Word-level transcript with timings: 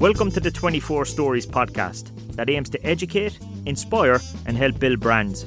Welcome 0.00 0.30
to 0.30 0.40
the 0.40 0.50
24 0.50 1.04
Stories 1.04 1.46
podcast 1.46 2.34
that 2.34 2.48
aims 2.48 2.70
to 2.70 2.82
educate, 2.82 3.38
inspire, 3.66 4.18
and 4.46 4.56
help 4.56 4.78
build 4.78 4.98
brands. 4.98 5.44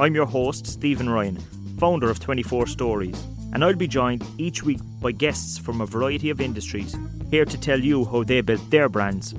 I'm 0.00 0.16
your 0.16 0.26
host, 0.26 0.66
Stephen 0.66 1.08
Ryan, 1.08 1.36
founder 1.78 2.10
of 2.10 2.18
24 2.18 2.66
Stories, 2.66 3.24
and 3.52 3.62
I'll 3.62 3.76
be 3.76 3.86
joined 3.86 4.24
each 4.36 4.64
week 4.64 4.80
by 5.00 5.12
guests 5.12 5.58
from 5.58 5.80
a 5.80 5.86
variety 5.86 6.28
of 6.28 6.40
industries 6.40 6.96
here 7.30 7.44
to 7.44 7.56
tell 7.56 7.78
you 7.78 8.04
how 8.04 8.24
they 8.24 8.40
built 8.40 8.68
their 8.68 8.88
brands. 8.88 9.32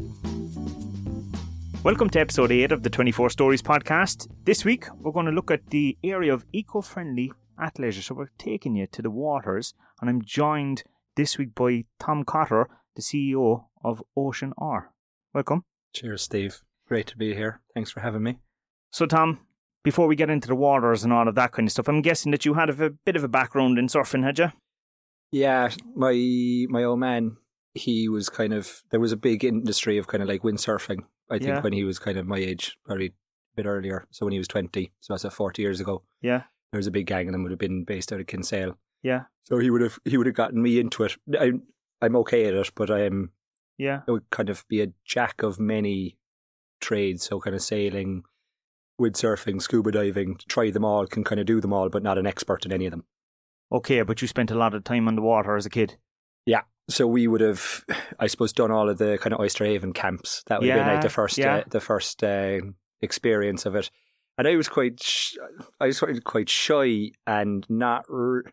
Welcome 1.83 2.09
to 2.11 2.21
episode 2.21 2.53
8 2.53 2.71
of 2.71 2.83
the 2.83 2.89
24 2.89 3.31
Stories 3.31 3.61
podcast. 3.61 4.29
This 4.45 4.63
week, 4.63 4.85
we're 5.01 5.11
going 5.11 5.25
to 5.25 5.33
look 5.33 5.51
at 5.51 5.69
the 5.69 5.97
area 6.01 6.33
of 6.33 6.45
eco 6.53 6.79
friendly 6.79 7.33
athleisure. 7.59 8.01
So, 8.01 8.15
we're 8.15 8.31
taking 8.37 8.77
you 8.77 8.87
to 8.87 9.01
the 9.01 9.11
waters, 9.11 9.73
and 9.99 10.09
I'm 10.09 10.21
joined 10.21 10.83
this 11.17 11.37
week 11.37 11.53
by 11.55 11.83
Tom 11.99 12.23
Cotter, 12.23 12.69
the 12.95 13.01
CEO 13.01 13.65
of 13.83 14.03
Ocean 14.15 14.53
R. 14.57 14.91
Welcome. 15.33 15.63
Cheers, 15.95 16.21
Steve. 16.23 16.61
Great 16.87 17.07
to 17.07 17.17
be 17.17 17.33
here. 17.35 17.61
Thanks 17.73 17.91
for 17.91 17.99
having 18.01 18.23
me. 18.23 18.37
So, 18.91 19.05
Tom, 19.05 19.39
before 19.83 20.07
we 20.07 20.15
get 20.15 20.29
into 20.29 20.47
the 20.47 20.55
waters 20.55 21.03
and 21.03 21.13
all 21.13 21.27
of 21.27 21.35
that 21.35 21.51
kind 21.51 21.67
of 21.67 21.71
stuff, 21.71 21.87
I'm 21.87 22.01
guessing 22.01 22.31
that 22.31 22.45
you 22.45 22.55
had 22.55 22.69
a 22.69 22.89
bit 23.05 23.15
of 23.15 23.23
a 23.23 23.27
background 23.27 23.77
in 23.77 23.87
surfing, 23.87 24.23
had 24.23 24.39
you? 24.39 24.51
Yeah, 25.31 25.69
my 25.95 26.65
my 26.69 26.83
old 26.83 26.99
man, 26.99 27.37
he 27.75 28.09
was 28.09 28.29
kind 28.29 28.53
of 28.53 28.81
there 28.89 28.99
was 28.99 29.11
a 29.11 29.17
big 29.17 29.43
industry 29.43 29.97
of 29.97 30.07
kind 30.07 30.23
of 30.23 30.29
like 30.29 30.41
windsurfing. 30.41 30.99
I 31.29 31.37
think 31.37 31.49
Yeah. 31.49 31.61
when 31.61 31.73
he 31.73 31.83
was 31.83 31.99
kind 31.99 32.17
of 32.17 32.25
my 32.25 32.37
age, 32.39 32.75
probably 32.83 33.07
a 33.07 33.11
bit 33.55 33.67
earlier. 33.67 34.07
So 34.09 34.25
when 34.25 34.33
he 34.33 34.39
was 34.39 34.47
twenty, 34.47 34.91
so 34.99 35.13
that's 35.13 35.25
at 35.25 35.33
forty 35.33 35.61
years 35.61 35.79
ago. 35.79 36.01
Yeah, 36.21 36.43
There 36.71 36.79
was 36.79 36.87
a 36.87 36.91
big 36.91 37.05
gang, 37.05 37.27
and 37.27 37.33
them 37.35 37.43
would 37.43 37.51
have 37.51 37.59
been 37.59 37.83
based 37.83 38.11
out 38.11 38.19
of 38.19 38.25
Kinsale. 38.27 38.77
yeah, 39.03 39.25
So 39.43 39.59
he 39.59 39.69
would 39.69 39.81
have 39.81 39.99
he 40.03 40.17
would 40.17 40.25
have 40.25 40.35
gotten 40.35 40.61
me 40.63 40.79
into 40.79 41.03
it. 41.03 41.15
I'm 41.39 41.61
I'm 42.01 42.15
okay 42.17 42.45
at 42.47 42.55
it, 42.55 42.71
but 42.75 42.89
I'm 42.89 43.31
yeah. 43.79 44.01
It 44.07 44.11
would 44.11 44.29
kind 44.29 44.49
of 44.49 44.63
be 44.67 44.81
a 44.81 44.91
jack 45.03 45.41
of 45.41 45.59
many 45.59 46.17
trades. 46.79 47.23
So 47.23 47.39
kind 47.39 47.55
of 47.55 47.63
sailing, 47.63 48.23
windsurfing, 49.01 49.61
scuba 49.61 49.91
diving, 49.91 50.37
try 50.47 50.69
them 50.69 50.85
all, 50.85 51.07
can 51.07 51.23
kind 51.23 51.39
of 51.39 51.47
do 51.47 51.59
them 51.59 51.73
all, 51.73 51.89
but 51.89 52.03
not 52.03 52.19
an 52.19 52.27
expert 52.27 52.65
in 52.65 52.71
any 52.71 52.85
of 52.85 52.91
them. 52.91 53.05
Okay, 53.71 54.01
but 54.03 54.21
you 54.21 54.27
spent 54.27 54.51
a 54.51 54.55
lot 54.57 54.73
of 54.75 54.83
time 54.83 55.07
on 55.07 55.15
the 55.15 55.21
water 55.21 55.55
as 55.55 55.65
a 55.65 55.69
kid. 55.69 55.97
Yeah. 56.45 56.61
So 56.89 57.05
we 57.07 57.27
would 57.27 57.41
have, 57.41 57.85
I 58.19 58.27
suppose, 58.27 58.51
done 58.51 58.71
all 58.71 58.89
of 58.89 58.97
the 58.97 59.17
kind 59.21 59.33
of 59.33 59.39
Oyster 59.39 59.65
Haven 59.65 59.93
camps. 59.93 60.43
That 60.47 60.59
would 60.59 60.69
have 60.69 60.79
been 60.79 60.93
like 60.93 61.03
the 61.03 61.09
first, 61.09 61.37
yeah. 61.37 61.57
uh, 61.57 61.63
the 61.69 61.79
first 61.79 62.23
uh, 62.23 62.59
experience 63.01 63.65
of 63.65 63.75
it. 63.75 63.89
And 64.37 64.47
I 64.47 64.55
was 64.55 64.67
quite, 64.67 65.01
sh- 65.03 65.35
I 65.79 65.87
was 65.87 65.99
quite- 65.99 66.23
quite 66.23 66.49
shy 66.49 67.11
and 67.27 67.65
not, 67.69 68.05
r- 68.11 68.45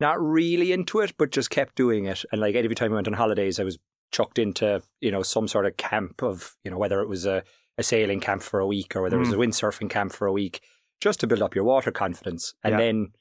not 0.00 0.20
really 0.20 0.72
into 0.72 1.00
it, 1.00 1.14
but 1.16 1.30
just 1.30 1.48
kept 1.48 1.76
doing 1.76 2.04
it. 2.04 2.24
And 2.30 2.40
like 2.40 2.54
every 2.54 2.74
time 2.74 2.92
I 2.92 2.96
went 2.96 3.06
on 3.06 3.14
holidays, 3.14 3.58
I 3.58 3.64
was 3.64 3.78
chucked 4.10 4.38
into, 4.38 4.82
you 5.00 5.10
know, 5.10 5.22
some 5.22 5.46
sort 5.48 5.66
of 5.66 5.76
camp 5.76 6.22
of, 6.22 6.56
you 6.64 6.70
know, 6.70 6.78
whether 6.78 7.00
it 7.00 7.08
was 7.08 7.26
a, 7.26 7.42
a 7.78 7.82
sailing 7.82 8.20
camp 8.20 8.42
for 8.42 8.60
a 8.60 8.66
week 8.66 8.94
or 8.96 9.02
whether 9.02 9.16
it 9.16 9.20
was 9.20 9.30
Mm. 9.30 9.34
a 9.34 9.46
windsurfing 9.46 9.90
camp 9.90 10.12
for 10.12 10.26
a 10.26 10.32
week, 10.32 10.60
just 11.00 11.20
to 11.20 11.26
build 11.26 11.42
up 11.42 11.54
your 11.54 11.64
water 11.64 11.90
confidence. 11.92 12.54
And 12.64 12.72
Yeah. 12.72 12.78
then 12.78 13.12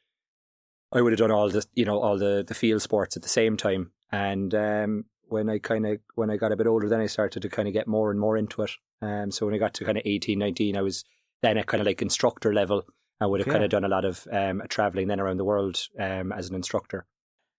I 0.91 1.01
would 1.01 1.11
have 1.13 1.19
done 1.19 1.31
all 1.31 1.49
the, 1.49 1.65
you 1.75 1.85
know, 1.85 1.99
all 1.99 2.17
the, 2.17 2.43
the 2.47 2.55
field 2.55 2.81
sports 2.81 3.15
at 3.15 3.23
the 3.23 3.29
same 3.29 3.55
time. 3.57 3.91
And 4.11 4.53
um, 4.55 5.05
when 5.27 5.49
I 5.49 5.59
kind 5.59 5.85
of, 5.85 5.99
when 6.15 6.31
I 6.31 6.37
got 6.37 6.51
a 6.51 6.55
bit 6.57 6.65
older, 6.67 6.89
then 6.89 6.99
I 7.01 7.05
started 7.05 7.41
to 7.41 7.49
kind 7.49 7.67
of 7.67 7.73
get 7.73 7.87
more 7.87 8.09
and 8.09 8.19
more 8.19 8.35
into 8.37 8.63
it. 8.63 8.71
Um, 9.01 9.29
so 9.31 9.45
when 9.45 9.53
I 9.55 9.59
got 9.59 9.75
to 9.75 9.85
kind 9.85 9.97
of 9.97 10.03
18, 10.05 10.39
19, 10.39 10.75
I 10.75 10.81
was 10.81 11.05
then 11.41 11.57
at 11.57 11.67
kind 11.67 11.79
of 11.79 11.87
like 11.87 12.01
instructor 12.01 12.53
level. 12.53 12.83
I 13.21 13.27
would 13.27 13.39
have 13.41 13.47
Okay. 13.47 13.53
kind 13.53 13.63
of 13.63 13.69
done 13.69 13.83
a 13.83 13.89
lot 13.89 14.05
of 14.05 14.27
um, 14.31 14.63
traveling 14.69 15.07
then 15.07 15.19
around 15.19 15.37
the 15.37 15.45
world 15.45 15.87
um, 15.99 16.31
as 16.31 16.49
an 16.49 16.55
instructor. 16.55 17.05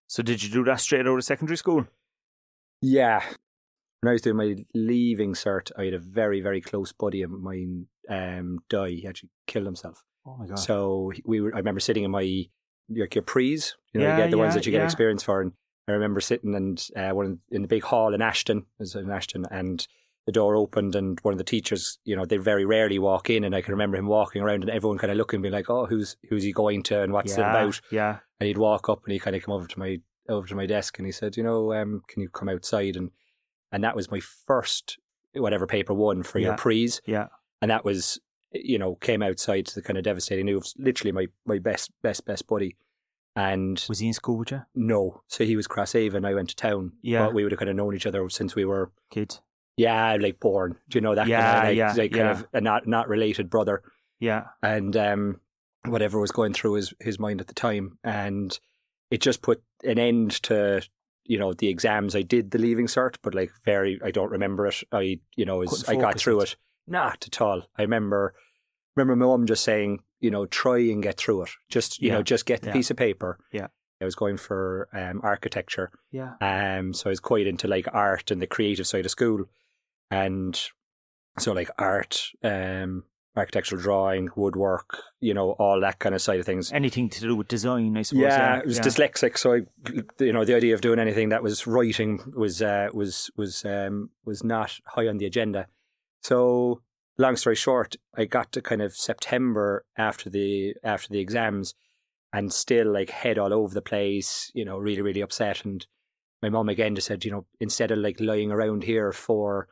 So, 0.07 0.23
did 0.23 0.43
you 0.43 0.51
do 0.51 0.65
that 0.65 0.81
straight 0.81 1.07
out 1.07 1.17
of 1.17 1.23
secondary 1.25 1.57
school? 1.57 1.87
Yeah. 2.83 3.23
When 4.01 4.09
I 4.09 4.13
was 4.13 4.23
doing 4.23 4.37
my 4.37 4.57
leaving 4.75 5.35
cert, 5.35 5.71
I 5.77 5.85
had 5.85 5.95
a 5.95 5.99
very, 5.99 6.41
very 6.41 6.61
close 6.61 6.93
buddy 6.93 7.23
of 7.23 7.31
mine 7.31 7.87
um, 8.09 8.61
die. 8.69 8.91
He 8.91 9.07
actually 9.07 9.31
killed 9.47 9.67
himself. 9.67 10.05
Oh 10.27 10.37
my 10.37 10.47
god. 10.47 10.59
So 10.59 11.13
we 11.25 11.41
were. 11.41 11.55
I 11.55 11.59
remember 11.59 11.81
sitting 11.81 12.05
in 12.05 12.11
my 12.11 12.47
your 12.89 13.07
Capri's, 13.07 13.77
you 13.93 14.01
know, 14.01 14.07
Yeah, 14.07 14.17
you 14.17 14.23
get 14.25 14.31
the 14.31 14.39
ones 14.39 14.55
that 14.55 14.67
you 14.67 14.73
get 14.73 14.79
yeah. 14.79 14.85
experience 14.85 15.23
for. 15.23 15.41
And 15.41 15.53
I 15.87 15.93
remember 15.93 16.21
sitting 16.21 16.55
and 16.55 16.89
uh, 16.97 17.11
one 17.11 17.39
in 17.51 17.63
the 17.63 17.69
big 17.69 17.85
hall 17.85 18.15
in 18.15 18.23
Ashton, 18.23 18.67
was 18.79 18.95
in 18.95 19.11
Ashton, 19.11 19.47
and 19.51 19.87
the 20.27 20.33
door 20.33 20.57
opened, 20.57 20.95
and 20.95 21.19
one 21.21 21.33
of 21.33 21.39
the 21.39 21.45
teachers, 21.45 21.99
you 22.05 22.15
know, 22.17 22.25
they 22.25 22.37
very 22.37 22.65
rarely 22.65 22.99
walk 22.99 23.31
in, 23.31 23.45
and 23.45 23.55
I 23.55 23.63
can 23.63 23.73
remember 23.73 23.97
him 23.97 24.07
walking 24.07 24.43
around, 24.43 24.63
and 24.63 24.71
everyone 24.71 24.99
kind 24.99 25.11
of 25.11 25.17
looking, 25.17 25.39
and 25.39 25.43
being 25.43 25.55
like, 25.55 25.71
"Oh, 25.71 25.87
who's 25.87 26.17
who's 26.29 26.43
he 26.43 26.53
going 26.53 26.83
to, 26.85 27.03
and 27.03 27.13
what's 27.13 27.33
it 27.33 27.41
about?" 27.41 27.81
Yeah. 27.91 28.19
And 28.39 28.47
he'd 28.47 28.59
walk 28.59 28.89
up, 28.89 29.05
and 29.05 29.13
he 29.13 29.19
kind 29.19 29.37
of 29.37 29.43
come 29.43 29.55
over 29.55 29.67
to 29.67 29.79
my 29.79 30.01
over 30.31 30.47
to 30.47 30.55
my 30.55 30.67
desk, 30.67 30.99
and 30.99 31.05
he 31.07 31.13
said, 31.13 31.37
"You 31.37 31.43
know, 31.43 31.73
um, 31.75 32.03
can 32.09 32.23
you 32.23 32.29
come 32.29 32.49
outside?" 32.49 32.97
And 32.97 33.11
and 33.73 33.85
that 33.85 33.95
was 33.97 34.11
my 34.11 34.21
first 34.21 34.99
whatever 35.35 35.67
paper 35.67 35.95
one 35.95 36.23
for 36.23 36.39
Yeah. 36.39 36.49
your 36.49 36.57
prees 36.57 37.01
Yeah. 37.07 37.29
and 37.63 37.71
that 37.71 37.85
was 37.85 38.19
you 38.53 38.79
know 38.79 38.97
came 38.97 39.23
outside 39.23 39.65
to 39.67 39.75
the 39.77 39.83
kind 39.83 39.97
of 39.97 40.03
devastating 40.03 40.47
news 40.47 40.75
literally 40.77 41.13
my 41.13 41.27
my 41.47 41.61
best 41.61 41.93
best 42.03 42.25
best 42.25 42.49
buddy 42.49 42.77
and 43.37 43.85
Was 43.89 44.01
he 44.01 44.09
in 44.09 44.13
school 44.13 44.39
with 44.39 44.51
you? 44.51 44.63
no 44.75 45.23
so 45.29 45.45
he 45.45 45.55
was 45.55 45.69
crosshaven 45.69 46.27
i 46.27 46.35
went 46.35 46.49
to 46.49 46.57
town 46.57 46.95
Yeah. 47.03 47.27
but 47.27 47.35
we 47.35 47.45
would 47.45 47.53
have 47.53 47.61
kind 47.61 47.69
of 47.71 47.77
known 47.77 47.95
each 47.95 48.07
other 48.07 48.29
since 48.29 48.57
we 48.57 48.65
were 48.65 48.91
Kid. 49.11 49.39
yeah 49.77 50.17
like 50.21 50.41
born 50.41 50.77
do 50.89 50.97
you 50.99 51.01
know 51.01 51.15
that 51.15 51.29
Yeah, 51.29 51.41
kind 51.43 51.59
of 51.59 51.65
like, 51.69 51.77
yeah, 51.77 51.93
like 52.03 52.11
kind 52.13 52.25
yeah. 52.25 52.31
of 52.33 52.47
a 52.53 52.61
not 52.61 52.89
not 52.89 53.09
related 53.09 53.49
brother 53.51 53.83
Yeah. 54.19 54.47
and 54.65 54.97
um 54.97 55.41
whatever 55.87 56.19
was 56.19 56.33
going 56.33 56.55
through 56.55 56.73
his 56.75 56.93
his 56.99 57.21
mind 57.21 57.41
at 57.41 57.47
the 57.47 57.55
time 57.55 57.99
and 58.03 58.59
it 59.11 59.21
just 59.21 59.43
put 59.43 59.63
an 59.85 59.99
end 59.99 60.31
to 60.43 60.83
you 61.25 61.39
know 61.39 61.53
the 61.53 61.69
exams 61.69 62.15
i 62.17 62.23
did 62.23 62.51
the 62.51 62.59
leaving 62.59 62.87
cert 62.87 63.17
but 63.23 63.35
like 63.35 63.51
very 63.65 64.01
i 64.05 64.11
don't 64.11 64.31
remember 64.31 64.67
it 64.67 64.83
i 64.93 65.19
you 65.37 65.45
know 65.45 65.63
as 65.63 65.85
i 65.89 65.95
got 65.95 66.19
through 66.19 66.41
it. 66.41 66.53
it 66.53 66.57
not 66.87 67.25
at 67.27 67.41
all 67.41 67.63
i 67.79 67.83
remember 67.83 68.35
remember 68.97 69.15
my 69.17 69.27
mum 69.27 69.47
just 69.47 69.63
saying 69.65 70.01
you 70.21 70.31
know 70.31 70.47
try 70.47 70.79
and 70.79 71.03
get 71.03 71.17
through 71.17 71.43
it 71.43 71.51
just 71.69 72.01
you 72.01 72.09
Yeah, 72.09 72.15
know 72.17 72.23
just 72.23 72.47
get 72.47 72.63
the 72.63 72.69
yeah. 72.69 72.73
piece 72.73 72.91
of 72.91 72.97
paper 72.97 73.39
Yeah. 73.53 73.69
i 74.01 74.05
was 74.05 74.15
going 74.15 74.37
for 74.39 74.89
um 74.93 75.21
architecture 75.23 75.91
Yeah. 76.11 76.35
um, 76.41 76.93
so 76.95 77.09
I 77.09 77.13
was 77.13 77.21
quite 77.21 77.47
into 77.47 77.69
like 77.69 77.87
art 77.93 78.31
and 78.31 78.41
the 78.43 78.47
creative 78.47 78.87
side 78.87 79.05
of 79.05 79.11
school, 79.11 79.45
and 80.11 80.61
so 81.39 81.53
like 81.53 81.71
art, 81.79 82.31
um, 82.43 83.05
architectural 83.41 83.81
drawing, 83.83 84.29
woodwork, 84.37 84.97
you 85.21 85.35
know, 85.35 85.53
all 85.53 85.81
that 85.81 85.99
kind 85.99 86.15
of 86.15 86.23
side 86.23 86.39
of 86.41 86.47
things. 86.47 86.71
Anything 86.73 87.09
to 87.11 87.21
do 87.21 87.35
with 87.35 87.49
design, 87.49 87.97
I 87.97 88.03
suppose. 88.03 88.23
Yeah, 88.23 88.55
Yeah. 88.55 88.59
it 88.61 88.67
was 88.67 88.77
yeah. 88.79 88.85
dyslexic, 88.85 89.37
so 89.37 89.55
I, 89.55 89.61
you 90.21 90.33
know, 90.33 90.45
the 90.45 90.55
idea 90.55 90.75
of 90.75 90.81
doing 90.81 90.99
anything 90.99 91.31
that 91.31 91.43
was 91.43 91.67
writing 91.67 92.21
was 92.37 92.63
uh, 92.63 92.89
was 92.93 93.31
was 93.37 93.65
um, 93.65 94.11
was 94.25 94.45
not 94.45 94.79
high 94.87 95.09
on 95.09 95.19
the 95.19 95.27
agenda. 95.27 95.67
So, 96.23 96.83
long 97.19 97.37
story 97.37 97.57
short, 97.57 97.97
I 98.17 98.25
got 98.27 98.53
to 98.53 98.63
kind 98.63 98.83
of 98.83 98.95
September 98.95 99.85
after 99.97 100.31
the 100.31 100.75
after 100.85 101.09
the 101.09 101.21
exams, 101.21 101.75
and 102.33 102.53
still 102.53 102.93
like 102.93 103.11
head 103.11 103.39
all 103.39 103.53
over 103.53 103.75
the 103.75 103.83
place. 103.83 104.51
You 104.55 104.65
know, 104.65 104.79
really 104.79 105.03
really 105.03 105.23
upset. 105.23 105.65
And 105.65 105.87
my 106.43 106.49
mom 106.49 106.69
again 106.69 106.95
just 106.95 107.07
said, 107.09 107.25
you 107.25 107.31
know, 107.31 107.47
instead 107.61 107.91
of 107.91 107.99
like 107.99 108.21
lying 108.21 108.51
around 108.51 108.83
here 108.85 109.13
for, 109.13 109.69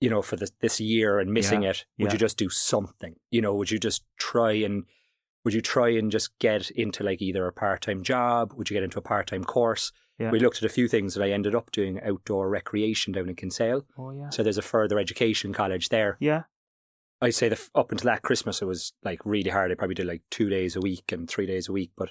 you 0.00 0.10
know, 0.10 0.22
for 0.22 0.36
this 0.36 0.52
this 0.60 0.80
year 0.80 1.18
and 1.18 1.32
missing 1.32 1.62
it, 1.62 1.84
would 1.98 2.06
yeah. 2.08 2.12
you 2.12 2.18
just 2.18 2.36
do 2.36 2.48
something? 2.48 3.16
You 3.30 3.40
know, 3.40 3.54
would 3.54 3.70
you 3.70 3.78
just 3.78 4.04
try 4.18 4.52
and 4.52 4.84
would 5.44 5.54
you 5.54 5.60
try 5.60 5.90
and 5.90 6.10
just 6.10 6.36
get 6.38 6.70
into 6.72 7.04
like 7.04 7.22
either 7.22 7.46
a 7.46 7.52
part 7.52 7.82
time 7.82 8.02
job? 8.02 8.52
Would 8.54 8.68
you 8.68 8.74
get 8.74 8.82
into 8.82 8.98
a 8.98 9.02
part 9.02 9.28
time 9.28 9.44
course? 9.44 9.92
Yeah. 10.18 10.30
We 10.30 10.40
looked 10.40 10.58
at 10.58 10.64
a 10.64 10.68
few 10.68 10.88
things 10.88 11.14
and 11.14 11.24
I 11.24 11.30
ended 11.30 11.54
up 11.54 11.70
doing 11.70 12.00
outdoor 12.02 12.48
recreation 12.48 13.12
down 13.12 13.28
in 13.28 13.36
Kinsale. 13.36 13.86
Oh 13.98 14.10
yeah. 14.10 14.30
So 14.30 14.42
there's 14.42 14.58
a 14.58 14.62
further 14.62 14.98
education 14.98 15.52
college 15.52 15.90
there. 15.90 16.16
Yeah. 16.20 16.44
I'd 17.20 17.34
say 17.34 17.48
that 17.48 17.60
up 17.74 17.92
until 17.92 18.10
that 18.10 18.22
Christmas, 18.22 18.60
it 18.60 18.66
was 18.66 18.92
like 19.04 19.20
really 19.24 19.50
hard. 19.50 19.70
I 19.70 19.74
probably 19.74 19.94
did 19.94 20.06
like 20.06 20.22
two 20.30 20.48
days 20.48 20.76
a 20.76 20.80
week 20.80 21.12
and 21.12 21.28
three 21.28 21.46
days 21.46 21.68
a 21.68 21.72
week. 21.72 21.92
But 21.96 22.10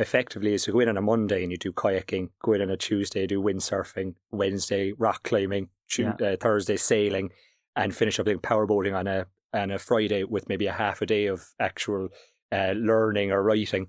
effectively, 0.00 0.54
is 0.54 0.64
to 0.64 0.72
go 0.72 0.80
in 0.80 0.88
on 0.88 0.96
a 0.96 1.02
Monday 1.02 1.42
and 1.42 1.52
you 1.52 1.58
do 1.58 1.72
kayaking, 1.72 2.30
go 2.42 2.54
in 2.54 2.62
on 2.62 2.70
a 2.70 2.76
Tuesday, 2.76 3.26
do 3.26 3.40
windsurfing, 3.40 4.14
Wednesday, 4.32 4.92
rock 4.98 5.22
climbing, 5.22 5.68
Tu- 5.88 6.06
uh, 6.06 6.36
Thursday, 6.40 6.76
sailing, 6.76 7.30
and 7.76 7.94
finish 7.94 8.18
up 8.18 8.26
doing 8.26 8.38
powerboating 8.38 8.96
on 8.96 9.06
a, 9.06 9.26
on 9.52 9.70
a 9.70 9.78
Friday 9.78 10.24
with 10.24 10.48
maybe 10.48 10.66
a 10.66 10.72
half 10.72 11.02
a 11.02 11.06
day 11.06 11.26
of 11.26 11.44
actual 11.60 12.08
uh, 12.50 12.72
learning 12.76 13.30
or 13.30 13.42
writing. 13.42 13.88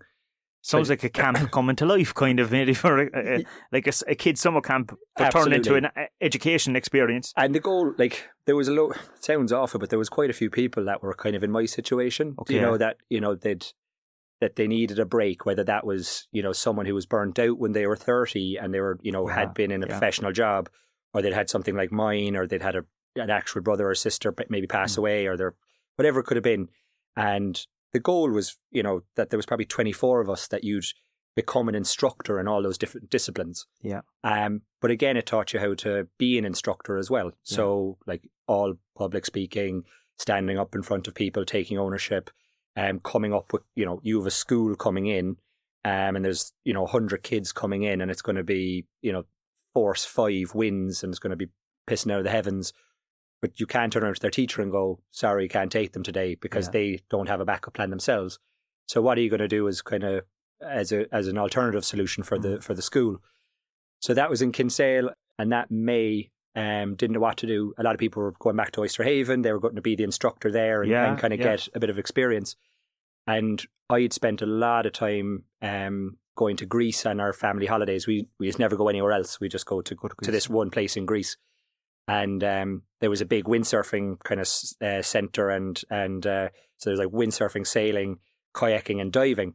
Sounds 0.64 0.90
like 0.90 1.04
a 1.04 1.10
camp 1.10 1.38
coming 1.52 1.76
to 1.78 1.86
life, 1.86 2.14
kind 2.14 2.40
of, 2.40 2.52
maybe 2.52 2.74
for 2.76 3.04
a, 3.04 3.10
a, 3.16 3.44
like 3.72 3.88
a, 3.88 3.94
a 4.08 4.16
kid 4.16 4.38
summer 4.38 4.62
camp, 4.62 4.96
but 5.16 5.32
turned 5.32 5.54
into 5.54 5.76
an 5.76 5.86
uh, 5.86 6.06
education 6.20 6.76
experience. 6.76 7.34
And 7.36 7.56
the 7.56 7.60
goal, 7.60 7.94
like, 7.98 8.30
there 8.46 8.56
was 8.56 8.68
a 8.68 8.74
lot. 8.74 8.98
Sounds 9.20 9.52
awful, 9.52 9.80
but 9.80 9.90
there 9.90 10.00
was 10.00 10.10
quite 10.10 10.30
a 10.30 10.34
few 10.34 10.50
people 10.50 10.86
that 10.86 11.02
were 11.02 11.14
kind 11.16 11.36
of 11.36 11.44
in 11.44 11.52
my 11.52 11.66
situation. 11.66 12.36
Okay. 12.42 12.56
You 12.56 12.62
know 12.62 12.78
that 12.78 12.98
you 13.10 13.20
know 13.20 13.34
they'd 13.34 13.66
that 14.42 14.58
they 14.58 14.68
needed 14.68 15.00
a 15.00 15.06
break, 15.06 15.46
whether 15.46 15.64
that 15.64 15.86
was 15.86 16.28
you 16.32 16.42
know 16.44 16.52
someone 16.52 16.86
who 16.86 16.96
was 16.96 17.06
burnt 17.06 17.40
out 17.40 17.58
when 17.60 17.72
they 17.72 17.88
were 17.88 17.96
thirty 17.96 18.58
and 18.58 18.74
they 18.74 18.82
were 18.82 19.00
you 19.02 19.12
know 19.12 19.28
Yeah, 19.30 19.36
had 19.36 19.54
been 19.54 19.72
in 19.72 19.84
a 19.84 19.88
yeah. 19.88 19.94
professional 19.94 20.34
job, 20.34 20.70
or 21.14 21.22
they'd 21.22 21.32
had 21.34 21.50
something 21.50 21.76
like 21.76 21.92
mine, 21.92 22.36
or 22.36 22.46
they'd 22.48 22.62
had 22.62 22.76
a 22.76 22.84
an 23.16 23.30
actual 23.30 23.62
brother 23.62 23.90
or 23.90 23.96
sister 23.96 24.34
maybe 24.50 24.68
pass 24.68 24.96
Mm. 24.96 24.98
away, 24.98 25.26
or 25.28 25.38
their 25.38 25.56
whatever 25.96 26.20
it 26.20 26.26
could 26.26 26.38
have 26.38 26.44
been. 26.44 26.68
And 27.16 27.66
the 27.94 28.00
goal 28.00 28.30
was, 28.32 28.58
you 28.72 28.84
know, 28.84 29.02
that 29.16 29.30
there 29.30 29.38
was 29.38 29.46
probably 29.46 29.66
twenty 29.66 29.92
four 29.92 30.22
of 30.22 30.30
us 30.30 30.48
that 30.48 30.64
you'd 30.64 30.86
become 31.36 31.70
an 31.70 31.76
instructor 31.76 32.40
in 32.40 32.48
all 32.48 32.62
those 32.62 32.78
different 32.78 33.10
disciplines. 33.10 33.66
Yeah. 33.82 34.02
Um, 34.24 34.62
but 34.82 34.92
again, 34.92 35.16
it 35.16 35.26
taught 35.26 35.54
you 35.54 35.60
how 35.62 35.76
to 35.76 36.08
be 36.18 36.38
an 36.38 36.44
instructor 36.46 36.98
as 36.98 37.10
well. 37.10 37.32
So, 37.44 37.98
like 38.06 38.28
all 38.48 38.74
public 38.98 39.26
speaking, 39.26 39.84
standing 40.18 40.58
up 40.60 40.76
in 40.76 40.84
front 40.84 41.08
of 41.08 41.14
people, 41.16 41.46
taking 41.46 41.78
ownership, 41.78 42.30
um, 42.76 43.00
coming 43.00 43.34
up 43.34 43.52
with, 43.54 43.64
you 43.76 43.86
know, 43.86 44.00
you 44.04 44.18
have 44.18 44.28
a 44.28 44.32
school 44.32 44.76
coming 44.76 45.06
in, 45.08 45.38
um, 45.84 46.16
and 46.16 46.24
there's, 46.26 46.54
you 46.64 46.74
know, 46.74 46.84
100 46.84 47.24
kids 47.24 47.52
coming 47.52 47.84
in, 47.84 48.02
and 48.02 48.10
it's 48.12 48.22
going 48.22 48.36
to 48.36 48.44
be, 48.44 48.86
you 49.02 49.12
know, 49.12 49.24
force 49.74 50.06
five 50.06 50.54
wins, 50.54 51.04
and 51.04 51.12
it's 51.12 51.20
going 51.20 51.32
to 51.32 51.36
be 51.38 51.50
pissing 51.88 52.12
out 52.12 52.20
of 52.20 52.24
the 52.26 52.30
heavens. 52.32 52.74
But 53.42 53.60
you 53.60 53.66
can't 53.66 53.92
turn 53.92 54.04
around 54.04 54.16
to 54.16 54.22
their 54.22 54.30
teacher 54.30 54.62
and 54.62 54.72
go, 54.72 55.00
sorry, 55.10 55.48
can't 55.48 55.72
take 55.72 55.94
them 55.94 56.04
today 56.04 56.36
because 56.36 56.68
Yeah. 56.68 56.72
they 56.72 57.00
don't 57.10 57.28
have 57.30 57.42
a 57.42 57.46
backup 57.46 57.74
plan 57.74 57.90
themselves. 57.90 58.38
So 58.88 59.02
what 59.02 59.18
are 59.18 59.22
you 59.22 59.30
going 59.30 59.40
to 59.40 59.48
do 59.48 59.66
is 59.68 59.82
kind 59.82 60.04
of 60.04 60.26
as 60.62 60.92
a 60.92 61.12
as 61.14 61.28
an 61.28 61.40
alternative 61.40 61.84
solution 61.84 62.22
for 62.24 62.38
Mm. 62.38 62.42
the 62.44 62.62
for 62.62 62.76
the 62.76 62.84
school. 62.84 63.18
So 64.00 64.14
that 64.14 64.30
was 64.30 64.42
in 64.44 64.52
Kinsale, 64.52 65.10
and 65.40 65.52
that 65.52 65.72
May 65.72 66.30
um, 66.56 66.96
didn't 66.96 67.14
know 67.14 67.20
what 67.20 67.38
to 67.38 67.48
do. 67.48 67.74
A 67.78 67.84
lot 67.84 67.94
of 67.94 68.00
people 68.00 68.22
were 68.22 68.34
going 68.40 68.56
back 68.56 68.72
to 68.72 68.82
Oyster 68.82 69.04
Haven. 69.04 69.42
They 69.42 69.54
were 69.54 69.60
going 69.60 69.76
to 69.76 69.82
be 69.82 69.96
the 69.96 70.04
instructor 70.04 70.52
there 70.52 70.82
and, 70.82 70.92
Yeah, 70.92 71.10
and 71.10 71.18
kind 71.18 71.34
of 71.34 71.40
yeah. 71.40 71.56
get 71.56 71.70
a 71.74 71.80
bit 71.80 71.90
of 71.90 71.98
experience. 71.98 72.56
And 73.28 73.64
I 73.90 74.02
had 74.02 74.14
spent 74.14 74.42
a 74.42 74.46
lot 74.46 74.86
of 74.86 74.94
time 74.94 75.46
um, 75.62 76.18
going 76.36 76.58
to 76.58 76.66
Greece 76.66 77.06
on 77.06 77.20
our 77.20 77.34
family 77.34 77.68
holidays. 77.68 78.08
We 78.08 78.28
we 78.40 78.48
just 78.48 78.60
never 78.60 78.76
go 78.76 78.90
anywhere 78.90 79.12
else. 79.12 79.40
We 79.40 79.48
just 79.48 79.66
go 79.66 79.82
to 79.82 79.96
Go 79.96 80.08
to 80.08 80.16
to 80.24 80.32
this 80.32 80.50
one 80.50 80.70
place 80.72 80.98
in 80.98 81.06
Greece. 81.06 81.38
And 82.08 82.44
um, 82.44 82.82
there 83.00 83.12
was 83.12 83.22
a 83.22 83.26
big 83.26 83.46
windsurfing 83.46 84.20
kind 84.24 84.42
of 84.42 84.48
uh, 84.82 85.02
center, 85.02 85.50
and 85.50 85.82
and 85.90 86.26
uh, 86.26 86.50
so 86.78 86.90
there's 86.90 87.00
like 87.00 87.10
windsurfing, 87.10 87.66
sailing, 87.66 88.20
kayaking, 88.54 89.00
and 89.00 89.12
diving. 89.12 89.54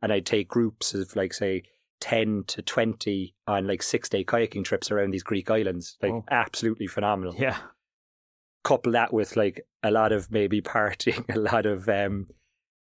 And 0.00 0.12
I'd 0.12 0.26
take 0.26 0.48
groups 0.48 0.94
of 0.94 1.14
like 1.16 1.34
say 1.34 1.64
ten 2.02 2.42
to 2.48 2.60
twenty 2.62 3.32
on 3.46 3.68
like 3.68 3.80
six 3.80 4.08
day 4.08 4.24
kayaking 4.24 4.64
trips 4.64 4.90
around 4.90 5.12
these 5.12 5.22
Greek 5.22 5.48
islands, 5.50 5.96
like 6.02 6.12
Oh. 6.12 6.24
absolutely 6.30 6.88
phenomenal. 6.88 7.34
Yeah. 7.38 7.56
Couple 8.64 8.92
that 8.92 9.12
with 9.12 9.36
like 9.36 9.66
a 9.84 9.90
lot 9.92 10.10
of 10.12 10.30
maybe 10.30 10.60
partying, 10.60 11.24
a 11.34 11.38
lot 11.38 11.64
of 11.64 11.88
um, 11.88 12.26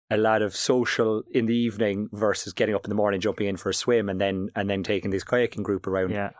a 0.09 0.17
lot 0.17 0.41
of 0.41 0.55
social 0.55 1.21
in 1.31 1.45
the 1.45 1.55
evening 1.55 2.09
versus 2.11 2.53
getting 2.53 2.73
up 2.75 2.85
in 2.85 2.89
the 2.89 2.95
morning, 2.95 3.21
jumping 3.21 3.47
in 3.47 3.57
for 3.57 3.69
a 3.69 3.73
swim, 3.73 4.09
and 4.09 4.19
then 4.19 4.49
and 4.55 4.67
then 4.69 4.81
taking 4.83 5.11
this 5.11 5.23
kayaking 5.23 5.63
group 5.63 5.85
around. 5.87 6.09
Yeah. 6.11 6.31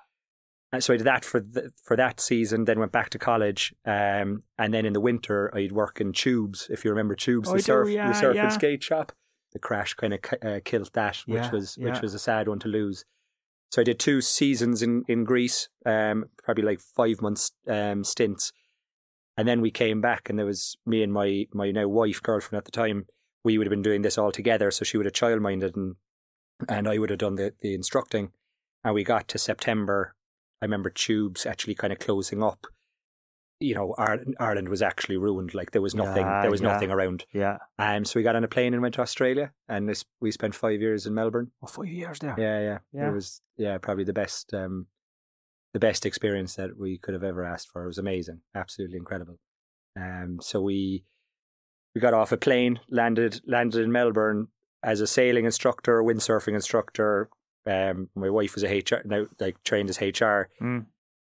And 0.71 0.83
so 0.83 0.91
I 0.93 0.97
did 0.97 1.05
that 1.05 1.23
for 1.23 1.39
the, 1.39 1.71
for 1.83 1.95
that 1.97 2.19
season. 2.19 2.65
Then 2.65 2.79
went 2.79 2.91
back 2.91 3.11
to 3.11 3.19
college, 3.19 3.73
um, 3.85 4.41
and 4.57 4.73
then 4.73 4.85
in 4.87 4.93
the 4.93 4.99
winter 4.99 5.55
I'd 5.55 5.71
work 5.71 6.01
in 6.01 6.13
Tubes. 6.13 6.67
If 6.71 6.83
you 6.83 6.89
remember 6.89 7.13
Tubes, 7.15 7.49
Oh, 7.49 7.51
the 7.51 7.57
I 7.57 7.59
do, 7.59 7.63
surf, 7.63 7.89
yeah, 7.89 8.07
the 8.07 8.13
surf 8.19 8.35
yeah. 8.35 8.43
and 8.45 8.53
skate 8.53 8.83
shop. 8.83 9.11
The 9.53 9.59
crash 9.59 9.93
kind 9.93 10.13
of 10.13 10.19
uh, 10.43 10.59
killed 10.65 10.91
that, 10.93 11.17
which 11.25 11.43
Yeah, 11.43 11.51
was 11.51 11.77
yeah. 11.77 11.85
which 11.85 12.01
was 12.01 12.13
a 12.13 12.19
sad 12.19 12.47
one 12.47 12.59
to 12.59 12.67
lose. 12.67 13.05
So 13.71 13.81
I 13.81 13.83
did 13.83 13.99
two 13.99 14.21
seasons 14.21 14.81
in 14.81 15.03
in 15.07 15.23
Greece, 15.23 15.69
um, 15.85 16.25
probably 16.43 16.63
like 16.63 16.79
five 16.79 17.21
months 17.21 17.51
um, 17.67 18.03
stints, 18.03 18.51
and 19.37 19.47
then 19.47 19.61
we 19.61 19.71
came 19.71 20.01
back, 20.01 20.29
and 20.29 20.37
there 20.37 20.45
was 20.45 20.75
me 20.85 21.03
and 21.03 21.13
my 21.13 21.45
my 21.53 21.71
now 21.71 21.87
wife, 21.87 22.21
girlfriend 22.21 22.57
at 22.57 22.65
the 22.65 22.71
time. 22.71 23.05
We 23.43 23.57
would 23.57 23.67
have 23.67 23.71
been 23.71 23.81
doing 23.81 24.03
this 24.03 24.17
all 24.17 24.31
together, 24.31 24.71
so 24.71 24.85
she 24.85 24.97
would 24.97 25.05
have 25.05 25.13
childminded 25.13 25.75
and 25.75 25.95
and 26.69 26.87
I 26.87 26.97
would 26.97 27.09
have 27.09 27.19
done 27.19 27.35
the 27.35 27.53
the 27.59 27.73
instructing. 27.73 28.31
And 28.83 28.93
we 28.93 29.03
got 29.03 29.27
to 29.29 29.37
September. 29.37 30.15
I 30.61 30.65
remember 30.65 30.89
Tubes 30.89 31.45
actually 31.45 31.75
kind 31.75 31.93
of 31.93 31.99
closing 31.99 32.41
up. 32.43 32.67
You 33.59 33.75
know, 33.75 33.95
Ireland, 33.97 34.35
Ireland 34.39 34.69
was 34.69 34.81
actually 34.81 35.17
ruined. 35.17 35.53
Like 35.53 35.71
there 35.71 35.81
was 35.81 35.95
nothing, 35.95 36.25
Yeah, 36.25 36.41
there 36.41 36.51
was 36.51 36.61
yeah. 36.61 36.73
nothing 36.73 36.91
around. 36.91 37.25
Yeah. 37.33 37.57
Um, 37.79 38.03
so 38.03 38.19
we 38.19 38.23
got 38.23 38.35
on 38.35 38.43
a 38.43 38.47
plane 38.47 38.73
and 38.73 38.81
went 38.81 38.95
to 38.95 39.01
Australia, 39.01 39.53
and 39.69 39.87
this, 39.87 40.03
we 40.19 40.31
spent 40.31 40.55
five 40.55 40.81
years 40.81 41.05
in 41.05 41.13
Melbourne. 41.13 41.51
Oh, 41.61 41.67
five 41.67 41.87
years 41.87 42.19
there. 42.19 42.35
Yeah, 42.37 42.59
yeah, 42.59 42.77
Yeah. 42.91 43.09
It 43.09 43.13
was 43.13 43.41
yeah, 43.57 43.77
probably 43.77 44.03
the 44.03 44.13
best, 44.13 44.53
um, 44.53 44.87
the 45.73 45.79
best 45.79 46.05
experience 46.05 46.55
that 46.55 46.77
we 46.77 46.97
could 46.97 47.13
have 47.13 47.23
ever 47.23 47.45
asked 47.45 47.69
for. 47.71 47.83
It 47.83 47.87
was 47.87 47.97
amazing, 47.97 48.41
absolutely 48.53 48.97
incredible. 48.97 49.39
Um, 49.95 50.39
so 50.41 50.61
we 50.61 51.05
we 51.95 52.01
got 52.01 52.13
off 52.13 52.31
a 52.31 52.37
plane, 52.37 52.79
landed 52.89 53.41
landed 53.45 53.81
in 53.83 53.91
Melbourne 53.91 54.47
as 54.83 54.99
a 54.99 55.07
sailing 55.07 55.45
instructor, 55.45 56.01
windsurfing 56.03 56.55
instructor. 56.55 57.29
Um, 57.65 58.09
my 58.15 58.29
wife 58.29 58.55
was 58.55 58.63
a 58.63 58.79
HR 58.79 59.01
now, 59.05 59.25
like 59.39 59.63
trained 59.63 59.89
as 59.89 60.01
HR. 60.01 60.49
Mm. 60.61 60.87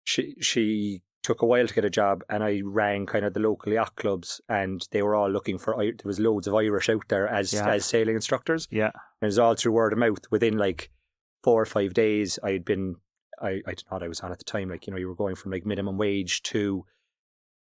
She 0.03 0.35
she 0.41 1.01
took 1.23 1.41
a 1.41 1.45
while 1.45 1.67
to 1.67 1.73
get 1.73 1.85
a 1.85 1.89
job, 1.89 2.23
and 2.29 2.43
I 2.43 2.61
rang 2.63 3.05
kind 3.05 3.25
of 3.25 3.33
the 3.33 3.39
local 3.39 3.73
yacht 3.73 3.95
clubs, 3.95 4.39
and 4.49 4.87
they 4.91 5.01
were 5.01 5.15
all 5.15 5.29
looking 5.29 5.57
for. 5.57 5.75
There 5.77 5.93
was 6.05 6.19
loads 6.19 6.47
of 6.47 6.55
Irish 6.55 6.89
out 6.89 7.07
there 7.09 7.27
as 7.27 7.53
Yeah. 7.53 7.69
as 7.69 7.85
sailing 7.85 8.15
instructors. 8.15 8.67
Yeah. 8.71 8.91
And 9.21 9.23
it 9.23 9.25
was 9.25 9.39
all 9.39 9.55
through 9.55 9.73
word 9.73 9.93
of 9.93 9.99
mouth. 9.99 10.19
Within 10.31 10.57
like 10.57 10.89
four 11.43 11.61
or 11.61 11.65
five 11.65 11.93
days, 11.93 12.39
I'd 12.43 12.63
been, 12.65 12.95
I, 13.41 13.49
I 13.49 13.73
don't 13.73 13.83
know 13.91 13.95
what 13.95 14.03
I 14.03 14.07
was 14.07 14.21
on 14.21 14.31
at 14.31 14.37
the 14.39 14.43
time. 14.45 14.69
Like, 14.69 14.87
you 14.87 14.91
know, 14.91 14.99
you 14.99 15.07
were 15.07 15.15
going 15.15 15.35
from 15.35 15.51
like 15.51 15.65
minimum 15.65 15.97
wage 15.97 16.41
to 16.43 16.85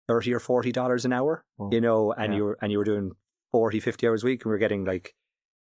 30 0.08 0.34
or 0.34 0.40
$40 0.40 1.04
an 1.04 1.12
hour, 1.12 1.44
Oh, 1.58 1.70
you 1.72 1.80
know, 1.80 2.12
and 2.12 2.32
yeah. 2.32 2.36
you 2.38 2.44
were, 2.44 2.58
and 2.62 2.72
you 2.72 2.78
were 2.78 2.84
doing 2.84 3.12
40, 3.52 3.78
50 3.80 4.06
hours 4.08 4.22
a 4.22 4.26
week 4.26 4.44
and 4.44 4.50
we 4.50 4.54
were 4.54 4.58
getting 4.58 4.84
like, 4.84 5.14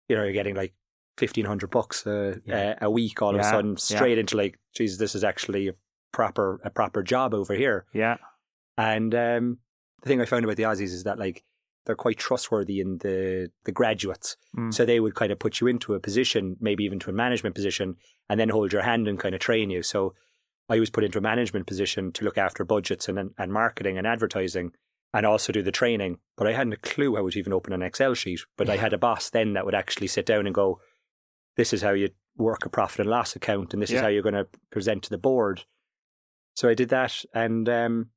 you 0.07 0.15
know, 0.15 0.23
you're 0.23 0.33
getting 0.33 0.55
like 0.55 0.73
1500 1.19 1.69
bucks 1.71 2.05
a, 2.05 2.41
Yeah. 2.45 2.75
a, 2.81 2.85
a 2.85 2.89
week 2.91 3.21
all 3.21 3.33
of 3.33 3.41
a 3.41 3.43
sudden 3.43 3.77
straight 3.77 4.17
into 4.19 4.37
like, 4.37 4.59
Jesus, 4.75 4.99
this 4.99 5.15
is 5.15 5.23
actually 5.23 5.69
a 5.69 5.73
proper, 6.15 6.61
a 6.63 6.69
proper 6.69 7.03
job 7.03 7.33
over 7.33 7.53
here. 7.53 7.85
Yeah. 7.93 8.15
And 8.77 9.13
um, 9.13 9.59
the 10.01 10.07
thing 10.07 10.21
I 10.21 10.25
found 10.25 10.45
about 10.45 10.55
the 10.55 10.63
Aussies 10.63 10.93
is 10.93 11.03
that 11.03 11.19
like 11.19 11.43
they're 11.85 11.95
quite 11.95 12.17
trustworthy 12.17 12.79
in 12.79 12.97
the 12.99 13.51
the 13.65 13.71
graduates. 13.71 14.37
Mm. 14.57 14.73
So 14.73 14.85
they 14.85 14.99
would 14.99 15.13
kind 15.13 15.31
of 15.31 15.39
put 15.39 15.59
you 15.59 15.67
into 15.67 15.93
a 15.93 15.99
position, 15.99 16.55
maybe 16.59 16.83
even 16.85 16.99
to 16.99 17.09
a 17.09 17.13
management 17.13 17.53
position, 17.53 17.97
and 18.29 18.39
then 18.39 18.49
hold 18.49 18.73
your 18.73 18.81
hand 18.81 19.07
and 19.07 19.19
kind 19.19 19.35
of 19.35 19.41
train 19.41 19.69
you. 19.69 19.83
So 19.83 20.13
I 20.69 20.79
was 20.79 20.89
put 20.89 21.03
into 21.03 21.19
a 21.19 21.21
management 21.21 21.67
position 21.67 22.11
to 22.13 22.25
look 22.25 22.37
after 22.37 22.63
budgets 22.63 23.07
and 23.09 23.31
and 23.37 23.53
marketing 23.53 23.97
and 23.97 24.07
advertising, 24.07 24.71
and 25.13 25.25
also 25.25 25.51
do 25.51 25.61
the 25.61 25.71
training. 25.71 26.19
But 26.37 26.47
I 26.47 26.53
hadn't 26.53 26.73
a 26.73 26.77
clue 26.77 27.15
how 27.15 27.29
to 27.29 27.39
even 27.39 27.53
open 27.53 27.73
an 27.73 27.83
Excel 27.83 28.13
sheet. 28.13 28.39
But 28.57 28.69
I 28.69 28.77
had 28.77 28.93
a 28.93 28.97
boss 28.97 29.29
then 29.29 29.53
that 29.53 29.65
would 29.65 29.75
actually 29.75 30.07
sit 30.07 30.25
down 30.25 30.45
and 30.45 30.55
go, 30.55 30.79
"This 31.57 31.73
is 31.73 31.81
how 31.81 31.91
you 31.91 32.09
work 32.37 32.65
a 32.65 32.69
profit 32.69 33.01
and 33.01 33.09
loss 33.09 33.35
account, 33.35 33.73
and 33.73 33.81
this 33.81 33.91
is 33.91 34.01
how 34.01 34.07
you're 34.07 34.23
going 34.23 34.35
to 34.35 34.47
present 34.71 35.03
to 35.03 35.09
the 35.09 35.17
board." 35.17 35.65
So 36.55 36.69
I 36.69 36.73
did 36.73 36.89
that, 36.89 37.23
and 37.33 37.67
um, 37.69 38.09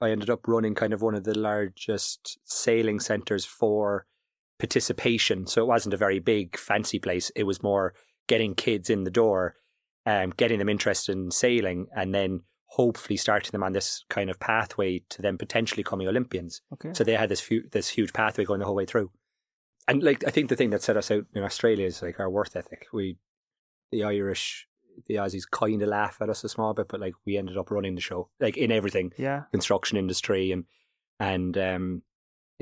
I 0.00 0.10
ended 0.10 0.30
up 0.30 0.46
running 0.46 0.74
kind 0.74 0.92
of 0.92 1.02
one 1.02 1.14
of 1.14 1.24
the 1.24 1.38
largest 1.38 2.38
sailing 2.44 3.00
centres 3.00 3.44
for 3.44 4.06
participation. 4.58 5.46
So 5.46 5.62
it 5.62 5.66
wasn't 5.66 5.94
a 5.94 5.98
very 5.98 6.18
big, 6.18 6.56
fancy 6.56 6.98
place. 6.98 7.30
It 7.34 7.44
was 7.44 7.62
more 7.62 7.94
getting 8.28 8.54
kids 8.54 8.90
in 8.90 9.04
the 9.04 9.10
door, 9.10 9.56
um, 10.06 10.30
getting 10.36 10.58
them 10.58 10.68
interested 10.68 11.16
in 11.16 11.30
sailing, 11.30 11.86
and 11.96 12.14
then 12.14 12.42
hopefully 12.66 13.16
starting 13.16 13.50
them 13.50 13.64
on 13.64 13.72
this 13.72 14.04
kind 14.08 14.30
of 14.30 14.38
pathway 14.38 15.02
to 15.10 15.20
them 15.20 15.36
potentially 15.36 15.82
coming 15.82 16.06
Olympians. 16.06 16.62
Okay. 16.72 16.90
So 16.94 17.02
they 17.02 17.16
had 17.16 17.28
this 17.28 17.48
this 17.72 17.88
huge 17.88 18.12
pathway 18.12 18.44
going 18.44 18.60
the 18.60 18.66
whole 18.66 18.76
way 18.76 18.86
through. 18.86 19.10
And 19.88 20.02
like 20.02 20.24
I 20.26 20.30
think 20.30 20.48
the 20.48 20.56
thing 20.56 20.70
that 20.70 20.82
set 20.82 20.96
us 20.96 21.10
out 21.10 21.24
in 21.34 21.42
Australia 21.42 21.86
is 21.86 22.00
like 22.00 22.20
our 22.20 22.30
worth 22.30 22.54
ethic. 22.54 22.86
We, 22.92 23.16
the 23.90 24.04
Irish, 24.04 24.68
the 25.06 25.14
Aussies, 25.16 25.48
kind 25.50 25.82
of 25.82 25.88
laugh 25.88 26.18
at 26.20 26.28
us 26.30 26.44
a 26.44 26.48
small 26.48 26.74
bit, 26.74 26.88
but 26.88 27.00
like 27.00 27.14
we 27.26 27.36
ended 27.36 27.56
up 27.56 27.70
running 27.70 27.94
the 27.94 28.00
show, 28.00 28.28
like 28.40 28.56
in 28.56 28.70
everything. 28.72 29.12
Yeah. 29.16 29.44
construction 29.52 29.96
industry 29.98 30.52
and 30.52 30.64
and 31.18 31.56
um 31.58 32.02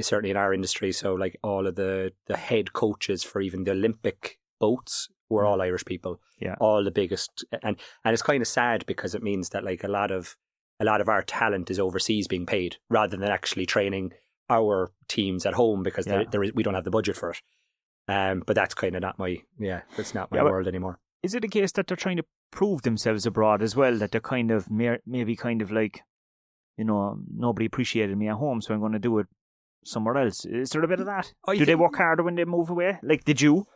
certainly 0.00 0.30
in 0.30 0.36
our 0.36 0.54
industry 0.54 0.92
so 0.92 1.14
like 1.14 1.36
all 1.42 1.66
of 1.66 1.74
the 1.74 2.12
the 2.26 2.36
head 2.36 2.72
coaches 2.72 3.24
for 3.24 3.40
even 3.40 3.64
the 3.64 3.72
olympic 3.72 4.38
boats 4.60 5.08
were 5.28 5.44
all 5.44 5.60
irish 5.60 5.84
people. 5.84 6.20
Yeah. 6.40 6.54
all 6.60 6.84
the 6.84 6.90
biggest 6.92 7.44
and 7.62 7.76
and 8.04 8.12
it's 8.14 8.22
kind 8.22 8.40
of 8.40 8.46
sad 8.48 8.86
because 8.86 9.14
it 9.16 9.22
means 9.22 9.48
that 9.50 9.64
like 9.64 9.82
a 9.84 9.88
lot 9.88 10.10
of 10.12 10.36
a 10.80 10.84
lot 10.84 11.00
of 11.00 11.08
our 11.08 11.22
talent 11.22 11.68
is 11.70 11.80
overseas 11.80 12.28
being 12.28 12.46
paid 12.46 12.76
rather 12.88 13.16
than 13.16 13.28
actually 13.28 13.66
training 13.66 14.12
our 14.48 14.92
teams 15.08 15.44
at 15.44 15.54
home 15.54 15.82
because 15.82 16.06
there, 16.06 16.24
there 16.30 16.44
is, 16.44 16.52
we 16.54 16.62
don't 16.62 16.74
have 16.74 16.84
the 16.84 16.90
budget 16.90 17.16
for 17.16 17.30
it. 17.30 17.40
Um 18.06 18.42
but 18.46 18.54
that's 18.56 18.74
kind 18.74 18.94
of 18.94 19.02
not 19.02 19.18
my 19.18 19.38
yeah 19.58 19.80
that's 19.96 20.14
not 20.14 20.30
my 20.30 20.38
Yeah, 20.38 20.44
world 20.44 20.68
anymore 20.68 21.00
Is 21.22 21.34
it 21.34 21.44
a 21.44 21.48
case 21.48 21.72
that 21.72 21.86
they're 21.86 21.96
trying 21.96 22.16
to 22.18 22.24
prove 22.50 22.82
themselves 22.82 23.26
abroad 23.26 23.62
as 23.62 23.74
well? 23.74 23.96
That 23.96 24.12
they're 24.12 24.20
kind 24.20 24.50
of 24.50 24.70
mer- 24.70 25.00
maybe 25.06 25.34
kind 25.36 25.62
of 25.62 25.70
like, 25.72 26.02
you 26.76 26.84
know, 26.84 26.98
um, 27.00 27.24
nobody 27.34 27.66
appreciated 27.66 28.16
me 28.16 28.28
at 28.28 28.36
home, 28.36 28.60
so 28.60 28.72
I'm 28.72 28.80
going 28.80 28.92
to 28.92 28.98
do 28.98 29.18
it 29.18 29.26
somewhere 29.84 30.16
else. 30.16 30.44
Is 30.44 30.70
there 30.70 30.82
a 30.82 30.88
bit 30.88 31.00
of 31.00 31.06
that? 31.06 31.32
I 31.46 31.56
do 31.56 31.64
they 31.64 31.74
work 31.74 31.96
harder 31.96 32.22
when 32.22 32.34
they 32.36 32.44
move 32.44 32.70
away? 32.70 32.98
Like, 33.02 33.24
did 33.24 33.40
you? 33.40 33.66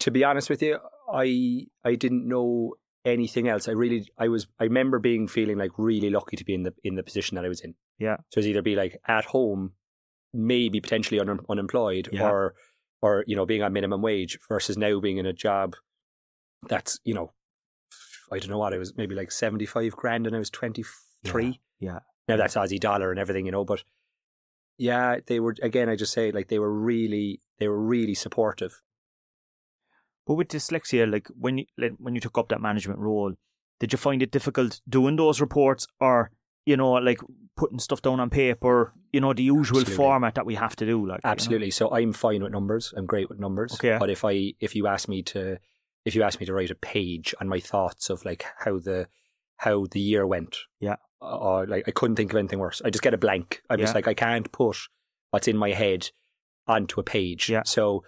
to 0.00 0.10
be 0.10 0.24
honest 0.24 0.50
with 0.50 0.60
you, 0.62 0.78
I 1.12 1.66
I 1.84 1.94
didn't 1.94 2.26
know 2.26 2.74
anything 3.04 3.46
else. 3.46 3.68
I 3.68 3.72
really 3.72 4.08
I 4.18 4.26
was 4.28 4.46
I 4.58 4.64
remember 4.64 4.98
being 4.98 5.28
feeling 5.28 5.56
like 5.58 5.70
really 5.78 6.10
lucky 6.10 6.36
to 6.36 6.44
be 6.44 6.54
in 6.54 6.62
the 6.64 6.72
in 6.82 6.94
the 6.96 7.02
position 7.04 7.36
that 7.36 7.44
I 7.44 7.48
was 7.48 7.60
in. 7.60 7.74
Yeah. 7.98 8.16
So 8.30 8.38
it's 8.38 8.46
either 8.48 8.62
be 8.62 8.74
like 8.74 8.98
at 9.06 9.26
home, 9.26 9.74
maybe 10.32 10.80
potentially 10.80 11.20
un, 11.20 11.38
unemployed, 11.48 12.08
Yeah. 12.10 12.28
or 12.28 12.54
or 13.02 13.22
you 13.28 13.36
know 13.36 13.46
being 13.46 13.62
on 13.62 13.72
minimum 13.72 14.02
wage 14.02 14.38
versus 14.48 14.76
now 14.76 14.98
being 14.98 15.18
in 15.18 15.26
a 15.26 15.32
job 15.32 15.76
that's 16.68 16.98
you 17.04 17.14
know 17.14 17.32
I 18.32 18.38
don't 18.38 18.50
know 18.50 18.58
what 18.58 18.72
it 18.72 18.78
was 18.78 18.96
maybe 18.96 19.14
like 19.14 19.30
seventy 19.30 19.66
five 19.66 19.92
grand 19.96 20.26
and 20.26 20.34
I 20.34 20.38
was 20.38 20.50
twenty 20.50 20.84
three. 21.24 21.60
Yeah. 21.78 22.00
Now 22.28 22.36
that's 22.36 22.54
Aussie 22.54 22.80
dollar 22.80 23.10
and 23.10 23.20
everything, 23.20 23.46
you 23.46 23.52
know, 23.52 23.64
but 23.64 23.84
yeah, 24.78 25.18
they 25.26 25.40
were 25.40 25.54
again. 25.62 25.88
I 25.88 25.96
just 25.96 26.12
say 26.12 26.32
like 26.32 26.48
they 26.48 26.58
were 26.58 26.72
really 26.72 27.40
they 27.58 27.68
were 27.68 27.80
really 27.80 28.14
supportive. 28.14 28.80
But 30.26 30.34
with 30.34 30.48
dyslexia, 30.48 31.10
like 31.10 31.28
when 31.38 31.58
you 31.58 31.66
like, 31.76 31.92
when 31.98 32.14
you 32.14 32.20
took 32.20 32.38
up 32.38 32.48
that 32.48 32.60
management 32.60 32.98
role, 32.98 33.34
did 33.78 33.92
you 33.92 33.98
find 33.98 34.22
it 34.22 34.30
difficult 34.30 34.80
doing 34.88 35.16
those 35.16 35.40
reports, 35.40 35.86
or 36.00 36.30
you 36.66 36.76
know, 36.76 36.92
like 36.92 37.20
putting 37.56 37.78
stuff 37.78 38.02
down 38.02 38.20
on 38.20 38.30
paper? 38.30 38.92
You 39.12 39.20
know, 39.20 39.32
the 39.32 39.42
usual 39.42 39.80
Absolutely. 39.80 39.94
format 39.94 40.34
that 40.34 40.46
we 40.46 40.54
have 40.54 40.74
to 40.76 40.86
do. 40.86 41.06
Like 41.06 41.20
you 41.22 41.28
know? 41.28 41.32
Absolutely. 41.32 41.70
So 41.70 41.94
I'm 41.94 42.12
fine 42.12 42.42
with 42.42 42.52
numbers. 42.52 42.92
I'm 42.96 43.06
great 43.06 43.28
with 43.28 43.38
numbers. 43.38 43.74
Okay. 43.74 43.96
But 44.00 44.10
if 44.10 44.24
I 44.24 44.54
if 44.60 44.74
you 44.74 44.86
ask 44.86 45.08
me 45.08 45.22
to 45.24 45.58
if 46.04 46.14
you 46.14 46.22
ask 46.22 46.40
me 46.40 46.46
to 46.46 46.52
write 46.54 46.70
a 46.70 46.74
page 46.74 47.34
on 47.40 47.48
my 47.48 47.60
thoughts 47.60 48.10
of 48.10 48.24
like 48.24 48.44
how 48.58 48.78
the 48.78 49.08
how 49.56 49.86
the 49.90 50.00
year 50.00 50.26
went, 50.26 50.56
Yeah. 50.80 50.96
or 51.20 51.66
like 51.66 51.84
I 51.88 51.92
couldn't 51.92 52.16
think 52.16 52.32
of 52.32 52.38
anything 52.38 52.58
worse. 52.58 52.82
I 52.84 52.90
just 52.90 53.02
get 53.02 53.14
a 53.14 53.18
blank. 53.18 53.62
I'm 53.70 53.78
just 53.78 53.94
like 53.94 54.08
I 54.08 54.14
can't 54.14 54.50
put 54.52 54.76
what's 55.30 55.48
in 55.48 55.56
my 55.56 55.70
head 55.70 56.10
onto 56.66 57.00
a 57.00 57.04
page. 57.04 57.48
Yeah. 57.48 57.62
So 57.64 58.04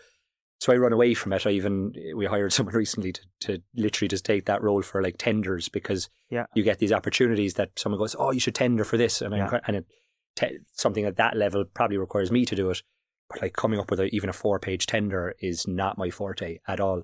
so 0.59 0.73
I 0.73 0.77
run 0.77 0.93
away 0.93 1.13
from 1.15 1.33
it. 1.35 1.47
I 1.47 1.51
even 1.51 1.93
we 2.15 2.27
hired 2.27 2.53
someone 2.53 2.75
recently 2.75 3.13
to, 3.13 3.21
to 3.41 3.63
literally 3.75 4.09
just 4.09 4.25
take 4.25 4.47
that 4.47 4.63
role 4.63 4.83
for 4.83 5.03
like 5.03 5.17
tenders 5.19 5.69
because 5.69 6.09
Yeah. 6.31 6.47
you 6.55 6.63
get 6.63 6.79
these 6.79 6.93
opportunities 6.93 7.55
that 7.55 7.71
someone 7.79 7.99
goes, 7.99 8.17
oh, 8.19 8.31
you 8.33 8.41
should 8.41 8.55
tender 8.55 8.85
for 8.85 8.97
this, 8.97 9.23
and 9.23 9.35
Yeah. 9.35 9.61
And 9.67 9.77
it, 9.77 9.87
te- 10.35 10.59
something 10.73 11.05
at 11.05 11.17
that 11.17 11.37
level 11.37 11.65
probably 11.65 11.99
requires 11.99 12.31
me 12.33 12.45
to 12.47 12.55
do 12.57 12.71
it. 12.71 12.83
But 13.29 13.43
like 13.43 13.55
coming 13.55 13.79
up 13.81 13.91
with 13.91 14.01
a, 14.01 14.05
even 14.15 14.29
a 14.31 14.33
four 14.35 14.59
page 14.59 14.87
tender 14.87 15.35
is 15.41 15.67
not 15.69 15.99
my 15.99 16.11
forte 16.11 16.59
at 16.67 16.81
all. 16.81 17.03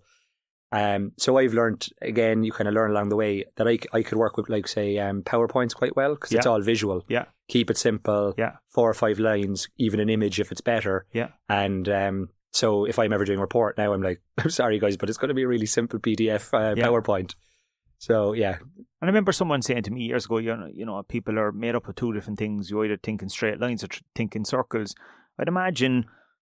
Um, 0.73 1.12
so 1.19 1.37
I've 1.38 1.52
learned 1.55 1.87
again, 2.00 2.43
you 2.45 2.52
kind 2.52 2.67
of 2.69 2.75
learn 2.75 2.91
along 2.91 3.11
the 3.11 3.17
way 3.17 3.45
that 3.57 3.69
I, 3.69 3.79
I 3.93 4.02
could 4.02 4.17
work 4.19 4.37
with 4.37 4.49
like 4.49 4.67
say 4.67 4.99
um, 4.99 5.23
PowerPoints 5.23 5.75
quite 5.75 5.95
well 5.97 6.14
because 6.14 6.33
it's 6.33 6.47
all 6.47 6.61
visual. 6.62 7.05
Yeah. 7.09 7.26
Keep 7.49 7.71
it 7.71 7.76
simple. 7.76 8.35
Yeah. 8.38 8.52
Four 8.71 8.88
or 8.88 8.95
five 8.95 9.19
lines, 9.19 9.69
even 9.76 10.00
an 10.00 10.09
image 10.09 10.41
if 10.41 10.50
it's 10.50 10.62
better. 10.62 11.05
Yeah. 11.12 11.29
And 11.49 11.88
um, 11.88 12.29
so 12.52 12.87
if 12.87 12.99
I'm 12.99 13.12
ever 13.12 13.25
doing 13.26 13.38
a 13.38 13.43
report 13.43 13.76
now, 13.76 13.93
I'm 13.93 14.02
like, 14.02 14.23
I'm 14.38 14.50
sorry 14.50 14.79
guys, 14.79 14.97
but 14.97 15.09
it's 15.11 15.19
going 15.19 15.29
to 15.29 15.35
be 15.35 15.43
a 15.43 15.49
really 15.49 15.67
simple 15.67 15.99
PDF 15.99 16.52
uh, 16.55 16.75
Yeah. 16.75 16.87
PowerPoint. 16.87 17.35
So 17.99 18.33
yeah, 18.33 18.57
And 18.59 18.87
I 19.02 19.07
remember 19.07 19.31
someone 19.31 19.62
saying 19.62 19.83
to 19.85 19.93
me 19.93 20.02
years 20.05 20.25
ago, 20.25 20.38
you 20.38 20.57
know, 20.57 20.69
you 20.73 20.85
know, 20.87 21.02
people 21.05 21.38
are 21.38 21.52
made 21.52 21.75
up 21.76 21.87
of 21.87 21.95
two 21.95 22.12
different 22.12 22.38
things. 22.38 22.69
You 22.71 22.83
either 22.83 22.97
think 22.97 23.23
in 23.23 23.29
straight 23.29 23.61
lines 23.61 23.85
or 23.85 23.88
tr- 23.88 24.00
think 24.17 24.35
in 24.35 24.45
circles. 24.45 24.95
I'd 25.38 25.47
imagine 25.49 26.07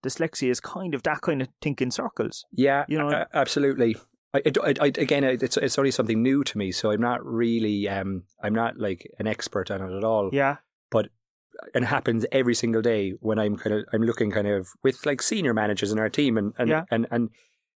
dyslexia 0.05 0.49
is 0.49 0.59
kind 0.61 0.95
of 0.95 1.03
that 1.03 1.21
kind 1.21 1.41
of 1.41 1.49
think 1.61 1.81
in 1.81 1.91
circles. 1.91 2.45
Yeah, 2.53 2.85
You 2.87 2.99
know- 2.99 3.25
absolutely. 3.33 3.97
I, 4.33 4.41
I, 4.63 4.73
I, 4.79 4.85
again, 4.87 5.23
it's 5.23 5.57
it's 5.57 5.77
only 5.77 5.91
something 5.91 6.21
new 6.21 6.43
to 6.43 6.57
me, 6.57 6.71
so 6.71 6.91
I'm 6.91 7.01
not 7.01 7.25
really, 7.25 7.89
um, 7.89 8.23
I'm 8.41 8.55
not 8.55 8.77
like 8.77 9.09
an 9.19 9.27
expert 9.27 9.69
on 9.71 9.81
it 9.81 9.95
at 9.97 10.03
all. 10.03 10.29
Yeah, 10.31 10.57
But 10.89 11.09
And 11.73 11.83
it 11.83 11.87
happens 11.87 12.25
every 12.31 12.55
single 12.55 12.81
day 12.81 13.11
when 13.19 13.37
I'm 13.39 13.57
kind 13.57 13.75
of, 13.75 13.85
I'm 13.93 14.03
looking 14.03 14.31
kind 14.31 14.47
of 14.47 14.69
with 14.83 15.05
like 15.05 15.21
senior 15.21 15.53
managers 15.53 15.91
in 15.91 15.99
our 15.99 16.09
team, 16.09 16.37
and 16.37 16.53
and 16.57 16.69
Yeah. 16.69 16.83
and, 16.91 17.07
and 17.11 17.29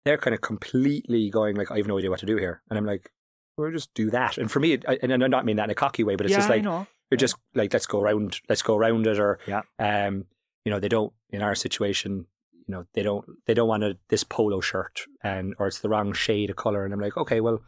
they're 0.03 0.17
kind 0.17 0.33
of 0.33 0.41
completely 0.41 1.29
going 1.29 1.55
like, 1.55 1.71
I 1.71 1.77
have 1.77 1.87
no 1.87 1.97
idea 1.97 2.09
what 2.09 2.19
to 2.19 2.25
do 2.25 2.37
here, 2.37 2.61
and 2.69 2.77
I'm 2.77 2.85
like, 2.85 3.11
we'll 3.57 3.71
just 3.71 3.93
do 3.93 4.09
that. 4.11 4.37
And 4.37 4.51
for 4.51 4.59
me, 4.59 4.73
it- 4.73 4.85
and 5.01 5.13
I 5.13 5.27
don't 5.27 5.45
mean 5.45 5.55
that 5.57 5.65
in 5.65 5.69
a 5.69 5.75
cocky 5.75 6.03
way, 6.03 6.15
but 6.15 6.25
it's 6.25 6.31
yeah, 6.31 6.37
just 6.39 6.49
like 6.49 6.63
you're 7.09 7.17
just 7.17 7.35
like 7.55 7.71
let's 7.73 7.85
go 7.85 8.01
around 8.01 8.39
let's 8.49 8.61
go 8.61 8.75
around 8.77 9.05
it 9.07 9.19
or 9.19 9.39
Yeah. 9.47 9.61
um 9.79 10.25
you 10.65 10.71
know 10.71 10.79
they 10.79 10.89
don't 10.89 11.11
in 11.29 11.41
our 11.41 11.55
situation 11.55 12.25
you 12.71 12.77
know 12.77 12.85
they 12.93 13.03
don't 13.03 13.25
they 13.45 13.53
don't 13.53 13.67
want 13.67 13.83
a, 13.83 13.97
this 14.07 14.23
polo 14.23 14.61
shirt 14.61 15.01
and 15.21 15.53
or 15.59 15.67
it's 15.67 15.79
the 15.79 15.89
wrong 15.89 16.13
shade 16.13 16.49
of 16.49 16.55
color 16.55 16.85
and 16.85 16.93
i'm 16.93 17.01
like 17.01 17.17
okay 17.17 17.41
well 17.41 17.59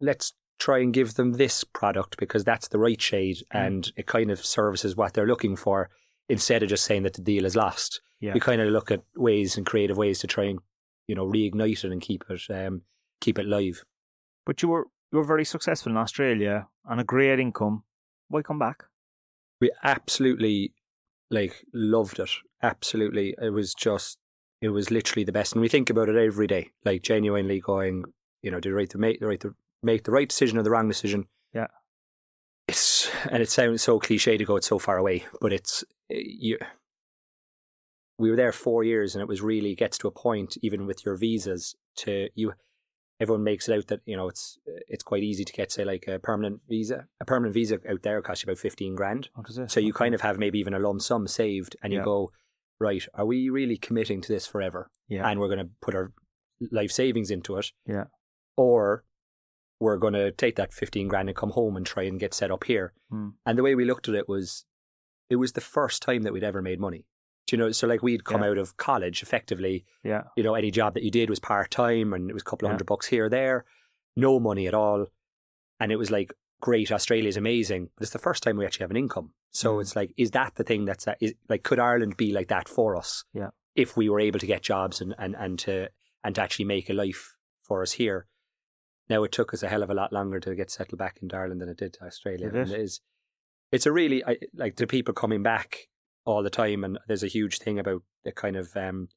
let's 0.00 0.32
try 0.58 0.78
and 0.78 0.92
give 0.94 1.14
them 1.14 1.32
this 1.34 1.62
product 1.64 2.16
because 2.16 2.42
that's 2.44 2.68
the 2.68 2.78
right 2.78 3.00
shade 3.00 3.36
Mm. 3.52 3.66
and 3.66 3.92
it 3.96 4.06
kind 4.06 4.30
of 4.30 4.44
services 4.44 4.96
what 4.96 5.12
they're 5.14 5.26
looking 5.34 5.54
for 5.56 5.90
instead 6.28 6.62
of 6.62 6.68
just 6.68 6.84
saying 6.84 7.04
that 7.04 7.14
the 7.14 7.22
deal 7.22 7.44
is 7.44 7.54
lost 7.56 8.00
Yeah. 8.20 8.34
we 8.34 8.40
kind 8.40 8.60
of 8.60 8.68
look 8.68 8.90
at 8.90 9.02
ways 9.16 9.56
and 9.56 9.64
creative 9.66 9.96
ways 9.96 10.18
to 10.20 10.26
try 10.26 10.44
and 10.44 10.58
you 11.06 11.14
know 11.14 11.26
reignite 11.26 11.84
it 11.84 11.92
and 11.92 12.00
keep 12.00 12.24
it 12.28 12.42
um 12.50 12.82
keep 13.20 13.38
it 13.38 13.46
live 13.46 13.84
But 14.46 14.62
you 14.62 14.68
were 14.68 14.86
you 15.12 15.18
were 15.18 15.24
very 15.34 15.44
successful 15.44 15.92
in 15.92 15.98
Australia 15.98 16.66
on 16.90 16.98
a 16.98 17.04
great 17.04 17.38
income. 17.38 17.84
Why 18.28 18.42
come 18.42 18.58
back? 18.58 18.78
we 19.60 19.70
absolutely 19.84 20.72
like 21.30 21.54
loved 21.72 22.18
it. 22.18 22.30
Absolutely, 22.64 23.34
it 23.40 23.50
was 23.52 23.74
just 23.74 24.18
it 24.62 24.70
was 24.70 24.90
literally 24.90 25.24
the 25.24 25.32
best, 25.32 25.52
and 25.52 25.60
we 25.60 25.68
think 25.68 25.90
about 25.90 26.08
it 26.08 26.16
every 26.16 26.46
day, 26.46 26.70
like 26.84 27.02
genuinely 27.02 27.60
going, 27.60 28.04
you 28.42 28.50
know, 28.50 28.58
did 28.60 28.72
right 28.72 28.88
to 28.90 28.98
make 28.98 29.20
the 29.20 29.26
right 29.26 29.40
to 29.40 29.54
make 29.82 30.04
the 30.04 30.10
right 30.12 30.28
decision 30.28 30.56
or 30.56 30.62
the 30.62 30.70
wrong 30.70 30.88
decision? 30.88 31.26
Yeah. 31.52 31.66
It's 32.66 33.10
and 33.30 33.42
it 33.42 33.50
sounds 33.50 33.82
so 33.82 33.98
cliche 33.98 34.38
to 34.38 34.44
go 34.44 34.56
it's 34.56 34.66
so 34.66 34.78
far 34.78 34.96
away, 34.96 35.24
but 35.40 35.52
it's 35.52 35.84
eh, 36.10 36.22
you. 36.24 36.58
We 38.18 38.30
were 38.30 38.36
there 38.36 38.52
four 38.52 38.82
years, 38.84 39.14
and 39.14 39.20
it 39.20 39.28
was 39.28 39.42
really 39.42 39.74
gets 39.74 39.98
to 39.98 40.08
a 40.08 40.12
point, 40.12 40.56
even 40.62 40.86
with 40.86 41.04
your 41.04 41.16
visas, 41.16 41.74
to 41.96 42.28
you. 42.34 42.54
Everyone 43.20 43.44
makes 43.44 43.68
it 43.68 43.76
out 43.76 43.86
that 43.88 44.00
you 44.06 44.16
know 44.16 44.28
it's 44.28 44.58
it's 44.88 45.04
quite 45.04 45.22
easy 45.22 45.44
to 45.44 45.52
get 45.52 45.70
say 45.70 45.84
like 45.84 46.06
a 46.08 46.18
permanent 46.18 46.60
visa. 46.68 47.06
A 47.20 47.24
permanent 47.26 47.52
visa 47.52 47.78
out 47.88 48.02
there 48.02 48.22
costs 48.22 48.42
you 48.44 48.50
about 48.50 48.58
fifteen 48.58 48.94
grand. 48.94 49.28
Oh, 49.36 49.40
what 49.40 49.50
is 49.50 49.58
it? 49.58 49.70
So 49.70 49.80
you 49.80 49.92
kind 49.92 50.14
of 50.14 50.22
have 50.22 50.38
maybe 50.38 50.58
even 50.58 50.72
a 50.74 50.78
lump 50.78 51.02
sum 51.02 51.26
saved, 51.28 51.76
and 51.82 51.92
you 51.92 51.98
Yeah. 51.98 52.04
go, 52.04 52.30
right, 52.80 53.06
are 53.14 53.26
we 53.26 53.48
really 53.48 53.76
committing 53.76 54.20
to 54.22 54.32
this 54.32 54.46
forever? 54.46 54.90
yeah, 55.08 55.28
And 55.28 55.38
we're 55.40 55.48
going 55.48 55.58
to 55.66 55.70
put 55.80 55.94
our 55.94 56.12
life 56.72 56.90
savings 56.90 57.30
into 57.30 57.56
it, 57.56 57.72
yeah, 57.86 58.04
or 58.56 59.04
we're 59.80 59.96
going 59.98 60.14
to 60.14 60.30
take 60.32 60.56
that 60.56 60.72
15 60.72 61.08
grand 61.08 61.28
and 61.28 61.36
come 61.36 61.50
home 61.50 61.76
and 61.76 61.84
try 61.84 62.04
and 62.04 62.18
get 62.20 62.32
set 62.32 62.50
up 62.50 62.64
here. 62.64 62.92
Hmm. 63.10 63.30
And 63.44 63.58
the 63.58 63.62
way 63.62 63.74
we 63.74 63.84
looked 63.84 64.08
at 64.08 64.14
it 64.14 64.28
was, 64.28 64.64
it 65.28 65.36
was 65.36 65.52
the 65.52 65.60
first 65.60 66.02
time 66.02 66.22
that 66.22 66.32
we'd 66.32 66.44
ever 66.44 66.62
made 66.62 66.80
money. 66.80 67.04
Do 67.46 67.56
you 67.56 67.62
know? 67.62 67.72
So 67.72 67.86
like 67.86 68.02
we'd 68.02 68.24
come 68.24 68.42
Yeah. 68.42 68.50
out 68.50 68.58
of 68.58 68.76
college 68.78 69.22
effectively, 69.22 69.84
yeah, 70.02 70.22
you 70.36 70.42
know, 70.42 70.54
any 70.54 70.70
job 70.70 70.94
that 70.94 71.02
you 71.02 71.10
did 71.10 71.28
was 71.28 71.40
part 71.40 71.70
time 71.70 72.12
and 72.14 72.30
it 72.30 72.32
was 72.32 72.42
a 72.42 72.44
couple 72.44 72.66
of 72.66 72.70
Yeah. 72.70 72.74
hundred 72.74 72.86
bucks 72.86 73.06
here 73.06 73.26
or 73.26 73.28
there, 73.28 73.64
no 74.16 74.38
money 74.40 74.66
at 74.66 74.74
all. 74.74 75.06
And 75.80 75.92
it 75.92 75.96
was 75.96 76.10
like, 76.10 76.32
great, 76.64 76.90
Australia's 76.90 77.36
amazing, 77.36 77.90
but 77.94 78.04
it's 78.04 78.12
the 78.14 78.18
first 78.18 78.42
time 78.42 78.56
we 78.56 78.64
actually 78.64 78.84
have 78.84 78.90
an 78.90 78.96
income. 78.96 79.34
So 79.50 79.76
Mm. 79.76 79.80
it's 79.82 79.94
like, 79.94 80.14
is 80.16 80.30
that 80.30 80.54
the 80.54 80.64
thing 80.64 80.86
that's, 80.86 81.06
is, 81.20 81.34
like, 81.46 81.62
could 81.62 81.78
Ireland 81.78 82.16
be 82.16 82.32
like 82.32 82.48
that 82.48 82.70
for 82.70 82.96
us? 82.96 83.24
Yeah. 83.34 83.50
If 83.74 83.98
we 83.98 84.08
were 84.08 84.18
able 84.18 84.38
to 84.38 84.46
get 84.46 84.62
jobs 84.62 85.02
and, 85.02 85.14
and, 85.18 85.36
and 85.36 85.58
to, 85.58 85.90
and 86.24 86.34
to 86.34 86.40
actually 86.40 86.64
make 86.64 86.88
a 86.88 86.94
life 86.94 87.36
for 87.62 87.82
us 87.82 87.92
here. 87.92 88.26
Now 89.10 89.24
it 89.24 89.32
took 89.32 89.52
us 89.52 89.62
a 89.62 89.68
hell 89.68 89.82
of 89.82 89.90
a 89.90 89.94
lot 89.94 90.10
longer 90.10 90.40
to 90.40 90.54
get 90.54 90.70
settled 90.70 90.98
back 90.98 91.18
in 91.20 91.30
Ireland 91.30 91.60
than 91.60 91.68
it 91.68 91.76
did 91.76 91.92
to 91.94 92.04
Australia. 92.06 92.46
It? 92.46 92.54
And 92.54 92.72
it 92.72 92.80
is, 92.80 93.02
it's 93.70 93.84
a 93.84 93.92
really, 93.92 94.24
I, 94.24 94.38
like 94.54 94.76
the 94.76 94.86
people 94.86 95.12
coming 95.12 95.42
back 95.42 95.88
all 96.24 96.42
the 96.42 96.48
time 96.48 96.82
and 96.82 96.98
there's 97.06 97.22
a 97.22 97.36
huge 97.38 97.58
thing 97.58 97.78
about 97.78 98.02
the 98.24 98.32
kind 98.32 98.56
of, 98.56 98.74
um, 98.74 99.08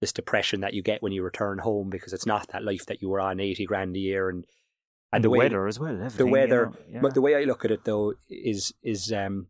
this 0.00 0.12
depression 0.12 0.60
that 0.62 0.74
you 0.74 0.82
get 0.82 1.04
when 1.04 1.12
you 1.12 1.22
return 1.22 1.58
home 1.58 1.88
because 1.88 2.12
it's 2.12 2.26
not 2.26 2.48
that 2.48 2.64
life 2.64 2.86
that 2.86 3.00
you 3.00 3.08
were 3.08 3.20
on 3.20 3.38
80 3.38 3.64
grand 3.66 3.94
a 3.94 4.00
year 4.00 4.28
and 4.28 4.44
and 5.14 5.24
the, 5.24 5.30
way- 5.30 5.38
weather 5.38 5.66
as 5.66 5.78
well. 5.80 5.94
the 5.96 6.04
everything, 6.04 6.26
you 6.26 6.32
weather 6.32 6.66
know, 6.66 6.76
yeah. 6.90 7.00
but 7.00 7.14
the 7.14 7.20
way 7.20 7.34
I 7.36 7.44
look 7.44 7.64
at 7.64 7.70
it 7.70 7.84
though 7.84 8.14
is 8.28 8.72
is 8.82 9.12
um 9.12 9.46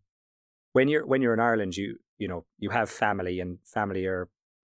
when 0.73 0.89
you're 0.89 1.07
when 1.07 1.23
you're 1.23 1.35
in 1.35 1.41
Ireland 1.41 1.77
you 1.77 1.99
you 2.19 2.29
know 2.29 2.45
you 2.59 2.71
have 2.71 2.89
family 2.91 3.41
and 3.41 3.59
family 3.65 4.07
are 4.07 4.29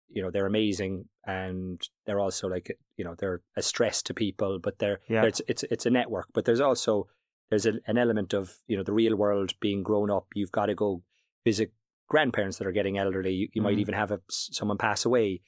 you 0.09 0.23
know 0.23 0.30
they're 0.30 0.47
amazing 0.47 1.06
and 1.26 1.80
they're 2.06 2.20
also 2.20 2.49
like 2.49 2.66
you 2.97 3.04
know 3.04 3.14
they're 3.18 3.40
a 3.56 3.62
stress 3.62 4.02
to 4.02 4.14
people 4.14 4.59
but 4.62 4.78
they're 4.78 5.00
Yeah. 5.09 5.25
it's 5.25 5.40
it's 5.49 5.62
it's 5.70 5.87
a 5.87 5.90
network 5.90 6.26
but 6.35 6.44
there's 6.44 6.61
also 6.61 7.06
there's 7.50 7.66
a, 7.66 7.75
an 7.87 7.97
element 7.99 8.32
of 8.35 8.44
you 8.66 8.76
know 8.76 8.82
the 8.82 8.92
real 8.92 9.16
world 9.16 9.52
being 9.61 9.82
grown 9.82 10.11
up 10.11 10.26
you've 10.35 10.52
got 10.52 10.66
to 10.66 10.75
go 10.75 11.02
visit 11.44 11.73
grandparents 12.09 12.59
that 12.59 12.66
are 12.66 12.73
getting 12.73 12.99
elderly 12.99 13.32
you, 13.32 13.49
you 13.54 13.62
might 13.62 13.76
Mhm. 13.76 13.80
even 13.80 13.94
have 13.94 14.11
a, 14.11 14.20
someone 14.28 14.78
pass 14.78 15.04
away 15.04 15.40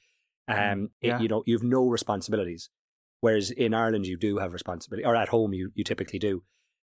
um 0.47 0.57
Mm, 0.57 0.89
it- 1.01 1.21
you 1.21 1.27
know 1.27 1.43
you've 1.45 1.63
no 1.63 1.87
responsibilities 1.87 2.69
whereas 3.23 3.45
in 3.65 3.71
Ireland 3.83 4.05
you 4.11 4.17
do 4.27 4.31
have 4.43 4.51
responsibility 4.59 5.05
or 5.09 5.15
at 5.23 5.29
home 5.35 5.51
you 5.59 5.65
you 5.77 5.83
typically 5.91 6.19
do 6.29 6.33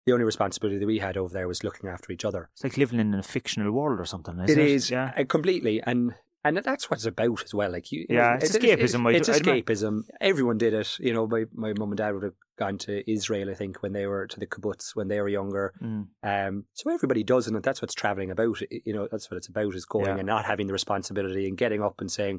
the 0.05 0.13
only 0.15 0.25
responsibility 0.33 0.79
that 0.79 0.87
we 0.93 0.99
had 1.07 1.17
over 1.17 1.33
there 1.33 1.47
was 1.53 1.63
looking 1.67 1.87
after 1.95 2.07
each 2.13 2.25
other 2.29 2.41
it's 2.53 2.63
like 2.67 2.77
living 2.83 2.99
in 3.03 3.13
a 3.13 3.23
fictional 3.37 3.71
world 3.79 3.99
or 4.03 4.05
something. 4.13 4.35
it 4.39 4.49
Isn't 4.49 4.63
it 4.63 4.71
is 4.77 4.89
Yeah, 4.95 5.07
uh, 5.19 5.25
completely 5.35 5.75
and 5.91 6.01
and 6.45 6.55
that's 6.69 6.85
what 6.89 6.97
it's 6.99 7.05
about 7.13 7.43
as 7.47 7.53
well 7.59 7.71
like 7.77 7.87
you 7.93 8.01
Yeah, 8.09 8.15
know, 8.29 8.35
it's 8.41 8.55
escapism, 8.57 9.01
I'd- 9.07 9.17
it's 9.17 9.29
escapism 9.37 9.95
everyone 10.31 10.57
did 10.65 10.73
it 10.81 10.89
you 11.07 11.13
know 11.15 11.25
my 11.35 11.41
my 11.63 11.71
mum 11.79 11.91
and 11.93 11.97
dad 12.01 12.13
would 12.13 12.23
have 12.29 12.39
gone 12.63 12.77
to 12.85 12.91
Israel 13.17 13.49
I 13.53 13.55
think 13.59 13.73
when 13.83 13.93
they 13.97 14.07
were 14.11 14.25
to 14.33 14.39
the 14.39 14.47
kibbutz 14.53 14.85
when 14.97 15.07
they 15.09 15.19
were 15.21 15.29
younger 15.39 15.65
Mm. 15.83 16.03
um, 16.31 16.53
so 16.77 16.83
everybody 16.97 17.23
does, 17.33 17.43
and 17.47 17.61
that's 17.67 17.81
what's 17.81 17.93
traveling 18.03 18.31
about. 18.35 18.57
It- 18.63 18.83
You 18.87 18.93
know, 18.95 19.05
that's 19.11 19.27
what 19.29 19.37
it's 19.39 19.49
about: 19.53 19.75
is 19.79 19.85
going 19.95 20.05
Yeah. 20.13 20.17
and 20.21 20.27
not 20.35 20.45
having 20.51 20.67
the 20.67 20.73
responsibility 20.81 21.43
and 21.47 21.57
getting 21.63 21.81
up 21.87 21.97
and 22.01 22.09
saying, 22.17 22.37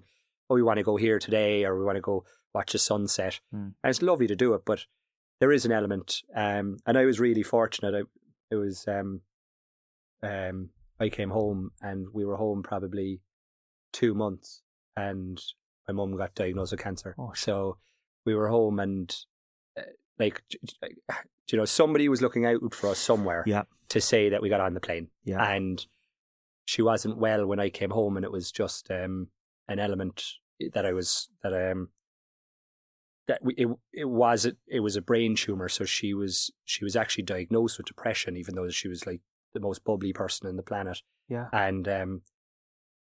"Oh, 0.49 0.55
we 0.59 0.63
want 0.69 0.79
to 0.81 0.89
go 0.91 0.97
here 1.05 1.19
today," 1.19 1.55
or 1.67 1.73
"We 1.79 1.85
want 1.89 1.97
to 2.01 2.09
go 2.13 2.17
watch 2.55 2.73
the 2.73 2.79
sunset." 2.79 3.41
Mm. 3.55 3.75
And 3.83 3.91
it's 3.91 4.03
lovely 4.03 4.27
to 4.27 4.37
do 4.37 4.55
it, 4.55 4.63
but 4.65 4.87
there 5.41 5.53
is 5.53 5.65
an 5.65 5.73
element. 5.73 6.23
Um, 6.35 6.79
and 6.87 6.99
I 6.99 7.05
was 7.05 7.19
really 7.21 7.43
fortunate. 7.43 7.95
I, 7.95 8.03
it 8.51 8.57
was 8.57 8.87
um, 8.89 9.23
um, 10.23 10.71
I 10.99 11.09
came 11.09 11.31
home, 11.31 11.71
and 11.81 12.09
we 12.13 12.25
were 12.25 12.37
home 12.37 12.63
probably 12.63 13.21
two 13.93 14.15
months, 14.15 14.63
and 14.97 15.41
my 15.89 15.95
mum 15.95 16.17
got 16.17 16.35
diagnosed 16.35 16.73
with 16.73 16.81
cancer. 16.83 17.15
Oh, 17.19 17.33
so 17.35 17.79
we 18.27 18.35
were 18.35 18.49
home, 18.49 18.79
and 18.79 19.15
uh, 19.79 19.83
like, 20.19 20.43
you 21.51 21.59
know, 21.59 21.65
somebody 21.65 22.09
was 22.09 22.21
looking 22.23 22.45
out 22.47 22.75
for 22.75 22.91
us 22.91 22.99
somewhere 22.99 23.43
Yeah. 23.47 23.63
to 23.89 24.01
say 24.01 24.29
that 24.29 24.43
we 24.43 24.49
got 24.51 24.61
on 24.61 24.75
the 24.75 24.81
plane. 24.81 25.09
Yeah. 25.25 25.43
And 25.43 25.85
she 26.67 26.83
wasn't 26.83 27.19
well 27.19 27.47
when 27.47 27.59
I 27.59 27.71
came 27.71 27.91
home, 27.91 28.17
and 28.17 28.25
it 28.25 28.31
was 28.31 28.53
just 28.53 28.91
um, 28.91 29.29
an 29.69 29.79
element 29.79 30.23
that 30.75 30.85
I 30.85 30.93
was 30.93 31.31
that 31.43 31.55
um 31.71 31.89
that 33.31 33.41
it 33.57 33.69
it 33.93 34.09
was 34.09 34.45
it, 34.45 34.57
it 34.67 34.81
was 34.81 34.97
a 34.97 35.03
brain 35.03 35.35
tumor. 35.37 35.69
So 35.69 35.85
she 35.85 36.13
was 36.15 36.51
she 36.65 36.85
was 36.85 36.97
actually 36.97 37.25
diagnosed 37.25 37.79
with 37.79 37.87
depression, 37.87 38.37
even 38.37 38.55
though 38.55 38.69
she 38.69 38.89
was 38.89 39.07
like 39.07 39.21
the 39.55 39.61
most 39.61 39.85
bubbly 39.85 40.13
person 40.13 40.49
on 40.49 40.57
the 40.57 40.63
planet. 40.63 40.99
Yeah. 41.29 41.47
And 41.53 41.87
um, 41.89 42.23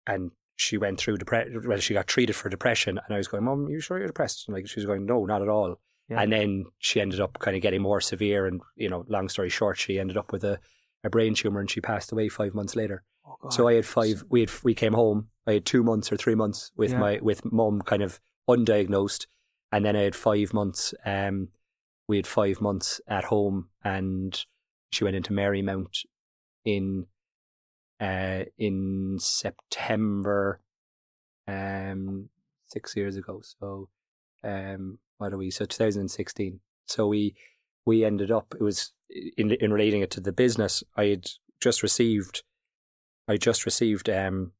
and 0.06 0.30
she 0.56 0.78
went 0.78 0.99
through 0.99 1.18
depression. 1.18 1.62
Well, 1.66 1.78
she 1.78 1.94
got 1.94 2.06
treated 2.06 2.35
for 2.37 2.49
depression, 2.49 2.99
and 3.04 3.14
I 3.14 3.18
was 3.18 3.28
going, 3.28 3.44
"Mom, 3.44 3.66
are 3.66 3.70
you 3.70 3.80
sure 3.80 3.99
you're 3.99 4.06
depressed?" 4.06 4.44
And 4.49 4.54
like 4.56 4.66
she 4.68 4.80
was 4.80 4.87
going, 4.87 5.04
"No, 5.06 5.25
not 5.26 5.42
at 5.42 5.49
all." 5.49 5.80
Yeah. 6.08 6.23
And 6.23 6.32
then 6.32 6.64
she 6.78 7.00
ended 7.00 7.20
up 7.20 7.38
kind 7.40 7.56
of 7.56 7.62
getting 7.62 7.82
more 7.82 8.00
severe, 8.00 8.46
and 8.46 8.61
you 8.76 8.88
know, 8.88 9.04
long 9.08 9.28
story 9.28 9.49
short, 9.50 9.76
she 9.78 9.99
ended 9.99 10.16
up 10.16 10.32
with 10.32 10.44
a, 10.44 10.58
a 11.04 11.11
brain 11.11 11.35
tumor, 11.35 11.61
and 11.61 11.70
she 11.70 11.80
passed 11.80 12.12
away 12.12 12.28
five 12.28 12.54
months 12.54 12.76
later. 12.76 13.02
Oh, 13.26 13.37
God. 13.42 13.52
So 13.52 13.68
I 13.68 13.75
had 13.75 13.87
five. 13.87 14.25
We 14.30 14.40
had 14.40 14.50
we 14.62 14.75
came 14.75 14.92
home. 14.94 15.28
I 15.46 15.54
had 15.54 15.66
two 15.66 15.82
months 15.82 16.11
or 16.12 16.16
three 16.16 16.35
months 16.37 16.70
with 16.76 16.92
Yeah. 16.92 16.99
my 17.00 17.18
with 17.20 17.44
mum, 17.44 17.82
kind 17.82 18.02
of 18.02 18.20
undiagnosed, 18.49 19.26
and 19.73 19.85
then 19.85 19.96
I 19.96 20.02
had 20.02 20.16
five 20.16 20.52
months. 20.52 20.94
Um, 21.04 21.49
we 22.08 22.16
had 22.16 22.26
five 22.26 22.61
months 22.61 23.00
at 23.08 23.25
home, 23.25 23.68
and 23.85 24.38
she 24.90 25.04
went 25.04 25.16
into 25.16 25.32
Marymount 25.32 26.04
in 26.64 27.06
uh 28.00 28.44
in 28.58 29.16
September, 29.18 30.61
um, 31.49 32.28
six 32.66 32.96
years 32.96 33.16
ago. 33.16 33.40
So, 33.42 33.88
um, 34.44 34.99
what 35.18 35.32
are 35.32 35.38
we? 35.38 35.50
So 35.50 35.64
2016. 35.64 36.61
So 36.87 37.06
we 37.08 37.35
we 37.85 38.04
ended 38.04 38.30
up. 38.30 38.54
It 38.54 38.62
was 38.62 38.92
in 39.37 39.52
in 39.52 39.73
relating 39.73 40.02
it 40.02 40.11
to 40.12 40.20
the 40.20 40.32
business. 40.32 40.85
I 40.96 41.06
had 41.06 41.28
just 41.61 41.82
received. 41.82 42.42
I 43.28 43.37
just 43.37 43.64
received 43.64 44.08
um 44.08 44.52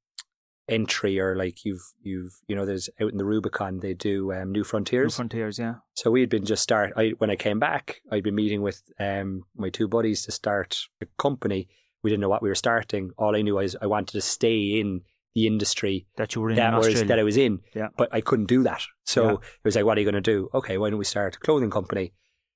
entry 0.68 1.20
or 1.20 1.37
like 1.37 1.64
you've 1.64 1.82
you've 2.02 2.32
you 2.49 2.56
know 2.56 2.66
there's 2.66 2.90
out 3.00 3.12
in 3.12 3.18
the 3.18 3.25
Rubicon 3.25 3.80
they 3.80 3.94
do 3.94 4.32
um, 4.32 4.50
New 4.52 4.58
New 4.61 4.64
Frontiers. 4.64 5.16
Frontiers, 5.16 5.58
yeah. 5.58 5.75
So 5.94 6.11
we 6.11 6.20
had 6.20 6.30
been 6.30 6.44
just 6.44 6.62
start. 6.62 6.92
I 6.96 7.11
when 7.18 7.30
I 7.30 7.37
came 7.37 7.58
back, 7.58 8.00
I'd 8.11 8.25
been 8.25 8.35
meeting 8.35 8.62
with 8.62 8.82
um 8.99 9.44
my 9.56 9.70
two 9.70 9.88
buddies 9.88 10.25
to 10.25 10.32
start 10.32 10.78
a 11.00 11.06
company. 11.18 11.68
We 12.02 12.11
didn't 12.11 12.20
know 12.20 12.28
what 12.28 12.42
we 12.42 12.49
were 12.49 12.54
starting. 12.54 13.11
All 13.18 13.37
I 13.37 13.42
knew 13.42 13.54
was 13.56 13.76
I 13.80 13.87
wanted 13.87 14.12
to 14.12 14.20
stay 14.20 14.78
in 14.80 15.02
the 15.35 15.46
industry 15.46 16.06
That 16.16 16.35
you 16.35 16.40
were 16.40 16.50
in, 16.50 16.56
that 16.56 16.73
in 16.73 16.78
was 16.78 17.04
that 17.04 17.18
I 17.18 17.23
was 17.23 17.37
in. 17.37 17.61
Yeah. 17.75 17.88
But 17.96 18.08
I 18.12 18.20
couldn't 18.23 18.46
do 18.46 18.62
that. 18.62 18.82
So 19.04 19.25
Yeah. 19.25 19.32
it 19.35 19.64
was 19.64 19.76
like, 19.76 19.85
what 19.85 19.99
are 19.99 20.00
you 20.00 20.11
going 20.11 20.23
to 20.23 20.32
do? 20.32 20.49
Okay, 20.54 20.78
why 20.78 20.88
don't 20.88 20.99
we 20.99 21.04
start 21.04 21.37
a 21.37 21.38
clothing 21.38 21.70
company? 21.70 22.14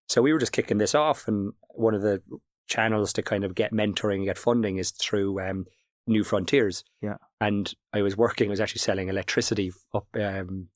So 0.08 0.22
we 0.22 0.32
were 0.32 0.38
just 0.38 0.52
kicking 0.52 0.78
this 0.78 0.94
off, 0.94 1.28
and 1.28 1.52
one 1.74 1.94
of 1.94 2.02
the 2.02 2.22
channels 2.66 3.12
to 3.12 3.22
kind 3.22 3.44
of 3.44 3.54
get 3.54 3.72
mentoring 3.72 4.16
and 4.16 4.24
get 4.24 4.38
funding 4.38 4.78
is 4.78 4.92
through 4.92 5.40
um, 5.40 5.66
New 6.06 6.24
Frontiers. 6.24 6.84
Yeah. 7.00 7.16
And 7.40 7.72
I 7.92 8.02
was 8.02 8.16
working. 8.16 8.48
I 8.48 8.50
was 8.50 8.60
actually 8.60 8.80
selling 8.80 9.08
electricity 9.08 9.72
up 9.94 10.06
um, 10.14 10.68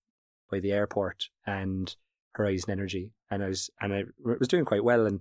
by 0.50 0.60
the 0.60 0.72
airport 0.72 1.28
and 1.46 1.94
Horizon 2.32 2.70
Energy, 2.70 3.12
and 3.30 3.42
I 3.44 3.48
was 3.48 3.70
and 3.80 3.92
I 3.92 4.04
was 4.24 4.48
doing 4.48 4.64
quite 4.64 4.84
well. 4.84 5.02
And, 5.06 5.20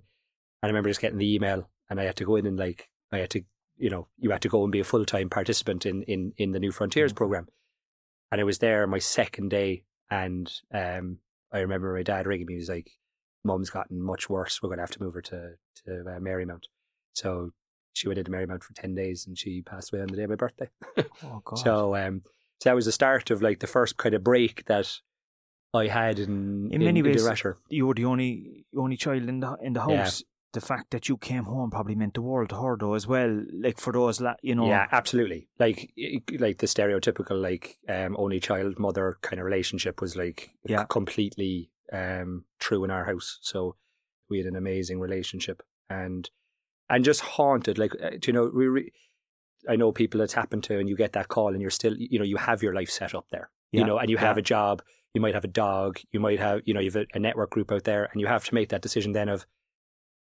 I 0.62 0.66
remember 0.68 0.90
just 0.90 1.00
getting 1.00 1.18
the 1.18 1.34
email, 1.34 1.68
and 1.90 2.00
I 2.00 2.04
had 2.04 2.16
to 2.16 2.24
go 2.24 2.36
in 2.36 2.46
and 2.46 2.58
like 2.58 2.88
I 3.12 3.18
had 3.18 3.30
to, 3.30 3.42
you 3.76 3.90
know, 3.90 4.08
you 4.18 4.30
had 4.30 4.42
to 4.42 4.48
go 4.48 4.62
and 4.62 4.72
be 4.72 4.80
a 4.80 4.84
full 4.84 5.04
time 5.04 5.28
participant 5.30 5.84
in 5.86 6.02
in 6.04 6.32
in 6.36 6.52
the 6.52 6.60
New 6.60 6.72
Frontiers 6.72 7.12
Mhm. 7.12 7.16
program. 7.16 7.48
And 8.32 8.40
I 8.40 8.44
was 8.44 8.58
there 8.58 8.86
my 8.86 8.98
second 8.98 9.50
day, 9.50 9.84
and 10.10 10.52
um, 10.72 11.18
I 11.52 11.60
remember 11.60 11.94
my 11.94 12.02
dad 12.02 12.26
ringing 12.26 12.46
me. 12.46 12.54
He 12.54 12.58
was 12.58 12.68
like, 12.68 12.90
"Mum's 13.44 13.70
gotten 13.70 14.02
much 14.02 14.28
worse. 14.28 14.60
We're 14.62 14.70
going 14.70 14.78
to 14.78 14.82
have 14.82 14.90
to 14.92 15.02
move 15.02 15.14
her 15.14 15.22
to 15.22 15.54
to 15.84 16.00
uh, 16.00 16.18
Marymount." 16.20 16.64
So 17.12 17.50
she 17.94 18.08
went 18.08 18.18
into 18.18 18.30
Marymount 18.30 18.62
for 18.62 18.74
ten 18.74 18.94
days, 18.94 19.26
and 19.26 19.38
she 19.38 19.62
passed 19.62 19.92
away 19.92 20.02
on 20.02 20.08
the 20.08 20.16
day 20.16 20.24
of 20.24 20.30
my 20.30 20.36
birthday. 20.36 20.68
Oh, 21.24 21.40
God. 21.44 21.58
So, 21.58 21.96
um, 21.96 22.22
so 22.60 22.68
that 22.70 22.74
was 22.76 22.84
the 22.84 22.92
start 22.92 23.30
of 23.30 23.40
like 23.42 23.60
the 23.60 23.66
first 23.66 23.96
kind 23.96 24.14
of 24.14 24.22
break 24.22 24.66
that 24.66 25.00
I 25.72 25.86
had 25.88 26.18
in 26.18 26.70
In 26.72 26.84
many 26.84 27.00
the 27.02 27.08
ways, 27.10 27.42
you 27.68 27.86
were 27.86 27.94
the 27.94 28.04
only 28.04 28.66
only 28.76 28.96
child 28.96 29.28
in 29.28 29.40
the 29.40 29.56
in 29.62 29.72
the 29.72 29.80
Yeah. 29.88 30.04
house. 30.04 30.22
The 30.52 30.60
fact 30.60 30.92
that 30.92 31.08
you 31.08 31.16
came 31.16 31.44
home 31.44 31.70
probably 31.70 31.96
meant 31.96 32.14
the 32.14 32.22
world 32.22 32.50
to 32.50 32.56
her 32.62 32.76
though 32.78 32.94
as 32.94 33.08
well. 33.08 33.42
Like 33.52 33.80
for 33.80 33.92
those, 33.92 34.20
la- 34.20 34.36
you 34.40 34.54
know, 34.54 34.68
Yeah, 34.68 34.86
absolutely. 34.92 35.48
Like 35.58 35.92
like 36.38 36.58
the 36.58 36.66
stereotypical 36.68 37.40
like 37.42 37.78
um, 37.88 38.14
only 38.16 38.38
child 38.38 38.78
mother 38.78 39.18
kind 39.20 39.40
of 39.40 39.46
relationship 39.46 40.00
was 40.00 40.14
like 40.14 40.50
Yeah. 40.68 40.84
completely 40.84 41.70
um, 41.92 42.44
true 42.60 42.84
in 42.84 42.90
our 42.92 43.04
house. 43.04 43.38
So 43.42 43.74
we 44.30 44.38
had 44.38 44.46
an 44.46 44.54
amazing 44.56 45.00
relationship 45.00 45.60
and 45.90 46.30
and 46.88 47.04
just 47.04 47.20
haunted. 47.20 47.78
Like 47.78 47.92
uh, 48.02 48.10
you 48.26 48.32
know, 48.32 48.50
we. 48.54 48.66
Re- 48.66 48.92
I 49.66 49.76
know 49.76 49.92
people 49.92 50.18
that's 50.20 50.34
happened 50.34 50.62
to, 50.64 50.78
and 50.78 50.90
you 50.90 50.96
get 50.96 51.12
that 51.14 51.28
call, 51.28 51.48
and 51.48 51.60
you're 51.62 51.70
still, 51.70 51.94
you 51.96 52.18
know, 52.18 52.24
you 52.24 52.36
have 52.36 52.62
your 52.62 52.74
life 52.74 52.90
set 52.90 53.14
up 53.14 53.24
there, 53.30 53.48
Yeah, 53.72 53.80
you 53.80 53.86
know, 53.86 53.96
and 53.96 54.10
you 54.10 54.18
have 54.18 54.36
yeah. 54.36 54.40
a 54.40 54.42
job. 54.42 54.82
You 55.14 55.22
might 55.22 55.32
have 55.32 55.44
a 55.44 55.48
dog. 55.48 56.00
You 56.12 56.20
might 56.20 56.38
have, 56.38 56.60
you 56.66 56.74
know, 56.74 56.80
you 56.80 56.90
have 56.90 57.06
a, 57.14 57.18
network 57.18 57.48
group 57.48 57.72
out 57.72 57.84
there, 57.84 58.04
and 58.12 58.20
you 58.20 58.26
have 58.26 58.44
to 58.44 58.54
make 58.54 58.68
that 58.68 58.82
decision 58.82 59.12
then 59.12 59.30
of, 59.30 59.46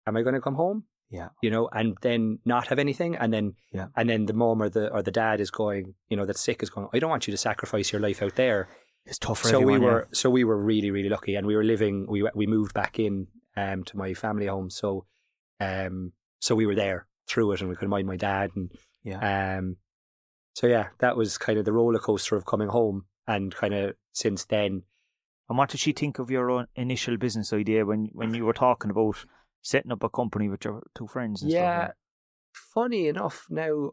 am 0.07 0.17
I 0.17 0.23
going 0.23 0.33
to 0.33 0.41
come 0.41 0.55
home? 0.55 0.85
Yeah. 1.11 1.29
you 1.43 1.51
know, 1.51 1.69
and 1.71 1.95
then 2.01 2.39
not 2.45 2.67
have 2.69 2.79
anything, 2.79 3.15
and 3.15 3.31
then 3.31 3.53
Yeah. 3.71 3.87
and 3.95 4.09
then 4.09 4.25
the 4.25 4.33
mom 4.33 4.59
or 4.59 4.69
the 4.69 4.91
or 4.91 5.03
the 5.03 5.11
dad 5.11 5.39
is 5.39 5.51
going, 5.51 5.93
you 6.09 6.17
know, 6.17 6.25
that's 6.25 6.41
sick 6.41 6.63
is 6.63 6.71
going. 6.71 6.87
I 6.91 6.97
don't 6.97 7.11
want 7.11 7.27
you 7.27 7.31
to 7.31 7.37
sacrifice 7.37 7.91
your 7.91 8.01
life 8.01 8.23
out 8.23 8.35
there. 8.35 8.67
it's 9.05 9.19
tough 9.19 9.39
for 9.39 9.49
so 9.49 9.61
everyone. 9.61 9.81
we 9.81 9.85
yeah. 9.85 9.93
were 9.93 10.07
so 10.13 10.29
we 10.31 10.43
were 10.43 10.57
really 10.57 10.89
really 10.89 11.09
lucky, 11.09 11.35
and 11.35 11.45
we 11.45 11.55
were 11.55 11.63
living. 11.63 12.07
We 12.09 12.27
we 12.33 12.47
moved 12.47 12.73
back 12.73 12.97
in 12.99 13.27
um 13.55 13.83
to 13.83 13.95
my 13.97 14.15
family 14.15 14.47
home, 14.47 14.69
so 14.71 15.05
um 15.59 16.13
so 16.39 16.55
we 16.55 16.65
were 16.65 16.75
there 16.75 17.07
through 17.27 17.51
it, 17.53 17.61
and 17.61 17.69
we 17.69 17.75
could 17.75 17.89
mind 17.89 18.07
my 18.07 18.17
dad, 18.17 18.51
and 18.55 18.71
Yeah. 19.03 19.57
um 19.57 19.77
so 20.53 20.65
yeah, 20.67 20.87
that 20.99 21.15
was 21.15 21.37
kind 21.37 21.59
of 21.59 21.65
the 21.65 21.73
roller 21.73 21.99
coaster 21.99 22.35
of 22.35 22.45
coming 22.45 22.69
home, 22.69 23.05
and 23.27 23.53
kind 23.55 23.73
of 23.73 23.95
since 24.13 24.45
then, 24.45 24.83
And 25.49 25.57
what 25.57 25.69
did 25.69 25.79
she 25.79 25.93
think 25.93 26.19
of 26.19 26.29
your 26.31 26.49
own 26.49 26.67
initial 26.75 27.15
business 27.17 27.53
idea 27.53 27.85
when 27.85 28.09
when 28.13 28.33
you 28.33 28.45
were 28.45 28.53
talking 28.53 28.91
about 28.91 29.25
setting 29.61 29.91
up 29.91 30.03
a 30.03 30.09
company 30.09 30.49
with 30.49 30.65
your 30.65 30.83
two 30.95 31.07
friends? 31.07 31.41
And 31.41 31.51
yeah. 31.51 31.85
Stuff, 31.85 31.95
Funny 32.73 33.07
enough, 33.07 33.45
now 33.49 33.91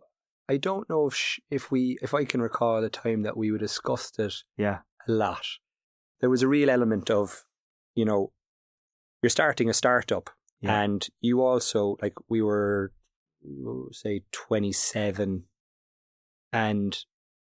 I 0.49 0.57
don't 0.57 0.89
know 0.89 1.07
if 1.09 1.15
sh- 1.15 1.41
if 1.51 1.71
we 1.71 1.99
if 2.03 2.15
I 2.15 2.25
can 2.25 2.41
recall 2.41 2.81
the 2.81 2.89
time 2.91 3.23
that 3.23 3.37
we 3.37 3.57
discussed 3.59 4.19
it 4.19 4.35
yeah. 4.57 4.79
a 5.07 5.13
lot. 5.13 5.45
There 6.21 6.31
was 6.31 6.43
a 6.43 6.49
real 6.49 6.71
element 6.71 7.11
of, 7.11 7.45
you 7.95 8.05
know, 8.07 8.33
you're 9.23 9.31
starting 9.31 9.69
a 9.69 9.75
startup 9.75 10.31
Yeah. 10.65 10.83
and 10.83 11.07
you 11.21 11.43
also, 11.43 11.97
like, 12.03 12.15
we 12.29 12.41
were, 12.43 12.93
say, 13.93 14.23
27 14.33 15.45
and 16.53 17.05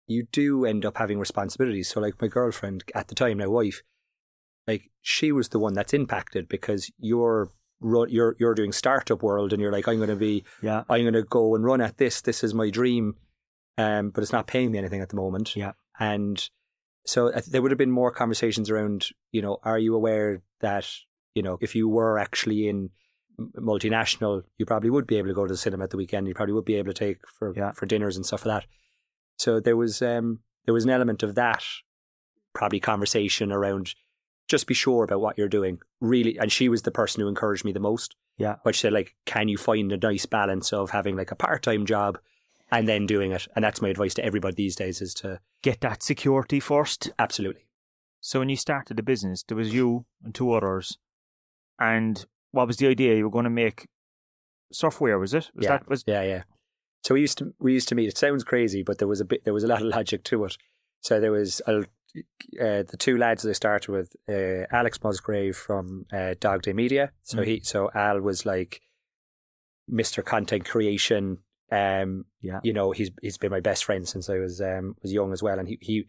you 0.07 0.27
do 0.31 0.65
end 0.65 0.85
up 0.85 0.97
having 0.97 1.17
responsibilities. 1.19 1.87
So, 1.89 1.99
like, 1.99 2.21
my 2.21 2.27
girlfriend 2.27 2.83
at 2.93 3.07
the 3.07 3.15
time, 3.15 3.37
my 3.37 3.47
wife, 3.47 3.81
like, 4.67 4.91
she 5.01 5.31
was 5.31 5.49
the 5.49 5.59
one 5.59 5.73
that's 5.73 5.93
impacted 5.93 6.47
because 6.47 6.91
you're. 6.99 7.49
You're 7.81 8.35
you're 8.39 8.55
doing 8.55 8.71
startup 8.71 9.21
world, 9.21 9.51
and 9.51 9.61
you're 9.61 9.71
like, 9.71 9.87
I'm 9.87 9.97
going 9.97 10.09
to 10.09 10.15
be, 10.15 10.43
Yeah. 10.61 10.85
I'm 10.89 11.01
going 11.03 11.13
to 11.13 11.23
go 11.23 11.55
and 11.55 11.63
run 11.63 11.81
at 11.81 11.97
this. 11.97 12.21
This 12.21 12.43
is 12.43 12.53
my 12.53 12.69
dream, 12.69 13.15
um, 13.77 14.09
but 14.11 14.23
it's 14.23 14.31
not 14.31 14.47
paying 14.47 14.71
me 14.71 14.77
anything 14.79 15.01
at 15.01 15.09
the 15.09 15.17
moment. 15.17 15.55
Yeah. 15.55 15.73
And 15.99 16.49
so 17.05 17.31
there 17.47 17.61
would 17.61 17.71
have 17.71 17.77
been 17.77 17.91
more 17.91 18.11
conversations 18.11 18.69
around, 18.69 19.09
you 19.33 19.41
know, 19.41 19.57
are 19.61 19.77
you 19.77 19.93
aware 19.93 20.41
that, 20.61 20.89
you 21.35 21.43
know, 21.43 21.57
if 21.61 21.75
you 21.75 21.87
were 21.89 22.17
actually 22.17 22.67
in 22.69 22.89
multinational, 23.57 24.43
you 24.57 24.65
probably 24.65 24.89
would 24.89 25.07
be 25.07 25.17
able 25.17 25.27
to 25.29 25.33
go 25.33 25.45
to 25.45 25.53
the 25.53 25.57
cinema 25.57 25.83
at 25.85 25.89
the 25.89 25.97
weekend. 25.97 26.27
You 26.27 26.33
probably 26.33 26.53
would 26.53 26.65
be 26.65 26.75
able 26.75 26.93
to 26.93 26.99
take 26.99 27.17
for 27.37 27.53
Yeah. 27.55 27.71
for 27.73 27.85
dinners 27.85 28.15
and 28.15 28.25
stuff 28.25 28.45
like 28.45 28.61
that. 28.61 28.69
So 29.37 29.59
there 29.59 29.77
was 29.77 30.01
um 30.01 30.39
there 30.65 30.73
was 30.73 30.83
an 30.85 30.89
element 30.89 31.23
of 31.23 31.35
that, 31.35 31.63
probably 32.53 32.79
conversation 32.79 33.51
around 33.51 33.93
just 34.47 34.67
be 34.67 34.73
sure 34.75 35.03
about 35.03 35.21
what 35.21 35.37
you're 35.37 35.47
doing. 35.49 35.79
Really, 36.01 36.37
and 36.37 36.51
she 36.51 36.69
was 36.69 36.83
the 36.83 36.91
person 36.91 37.21
who 37.21 37.27
encouraged 37.27 37.65
me 37.65 37.71
the 37.71 37.79
most. 37.79 38.15
Yeah. 38.37 38.57
But 38.63 38.75
she 38.75 38.81
said, 38.81 38.93
like, 38.93 39.15
can 39.25 39.47
you 39.47 39.57
find 39.57 39.91
a 39.91 39.97
nice 39.97 40.25
balance 40.27 40.71
of 40.71 40.91
having 40.91 41.15
like 41.15 41.31
a 41.31 41.35
part 41.35 41.63
time 41.63 41.85
job 41.85 42.19
and 42.71 42.87
then 42.87 43.07
doing 43.07 43.31
it? 43.31 43.47
And 43.55 43.63
that's 43.65 43.81
my 43.81 43.89
advice 43.89 44.13
to 44.15 44.25
everybody 44.25 44.53
these 44.55 44.75
days 44.75 45.01
is 45.01 45.13
to 45.15 45.39
Get 45.63 45.81
that 45.81 46.03
security 46.03 46.59
first. 46.59 47.09
absolutely. 47.17 47.63
So 48.21 48.39
when 48.39 48.49
you 48.49 48.55
started 48.55 48.97
the 48.97 49.03
business, 49.03 49.41
there 49.43 49.57
was 49.57 49.73
you 49.73 50.05
and 50.23 50.33
two 50.35 50.51
others, 50.53 50.97
and 51.79 52.23
what 52.55 52.67
was 52.67 52.77
the 52.77 52.87
idea? 52.87 53.15
You 53.15 53.25
were 53.25 53.31
going 53.37 53.43
to 53.51 53.57
make 53.65 53.87
software, 54.71 55.19
was 55.19 55.33
it? 55.33 55.49
Was 55.55 55.65
Yeah. 55.65 55.69
that 55.77 55.87
was 55.89 56.03
Yeah, 56.07 56.23
yeah. 56.23 56.43
So 57.03 57.13
we 57.13 57.21
used 57.21 57.37
to 57.39 57.53
we 57.59 57.73
used 57.73 57.87
to 57.89 57.95
meet. 57.95 58.07
It 58.07 58.17
sounds 58.17 58.43
crazy, 58.43 58.81
but 58.83 58.97
there 58.97 59.07
was 59.07 59.21
a 59.21 59.25
bit 59.25 59.43
there 59.43 59.53
was 59.53 59.63
a 59.63 59.67
lot 59.67 59.81
of 59.81 59.87
logic 59.99 60.23
to 60.25 60.45
it. 60.45 60.57
So 61.01 61.19
there 61.19 61.31
was 61.31 61.61
uh, 61.67 61.83
uh, 62.67 62.83
the 62.91 62.97
two 62.97 63.17
lads 63.17 63.43
that 63.43 63.49
I 63.49 63.53
started 63.53 63.91
with, 63.91 64.09
uh, 64.27 64.65
Alex 64.71 64.97
Musgrave 65.03 65.55
from 65.55 66.05
uh, 66.11 66.33
Dog 66.39 66.61
Day 66.63 66.73
Media. 66.73 67.11
So 67.23 67.37
Mm. 67.37 67.45
he 67.45 67.59
so 67.63 67.91
Al 67.93 68.21
was 68.21 68.45
like 68.45 68.81
Mr. 69.91 70.23
Content 70.23 70.65
Creation. 70.65 71.39
Um, 71.71 72.25
Yeah. 72.41 72.59
you 72.63 72.73
know, 72.73 72.91
he's 72.91 73.11
he's 73.21 73.37
been 73.37 73.51
my 73.51 73.59
best 73.69 73.83
friend 73.85 74.07
since 74.07 74.29
I 74.29 74.37
was 74.39 74.61
um 74.61 74.95
was 75.03 75.11
young 75.13 75.31
as 75.33 75.43
well, 75.43 75.59
and 75.59 75.67
he 75.67 75.77
he 75.81 76.07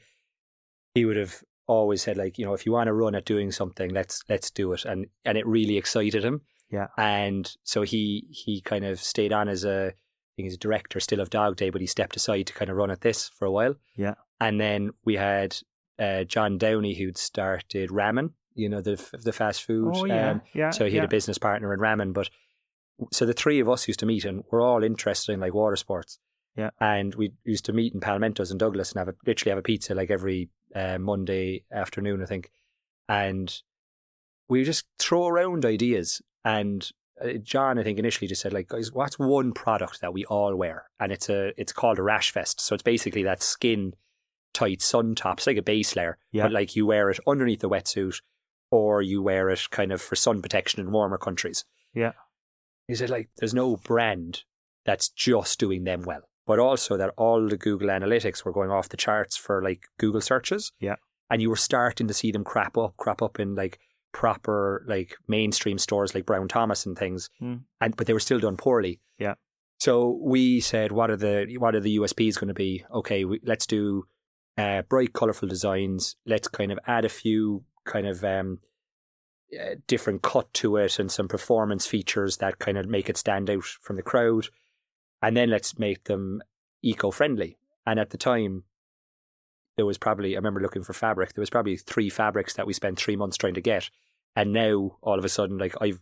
he 0.95 1.05
would 1.05 1.17
have 1.17 1.43
always 1.67 2.03
said 2.03 2.17
like, 2.17 2.39
you 2.39 2.45
know, 2.45 2.55
if 2.55 2.67
you 2.67 2.73
want 2.73 2.89
to 2.89 2.93
run 2.93 3.15
at 3.15 3.25
doing 3.25 3.53
something, 3.53 3.91
let's 3.91 4.23
let's 4.29 4.51
do 4.51 4.73
it, 4.73 4.85
and 4.85 5.07
and 5.25 5.37
it 5.39 5.47
really 5.47 5.77
excited 5.77 6.25
him. 6.25 6.43
Yeah. 6.69 6.89
and 6.99 7.49
so 7.63 7.83
he 7.83 8.27
he 8.31 8.61
kind 8.61 8.85
of 8.85 8.99
stayed 9.01 9.33
on 9.33 9.49
as 9.49 9.65
a 9.65 9.87
I 9.87 10.33
think 10.35 10.47
he's 10.47 10.55
a 10.55 10.59
director 10.59 10.99
still 10.99 11.21
of 11.21 11.31
Dog 11.31 11.57
Day, 11.57 11.71
but 11.71 11.81
he 11.81 11.87
stepped 11.87 12.17
aside 12.17 12.49
to 12.49 12.53
kind 12.53 12.71
of 12.71 12.77
run 12.77 12.91
at 12.91 13.03
this 13.03 13.29
for 13.29 13.47
a 13.47 13.53
while. 13.53 13.77
Yeah. 13.97 14.15
And 14.41 14.61
then 14.61 14.91
we 15.05 15.15
had 15.15 15.57
uh, 15.99 16.25
John 16.25 16.59
Downey 16.59 16.95
who'd 16.95 17.17
started 17.17 17.91
Ramen 17.91 18.31
you 18.57 18.69
know, 18.69 18.81
the 18.81 18.97
the 19.23 19.33
fast 19.33 19.63
food. 19.63 19.93
Oh 19.95 20.05
yeah, 20.07 20.31
um, 20.33 20.43
yeah. 20.55 20.71
so 20.71 20.87
he 20.87 20.93
yeah. 20.93 21.03
had 21.03 21.05
a 21.05 21.15
business 21.15 21.39
partner 21.39 21.73
in 21.73 21.79
ramen, 21.79 22.13
but 22.13 22.31
so 23.13 23.27
the 23.27 23.35
three 23.35 23.61
of 23.61 23.69
us 23.69 23.87
used 23.87 24.01
to 24.01 24.07
meet, 24.07 24.25
and 24.25 24.43
we're 24.51 24.63
all 24.63 24.83
interested 24.83 25.33
in 25.33 25.41
like 25.41 25.55
water 25.55 25.77
sports. 25.77 26.19
Yeah. 26.57 26.71
and 26.81 27.15
we 27.17 27.35
used 27.45 27.67
to 27.67 27.75
meet 27.75 27.93
in 27.93 28.01
Palmentos 28.01 28.51
and 28.51 28.59
Douglas 28.59 28.91
and 28.91 28.99
have 28.99 29.09
a, 29.09 29.15
literally 29.27 29.51
have 29.51 29.59
a 29.59 29.63
pizza 29.63 29.95
like 29.95 30.11
every 30.11 30.49
uh, 30.77 30.99
Monday 30.99 31.65
afternoon, 31.73 32.23
I 32.23 32.27
think, 32.27 32.51
and 33.09 33.53
we 34.49 34.63
just 34.63 34.85
throw 34.99 35.27
around 35.27 35.65
ideas. 35.65 36.21
And 36.45 36.89
uh, 37.21 37.33
John, 37.43 37.79
I 37.79 37.83
think, 37.83 37.99
initially 37.99 38.29
just 38.29 38.43
said 38.43 38.53
like, 38.53 38.69
guys, 38.69 38.93
what's 38.93 39.19
one 39.19 39.53
product 39.53 40.01
that 40.03 40.13
we 40.13 40.25
all 40.27 40.55
wear? 40.55 40.85
And 41.01 41.11
it's 41.13 41.29
a 41.29 41.53
it's 41.61 41.73
called 41.73 41.99
a 41.99 42.03
rash 42.03 42.33
vest. 42.33 42.61
So 42.61 42.75
it's 42.75 42.83
basically 42.83 43.23
that 43.25 43.43
skin 43.43 43.95
tight 44.55 44.81
sun 44.83 45.15
top, 45.15 45.39
it's 45.39 45.47
like 45.47 45.57
a 45.57 45.63
base 45.63 45.97
layer, 45.97 46.19
Yeah. 46.33 46.45
but 46.45 46.53
like 46.53 46.77
you 46.77 46.87
wear 46.87 47.11
it 47.11 47.19
underneath 47.27 47.61
the 47.61 47.69
wetsuit, 47.69 48.21
or 48.71 49.03
you 49.03 49.23
wear 49.23 49.51
it 49.51 49.69
kind 49.71 49.93
of 49.93 50.01
for 50.01 50.17
sun 50.17 50.41
protection 50.43 50.81
in 50.81 50.93
warmer 50.93 51.19
countries. 51.19 51.65
Yeah. 51.95 52.13
He 52.89 52.95
said 52.95 53.11
like, 53.11 53.29
there's 53.39 53.55
no 53.55 53.77
brand 53.77 54.45
that's 54.85 55.09
just 55.09 55.59
doing 55.59 55.85
them 55.85 56.03
well, 56.03 56.23
but 56.47 56.59
also 56.59 56.97
that 56.97 57.13
all 57.17 57.49
the 57.49 57.57
Google 57.57 57.89
Analytics 57.89 58.45
were 58.45 58.53
going 58.53 58.71
off 58.71 58.89
the 58.89 58.97
charts 58.97 59.37
for 59.37 59.63
like 59.63 59.83
Google 59.99 60.21
searches. 60.21 60.73
Yeah. 60.81 60.97
and 61.29 61.43
you 61.43 61.51
were 61.51 61.57
starting 61.57 62.07
to 62.07 62.15
see 62.15 62.31
them 62.31 62.45
crap 62.45 62.79
up, 62.79 62.97
crap 62.97 63.21
up 63.21 63.41
in 63.41 63.55
like 63.57 63.79
proper 64.13 64.85
like 64.89 65.17
mainstream 65.29 65.77
stores 65.79 66.15
like 66.15 66.25
Brown 66.25 66.49
Thomas 66.49 66.87
and 66.87 66.97
things, 66.97 67.29
Mm. 67.43 67.63
and 67.81 67.97
but 67.97 68.07
they 68.07 68.13
were 68.13 68.21
still 68.21 68.39
done 68.41 68.57
poorly. 68.57 69.01
Yeah. 69.19 69.35
So 69.79 70.19
we 70.23 70.61
said, 70.61 70.93
what 70.93 71.11
are 71.11 71.17
the 71.17 71.57
what 71.59 71.75
are 71.75 71.81
the 71.81 71.99
USPs 71.99 72.39
going 72.41 72.49
to 72.49 72.55
be? 72.55 72.85
Okay, 72.95 73.25
we, 73.25 73.41
let's 73.45 73.67
do 73.67 74.05
uh, 74.57 74.83
bright, 74.83 75.13
colorful 75.13 75.49
designs. 75.49 76.17
Let's 76.25 76.49
kind 76.49 76.73
of 76.73 76.79
add 76.87 77.05
a 77.05 77.11
few 77.11 77.65
kind 77.85 78.07
of 78.07 78.25
um, 78.25 78.61
uh, 79.53 79.75
different 79.87 80.23
cut 80.23 80.53
to 80.55 80.77
it 80.77 80.99
and 80.99 81.11
some 81.13 81.29
performance 81.29 81.87
features 81.87 82.39
that 82.39 82.59
kind 82.59 82.79
of 82.79 82.87
make 82.89 83.09
it 83.11 83.17
stand 83.19 83.51
out 83.51 83.65
from 83.65 83.97
the 83.97 84.03
crowd. 84.03 84.47
And 85.27 85.37
then 85.37 85.51
let's 85.51 85.77
make 85.77 86.05
them 86.05 86.41
eco 86.83 87.11
friendly. 87.11 87.59
And 87.85 87.99
at 87.99 88.11
the 88.11 88.17
time, 88.17 88.63
there 89.77 89.85
was 89.85 89.99
probably, 89.99 90.37
I 90.37 90.39
remember 90.39 90.61
looking 90.61 90.85
for 90.85 90.93
fabric, 90.93 91.35
there 91.35 91.43
was 91.43 91.51
probably 91.51 91.77
three 91.77 92.09
fabrics 92.09 92.55
that 92.55 92.65
we 92.65 92.73
spent 92.73 92.97
three 92.97 93.17
months 93.17 93.37
trying 93.37 93.55
to 93.55 93.61
get. 93.61 93.91
And 94.37 94.53
now 94.53 94.99
all 95.03 95.19
of 95.19 95.25
a 95.25 95.29
sudden, 95.29 95.59
like 95.59 95.75
I've, 95.81 95.99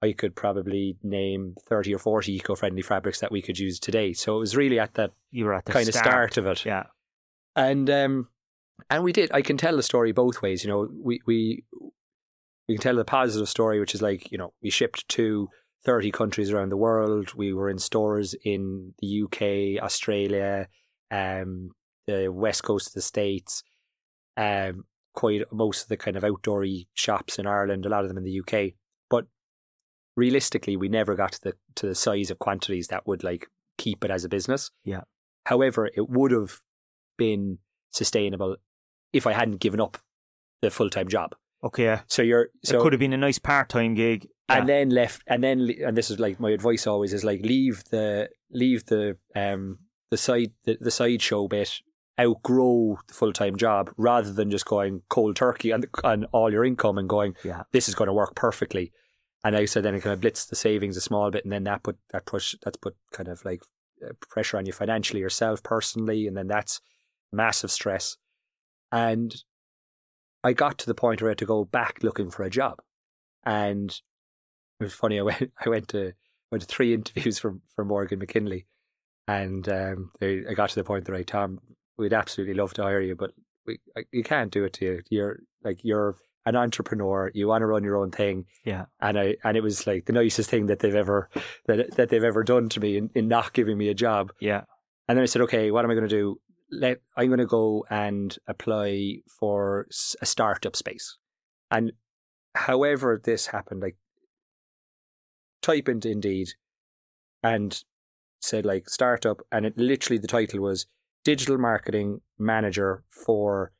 I 0.00 0.12
could 0.12 0.36
probably 0.36 0.96
name 1.02 1.56
30 1.66 1.96
or 1.96 1.98
40 1.98 2.32
eco 2.32 2.54
friendly 2.54 2.82
fabrics 2.82 3.18
that 3.18 3.32
we 3.32 3.42
could 3.42 3.58
use 3.58 3.80
today. 3.80 4.12
So 4.12 4.36
it 4.36 4.38
was 4.38 4.54
really 4.54 4.78
at 4.78 4.94
that 4.94 5.14
you 5.32 5.46
were 5.46 5.54
at 5.54 5.64
the 5.64 5.72
kind 5.72 5.88
of 5.88 5.94
start 5.94 6.36
of 6.36 6.46
it. 6.46 6.64
Yeah, 6.64 6.84
And 7.56 7.90
um, 7.90 8.28
and 8.88 9.02
we 9.02 9.12
did. 9.12 9.32
I 9.32 9.42
can 9.42 9.56
tell 9.56 9.76
the 9.76 9.82
story 9.82 10.12
both 10.12 10.42
ways. 10.42 10.62
You 10.62 10.70
know, 10.70 10.88
we 10.90 11.20
we 11.26 11.64
we 12.68 12.76
can 12.76 12.82
tell 12.82 12.94
the 12.94 13.04
positive 13.04 13.48
story, 13.48 13.80
which 13.80 13.96
is 13.96 14.00
like 14.00 14.30
you 14.30 14.38
know 14.38 14.54
we 14.62 14.70
shipped 14.70 15.08
to 15.08 15.48
thirty 15.84 16.10
countries 16.10 16.50
around 16.50 16.70
the 16.70 16.76
world. 16.76 17.34
We 17.34 17.52
were 17.52 17.70
in 17.70 17.78
stores 17.78 18.34
in 18.44 18.94
the 19.00 19.22
UK, 19.24 19.82
Australia, 19.82 20.68
um, 21.10 21.70
the 22.06 22.28
west 22.28 22.62
coast 22.62 22.88
of 22.88 22.94
the 22.94 23.02
states, 23.02 23.62
um, 24.36 24.84
quite 25.14 25.42
most 25.52 25.82
of 25.82 25.88
the 25.88 25.96
kind 25.96 26.16
of 26.16 26.22
outdoory 26.22 26.86
shops 26.94 27.38
in 27.38 27.46
Ireland. 27.46 27.86
A 27.86 27.88
lot 27.88 28.02
of 28.02 28.08
them 28.08 28.18
in 28.18 28.24
the 28.24 28.40
UK, 28.40 28.74
but 29.08 29.26
realistically, 30.16 30.76
we 30.76 30.88
never 30.88 31.14
got 31.14 31.32
to 31.32 31.42
the 31.42 31.52
to 31.76 31.86
the 31.86 31.94
size 31.94 32.30
of 32.30 32.38
quantities 32.38 32.88
that 32.88 33.06
would 33.06 33.24
like 33.24 33.48
keep 33.78 34.04
it 34.04 34.10
as 34.10 34.24
a 34.24 34.28
business. 34.28 34.70
Yeah. 34.84 35.02
However, 35.46 35.86
it 35.86 36.08
would 36.08 36.32
have 36.32 36.60
been 37.16 37.58
sustainable 37.92 38.56
if 39.12 39.26
I 39.26 39.32
hadn't 39.32 39.60
given 39.60 39.80
up 39.80 39.98
the 40.62 40.70
full 40.70 40.90
time 40.90 41.08
job. 41.08 41.34
okay. 41.64 41.84
yeah. 41.84 42.00
So 42.06 42.22
you're 42.22 42.48
so 42.64 42.78
it 42.78 42.82
could 42.82 42.92
have 42.92 43.00
been 43.00 43.12
a 43.12 43.18
nice 43.18 43.38
part 43.38 43.68
time 43.68 43.94
gig. 43.94 44.28
And 44.58 44.68
then 44.68 44.90
left 44.90 45.22
and 45.26 45.42
then 45.42 45.70
and 45.84 45.96
this 45.96 46.10
is 46.10 46.18
like 46.18 46.40
my 46.40 46.50
advice 46.50 46.86
always 46.86 47.12
is 47.12 47.24
like 47.24 47.40
leave 47.42 47.84
the 47.90 48.28
leave 48.50 48.84
the 48.86 49.16
um 49.36 49.78
the 50.10 50.16
side 50.16 50.52
the, 50.64 50.76
the 50.80 50.90
sideshow 50.90 51.48
bit 51.48 51.80
outgrow 52.20 52.98
the 53.08 53.14
full 53.14 53.32
time 53.32 53.56
job 53.56 53.90
rather 53.96 54.32
than 54.32 54.50
just 54.50 54.66
going 54.66 55.02
cold 55.08 55.36
turkey 55.36 55.70
and 55.70 55.86
on 56.04 56.24
all 56.26 56.52
your 56.52 56.64
income 56.64 56.98
and 56.98 57.08
going 57.08 57.34
Yeah. 57.44 57.62
this 57.72 57.88
is 57.88 57.94
going 57.94 58.08
to 58.08 58.12
work 58.12 58.34
perfectly. 58.34 58.92
And 59.42 59.56
I 59.56 59.64
said 59.64 59.84
then 59.84 59.94
it 59.94 60.02
kind 60.02 60.12
of 60.12 60.20
blitz 60.20 60.44
the 60.44 60.56
savings 60.56 60.98
a 60.98 61.00
small 61.00 61.30
bit 61.30 61.44
and 61.44 61.52
then 61.52 61.64
that 61.64 61.82
put 61.82 61.96
that 62.10 62.26
push 62.26 62.54
that's 62.62 62.76
put 62.76 62.94
kind 63.12 63.28
of 63.28 63.42
like 63.44 63.62
uh, 64.04 64.12
pressure 64.28 64.58
on 64.58 64.66
you 64.66 64.72
financially 64.72 65.20
yourself 65.20 65.62
personally 65.62 66.26
and 66.26 66.36
then 66.36 66.46
that's 66.46 66.80
massive 67.32 67.70
stress. 67.70 68.16
And 68.92 69.34
I 70.44 70.52
got 70.52 70.76
to 70.78 70.86
the 70.86 70.94
point 70.94 71.22
where 71.22 71.30
I 71.30 71.32
had 71.32 71.38
to 71.38 71.46
go 71.46 71.64
back 71.64 72.02
looking 72.02 72.30
for 72.30 72.42
a 72.42 72.50
job. 72.50 72.82
And 73.44 73.98
it 74.80 74.84
was 74.84 74.94
funny. 74.94 75.18
I 75.18 75.22
went. 75.22 75.52
I 75.64 75.68
went 75.68 75.88
to 75.88 76.12
went 76.50 76.62
to 76.62 76.66
three 76.66 76.94
interviews 76.94 77.38
for 77.38 77.56
for 77.74 77.84
Morgan 77.84 78.18
McKinley, 78.18 78.66
and 79.28 79.68
um, 79.68 80.10
they, 80.20 80.44
I 80.48 80.54
got 80.54 80.70
to 80.70 80.74
the 80.76 80.84
point 80.84 81.04
that 81.04 81.12
right, 81.12 81.26
Tom, 81.26 81.58
we'd 81.98 82.12
absolutely 82.12 82.54
love 82.54 82.74
to 82.74 82.82
hire 82.82 83.00
you, 83.00 83.14
but 83.14 83.32
we 83.66 83.78
I- 83.96 84.04
you 84.12 84.22
can't 84.22 84.50
do 84.50 84.64
it 84.64 84.72
to 84.74 84.84
you. 84.84 85.02
You're 85.10 85.40
like 85.62 85.80
you're 85.82 86.16
an 86.46 86.56
entrepreneur. 86.56 87.30
You 87.34 87.48
want 87.48 87.62
to 87.62 87.66
run 87.66 87.84
your 87.84 87.96
own 87.96 88.10
thing. 88.10 88.46
Yeah. 88.64 88.86
And 89.00 89.18
I 89.18 89.36
and 89.44 89.56
it 89.56 89.62
was 89.62 89.86
like 89.86 90.06
the 90.06 90.12
nicest 90.12 90.50
thing 90.50 90.66
that 90.66 90.78
they've 90.80 90.94
ever 90.94 91.28
that 91.66 91.96
that 91.96 92.08
they've 92.08 92.24
ever 92.24 92.42
done 92.42 92.68
to 92.70 92.80
me 92.80 92.96
in, 92.96 93.10
in 93.14 93.28
not 93.28 93.52
giving 93.52 93.76
me 93.76 93.88
a 93.88 93.94
job. 93.94 94.32
Yeah. 94.40 94.62
And 95.08 95.18
then 95.18 95.22
I 95.22 95.26
said, 95.26 95.42
okay, 95.42 95.70
what 95.70 95.84
am 95.84 95.90
I 95.90 95.94
going 95.94 96.08
to 96.08 96.14
do? 96.14 96.40
Let 96.70 97.00
I'm 97.16 97.26
going 97.26 97.40
to 97.40 97.46
go 97.46 97.84
and 97.90 98.36
apply 98.46 99.16
for 99.38 99.86
a 100.22 100.26
startup 100.26 100.76
space. 100.76 101.18
And 101.70 101.92
however 102.54 103.20
this 103.22 103.46
happened, 103.46 103.82
like 103.82 103.96
type 105.70 105.88
into 105.88 106.10
Indeed 106.10 106.50
and 107.42 107.82
said 108.40 108.64
like 108.64 108.88
startup, 108.88 109.40
and 109.52 109.66
it 109.66 109.76
literally 109.76 110.18
the 110.18 110.26
title 110.26 110.60
was 110.60 110.86
digital 111.24 111.58
marketing 111.58 112.20
manager 112.38 113.04
for 113.10 113.72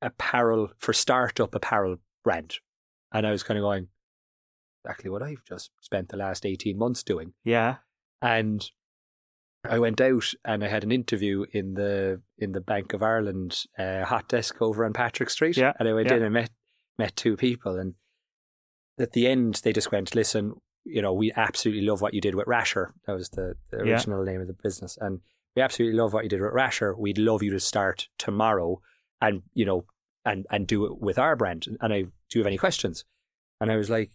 apparel 0.00 0.70
for 0.78 0.92
startup 0.92 1.54
apparel 1.54 1.96
brand. 2.24 2.56
And 3.12 3.26
I 3.26 3.30
was 3.30 3.42
kind 3.42 3.58
of 3.58 3.62
going, 3.62 3.88
exactly 4.84 5.10
what 5.10 5.22
I've 5.22 5.44
just 5.44 5.70
spent 5.80 6.08
the 6.08 6.16
last 6.16 6.44
18 6.44 6.76
months 6.76 7.02
doing. 7.02 7.34
Yeah. 7.44 7.76
And 8.20 8.68
I 9.64 9.78
went 9.78 10.00
out 10.00 10.32
and 10.44 10.64
I 10.64 10.68
had 10.68 10.82
an 10.82 10.90
interview 10.90 11.44
in 11.52 11.74
the 11.74 12.20
in 12.38 12.52
the 12.52 12.60
Bank 12.60 12.94
of 12.94 13.02
Ireland 13.02 13.64
uh, 13.78 14.04
hot 14.04 14.28
desk 14.28 14.60
over 14.60 14.84
on 14.84 14.92
Patrick 14.92 15.30
Street. 15.30 15.56
Yeah, 15.56 15.72
And 15.78 15.88
I 15.88 15.92
went 15.92 16.08
yeah. 16.08 16.16
in 16.16 16.22
and 16.24 16.34
met 16.34 16.50
met 16.98 17.14
two 17.14 17.36
people 17.36 17.78
and 17.78 17.94
at 18.98 19.12
the 19.12 19.26
end 19.26 19.60
they 19.62 19.72
just 19.72 19.92
went, 19.92 20.14
Listen, 20.14 20.54
you 20.84 21.00
know, 21.02 21.12
we 21.12 21.32
absolutely 21.36 21.84
love 21.86 22.00
what 22.00 22.14
you 22.14 22.20
did 22.20 22.34
with 22.34 22.46
Rasher. 22.46 22.92
That 23.06 23.12
was 23.14 23.28
the, 23.30 23.54
the 23.70 23.78
Yeah. 23.84 23.92
original 23.94 24.24
name 24.24 24.40
of 24.40 24.46
the 24.46 24.52
business. 24.52 24.98
And 25.00 25.20
we 25.54 25.62
absolutely 25.62 25.98
love 25.98 26.12
what 26.12 26.24
you 26.24 26.30
did 26.30 26.40
with 26.40 26.52
Rasher. 26.52 26.94
We'd 26.96 27.18
love 27.18 27.42
you 27.42 27.50
to 27.52 27.60
start 27.60 28.08
tomorrow 28.18 28.80
and, 29.20 29.42
you 29.54 29.64
know, 29.64 29.84
and 30.24 30.46
and 30.50 30.66
do 30.66 30.84
it 30.86 31.00
with 31.00 31.18
our 31.18 31.34
brand. 31.36 31.66
And 31.80 31.92
I 31.92 32.02
do 32.02 32.10
you 32.34 32.40
have 32.40 32.46
any 32.46 32.58
questions? 32.58 33.04
And 33.60 33.70
I 33.70 33.76
was 33.76 33.90
like, 33.90 34.10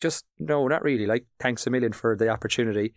just 0.00 0.24
no, 0.38 0.66
not 0.68 0.82
really. 0.82 1.06
Like, 1.06 1.26
thanks 1.38 1.66
a 1.66 1.70
million 1.70 1.92
for 1.92 2.16
the 2.16 2.28
opportunity. 2.28 2.94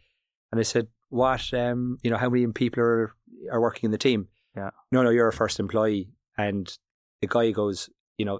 And 0.52 0.60
I 0.60 0.64
said, 0.64 0.88
what, 1.10 1.54
um, 1.54 1.98
you 2.04 2.10
know, 2.12 2.18
how 2.18 2.30
many 2.30 2.46
people 2.48 2.82
are, 2.84 3.14
are 3.52 3.62
working 3.62 3.88
in 3.88 3.92
the 3.92 3.98
team? 3.98 4.28
Yeah. 4.56 4.70
No, 4.92 5.02
no, 5.04 5.10
you're 5.10 5.28
a 5.28 5.34
first 5.34 5.60
employee. 5.60 6.10
And 6.38 6.76
the 7.22 7.28
guy 7.28 7.52
goes, 7.52 7.90
you 8.18 8.26
know, 8.26 8.40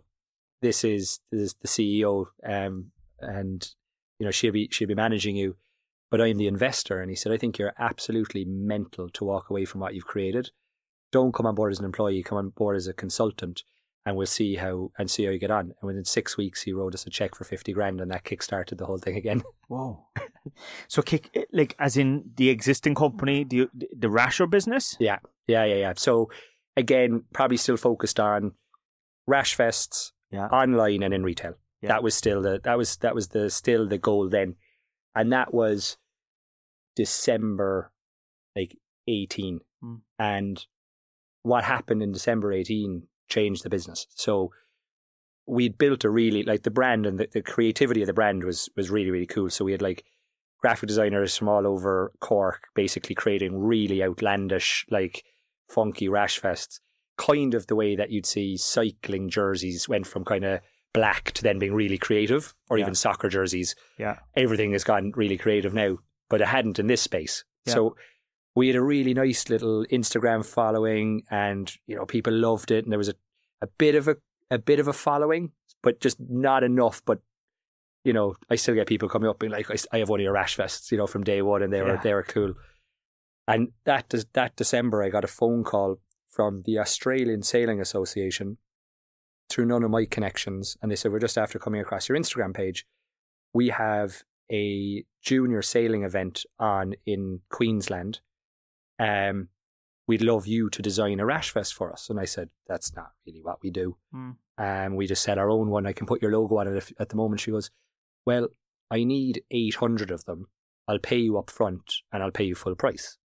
this 0.62 0.84
is, 0.84 1.20
this 1.32 1.42
is 1.42 1.56
the 1.62 1.68
CEO, 1.68 2.28
um, 2.48 2.92
and, 3.20 3.68
you 4.20 4.26
know, 4.26 4.32
she'll 4.32 4.54
be, 4.54 4.70
she'll 4.72 4.88
be 4.88 4.96
managing 4.96 5.36
you, 5.36 5.56
but 6.12 6.22
I'm 6.22 6.38
the 6.38 6.48
investor. 6.48 7.02
And 7.02 7.10
he 7.10 7.16
said, 7.16 7.32
I 7.32 7.38
think 7.38 7.58
you're 7.58 7.74
absolutely 7.78 8.46
mental 8.46 9.10
to 9.10 9.24
walk 9.26 9.50
away 9.50 9.66
from 9.66 9.82
what 9.82 9.94
you've 9.96 10.06
created. 10.06 10.52
Don't 11.12 11.34
come 11.34 11.46
on 11.46 11.56
board 11.56 11.72
as 11.72 11.80
an 11.80 11.86
employee, 11.86 12.24
come 12.24 12.38
on 12.38 12.50
board 12.50 12.76
as 12.76 12.88
a 12.88 12.94
consultant 12.94 13.64
and 14.06 14.18
we'll 14.18 14.28
see 14.28 14.56
how, 14.56 14.92
and 14.98 15.10
see 15.10 15.24
how 15.24 15.32
you 15.32 15.40
get 15.40 15.52
on. 15.52 15.74
And 15.80 15.88
within 15.88 16.04
six 16.04 16.36
weeks, 16.36 16.62
he 16.64 16.74
wrote 16.74 16.94
us 16.94 17.06
a 17.06 17.10
check 17.10 17.36
for 17.36 17.46
50 17.46 17.72
grand 17.72 18.02
and 18.02 18.12
that 18.12 18.26
kickstarted 18.26 18.78
the 18.78 18.86
whole 18.86 18.98
thing 18.98 19.16
again. 19.16 19.44
Whoa. 19.68 20.08
so 20.88 21.02
kick 21.02 21.30
like 21.54 21.76
as 21.80 21.96
in 21.96 22.32
the 22.36 22.50
existing 22.50 22.96
company, 22.96 23.44
the 23.46 23.70
the 23.98 24.10
Rasher 24.10 24.46
business. 24.46 24.98
Yeah, 25.00 25.20
yeah, 25.48 25.64
yeah, 25.64 25.76
yeah. 25.76 25.94
So 25.96 26.30
again, 26.76 27.24
probably 27.32 27.58
still 27.58 27.78
focused 27.78 28.20
on 28.20 28.54
rash 29.26 29.56
vests 29.56 30.12
Yeah. 30.32 30.48
online 30.48 31.02
and 31.04 31.14
in 31.14 31.24
retail. 31.24 31.56
Yeah. 31.84 31.90
That 31.90 32.04
was 32.04 32.16
still 32.16 32.42
the 32.42 32.60
that 32.64 32.78
was 32.78 32.98
that 32.98 33.14
was 33.14 33.28
the 33.30 33.50
still 33.50 33.88
the 33.88 33.98
goal 33.98 34.30
then, 34.30 34.56
and 35.16 35.32
that 35.34 35.54
was 35.54 35.98
December 36.96 37.92
like 38.56 38.78
eighteen, 39.08 39.60
Mm. 39.84 40.02
and 40.18 40.66
what 41.42 41.66
happened 41.66 42.02
in 42.02 42.12
December 42.14 42.54
eighteen 42.54 43.08
changed 43.30 43.64
the 43.64 43.70
business. 43.70 44.08
So 44.16 44.52
we'd 45.46 45.78
built 45.78 46.06
a 46.06 46.10
really 46.10 46.44
like 46.44 46.64
the 46.64 46.72
brand 46.72 47.06
and 47.06 47.20
the, 47.20 47.28
the 47.32 47.42
creativity 47.42 48.02
of 48.02 48.08
the 48.08 48.14
brand 48.14 48.44
was 48.46 48.70
was 48.78 48.90
really 48.90 49.12
really 49.12 49.26
cool. 49.26 49.50
So 49.50 49.66
we 49.66 49.74
had 49.74 49.82
like 49.82 50.06
graphic 50.62 50.88
designers 50.88 51.36
from 51.36 51.50
all 51.50 51.68
over 51.68 52.14
Cork, 52.22 52.68
basically 52.76 53.16
creating 53.16 53.60
really 53.60 54.02
outlandish, 54.02 54.86
like 54.90 55.26
funky 55.70 56.08
rash 56.08 56.40
vests. 56.40 56.80
Kind 57.18 57.54
of 57.54 57.68
the 57.68 57.76
way 57.76 57.96
that 57.98 58.10
you'd 58.10 58.26
see 58.26 58.56
cycling 58.56 59.30
jerseys 59.30 59.90
went 59.90 60.08
from 60.08 60.24
kind 60.24 60.46
of 60.46 60.62
black 60.94 61.32
to 61.32 61.44
then 61.44 61.60
being 61.60 61.74
really 61.74 61.98
creative, 61.98 62.54
or 62.70 62.78
Yeah. 62.78 62.84
even 62.86 62.96
soccer 62.96 63.30
jerseys. 63.30 63.76
Yeah. 63.98 64.20
Everything 64.36 64.72
has 64.74 64.84
gone 64.84 65.12
really 65.16 65.38
creative 65.38 65.74
now, 65.74 65.98
but 66.30 66.42
it 66.42 66.48
hadn't 66.48 66.80
in 66.80 66.88
this 66.88 67.02
space. 67.02 67.44
Yeah. 67.66 67.74
So 67.74 67.96
we 68.56 68.68
had 68.68 68.76
a 68.76 68.82
really 68.84 69.14
nice 69.14 69.50
little 69.50 69.86
Instagram 69.92 70.46
following, 70.46 71.24
and 71.32 71.72
you 71.88 71.96
know 71.96 72.06
people 72.06 72.34
loved 72.34 72.70
it, 72.72 72.84
and 72.86 72.92
there 72.92 73.00
was 73.00 73.10
a, 73.10 73.16
a 73.62 73.68
bit 73.68 73.96
of 73.96 74.08
a 74.08 74.18
a 74.52 74.60
bit 74.60 74.80
of 74.80 74.88
a 74.88 74.94
following, 74.94 75.52
but 75.82 76.00
just 76.00 76.18
not 76.20 76.64
enough. 76.64 77.02
But 77.06 77.20
you 78.04 78.14
know, 78.14 78.36
I 78.50 78.56
still 78.56 78.76
get 78.76 78.86
people 78.88 79.10
coming 79.10 79.30
up 79.30 79.40
being 79.40 79.52
like, 79.52 79.72
"I, 79.72 79.76
I 79.92 79.98
have 80.00 80.10
one 80.10 80.20
of 80.20 80.24
your 80.24 80.34
rash 80.34 80.56
vests," 80.56 80.92
you 80.92 80.98
know, 80.98 81.08
from 81.08 81.24
day 81.24 81.42
one, 81.42 81.64
and 81.64 81.74
they 81.74 81.82
were 81.82 81.96
Yeah. 81.96 82.02
they 82.04 82.14
were 82.14 82.24
cool. 82.24 82.54
And 83.48 83.70
that 83.86 84.14
that 84.34 84.56
December, 84.56 85.02
I 85.04 85.10
got 85.10 85.24
a 85.24 85.28
phone 85.28 85.64
call 85.64 86.00
from 86.30 86.62
the 86.66 86.78
Australian 86.80 87.42
Sailing 87.44 87.80
Association 87.82 88.58
through 89.54 89.66
none 89.66 89.84
of 89.84 89.92
my 89.92 90.06
connections, 90.06 90.78
and 90.82 90.92
they 90.92 90.96
said, 90.96 91.12
"We're 91.12 91.20
just 91.20 91.38
after 91.38 91.60
coming 91.60 91.80
across 91.80 92.10
your 92.10 92.18
Instagram 92.18 92.54
page. 92.54 92.88
We 93.54 93.70
have 93.70 94.24
a 94.52 95.06
junior 95.22 95.62
sailing 95.62 96.04
event 96.04 96.46
on 96.58 96.96
in 97.06 97.42
Queensland. 97.50 98.22
Um, 98.98 99.50
we'd 100.08 100.24
love 100.24 100.48
you 100.48 100.70
to 100.72 100.82
design 100.82 101.20
a 101.20 101.26
rash 101.26 101.54
vest 101.54 101.76
for 101.76 101.94
us." 101.94 102.10
And 102.10 102.20
I 102.20 102.26
said, 102.26 102.50
"That's 102.68 102.96
not 102.96 103.12
really 103.28 103.42
what 103.44 103.62
we 103.62 103.70
do. 103.70 103.98
Mm. 104.14 104.38
Um, 104.58 104.96
we 104.96 105.06
just 105.06 105.22
sell 105.22 105.38
our 105.38 105.52
own 105.52 105.70
one. 105.70 105.86
I 105.86 105.94
can 105.94 106.08
put 106.08 106.22
your 106.22 106.32
logo 106.32 106.58
on 106.58 106.68
it 106.68 106.76
if, 106.76 106.92
at 107.00 107.10
the 107.10 107.16
moment." 107.16 107.42
She 107.42 107.52
goes, 107.52 107.70
"Well, 108.26 108.50
I 108.90 109.04
need 109.04 109.44
eight 109.52 109.76
hundred 109.76 110.10
of 110.10 110.26
them. 110.26 110.48
I'll 110.88 111.00
pay 111.00 111.18
you 111.18 111.38
up 111.38 111.50
front, 111.52 112.02
and 112.12 112.24
I'll 112.24 112.32
pay 112.32 112.46
you 112.46 112.56
full 112.56 112.76
price." 112.76 113.20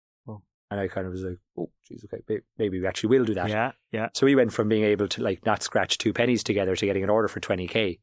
And 0.72 0.80
I 0.80 0.88
kind 0.88 1.06
of 1.06 1.14
was 1.14 1.24
like, 1.24 1.38
"Oh, 1.58 1.70
geez, 1.88 2.06
okay, 2.06 2.42
maybe 2.58 2.80
we 2.80 2.88
actually 2.88 3.10
will 3.10 3.26
do 3.26 3.36
that." 3.36 3.50
Yeah, 3.50 3.72
yeah. 3.92 4.10
So 4.14 4.26
we 4.26 4.36
went 4.36 4.52
from 4.52 4.68
being 4.68 4.84
able 4.84 5.08
to 5.10 5.22
like 5.22 5.46
not 5.46 5.62
scratch 5.62 5.98
two 5.98 6.12
pennies 6.12 6.44
together 6.44 6.76
to 6.76 6.86
getting 6.86 7.04
an 7.04 7.10
order 7.10 7.28
for 7.28 7.40
20k. 7.40 8.00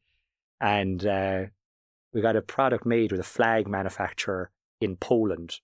And 0.61 1.05
uh, 1.05 1.45
we 2.13 2.21
got 2.21 2.37
a 2.37 2.43
product 2.43 2.87
made 2.87 3.11
with 3.11 3.21
a 3.21 3.25
flag 3.25 3.67
manufacturer 3.67 4.51
in 4.81 4.97
Poland. 4.97 5.59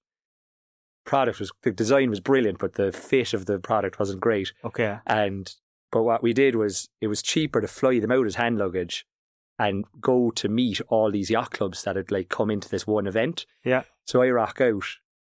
Product 1.04 1.38
was 1.38 1.52
the 1.62 1.70
design 1.70 2.10
was 2.10 2.20
brilliant, 2.20 2.58
but 2.58 2.74
the 2.74 2.92
fit 2.92 3.32
of 3.32 3.46
the 3.46 3.58
product 3.58 3.98
wasn't 3.98 4.20
great. 4.20 4.52
Okay. 4.64 4.98
And 5.06 5.54
but 5.90 6.02
what 6.02 6.22
we 6.22 6.32
did 6.32 6.54
was 6.54 6.88
it 7.00 7.06
was 7.06 7.22
cheaper 7.22 7.60
to 7.60 7.68
fly 7.68 7.98
them 7.98 8.12
out 8.12 8.26
as 8.26 8.34
hand 8.34 8.58
luggage 8.58 9.06
and 9.58 9.84
go 10.00 10.30
to 10.30 10.48
meet 10.48 10.80
all 10.88 11.10
these 11.10 11.30
yacht 11.30 11.50
clubs 11.50 11.82
that 11.82 11.96
had 11.96 12.10
like 12.10 12.28
come 12.28 12.50
into 12.50 12.68
this 12.68 12.86
one 12.86 13.06
event. 13.06 13.46
Yeah. 13.64 13.82
So 14.04 14.22
I 14.22 14.30
rock 14.30 14.60
out 14.60 14.84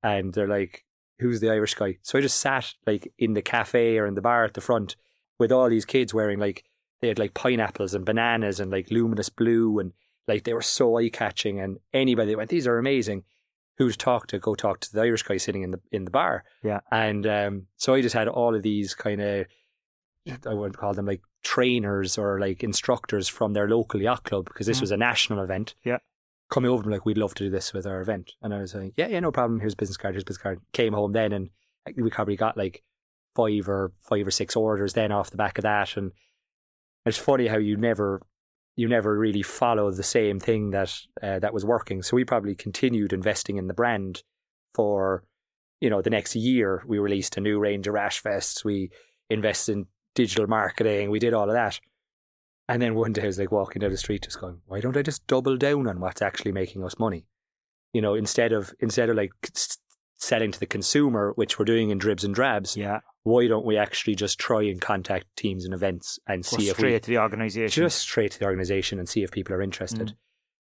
and 0.03 0.35
they're 0.35 0.49
like, 0.49 0.85
Who's 1.20 1.40
the 1.40 1.50
Irish 1.50 1.74
guy? 1.74 1.98
So 2.02 2.18
I 2.18 2.22
just 2.22 2.38
sat 2.40 2.74
like 2.87 3.12
in 3.18 3.35
the 3.35 3.42
cafe 3.42 3.98
or 3.98 4.06
in 4.06 4.14
the 4.14 4.20
bar 4.20 4.44
at 4.44 4.54
the 4.54 4.61
front 4.61 4.96
with 5.38 5.52
all 5.52 5.68
these 5.70 5.85
kids 5.85 6.12
wearing 6.12 6.38
like 6.38 6.64
they 7.00 7.09
had 7.09 7.18
like 7.18 7.35
pineapples 7.35 7.94
and 7.94 8.04
bananas 8.04 8.61
and 8.61 8.70
like 8.70 8.90
luminous 8.90 9.28
blue 9.28 9.78
and 9.78 9.92
like 10.28 10.44
they 10.44 10.52
were 10.52 10.61
so 10.62 10.98
eye 10.98 11.09
catching 11.09 11.59
and 11.61 11.78
anybody 11.94 12.30
that 12.33 12.37
went, 12.38 12.50
These 12.50 12.66
are 12.66 12.78
amazing. 12.78 13.24
Who 13.78 13.90
to 13.90 13.96
talk 13.96 14.26
to, 14.26 14.38
go 14.38 14.54
talk 14.54 14.80
to 14.80 14.92
the 14.92 15.00
Irish 15.00 15.22
guy 15.22 15.38
sitting 15.38 15.62
in 15.62 15.70
the 15.70 15.80
in 15.90 16.04
the 16.04 16.11
bar. 16.11 16.44
Yeah. 16.62 16.80
And 16.90 17.26
um, 17.26 17.66
so 17.76 17.94
I 17.94 18.02
just 18.02 18.14
had 18.14 18.28
all 18.28 18.54
of 18.54 18.62
these 18.62 18.94
kind 18.94 19.20
of 19.22 19.46
I 20.46 20.52
wouldn't 20.52 20.76
call 20.76 20.92
them 20.92 21.06
like 21.06 21.22
trainers 21.42 22.18
or 22.18 22.38
like 22.38 22.62
instructors 22.62 23.26
from 23.26 23.54
their 23.54 23.68
local 23.68 24.00
yacht 24.02 24.24
club 24.24 24.44
because 24.44 24.66
this 24.66 24.78
Mm. 24.78 24.83
was 24.83 24.90
a 24.90 24.96
national 24.98 25.42
event. 25.42 25.74
Yeah. 25.83 25.98
Coming 26.51 26.71
over 26.71 26.83
and 26.83 26.93
like, 26.93 27.07
we'd 27.07 27.19
love 27.19 27.35
to 27.35 27.45
do 27.45 27.51
this 27.51 27.73
with 27.73 27.87
our 27.87 28.01
event. 28.01 28.33
And 28.43 28.53
I 28.53 28.61
was 28.61 28.75
like, 28.75 28.93
yeah, 28.97 29.07
yeah, 29.07 29.21
no 29.21 29.31
problem. 29.31 29.61
Here's 29.61 29.75
business 29.75 29.97
card. 29.97 30.15
Here's 30.15 30.25
business 30.25 30.43
card. 30.43 30.61
Came 30.73 30.93
home 30.93 31.13
then 31.13 31.33
and 31.33 31.51
we 31.97 32.11
probably 32.11 32.37
got 32.37 32.57
like 32.57 32.83
five 33.37 33.69
or 33.69 33.93
five 34.01 34.27
or 34.27 34.31
six 34.31 34.57
orders 34.57 34.93
then 34.93 35.13
off 35.13 35.31
the 35.31 35.37
back 35.37 35.59
of 35.59 35.63
that. 35.63 35.97
And 35.97 36.13
it's 37.07 37.17
funny 37.19 37.47
how 37.47 37.59
you 37.59 37.77
never, 37.77 38.21
you 38.77 38.89
never 38.89 39.17
really 39.17 39.43
follow 39.43 39.91
the 39.91 40.03
same 40.03 40.41
thing 40.41 40.71
that 40.71 40.93
uh, 41.23 41.39
that 41.39 41.55
was 41.55 41.65
working. 41.65 42.03
So 42.03 42.17
we 42.17 42.25
probably 42.25 42.55
continued 42.55 43.13
investing 43.13 43.57
in 43.57 43.69
the 43.69 43.75
brand 43.75 44.23
for, 44.75 45.25
you 45.81 45.91
know, 45.91 46.03
the 46.03 46.11
next 46.11 46.35
year. 46.35 46.83
We 46.87 46.99
released 46.99 47.37
a 47.37 47.41
new 47.41 47.59
range 47.59 47.87
of 47.87 47.95
rash 47.95 48.23
vests. 48.23 48.65
We 48.65 48.91
invested 49.29 49.73
in 49.73 49.87
digital 50.15 50.47
marketing. 50.47 51.11
We 51.11 51.19
did 51.19 51.35
all 51.35 51.49
of 51.49 51.55
that. 51.55 51.81
And 52.70 52.80
then 52.80 52.94
one 52.94 53.12
day 53.12 53.22
I 53.22 53.26
was 53.26 53.38
like 53.38 53.50
walking 53.52 53.80
down 53.80 53.90
the 53.90 53.96
street 53.96 54.22
just 54.22 54.40
going, 54.40 54.61
why 54.66 54.80
don't 54.80 54.96
I 54.96 55.02
just 55.02 55.26
double 55.26 55.56
down 55.56 55.88
on 55.88 56.00
what's 56.00 56.22
actually 56.22 56.52
making 56.52 56.85
us 56.85 56.98
money? 56.98 57.26
You 57.92 58.00
know, 58.00 58.14
instead 58.14 58.52
of 58.52 58.72
instead 58.78 59.09
of 59.11 59.16
like 59.16 59.33
selling 60.16 60.52
to 60.52 60.61
the 60.61 60.66
consumer, 60.66 61.33
which 61.35 61.59
we're 61.59 61.64
doing 61.64 61.90
in 61.90 61.98
dribs 61.98 62.24
and 62.24 62.35
drabs, 62.35 62.76
Yeah. 62.76 63.00
why 63.22 63.48
don't 63.48 63.64
we 63.66 63.76
actually 63.76 64.14
just 64.14 64.38
try 64.38 64.62
and 64.62 64.80
contact 64.80 65.26
teams 65.37 65.64
and 65.64 65.74
events 65.74 66.18
and 66.28 66.44
see 66.44 66.68
if 66.68 66.76
straight 66.76 66.92
we 66.92 67.00
to 67.00 67.06
the 67.11 67.18
organisation. 67.18 67.83
just 67.83 67.98
straight 67.98 68.33
to 68.33 68.38
the 68.38 68.44
organization 68.44 68.98
and 68.98 69.09
see 69.09 69.22
if 69.22 69.30
people 69.30 69.54
are 69.54 69.62
interested. 69.62 70.09
Mm. 70.09 70.16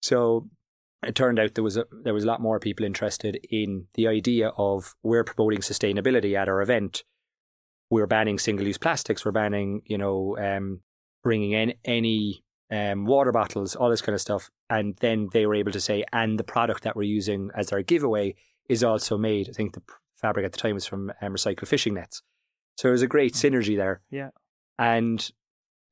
So 0.03 0.49
it 1.03 1.15
turned 1.15 1.39
out 1.39 1.55
there 1.55 1.65
was 1.65 1.77
a, 1.77 1.87
there 2.05 2.15
was 2.15 2.25
a 2.25 2.27
lot 2.27 2.41
more 2.41 2.61
people 2.61 2.85
interested 2.87 3.41
in 3.51 3.87
the 3.95 4.07
idea 4.07 4.51
of 4.57 4.95
we're 5.03 5.25
promoting 5.25 5.61
sustainability 5.61 6.37
at 6.39 6.49
our 6.49 6.61
event. 6.63 7.03
We're 7.89 8.07
banning 8.07 8.39
single 8.39 8.67
use 8.67 8.79
plastics. 8.79 9.25
We're 9.25 9.33
banning 9.33 9.83
you 9.87 9.99
know 9.99 10.37
um, 10.39 10.81
bringing 11.23 11.53
in 11.53 11.75
any 11.85 12.45
um, 12.71 13.05
water 13.05 13.33
bottles, 13.33 13.75
all 13.75 13.91
this 13.91 14.03
kind 14.03 14.15
of 14.15 14.21
stuff. 14.21 14.51
And 14.69 14.97
then 15.01 15.29
they 15.33 15.47
were 15.47 15.55
able 15.55 15.73
to 15.73 15.81
say, 15.81 16.05
and 16.13 16.39
the 16.39 16.45
product 16.45 16.85
that 16.85 16.97
we're 16.97 17.03
using 17.03 17.51
as 17.55 17.73
our 17.73 17.83
giveaway 17.83 18.35
is 18.69 18.85
also 18.85 19.19
made. 19.19 19.49
I 19.49 19.53
think 19.53 19.75
the 19.75 19.83
fabric 20.17 20.47
at 20.47 20.53
the 20.53 20.59
time 20.59 20.75
was 20.75 20.87
from 20.87 21.13
um, 21.21 21.33
recycled 21.33 21.67
fishing 21.67 21.95
nets. 21.95 22.23
So 22.77 22.89
it 22.89 22.93
was 22.93 23.03
a 23.03 23.09
great 23.09 23.35
synergy 23.35 23.77
there. 23.77 24.03
Yeah. 24.11 24.31
And 24.79 25.29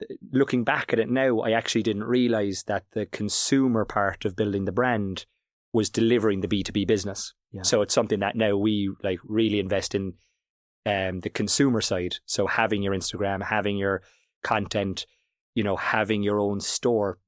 uh, 0.00 0.14
looking 0.32 0.64
back 0.64 0.92
at 0.92 1.00
it 1.00 1.10
now, 1.10 1.40
I 1.40 1.50
actually 1.50 1.82
didn't 1.82 2.04
realize 2.04 2.64
that 2.64 2.84
the 2.92 3.06
consumer 3.06 3.84
part 3.84 4.24
of 4.24 4.36
building 4.36 4.64
the 4.64 4.72
brand 4.72 5.26
was 5.72 5.90
delivering 5.90 6.40
the 6.40 6.48
B2B 6.48 6.86
business. 6.86 7.34
Yeah. 7.52 7.62
So 7.62 7.82
it's 7.82 7.94
something 7.94 8.20
that 8.20 8.36
now 8.36 8.56
we 8.56 8.90
like 9.02 9.18
really 9.24 9.58
invest 9.58 9.94
in 9.94 10.14
um, 10.86 11.20
the 11.20 11.30
consumer 11.30 11.80
side. 11.80 12.16
So 12.26 12.46
having 12.46 12.82
your 12.82 12.94
Instagram, 12.94 13.42
having 13.42 13.76
your 13.76 14.02
content, 14.42 15.06
you 15.54 15.64
know, 15.64 15.76
having 15.76 16.22
your 16.22 16.40
own 16.40 16.60
store 16.60 17.18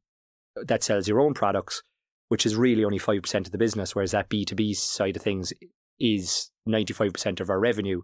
that 0.57 0.83
sells 0.83 1.09
your 1.09 1.21
own 1.21 1.35
products, 1.35 1.83
which 2.29 2.47
is 2.47 2.57
really 2.57 2.85
only 2.85 2.99
5% 2.99 3.35
of 3.35 3.51
the 3.51 3.59
business, 3.59 3.95
whereas 3.95 4.13
that 4.13 4.29
B2B 4.29 4.77
side 4.77 5.17
of 5.17 5.23
things 5.23 5.53
is 5.99 6.51
95% 6.69 7.41
of 7.41 7.51
our 7.51 7.61
revenue. 7.61 8.03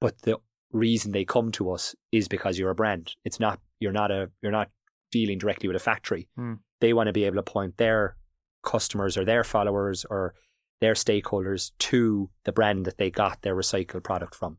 But 0.00 0.22
the 0.22 0.38
reason 0.72 1.12
they 1.12 1.24
come 1.24 1.50
to 1.52 1.70
us 1.70 1.94
is 2.12 2.28
because 2.28 2.58
you're 2.58 2.70
a 2.70 2.74
brand. 2.74 3.14
It's 3.24 3.40
not 3.40 3.60
you're 3.80 3.92
not 3.92 4.10
a 4.10 4.30
you're 4.42 4.52
not 4.52 4.70
dealing 5.10 5.38
directly 5.38 5.68
with 5.68 5.76
a 5.76 5.80
factory. 5.80 6.28
Hmm. 6.36 6.54
They 6.80 6.92
want 6.92 7.08
to 7.08 7.12
be 7.12 7.24
able 7.24 7.36
to 7.36 7.42
point 7.42 7.76
their 7.76 8.16
customers 8.62 9.16
or 9.16 9.24
their 9.24 9.44
followers 9.44 10.04
or 10.08 10.34
their 10.80 10.94
stakeholders 10.94 11.72
to 11.78 12.30
the 12.44 12.52
brand 12.52 12.84
that 12.84 12.98
they 12.98 13.10
got 13.10 13.42
their 13.42 13.56
recycled 13.56 14.04
product 14.04 14.34
from. 14.34 14.58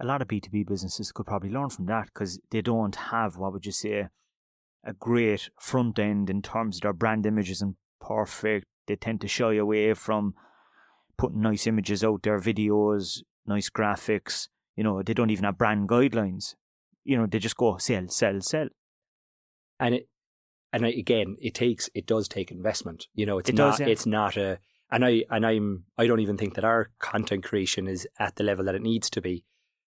A 0.00 0.04
lot 0.06 0.22
of 0.22 0.28
B2B 0.28 0.66
businesses 0.66 1.12
could 1.12 1.26
probably 1.26 1.50
learn 1.50 1.70
from 1.70 1.86
that 1.86 2.06
because 2.06 2.40
they 2.50 2.60
don't 2.62 2.94
have, 2.96 3.36
what 3.36 3.52
would 3.52 3.66
you 3.66 3.72
say, 3.72 4.08
a 4.84 4.92
great 4.92 5.48
front 5.58 5.98
end 5.98 6.28
in 6.28 6.42
terms 6.42 6.76
of 6.76 6.82
their 6.82 6.92
brand 6.92 7.24
image 7.26 7.50
isn't 7.50 7.76
perfect. 8.00 8.66
They 8.86 8.96
tend 8.96 9.20
to 9.22 9.28
shy 9.28 9.54
away 9.54 9.94
from 9.94 10.34
putting 11.16 11.40
nice 11.40 11.66
images 11.66 12.04
out 12.04 12.22
there, 12.22 12.38
videos, 12.38 13.22
nice 13.46 13.70
graphics. 13.70 14.48
You 14.76 14.84
know, 14.84 15.02
they 15.02 15.14
don't 15.14 15.30
even 15.30 15.44
have 15.44 15.58
brand 15.58 15.88
guidelines. 15.88 16.54
You 17.04 17.16
know, 17.16 17.26
they 17.26 17.38
just 17.38 17.56
go 17.56 17.76
sell, 17.78 18.08
sell, 18.08 18.40
sell. 18.40 18.68
and 19.78 19.94
it 19.94 20.08
and 20.72 20.84
again 20.84 21.36
it 21.40 21.54
takes 21.54 21.88
it 21.94 22.06
does 22.06 22.26
take 22.28 22.50
investment 22.50 23.06
you 23.14 23.24
know 23.26 23.38
it's 23.38 23.48
It 23.48 23.54
not 23.54 23.70
does, 23.72 23.80
yeah. 23.80 23.86
it's 23.86 24.06
not 24.06 24.36
a 24.36 24.58
and 24.90 25.04
i 25.04 25.22
and 25.30 25.46
i'm 25.46 25.84
i 25.96 26.06
don't 26.06 26.20
even 26.20 26.36
think 26.36 26.54
that 26.54 26.64
our 26.64 26.90
content 26.98 27.44
creation 27.44 27.86
is 27.86 28.06
at 28.18 28.36
the 28.36 28.44
level 28.44 28.64
that 28.64 28.74
it 28.74 28.82
needs 28.82 29.08
to 29.10 29.20
be 29.20 29.44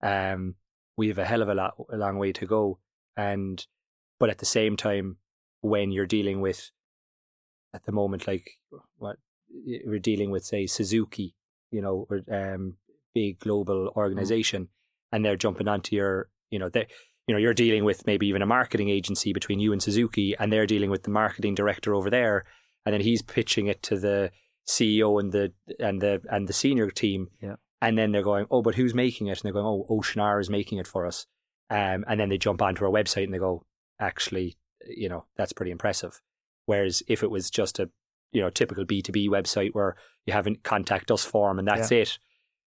um 0.03 0.55
we 0.97 1.09
have 1.09 1.19
a 1.19 1.25
hell 1.25 1.43
of 1.43 1.49
a 1.49 1.55
lot 1.55 1.75
a 1.93 1.97
long 1.97 2.19
way 2.19 2.33
to 2.33 2.47
go. 2.47 2.79
And 3.17 3.65
but 4.19 4.31
at 4.31 4.39
the 4.39 4.47
same 4.47 4.77
time 4.77 5.17
when 5.61 5.91
you're 5.91 6.07
dealing 6.07 6.41
with 6.41 6.71
at 7.75 7.85
the 7.85 7.93
moment 7.93 8.27
like 8.27 8.51
what 8.97 9.17
we're 9.85 9.99
dealing 9.99 10.31
with 10.31 10.45
say 10.45 10.67
suzuki 10.67 11.35
you 11.71 11.83
know 11.83 12.07
or 12.09 12.21
um 12.31 12.75
big 13.15 13.39
global 13.41 13.93
organization 13.97 14.69
and 15.11 15.25
they're 15.25 15.37
jumping 15.37 15.69
onto 15.69 15.97
your 15.97 16.29
you 16.51 16.59
know 16.59 16.69
they 16.69 16.87
you 17.29 17.35
know, 17.35 17.39
you're 17.39 17.55
dealing 17.55 17.85
with 17.85 18.07
maybe 18.07 18.27
even 18.27 18.41
a 18.41 18.47
marketing 18.47 18.89
agency 18.89 19.35
between 19.35 19.61
you 19.61 19.73
and 19.75 19.83
Suzuki, 19.83 20.35
and 20.39 20.51
they're 20.51 20.67
dealing 20.67 20.91
with 20.91 21.03
the 21.03 21.11
marketing 21.11 21.55
director 21.55 21.95
over 21.95 22.09
there, 22.09 22.47
and 22.87 22.95
then 22.95 23.03
he's 23.03 23.21
pitching 23.21 23.67
it 23.67 23.83
to 23.83 23.99
the 23.99 24.31
CEO 24.67 25.21
and 25.21 25.31
the 25.31 25.53
and 25.79 26.01
the 26.01 26.23
and 26.31 26.49
the 26.49 26.55
senior 26.55 26.91
team, 26.91 27.29
Yeah. 27.43 27.57
And 27.81 27.97
then 27.97 28.13
they're 28.13 28.23
going, 28.23 28.47
oh, 28.51 28.63
but 28.63 28.75
who's 28.75 28.95
making 28.95 29.29
it? 29.29 29.39
And 29.39 29.43
they're 29.43 29.53
going, 29.53 29.67
oh, 29.67 29.87
Ocean 29.89 30.21
R 30.21 30.41
is 30.41 30.51
making 30.51 30.79
it 30.79 30.87
for 30.87 31.07
us, 31.07 31.27
um, 31.71 32.05
and 32.09 32.19
then 32.19 32.29
they 32.29 32.39
jump 32.39 32.63
onto 32.63 32.85
our 32.85 32.91
website 32.91 33.25
and 33.25 33.35
they 33.35 33.39
go, 33.39 33.65
actually, 34.01 34.57
you 34.87 35.09
know, 35.09 35.25
that's 35.37 35.53
pretty 35.53 35.73
impressive. 35.73 36.21
Whereas 36.67 37.03
if 37.09 37.23
it 37.23 37.31
was 37.31 37.51
just 37.51 37.79
a 37.79 37.91
you 38.33 38.41
know 38.41 38.51
typical 38.51 38.85
B 38.85 39.03
two 39.03 39.13
B 39.13 39.29
website 39.29 39.71
where 39.73 39.97
you 40.27 40.33
have 40.33 40.47
a 40.47 40.55
contact 40.57 41.11
us 41.11 41.25
form 41.25 41.59
and 41.59 41.67
that's 41.67 41.91
it, 41.91 42.19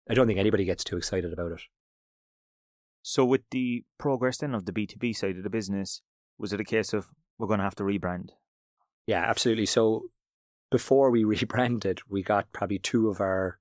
I 0.09 0.15
don't 0.15 0.27
think 0.27 0.39
anybody 0.39 0.65
gets 0.65 0.85
too 0.85 0.97
excited 0.97 1.33
about 1.33 1.53
it. 1.53 1.61
So 3.03 3.25
with 3.25 3.43
the 3.51 3.85
progress 3.99 4.39
then 4.39 4.55
of 4.55 4.65
the 4.65 4.73
B2B 4.73 5.15
side 5.17 5.37
of 5.37 5.43
the 5.43 5.51
business, 5.51 6.03
was 6.39 6.53
it 6.53 6.61
a 6.61 6.65
case 6.65 6.93
of, 6.93 7.09
we're 7.39 7.49
going 7.49 7.59
to 7.59 7.65
have 7.65 7.75
to 7.77 7.83
rebrand. 7.83 8.31
Yeah, 9.07 9.23
absolutely. 9.23 9.67
So 9.67 10.05
before 10.71 11.11
we 11.11 11.25
rebranded, 11.25 12.01
we 12.09 12.23
got 12.23 12.53
probably 12.53 12.79
two 12.79 13.09
of 13.09 13.21
our 13.21 13.59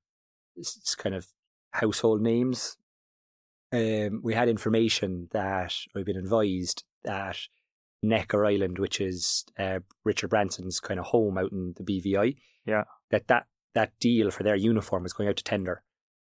s- 0.59 0.95
kind 0.95 1.15
of 1.15 1.27
household 1.71 2.21
names. 2.21 2.77
Um, 3.73 4.21
we 4.23 4.33
had 4.33 4.49
information 4.49 5.29
that 5.31 5.73
we've 5.95 6.05
been 6.05 6.17
advised 6.17 6.83
that 7.03 7.37
Necker 8.03 8.45
Island, 8.45 8.79
which 8.79 8.99
is 8.99 9.45
uh, 9.57 9.79
Richard 10.03 10.29
Branson's 10.29 10.79
kind 10.79 10.99
of 10.99 11.07
home 11.07 11.37
out 11.37 11.51
in 11.51 11.73
the 11.77 11.83
BVI, 11.83 12.35
Yeah. 12.65 12.83
that 13.11 13.27
that 13.27 13.47
that 13.73 13.97
deal 13.99 14.31
for 14.31 14.43
their 14.43 14.55
uniform 14.57 15.03
was 15.03 15.13
going 15.13 15.29
out 15.29 15.37
to 15.37 15.43
tender, 15.43 15.83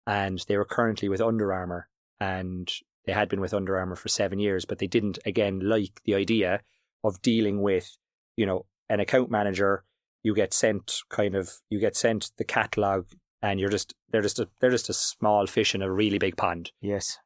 and 0.08 0.44
they 0.48 0.58
were 0.58 0.66
currently 0.66 1.08
with 1.10 1.22
Under 1.22 1.54
Armour, 1.54 1.88
and 2.20 2.72
they 3.06 3.14
had 3.14 3.30
been 3.30 3.42
with 3.42 3.54
Under 3.54 3.78
Armour 3.78 3.96
for 3.96 4.10
seven 4.10 4.40
years, 4.40 4.66
but 4.66 4.80
they 4.80 4.88
didn't 4.88 5.20
again 5.26 5.60
like 5.60 6.02
the 6.06 6.16
idea 6.16 6.62
of 7.04 7.22
dealing 7.22 7.62
with, 7.62 7.96
you 8.36 8.46
know, 8.48 8.66
an 8.90 9.00
account 9.00 9.30
manager. 9.30 9.84
You 10.24 10.34
get 10.34 10.54
sent 10.54 11.02
kind 11.10 11.36
of 11.36 11.52
you 11.70 11.80
get 11.80 11.96
sent 11.96 12.32
the 12.38 12.44
catalog, 12.44 13.06
and 13.48 13.60
you're 13.60 13.70
just 13.70 13.94
they're 14.12 14.22
just 14.22 14.40
a 14.40 14.48
they're 14.60 14.72
just 14.72 14.90
a 14.90 14.94
small 14.94 15.48
fish 15.48 15.74
in 15.76 15.82
a 15.82 15.92
really 15.92 16.18
big 16.20 16.36
pond. 16.38 16.72
Yes. 16.82 17.18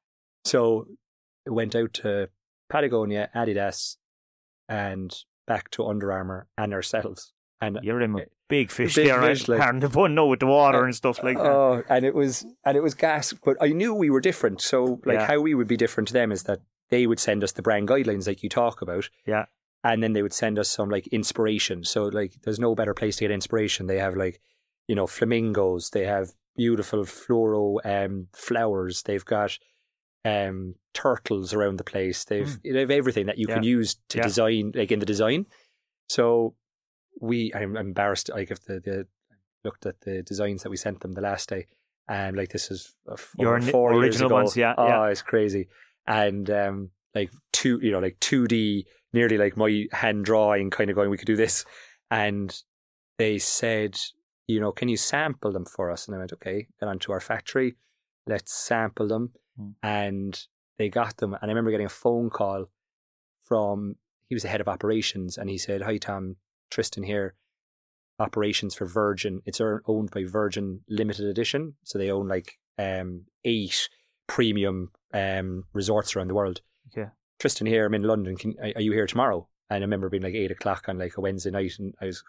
So 0.45 0.87
it 1.45 1.51
went 1.51 1.75
out 1.75 1.93
to 1.95 2.29
Patagonia, 2.69 3.29
Adidas, 3.35 3.97
and 4.69 5.15
back 5.47 5.69
to 5.71 5.85
Under 5.85 6.11
Armour 6.11 6.47
and 6.57 6.73
ourselves. 6.73 7.33
And 7.63 7.79
You're 7.83 8.01
in 8.01 8.15
a 8.15 8.25
big 8.49 8.71
fish 8.71 8.95
Big 8.95 9.07
there, 9.07 9.21
fish, 9.21 9.47
right? 9.47 9.59
like- 9.59 9.69
and 9.69 9.83
the 9.83 9.89
one 9.89 10.15
know 10.15 10.25
with 10.27 10.39
the 10.39 10.47
water 10.47 10.81
uh, 10.81 10.85
and 10.85 10.95
stuff 10.95 11.21
like 11.23 11.37
that. 11.37 11.45
Oh, 11.45 11.83
and 11.89 12.05
it 12.05 12.15
was 12.15 12.45
and 12.65 12.75
it 12.75 12.81
was 12.81 12.93
gas, 12.95 13.33
but 13.33 13.57
I 13.61 13.67
knew 13.69 13.93
we 13.93 14.09
were 14.09 14.21
different. 14.21 14.61
So 14.61 14.99
like 15.05 15.19
Yeah. 15.19 15.27
how 15.27 15.39
we 15.39 15.53
would 15.53 15.67
be 15.67 15.77
different 15.77 16.07
to 16.07 16.13
them 16.13 16.31
is 16.31 16.43
that 16.43 16.59
they 16.89 17.05
would 17.07 17.19
send 17.19 17.43
us 17.43 17.51
the 17.53 17.61
brand 17.61 17.87
guidelines 17.87 18.27
like 18.27 18.41
you 18.43 18.49
talk 18.49 18.81
about. 18.81 19.09
Yeah. 19.27 19.45
And 19.83 20.01
then 20.03 20.13
they 20.13 20.21
would 20.21 20.33
send 20.33 20.57
us 20.59 20.69
some 20.69 20.89
like 20.89 21.07
inspiration. 21.07 21.83
So 21.83 22.05
like 22.05 22.33
there's 22.43 22.59
no 22.59 22.73
better 22.75 22.93
place 22.93 23.17
to 23.17 23.23
get 23.25 23.31
inspiration. 23.31 23.87
They 23.87 23.99
have 23.99 24.15
like, 24.15 24.41
you 24.91 24.95
know, 24.95 25.07
flamingos, 25.07 25.89
they 25.91 26.05
have 26.15 26.27
beautiful 26.57 27.05
floral 27.05 27.79
um 27.85 28.27
flowers, 28.47 29.03
they've 29.03 29.29
got 29.37 29.51
um 30.25 30.75
turtles 30.93 31.53
around 31.53 31.77
the 31.79 31.89
place. 31.93 32.25
They've 32.25 32.51
they 32.63 32.81
have 32.81 32.91
everything 32.91 33.27
that 33.27 33.37
you 33.37 33.47
can 33.47 33.63
use 33.63 33.95
to. 34.09 34.17
Yeah. 34.17 34.23
design 34.29 34.71
like 34.75 34.91
in 34.91 34.99
the 34.99 35.05
design. 35.13 35.45
So 36.09 36.55
we 37.29 37.37
I'm 37.59 37.77
embarrassed 37.77 38.29
like 38.37 38.51
if 38.51 38.61
the, 38.65 38.79
the 38.87 39.07
looked 39.63 39.85
at 39.85 40.01
the 40.01 40.23
designs 40.23 40.63
that 40.63 40.69
we 40.69 40.77
sent 40.77 40.99
them 40.99 41.13
the 41.13 41.21
last 41.29 41.47
day 41.49 41.67
and 42.07 42.35
like 42.35 42.49
this 42.49 42.69
is 42.69 42.93
four, 43.17 43.45
Your 43.45 43.61
four 43.61 43.93
original 43.93 44.29
ones, 44.29 44.57
yeah, 44.57 44.73
Oh, 44.77 44.87
yeah. 44.87 45.07
it's 45.11 45.21
crazy. 45.21 45.69
And 46.05 46.49
um 46.49 46.89
like 47.15 47.31
two 47.53 47.79
you 47.81 47.91
know, 47.93 47.99
like 48.07 48.19
two 48.19 48.45
D 48.47 48.85
nearly 49.13 49.37
like 49.37 49.55
my 49.55 49.71
hand 49.93 50.25
drawing 50.25 50.69
kind 50.69 50.89
of 50.89 50.95
going, 50.97 51.09
we 51.09 51.17
could 51.17 51.33
do 51.33 51.35
this. 51.45 51.63
And 52.09 52.49
they 53.17 53.37
said, 53.37 53.95
you 54.51 54.59
know, 54.59 54.71
can 54.71 54.89
you 54.89 54.97
sample 54.97 55.51
them 55.51 55.65
for 55.65 55.89
us? 55.91 56.07
And 56.07 56.15
I 56.15 56.19
went, 56.19 56.33
okay, 56.33 56.67
get 56.79 56.89
onto 56.89 57.11
our 57.11 57.19
factory, 57.19 57.75
let's 58.27 58.53
sample 58.53 59.07
them. 59.07 59.31
Hmm. 59.57 59.69
And 59.81 60.47
they 60.77 60.89
got 60.89 61.17
them. 61.17 61.33
And 61.33 61.43
I 61.43 61.47
remember 61.47 61.71
getting 61.71 61.85
a 61.85 61.89
phone 61.89 62.29
call 62.29 62.65
from, 63.43 63.95
he 64.27 64.35
was 64.35 64.43
the 64.43 64.49
head 64.49 64.61
of 64.61 64.67
operations, 64.67 65.37
and 65.37 65.49
he 65.49 65.57
said, 65.57 65.81
Hi, 65.81 65.97
Tom, 65.97 66.37
Tristan 66.69 67.03
here, 67.03 67.35
operations 68.19 68.75
for 68.75 68.85
Virgin. 68.85 69.41
It's 69.45 69.61
owned 69.61 70.11
by 70.11 70.23
Virgin 70.23 70.81
Limited 70.87 71.25
Edition. 71.25 71.75
So 71.83 71.97
they 71.97 72.11
own 72.11 72.27
like 72.27 72.57
um, 72.77 73.25
eight 73.43 73.89
premium 74.27 74.91
um, 75.13 75.65
resorts 75.73 76.15
around 76.15 76.29
the 76.29 76.33
world. 76.35 76.61
Okay. 76.91 77.09
Tristan 77.39 77.67
here, 77.67 77.85
I'm 77.85 77.93
in 77.93 78.03
London. 78.03 78.37
Can, 78.37 78.55
are 78.61 78.71
are 78.75 78.81
you 78.81 78.91
here 78.91 79.07
tomorrow? 79.07 79.47
And 79.69 79.77
I 79.77 79.81
remember 79.81 80.09
being 80.09 80.23
like 80.23 80.35
eight 80.35 80.51
o'clock 80.51 80.85
on 80.87 80.97
like 80.97 81.17
a 81.17 81.21
Wednesday 81.21 81.51
night, 81.51 81.73
and 81.79 81.93
I 82.01 82.05
was 82.05 82.23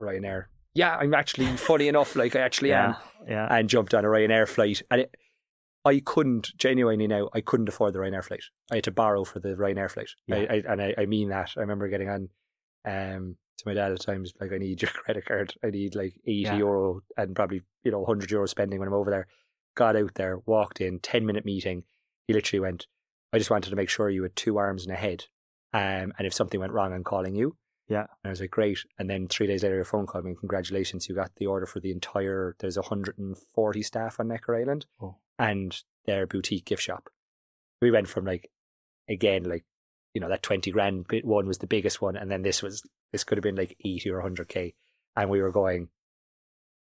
Ryanair. 0.00 0.46
Yeah, 0.74 0.96
I'm 0.96 1.14
actually 1.14 1.46
funny 1.56 1.88
enough, 1.88 2.14
like 2.16 2.36
I 2.36 2.40
actually 2.40 2.72
am, 2.72 2.94
Yeah. 3.26 3.48
Yeah. 3.48 3.56
and 3.58 3.68
jumped 3.68 3.94
on 3.94 4.04
a 4.04 4.08
Ryanair 4.08 4.46
flight. 4.48 4.82
And 4.90 5.02
it, 5.02 5.14
I 5.84 6.00
couldn't 6.04 6.50
genuinely 6.58 7.06
now. 7.06 7.28
I 7.34 7.40
couldn't 7.40 7.68
afford 7.68 7.94
the 7.94 7.98
Ryanair 8.00 8.22
flight. 8.24 8.42
I 8.70 8.76
had 8.76 8.84
to 8.84 8.90
borrow 8.92 9.24
for 9.24 9.40
the 9.40 9.54
Ryanair 9.54 9.90
flight. 9.90 10.10
I, 10.30 10.36
I, 10.36 10.62
and 10.68 10.82
I, 10.82 10.94
I 10.98 11.06
mean 11.06 11.30
that. 11.30 11.52
I 11.56 11.60
remember 11.60 11.88
getting 11.88 12.08
on 12.10 12.28
um, 12.84 13.36
to 13.58 13.62
my 13.66 13.74
dad 13.74 13.92
at 13.92 14.00
times 14.00 14.32
like, 14.40 14.52
I 14.52 14.58
need 14.58 14.82
your 14.82 14.90
credit 14.94 15.24
card. 15.24 15.54
I 15.64 15.70
need 15.70 15.94
like 15.94 16.14
eighty 16.26 16.42
Yeah. 16.42 16.56
euro 16.58 17.00
and 17.16 17.34
probably 17.34 17.62
you 17.84 17.90
know 17.90 18.04
hundred 18.04 18.30
euro 18.30 18.46
spending 18.46 18.78
when 18.78 18.88
I'm 18.88 18.94
over 18.94 19.10
there. 19.10 19.26
Got 19.76 19.96
out 19.96 20.14
there, 20.14 20.38
walked 20.46 20.80
in, 20.80 20.98
ten 21.00 21.24
minute 21.24 21.44
meeting. 21.44 21.84
He 22.26 22.34
literally 22.34 22.60
went. 22.60 22.86
I 23.32 23.38
just 23.38 23.50
wanted 23.50 23.70
to 23.70 23.76
make 23.76 23.88
sure 23.88 24.10
you 24.10 24.22
had 24.24 24.36
two 24.36 24.58
arms 24.58 24.84
and 24.84 24.92
a 24.92 24.96
head. 24.98 25.26
Um, 25.72 26.12
and 26.18 26.26
if 26.26 26.34
something 26.34 26.58
went 26.60 26.72
wrong, 26.72 26.92
I'm 26.92 27.04
calling 27.04 27.34
you. 27.34 27.56
Yeah. 27.88 28.06
And 28.22 28.26
I 28.26 28.28
was 28.30 28.40
like, 28.40 28.50
great. 28.50 28.78
And 28.98 29.08
then 29.08 29.28
three 29.28 29.46
days 29.46 29.62
later, 29.62 29.80
a 29.80 29.84
phone 29.84 30.06
call 30.06 30.22
me, 30.22 30.34
congratulations, 30.38 31.08
you 31.08 31.14
got 31.14 31.30
the 31.36 31.46
order 31.46 31.66
for 31.66 31.80
the 31.80 31.90
entire, 31.90 32.54
there's 32.58 32.76
140 32.76 33.82
staff 33.82 34.20
on 34.20 34.28
Necker 34.28 34.54
Island 34.56 34.86
Oh. 35.00 35.16
and 35.38 35.74
their 36.06 36.26
boutique 36.26 36.66
gift 36.66 36.82
shop. 36.82 37.08
We 37.80 37.90
went 37.90 38.08
from 38.08 38.24
like, 38.26 38.50
again, 39.08 39.44
like, 39.44 39.64
you 40.14 40.20
know, 40.20 40.28
that 40.28 40.42
20 40.42 40.70
grand 40.70 41.06
bit 41.08 41.24
one 41.24 41.46
was 41.46 41.58
the 41.58 41.66
biggest 41.66 42.02
one. 42.02 42.16
And 42.16 42.30
then 42.30 42.42
this 42.42 42.62
was, 42.62 42.82
this 43.12 43.24
could 43.24 43.38
have 43.38 43.42
been 43.42 43.56
like 43.56 43.76
80 43.84 44.10
or 44.10 44.22
100K. 44.22 44.74
And 45.16 45.30
we 45.30 45.40
were 45.40 45.52
going, 45.52 45.88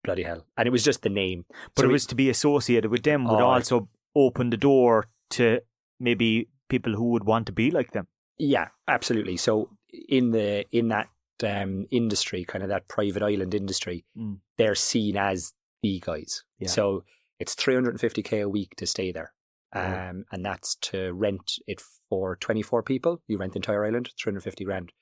bloody 0.02 0.22
hell. 0.22 0.44
And 0.56 0.66
it 0.66 0.70
was 0.72 0.82
just 0.84 1.02
the 1.02 1.08
name. 1.08 1.44
But 1.74 1.82
So 1.82 1.88
it 1.88 1.92
was 1.92 2.06
to 2.06 2.14
be 2.14 2.30
associated 2.30 2.90
with 2.90 3.02
them 3.04 3.24
would 3.24 3.40
Oh. 3.40 3.46
also 3.46 3.88
open 4.16 4.50
the 4.50 4.56
door 4.56 5.06
to 5.30 5.60
maybe 6.00 6.48
people 6.68 6.94
who 6.94 7.10
would 7.10 7.24
want 7.24 7.46
to 7.46 7.52
be 7.52 7.70
like 7.70 7.92
them. 7.92 8.08
Yeah, 8.38 8.68
absolutely. 8.88 9.36
So 9.36 9.70
in 10.08 10.30
the 10.30 10.64
in 10.70 10.88
that 10.88 11.08
um, 11.44 11.86
industry, 11.90 12.44
kind 12.44 12.62
of 12.62 12.68
that 12.68 12.88
private 12.88 13.22
island 13.22 13.54
industry, 13.54 14.04
Mm. 14.16 14.38
they're 14.58 14.74
seen 14.74 15.16
as 15.16 15.52
the 15.82 16.00
guys. 16.00 16.44
Yeah. 16.58 16.68
So 16.68 17.04
it's 17.38 17.54
350k 17.54 18.42
a 18.42 18.48
week 18.48 18.76
to 18.76 18.86
stay 18.86 19.12
there. 19.12 19.32
Um, 19.72 20.24
and 20.32 20.44
that's 20.44 20.74
to 20.90 21.12
rent 21.12 21.52
it 21.68 21.80
for 22.08 22.34
24 22.36 22.82
people. 22.82 23.22
You 23.28 23.38
rent 23.38 23.52
the 23.52 23.58
entire 23.60 23.86
island, 23.86 24.10
350 24.20 24.64
grand. 24.64 24.92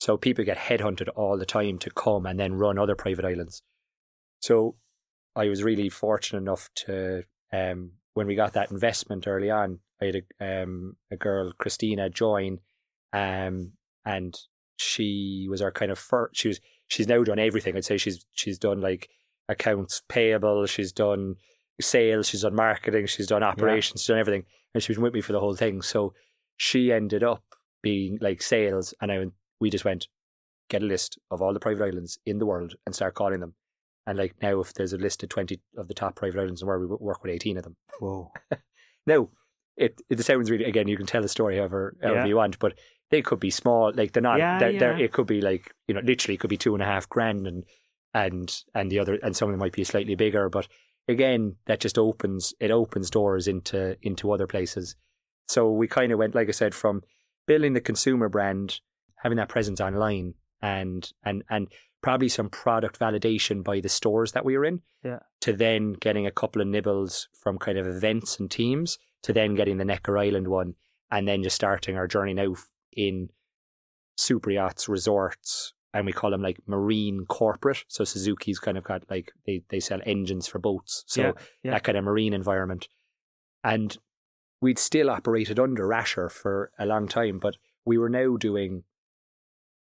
So 0.00 0.16
people 0.16 0.44
get 0.44 0.58
headhunted 0.58 1.08
all 1.16 1.36
the 1.36 1.44
time 1.44 1.78
to 1.78 1.90
come 1.90 2.24
and 2.24 2.38
then 2.38 2.54
run 2.54 2.78
other 2.78 2.94
private 2.94 3.24
islands. 3.24 3.62
So 4.40 4.76
I 5.34 5.48
was 5.48 5.64
really 5.64 5.88
fortunate 5.88 6.38
enough 6.40 6.70
to, 6.86 7.24
um, 7.52 7.92
when 8.14 8.26
we 8.28 8.36
got 8.36 8.52
that 8.52 8.70
investment 8.70 9.26
early 9.26 9.50
on, 9.50 9.80
I 10.00 10.04
had 10.06 10.22
a, 10.40 10.62
um, 10.62 10.96
a 11.10 11.16
girl, 11.16 11.52
Christina, 11.58 12.08
join, 12.08 12.60
um, 13.12 13.72
and 14.06 14.38
she 14.78 15.46
was 15.50 15.60
our 15.60 15.72
kind 15.72 15.90
of 15.90 15.98
first. 15.98 16.36
She 16.36 16.48
was 16.48 16.60
she's 16.86 17.08
now 17.08 17.22
done 17.24 17.38
everything. 17.38 17.76
I'd 17.76 17.84
say 17.84 17.98
she's 17.98 18.24
she's 18.32 18.58
done 18.58 18.80
like 18.80 19.10
accounts 19.48 20.02
payable, 20.08 20.64
she's 20.66 20.92
done 20.92 21.36
sales, 21.80 22.28
she's 22.28 22.42
done 22.42 22.54
marketing, 22.54 23.06
she's 23.06 23.26
done 23.26 23.42
operations, 23.42 24.00
she's 24.00 24.08
done 24.08 24.18
everything, 24.18 24.44
and 24.72 24.82
she 24.82 24.92
was 24.92 24.98
with 24.98 25.12
me 25.12 25.20
for 25.20 25.32
the 25.32 25.40
whole 25.40 25.56
thing. 25.56 25.82
So 25.82 26.14
she 26.56 26.92
ended 26.92 27.22
up 27.22 27.42
being 27.82 28.18
like 28.20 28.40
sales, 28.40 28.94
and 29.00 29.12
I 29.12 29.26
we 29.60 29.70
just 29.70 29.84
went 29.84 30.08
get 30.68 30.82
a 30.82 30.86
list 30.86 31.18
of 31.30 31.42
all 31.42 31.52
the 31.52 31.60
private 31.60 31.84
islands 31.84 32.18
in 32.26 32.38
the 32.38 32.46
world 32.46 32.74
and 32.86 32.94
start 32.94 33.14
calling 33.14 33.40
them. 33.40 33.54
And 34.06 34.18
like 34.18 34.34
now, 34.40 34.60
if 34.60 34.72
there's 34.74 34.92
a 34.92 34.98
list 34.98 35.22
of 35.22 35.28
twenty 35.28 35.60
of 35.76 35.88
the 35.88 35.94
top 35.94 36.14
private 36.14 36.40
islands 36.40 36.62
in 36.62 36.66
the 36.66 36.68
world, 36.68 36.88
we 36.88 36.96
work 37.04 37.22
with 37.22 37.32
eighteen 37.32 37.56
of 37.56 37.64
them. 37.64 37.76
Whoa. 38.00 38.32
Now, 39.08 39.28
it 39.76 40.00
it 40.08 40.20
sounds 40.20 40.50
really 40.50 40.64
again. 40.64 40.88
You 40.88 40.96
can 40.96 41.06
tell 41.06 41.22
the 41.22 41.28
story 41.28 41.56
however 41.56 41.96
however 42.02 42.20
Yeah. 42.20 42.26
you 42.26 42.36
want, 42.36 42.58
but 42.58 42.78
they 43.10 43.22
could 43.22 43.40
be 43.40 43.50
small. 43.50 43.92
Like 43.94 44.12
they're 44.12 44.22
not. 44.22 44.38
Yeah, 44.38 44.58
they're, 44.58 44.78
They're, 44.78 44.98
it 44.98 45.12
could 45.12 45.26
be 45.26 45.40
like 45.40 45.72
you 45.86 45.94
know, 45.94 46.00
literally, 46.02 46.34
it 46.34 46.38
could 46.38 46.50
be 46.50 46.56
two 46.56 46.74
and 46.74 46.82
a 46.82 46.86
half 46.86 47.08
grand, 47.08 47.46
and 47.46 47.64
and 48.14 48.54
and 48.74 48.90
the 48.90 48.98
other, 48.98 49.14
and 49.22 49.36
some 49.36 49.48
of 49.48 49.52
them 49.52 49.60
might 49.60 49.72
be 49.72 49.84
slightly 49.84 50.14
bigger. 50.14 50.48
But 50.48 50.66
again, 51.08 51.56
that 51.66 51.80
just 51.80 51.98
opens 51.98 52.54
it 52.60 52.70
opens 52.70 53.10
doors 53.10 53.46
into 53.46 53.96
into 54.02 54.32
other 54.32 54.46
places. 54.46 54.96
So 55.48 55.70
we 55.70 55.86
kind 55.86 56.10
of 56.12 56.18
went, 56.18 56.34
like 56.34 56.48
I 56.48 56.52
said, 56.52 56.74
from 56.74 57.02
building 57.46 57.74
the 57.74 57.80
consumer 57.80 58.28
brand, 58.28 58.80
having 59.16 59.36
that 59.36 59.48
presence 59.48 59.80
online, 59.80 60.34
and 60.60 61.08
and 61.22 61.44
and 61.48 61.68
probably 62.02 62.28
some 62.28 62.48
product 62.48 62.98
validation 62.98 63.64
by 63.64 63.80
the 63.80 63.88
stores 63.88 64.32
that 64.32 64.44
we 64.44 64.56
were 64.56 64.64
in. 64.64 64.80
Yeah. 65.04 65.20
To 65.42 65.52
then 65.52 65.92
getting 65.94 66.26
a 66.26 66.30
couple 66.32 66.60
of 66.62 66.68
nibbles 66.68 67.28
from 67.40 67.58
kind 67.58 67.78
of 67.78 67.86
events 67.86 68.38
and 68.40 68.50
teams, 68.50 68.98
to 69.26 69.32
then 69.32 69.56
getting 69.56 69.76
the 69.76 69.84
Necker 69.84 70.16
Island 70.16 70.46
one, 70.46 70.74
and 71.10 71.26
then 71.26 71.42
just 71.42 71.56
starting 71.56 71.96
our 71.96 72.06
journey 72.06 72.32
now 72.32 72.54
in 72.92 73.28
super 74.16 74.52
yachts, 74.52 74.88
resorts, 74.88 75.74
and 75.92 76.06
we 76.06 76.12
call 76.12 76.30
them 76.30 76.42
like 76.42 76.60
marine 76.66 77.26
corporate. 77.26 77.84
So 77.88 78.04
Suzuki's 78.04 78.60
kind 78.60 78.78
of 78.78 78.84
got 78.84 79.02
like 79.10 79.32
they, 79.44 79.62
they 79.68 79.80
sell 79.80 80.00
engines 80.06 80.46
for 80.46 80.60
boats. 80.60 81.02
So 81.08 81.22
Yeah, 81.22 81.32
yeah. 81.64 81.70
that 81.72 81.82
kind 81.82 81.98
of 81.98 82.04
marine 82.04 82.32
environment. 82.32 82.86
And 83.64 83.98
we'd 84.60 84.78
still 84.78 85.10
operated 85.10 85.58
under 85.58 85.88
Rasher 85.88 86.28
for 86.28 86.70
a 86.78 86.86
long 86.86 87.08
time, 87.08 87.40
but 87.40 87.56
we 87.84 87.98
were 87.98 88.08
now 88.08 88.36
doing 88.36 88.84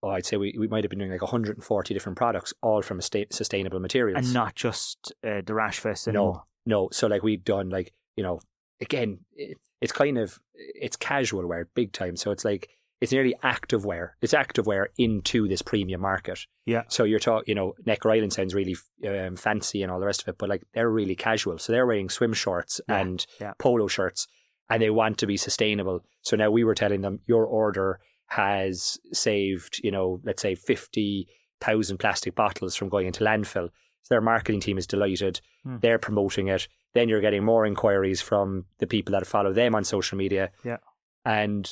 oh, 0.01 0.09
I'd 0.09 0.25
say 0.25 0.38
we, 0.38 0.55
we 0.57 0.67
might 0.67 0.83
have 0.83 0.89
been 0.89 0.99
doing 0.99 1.11
like 1.11 1.21
140 1.21 1.93
different 1.93 2.17
products, 2.17 2.53
all 2.61 2.81
from 2.81 2.99
a 2.99 3.01
sta- 3.01 3.27
sustainable 3.31 3.79
materials. 3.79 4.25
And 4.25 4.33
not 4.33 4.55
just 4.55 5.13
uh, 5.23 5.41
the 5.45 5.53
rash 5.53 5.79
vest 5.79 6.07
No, 6.07 6.43
no. 6.65 6.89
So 6.91 7.07
like 7.07 7.21
we'd 7.21 7.43
done 7.43 7.69
like 7.69 7.93
you 8.15 8.23
know 8.23 8.39
again, 8.82 9.19
it, 9.36 9.57
it's 9.82 9.91
kind 9.91 10.17
of 10.17 10.39
it's 10.55 10.95
casual 10.95 11.47
wear 11.47 11.67
big 11.75 11.91
time. 11.91 12.15
So 12.15 12.32
it's 12.32 12.45
like 12.45 12.69
it's 12.99 13.11
nearly 13.11 13.36
active 13.43 13.86
wear. 13.86 14.15
It's 14.21 14.34
active 14.34 14.65
wear 14.65 14.89
into 14.97 15.47
this 15.47 15.61
premium 15.61 16.01
market. 16.01 16.39
Yeah. 16.65 16.84
So 16.88 17.03
you're 17.03 17.19
talking, 17.19 17.45
you 17.47 17.55
know, 17.55 17.73
Necker 17.86 18.09
Island 18.09 18.34
sounds 18.34 18.55
really 18.55 18.75
um, 19.07 19.36
fancy 19.36 19.84
and 19.84 19.91
all 19.91 19.99
the 19.99 20.05
rest 20.05 20.23
of 20.23 20.30
it, 20.30 20.38
but 20.39 20.49
like 20.49 20.63
they're 20.73 20.89
really 20.89 21.15
casual. 21.15 21.59
So 21.59 21.71
they're 21.71 21.86
wearing 21.86 22.09
swim 22.09 22.34
shorts 22.34 22.82
Yeah, 22.89 22.97
and 22.99 23.25
yeah. 23.39 23.53
polo 23.59 23.88
shirts, 23.88 24.28
and 24.69 24.82
they 24.82 24.89
want 24.89 25.19
to 25.19 25.28
be 25.28 25.38
sustainable. 25.38 26.03
So 26.21 26.36
now 26.36 26.49
we 26.49 26.63
were 26.63 26.75
telling 26.75 27.01
them 27.01 27.19
your 27.28 27.45
order 27.45 27.99
has 28.30 28.97
saved, 29.13 29.80
you 29.84 29.91
know, 29.91 30.19
let's 30.23 30.41
say 30.41 30.55
fifty 30.55 31.28
thousand 31.61 31.97
plastic 31.97 32.36
bottles 32.36 32.75
from 32.75 32.89
going 32.89 33.07
into 33.07 33.23
landfill. 33.23 33.69
So 34.03 34.13
their 34.13 34.21
marketing 34.21 34.61
team 34.61 34.77
is 34.77 34.87
delighted. 34.87 35.41
Hmm. 35.63 35.77
They're 35.81 35.99
promoting 35.99 36.47
it. 36.47 36.67
Then 36.93 37.09
you're 37.09 37.21
getting 37.21 37.43
more 37.43 37.65
inquiries 37.65 38.21
from 38.21 38.65
the 38.79 38.87
people 38.87 39.11
that 39.13 39.27
follow 39.27 39.53
them 39.53 39.75
on 39.75 39.83
social 39.83 40.17
media. 40.17 40.51
Yeah. 40.63 40.77
And 41.25 41.69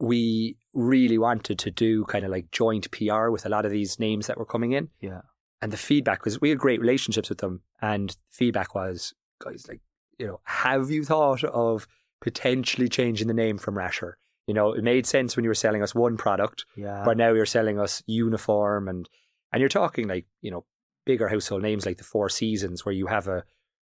we 0.00 0.56
really 0.74 1.18
wanted 1.18 1.58
to 1.60 1.70
do 1.70 2.04
kind 2.04 2.24
of 2.24 2.30
like 2.30 2.50
joint 2.50 2.90
PR 2.90 3.30
with 3.30 3.46
a 3.46 3.48
lot 3.48 3.64
of 3.64 3.70
these 3.70 3.98
names 3.98 4.26
that 4.26 4.38
were 4.38 4.44
coming 4.44 4.72
in. 4.72 4.90
Yeah. 5.00 5.22
And 5.62 5.72
the 5.72 5.76
feedback 5.78 6.24
was 6.24 6.40
we 6.40 6.50
had 6.50 6.58
great 6.58 6.80
relationships 6.80 7.28
with 7.28 7.38
them. 7.38 7.62
And 7.80 8.14
feedback 8.30 8.74
was, 8.74 9.14
guys, 9.42 9.64
like, 9.68 9.80
you 10.18 10.26
know, 10.26 10.40
have 10.44 10.90
you 10.90 11.04
thought 11.04 11.42
of 11.44 11.86
potentially 12.20 12.88
changing 12.88 13.28
the 13.28 13.34
name 13.34 13.56
from 13.58 13.78
Rasher? 13.78 14.18
You 14.46 14.52
know, 14.54 14.72
it 14.72 14.84
made 14.84 15.06
sense 15.06 15.36
when 15.36 15.44
you 15.44 15.48
were 15.50 15.54
selling 15.54 15.82
us 15.82 15.94
one 15.94 16.16
product, 16.18 16.66
Yeah. 16.76 17.02
but 17.04 17.16
now 17.16 17.32
you're 17.32 17.46
selling 17.46 17.78
us 17.80 18.02
uniform 18.06 18.88
and 18.88 19.08
and 19.52 19.60
you're 19.60 19.68
talking 19.68 20.08
like, 20.08 20.26
you 20.42 20.50
know, 20.50 20.66
bigger 21.04 21.28
household 21.28 21.62
names 21.62 21.86
like 21.86 21.98
the 21.98 22.04
Four 22.04 22.28
Seasons 22.28 22.84
where 22.84 22.94
you 22.94 23.06
have 23.06 23.28
a 23.28 23.44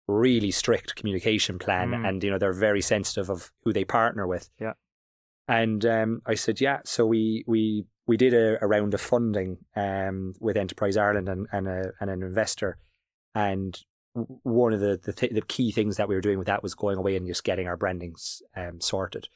really 0.08 0.50
strict 0.50 0.96
communication 0.96 1.58
plan 1.58 1.90
Mm. 1.90 2.08
and 2.08 2.24
you 2.24 2.30
know 2.30 2.38
they're 2.38 2.52
very 2.52 2.80
sensitive 2.80 3.30
of 3.30 3.52
who 3.64 3.72
they 3.72 3.84
partner 3.84 4.26
with. 4.26 4.50
Yeah. 4.60 4.72
And 5.48 5.84
um, 5.84 6.22
I 6.26 6.34
said, 6.34 6.60
yeah. 6.60 6.80
So 6.84 7.06
we 7.06 7.44
we 7.46 7.84
we 8.06 8.16
did 8.16 8.34
a, 8.34 8.62
a 8.62 8.66
round 8.66 8.94
of 8.94 9.00
funding 9.00 9.58
um, 9.76 10.34
with 10.40 10.56
Enterprise 10.56 10.96
Ireland 10.96 11.28
and 11.28 11.46
and, 11.52 11.68
a, 11.68 11.92
and 12.00 12.10
an 12.10 12.22
investor, 12.22 12.78
and 13.34 13.78
one 14.14 14.72
of 14.72 14.80
the 14.80 15.00
the, 15.02 15.12
th- 15.12 15.32
the 15.32 15.42
key 15.42 15.70
things 15.72 15.96
that 15.96 16.08
we 16.08 16.14
were 16.14 16.20
doing 16.20 16.38
with 16.38 16.46
that 16.46 16.62
was 16.62 16.74
going 16.74 16.98
away 16.98 17.16
and 17.16 17.26
just 17.26 17.44
getting 17.44 17.66
our 17.68 17.76
brandings 17.76 18.42
um, 18.56 18.80
sorted. 18.80 19.28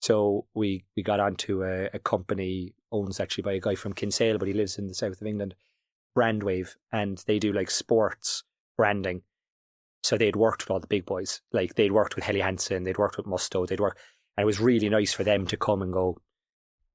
So 0.00 0.46
we 0.54 0.84
we 0.96 1.02
got 1.02 1.20
onto 1.20 1.62
a, 1.64 1.88
a 1.92 1.98
company 1.98 2.74
owned 2.90 3.18
actually 3.20 3.42
by 3.42 3.52
a 3.54 3.60
guy 3.60 3.74
from 3.74 3.92
Kinsale, 3.92 4.38
but 4.38 4.48
he 4.48 4.54
lives 4.54 4.78
in 4.78 4.88
the 4.88 4.94
south 4.94 5.20
of 5.20 5.26
England, 5.26 5.54
Brandwave, 6.18 6.74
and 6.90 7.22
they 7.26 7.38
do 7.38 7.52
like 7.52 7.70
sports 7.70 8.42
branding. 8.76 9.22
So 10.02 10.16
they'd 10.16 10.36
worked 10.36 10.62
with 10.62 10.70
all 10.70 10.80
the 10.80 10.86
big 10.86 11.06
boys, 11.06 11.42
like 11.52 11.74
they'd 11.74 11.92
worked 11.92 12.16
with 12.16 12.24
Helly 12.24 12.40
Hansen, 12.40 12.84
they'd 12.84 12.98
worked 12.98 13.16
with 13.16 13.26
Musto, 13.26 13.66
they'd 13.66 13.80
worked, 13.80 14.00
and 14.36 14.42
it 14.42 14.46
was 14.46 14.60
really 14.60 14.88
nice 14.88 15.12
for 15.12 15.24
them 15.24 15.46
to 15.46 15.56
come 15.56 15.82
and 15.82 15.92
go. 15.92 16.18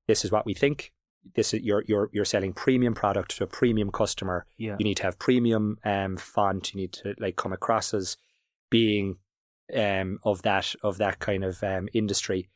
This 0.07 0.25
is 0.25 0.31
what 0.31 0.45
we 0.45 0.53
think. 0.53 0.91
This 1.35 1.53
is 1.53 1.61
you're 1.61 1.83
you're 1.87 2.09
you're 2.11 2.25
selling 2.25 2.53
premium 2.53 2.93
product 2.93 3.37
to 3.37 3.43
a 3.45 3.47
premium 3.47 3.91
customer. 3.91 4.45
yeah. 4.57 4.75
You 4.77 4.83
need 4.83 4.97
to 4.97 5.03
have 5.03 5.19
premium 5.19 5.77
um, 5.85 6.17
font. 6.17 6.73
You 6.73 6.81
need 6.81 6.93
to 6.93 7.15
like 7.17 7.37
come 7.37 7.53
across 7.53 7.93
as 7.93 8.17
being 8.69 9.17
um, 9.73 10.19
of 10.23 10.41
that 10.41 10.75
of 10.83 10.97
that 10.97 11.19
kind 11.19 11.43
of 11.43 11.63
um, 11.63 11.87
industry. 11.93 12.49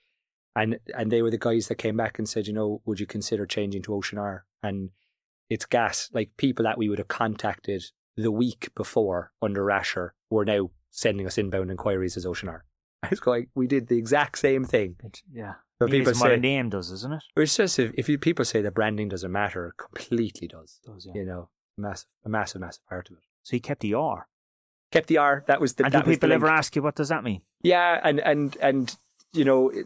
And 0.56 0.80
and 0.98 1.12
they 1.12 1.22
were 1.22 1.32
the 1.32 1.38
guys 1.38 1.68
that 1.68 1.76
came 1.76 1.96
back 1.96 2.20
and 2.20 2.28
said, 2.28 2.48
you 2.48 2.54
know, 2.54 2.82
would 2.86 3.00
you 3.00 3.06
consider 3.06 3.46
changing 3.46 3.84
to 3.84 3.94
Ocean 3.94 4.18
R? 4.18 4.46
And 4.62 4.90
it's 5.50 5.66
gas. 5.66 6.10
Like 6.14 6.32
people 6.38 6.64
that 6.64 6.78
we 6.78 6.90
would 6.90 7.00
have 7.00 7.08
contacted 7.08 7.84
the 8.16 8.32
week 8.32 8.70
before 8.76 9.32
under 9.42 9.64
Rasher 9.64 10.14
were 10.30 10.46
now 10.46 10.72
sending 10.90 11.28
us 11.28 11.38
inbound 11.38 11.70
inquiries 11.72 12.18
as 12.18 12.26
Ocean 12.26 12.50
R. 12.50 12.66
I 13.04 13.10
was 13.10 13.20
going, 13.20 13.48
we 13.56 13.68
did 13.68 13.88
the 13.88 13.98
exact 13.98 14.40
same 14.40 14.64
thing. 14.64 14.96
It- 15.04 15.22
yeah. 15.32 15.54
But 15.80 15.90
It 15.90 15.92
people 15.92 16.12
is 16.14 16.20
what 16.20 16.32
a 16.32 16.36
say 16.36 16.40
name 16.40 16.70
does, 16.70 16.90
isn't 16.92 17.14
it? 17.14 17.24
it's 17.36 17.56
just 17.56 17.78
if, 17.78 17.92
if 17.96 18.10
you, 18.10 18.18
people 18.18 18.44
say 18.46 18.64
that 18.64 18.74
branding 18.74 19.10
doesn't 19.10 19.32
matter, 19.32 19.68
it 19.68 19.74
completely 19.78 20.48
does. 20.48 20.80
does, 20.84 21.06
yeah. 21.06 21.14
You 21.22 21.26
know, 21.26 21.50
massive, 21.78 22.08
a 22.26 22.30
massive, 22.30 22.62
massive 22.62 22.84
part 22.90 23.12
of 23.12 23.18
it. 23.18 23.24
So 23.44 23.56
he 23.56 23.60
kept 23.60 23.82
the 23.82 23.94
R. 23.94 24.28
Kept 24.92 25.08
the 25.08 25.20
R. 25.20 25.44
That 25.46 25.62
was 25.62 25.76
the. 25.76 25.84
and 25.84 25.94
do 25.94 26.02
people 26.02 26.32
ever 26.32 26.48
ask 26.48 26.76
you 26.76 26.82
what 26.82 26.96
does 26.96 27.10
that 27.10 27.24
mean? 27.24 27.42
Yeah, 27.62 28.00
and 28.04 28.20
and 28.22 28.58
and 28.60 28.96
you 29.34 29.46
know, 29.46 29.70
it, 29.70 29.86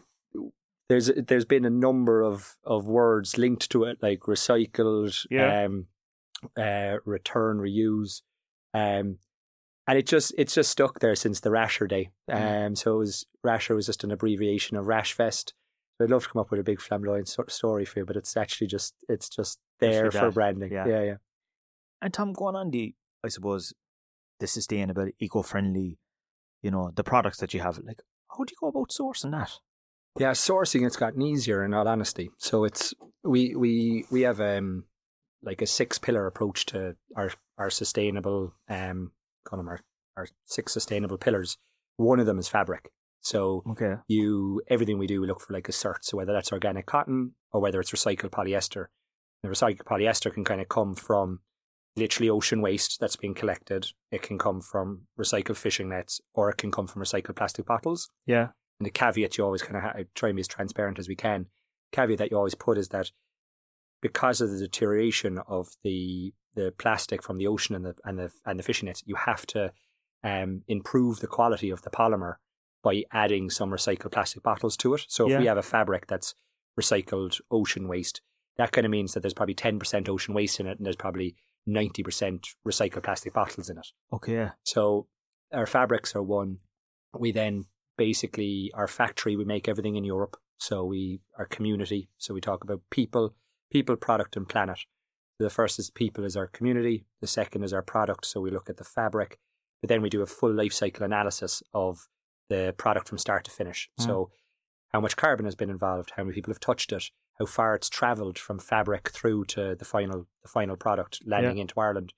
there's 0.92 1.10
there's 1.26 1.44
been 1.46 1.64
a 1.64 1.70
number 1.70 2.20
of 2.22 2.56
of 2.64 2.86
words 2.86 3.38
linked 3.38 3.70
to 3.70 3.84
it, 3.84 3.98
like 4.02 4.20
recycled, 4.20 5.26
Yeah. 5.30 5.64
um, 5.64 5.86
uh, 6.56 6.96
return, 7.06 7.58
reuse, 7.58 8.20
um, 8.74 9.18
and 9.86 9.98
it 9.98 10.06
just 10.06 10.34
it's 10.36 10.54
just 10.54 10.70
stuck 10.70 11.00
there 11.00 11.14
since 11.14 11.40
the 11.40 11.50
Rasher 11.50 11.86
day. 11.86 12.10
Mm. 12.30 12.66
Um, 12.66 12.76
so 12.76 12.96
it 12.96 12.98
was 12.98 13.26
Rasher 13.42 13.74
was 13.74 13.86
just 13.86 14.04
an 14.04 14.10
abbreviation 14.10 14.76
of 14.76 14.86
rash 14.86 15.14
vest. 15.16 15.54
So 15.96 16.04
I'd 16.04 16.10
love 16.10 16.24
to 16.24 16.28
come 16.30 16.40
up 16.40 16.50
with 16.50 16.60
a 16.60 16.64
big 16.64 16.80
flamboyant 16.80 17.28
sort 17.28 17.48
of 17.48 17.52
story 17.54 17.84
for 17.84 18.00
you, 18.00 18.04
but 18.06 18.16
it's 18.16 18.36
actually 18.36 18.66
just 18.66 18.94
it's 19.08 19.28
just 19.28 19.58
there 19.80 20.04
Just 20.04 20.18
for 20.18 20.26
for 20.30 20.32
branding. 20.32 20.72
yeah. 20.72 20.86
yeah, 20.86 21.02
yeah. 21.02 21.16
And 22.02 22.12
Tom, 22.12 22.32
going 22.32 22.56
on 22.56 22.70
the, 22.70 22.94
I 23.24 23.28
suppose, 23.28 23.72
the 24.40 24.46
sustainable, 24.48 25.08
eco-friendly, 25.20 25.98
you 26.62 26.70
know, 26.70 26.90
the 26.94 27.04
products 27.04 27.38
that 27.38 27.54
you 27.54 27.60
have. 27.60 27.78
Like, 27.78 28.00
how 28.30 28.44
do 28.44 28.52
you 28.52 28.56
go 28.60 28.68
about 28.68 28.90
sourcing 28.90 29.30
that? 29.32 29.52
Yeah, 30.18 30.32
sourcing 30.32 30.86
it's 30.86 30.96
gotten 30.96 31.22
easier 31.22 31.64
in 31.64 31.74
all 31.74 31.88
honesty. 31.88 32.30
So 32.38 32.64
it's 32.64 32.94
we 33.24 33.54
we 33.54 34.04
we 34.10 34.22
have 34.22 34.40
um 34.40 34.84
like 35.42 35.62
a 35.62 35.66
six 35.66 35.98
pillar 35.98 36.26
approach 36.26 36.66
to 36.66 36.96
our 37.16 37.30
our 37.58 37.70
sustainable 37.70 38.54
um 38.68 39.12
call 39.44 39.56
them 39.58 39.68
our, 39.68 39.80
our 40.16 40.26
six 40.44 40.72
sustainable 40.72 41.18
pillars. 41.18 41.56
One 41.96 42.20
of 42.20 42.26
them 42.26 42.38
is 42.38 42.48
fabric. 42.48 42.90
So 43.20 43.62
Okay. 43.70 43.94
you 44.08 44.62
everything 44.68 44.98
we 44.98 45.06
do 45.06 45.20
we 45.20 45.26
look 45.26 45.40
for 45.40 45.52
like 45.52 45.68
a 45.68 45.72
cert. 45.72 45.98
So 46.02 46.16
whether 46.16 46.32
that's 46.32 46.52
organic 46.52 46.86
cotton 46.86 47.34
or 47.52 47.60
whether 47.60 47.80
it's 47.80 47.92
recycled 47.92 48.30
polyester. 48.30 48.86
The 49.42 49.48
recycled 49.48 49.84
polyester 49.84 50.32
can 50.32 50.44
kind 50.44 50.60
of 50.60 50.68
come 50.68 50.94
from 50.94 51.40
literally 51.96 52.30
ocean 52.30 52.60
waste 52.62 52.98
that's 53.00 53.16
being 53.16 53.34
collected. 53.34 53.88
It 54.10 54.22
can 54.22 54.38
come 54.38 54.60
from 54.60 55.02
recycled 55.18 55.56
fishing 55.56 55.88
nets 55.88 56.20
or 56.34 56.50
it 56.50 56.56
can 56.58 56.70
come 56.70 56.86
from 56.86 57.02
recycled 57.02 57.36
plastic 57.36 57.66
bottles. 57.66 58.08
Yeah. 58.26 58.48
And 58.82 58.86
the 58.86 58.90
caveat 58.90 59.38
you 59.38 59.44
always 59.44 59.62
kind 59.62 59.76
of 59.76 59.82
ha- 59.84 60.02
try 60.16 60.30
and 60.30 60.34
be 60.34 60.40
as 60.40 60.48
transparent 60.48 60.98
as 60.98 61.06
we 61.06 61.14
can. 61.14 61.46
Caveat 61.92 62.18
that 62.18 62.32
you 62.32 62.36
always 62.36 62.56
put 62.56 62.76
is 62.76 62.88
that 62.88 63.12
because 64.00 64.40
of 64.40 64.50
the 64.50 64.58
deterioration 64.58 65.38
of 65.46 65.68
the 65.84 66.34
the 66.56 66.74
plastic 66.76 67.22
from 67.22 67.38
the 67.38 67.46
ocean 67.46 67.76
and 67.76 67.84
the 67.84 67.94
and 68.04 68.18
the 68.18 68.32
and 68.44 68.58
the 68.58 68.64
fishing 68.64 68.88
nets, 68.88 69.04
you 69.06 69.14
have 69.14 69.46
to 69.46 69.72
um, 70.24 70.62
improve 70.66 71.20
the 71.20 71.28
quality 71.28 71.70
of 71.70 71.82
the 71.82 71.90
polymer 71.90 72.34
by 72.82 73.04
adding 73.12 73.50
some 73.50 73.70
recycled 73.70 74.10
plastic 74.10 74.42
bottles 74.42 74.76
to 74.78 74.94
it. 74.94 75.04
So 75.06 75.30
if 75.30 75.38
we 75.38 75.46
have 75.46 75.58
a 75.58 75.62
fabric 75.62 76.08
that's 76.08 76.34
recycled 76.76 77.40
ocean 77.52 77.86
waste, 77.86 78.20
that 78.56 78.72
kind 78.72 78.84
of 78.84 78.90
means 78.90 79.14
that 79.14 79.20
there's 79.20 79.32
probably 79.32 79.54
ten 79.54 79.78
percent 79.78 80.08
ocean 80.08 80.34
waste 80.34 80.58
in 80.58 80.66
it, 80.66 80.78
and 80.78 80.84
there's 80.84 80.96
probably 80.96 81.36
ninety 81.66 82.02
percent 82.02 82.48
recycled 82.66 83.04
plastic 83.04 83.32
bottles 83.32 83.70
in 83.70 83.78
it. 83.78 83.86
Okay. 84.12 84.48
So 84.64 85.06
our 85.52 85.66
fabrics 85.66 86.16
are 86.16 86.22
one. 86.24 86.58
We 87.16 87.30
then 87.30 87.66
basically 87.96 88.70
our 88.74 88.88
factory 88.88 89.36
we 89.36 89.44
make 89.44 89.68
everything 89.68 89.96
in 89.96 90.04
Europe. 90.04 90.36
So 90.58 90.84
we 90.84 91.20
our 91.38 91.46
community. 91.46 92.08
So 92.18 92.34
we 92.34 92.40
talk 92.40 92.62
about 92.64 92.82
people, 92.90 93.34
people, 93.70 93.96
product, 93.96 94.36
and 94.36 94.48
planet. 94.48 94.80
The 95.38 95.50
first 95.50 95.78
is 95.78 95.90
people 95.90 96.24
is 96.24 96.36
our 96.36 96.46
community. 96.46 97.04
The 97.20 97.26
second 97.26 97.64
is 97.64 97.72
our 97.72 97.82
product. 97.82 98.26
So 98.26 98.40
we 98.40 98.50
look 98.50 98.70
at 98.70 98.76
the 98.76 98.84
fabric, 98.84 99.38
but 99.80 99.88
then 99.88 100.02
we 100.02 100.10
do 100.10 100.22
a 100.22 100.26
full 100.26 100.52
life 100.52 100.72
cycle 100.72 101.04
analysis 101.04 101.62
of 101.74 102.06
the 102.48 102.74
product 102.76 103.08
from 103.08 103.18
start 103.18 103.44
to 103.44 103.50
finish. 103.50 103.88
Mm. 103.98 104.04
So 104.04 104.30
how 104.92 105.00
much 105.00 105.16
carbon 105.16 105.46
has 105.46 105.54
been 105.54 105.70
involved, 105.70 106.12
how 106.16 106.22
many 106.22 106.34
people 106.34 106.52
have 106.52 106.60
touched 106.60 106.92
it, 106.92 107.04
how 107.38 107.46
far 107.46 107.74
it's 107.74 107.88
travelled 107.88 108.38
from 108.38 108.58
fabric 108.58 109.08
through 109.08 109.46
to 109.46 109.74
the 109.74 109.84
final 109.84 110.26
the 110.42 110.48
final 110.48 110.76
product 110.76 111.20
landing 111.26 111.58
into 111.58 111.80
Ireland, 111.80 112.12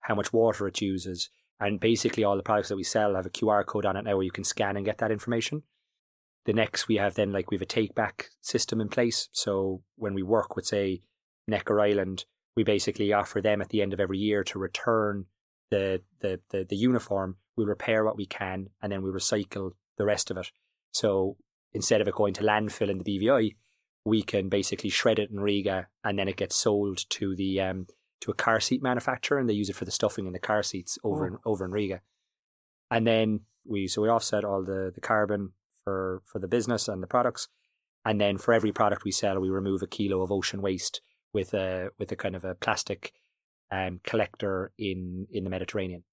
how 0.00 0.14
much 0.14 0.32
water 0.32 0.66
it 0.66 0.80
uses, 0.80 1.30
and 1.60 1.80
basically 1.80 2.24
all 2.24 2.36
the 2.36 2.42
products 2.42 2.68
that 2.68 2.76
we 2.76 2.84
sell 2.84 3.14
have 3.14 3.26
a 3.26 3.30
QR 3.30 3.64
code 3.64 3.86
on 3.86 3.96
it 3.96 4.04
now 4.04 4.16
where 4.16 4.24
you 4.24 4.30
can 4.30 4.44
scan 4.44 4.76
and 4.76 4.84
get 4.84 4.98
that 4.98 5.10
information. 5.10 5.62
The 6.44 6.52
next 6.52 6.86
we 6.86 6.96
have 6.96 7.14
then 7.14 7.32
like 7.32 7.50
we 7.50 7.56
have 7.56 7.62
a 7.62 7.66
take 7.66 7.94
back 7.94 8.28
system 8.40 8.80
in 8.80 8.88
place. 8.88 9.28
So 9.32 9.82
when 9.96 10.14
we 10.14 10.22
work 10.22 10.54
with 10.54 10.66
say 10.66 11.02
Necker 11.48 11.80
Island, 11.80 12.24
we 12.56 12.62
basically 12.62 13.12
offer 13.12 13.40
them 13.40 13.60
at 13.60 13.70
the 13.70 13.82
end 13.82 13.92
of 13.92 14.00
every 14.00 14.18
year 14.18 14.44
to 14.44 14.58
return 14.58 15.26
the 15.70 16.02
the 16.20 16.40
the, 16.50 16.64
the 16.68 16.76
uniform. 16.76 17.36
We 17.56 17.64
repair 17.64 18.04
what 18.04 18.16
we 18.16 18.26
can 18.26 18.68
and 18.82 18.92
then 18.92 19.02
we 19.02 19.10
recycle 19.10 19.72
the 19.96 20.04
rest 20.04 20.30
of 20.30 20.36
it. 20.36 20.50
So 20.92 21.36
instead 21.72 22.00
of 22.00 22.08
it 22.08 22.14
going 22.14 22.34
to 22.34 22.42
landfill 22.42 22.90
in 22.90 22.98
the 22.98 23.18
BVI, 23.18 23.56
we 24.04 24.22
can 24.22 24.48
basically 24.48 24.90
shred 24.90 25.18
it 25.18 25.30
in 25.30 25.40
Riga 25.40 25.88
and 26.04 26.18
then 26.18 26.28
it 26.28 26.36
gets 26.36 26.54
sold 26.54 27.04
to 27.10 27.34
the 27.34 27.60
um, 27.60 27.86
to 28.20 28.30
a 28.30 28.34
car 28.34 28.60
seat 28.60 28.82
manufacturer 28.82 29.38
and 29.38 29.48
they 29.48 29.54
use 29.54 29.68
it 29.68 29.76
for 29.76 29.84
the 29.84 29.90
stuffing 29.90 30.26
in 30.26 30.32
the 30.32 30.38
car 30.38 30.62
seats 30.62 30.98
over 31.04 31.24
Oh. 31.24 31.28
in 31.28 31.38
over 31.44 31.64
in 31.64 31.70
Riga. 31.70 32.00
And 32.90 33.06
then 33.06 33.40
we 33.64 33.86
so 33.88 34.02
we 34.02 34.08
offset 34.08 34.44
all 34.44 34.62
the, 34.64 34.92
the 34.94 35.00
carbon 35.00 35.52
for, 35.84 36.22
for 36.24 36.38
the 36.38 36.48
business 36.48 36.88
and 36.88 37.02
the 37.02 37.06
products. 37.06 37.48
And 38.04 38.20
then 38.20 38.38
for 38.38 38.54
every 38.54 38.72
product 38.72 39.04
we 39.04 39.10
sell, 39.10 39.40
we 39.40 39.50
remove 39.50 39.82
a 39.82 39.86
kilo 39.88 40.22
of 40.22 40.30
ocean 40.30 40.62
waste 40.62 41.00
with 41.32 41.52
a 41.54 41.90
with 41.98 42.10
a 42.12 42.16
kind 42.16 42.36
of 42.36 42.44
a 42.44 42.54
plastic 42.54 43.12
um, 43.72 44.00
collector 44.04 44.72
in, 44.78 45.26
in 45.30 45.42
the 45.44 45.50
Mediterranean. 45.50 46.04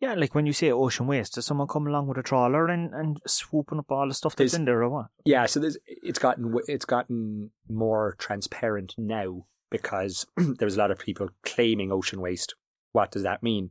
Yeah, 0.00 0.14
like 0.14 0.34
when 0.34 0.46
you 0.46 0.52
say 0.54 0.70
ocean 0.70 1.06
waste, 1.08 1.34
does 1.34 1.44
someone 1.44 1.66
come 1.68 1.86
along 1.86 2.06
with 2.06 2.16
a 2.16 2.22
trawler 2.22 2.68
and, 2.68 2.94
and 2.94 3.20
swooping 3.26 3.80
up 3.80 3.90
all 3.92 4.08
the 4.08 4.14
stuff 4.14 4.34
that's 4.34 4.52
There's- 4.52 4.58
in 4.58 4.64
there 4.64 4.82
or 4.82 4.88
what? 4.88 5.06
Yeah, 5.26 5.44
so 5.46 5.60
there's, 5.60 5.76
it's 5.86 6.18
gotten 6.20 6.54
it's 6.68 6.84
gotten 6.86 7.50
more 7.68 8.14
transparent 8.18 8.94
now 8.96 9.44
because 9.70 10.26
there's 10.36 10.76
a 10.76 10.78
lot 10.78 10.90
of 10.90 10.98
people 10.98 11.28
claiming 11.44 11.92
ocean 11.92 12.20
waste. 12.20 12.54
What 12.92 13.10
does 13.10 13.22
that 13.22 13.42
mean? 13.42 13.70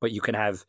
But 0.00 0.12
you 0.12 0.20
can 0.20 0.34
have 0.34 0.64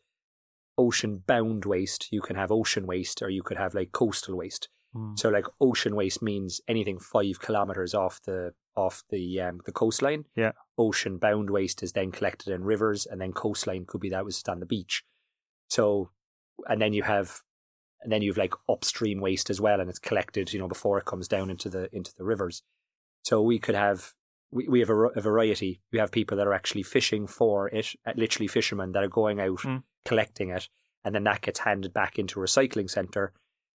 ocean 0.78 1.22
bound 1.26 1.64
waste, 1.64 2.08
you 2.10 2.20
can 2.20 2.36
have 2.36 2.50
ocean 2.50 2.86
waste, 2.86 3.20
or 3.20 3.28
you 3.28 3.42
could 3.42 3.58
have 3.58 3.74
like 3.74 3.92
coastal 3.92 4.36
waste. 4.36 4.68
Mm. 4.94 5.18
So 5.18 5.28
like 5.28 5.44
ocean 5.60 5.94
waste 5.94 6.22
means 6.22 6.60
anything 6.66 6.98
five 6.98 7.40
kilometers 7.40 7.94
off 7.94 8.20
the 8.24 8.54
off 8.74 9.02
the 9.10 9.40
um, 9.40 9.60
the 9.66 9.72
coastline. 9.72 10.24
Yeah. 10.36 10.52
Ocean 10.78 11.18
bound 11.18 11.50
waste 11.50 11.82
is 11.82 11.92
then 11.92 12.12
collected 12.12 12.52
in 12.52 12.64
rivers, 12.64 13.04
and 13.04 13.20
then 13.20 13.32
coastline 13.32 13.84
could 13.86 14.00
be 14.00 14.10
that 14.10 14.24
was 14.24 14.42
on 14.48 14.60
the 14.60 14.66
beach. 14.66 15.02
So, 15.68 16.10
and 16.66 16.80
then 16.80 16.94
you 16.94 17.02
have, 17.02 17.40
and 18.00 18.10
then 18.10 18.22
you 18.22 18.30
have 18.30 18.38
like 18.38 18.54
upstream 18.68 19.20
waste 19.20 19.50
as 19.50 19.60
well, 19.60 19.80
and 19.80 19.90
it's 19.90 19.98
collected, 19.98 20.52
you 20.52 20.58
know, 20.58 20.68
before 20.68 20.98
it 20.98 21.04
comes 21.04 21.28
down 21.28 21.50
into 21.50 21.68
the 21.68 21.94
into 21.94 22.14
the 22.16 22.24
rivers. 22.24 22.62
So 23.24 23.42
we 23.42 23.58
could 23.58 23.74
have 23.74 24.14
we, 24.50 24.68
we 24.68 24.80
have 24.80 24.90
a, 24.90 24.96
a 24.96 25.20
variety. 25.20 25.80
We 25.92 25.98
have 25.98 26.10
people 26.12 26.36
that 26.36 26.46
are 26.46 26.54
actually 26.54 26.82
fishing 26.82 27.26
for 27.26 27.68
it, 27.68 27.94
uh, 28.06 28.12
literally 28.16 28.48
fishermen 28.48 28.92
that 28.92 29.02
are 29.04 29.08
going 29.08 29.40
out 29.40 29.58
Mm. 29.58 29.82
collecting 30.04 30.50
it, 30.50 30.68
and 31.04 31.14
then 31.14 31.24
that 31.24 31.42
gets 31.42 31.60
handed 31.60 31.92
back 31.92 32.18
into 32.18 32.40
a 32.40 32.44
recycling 32.44 32.88
center. 32.90 33.32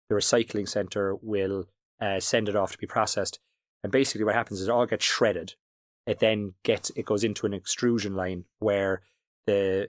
The 0.08 0.14
recycling 0.14 0.68
center 0.68 1.16
will 1.16 1.66
uh, 2.00 2.20
send 2.20 2.48
it 2.48 2.56
off 2.56 2.72
to 2.72 2.78
be 2.78 2.86
processed, 2.86 3.38
and 3.82 3.92
basically 3.92 4.24
what 4.24 4.34
happens 4.34 4.60
is 4.60 4.68
it 4.68 4.70
all 4.70 4.86
gets 4.86 5.04
shredded. 5.04 5.54
It 6.06 6.20
then 6.20 6.54
gets 6.62 6.90
it 6.96 7.04
goes 7.04 7.24
into 7.24 7.46
an 7.46 7.52
extrusion 7.54 8.14
line 8.14 8.44
where 8.58 9.02
the 9.46 9.88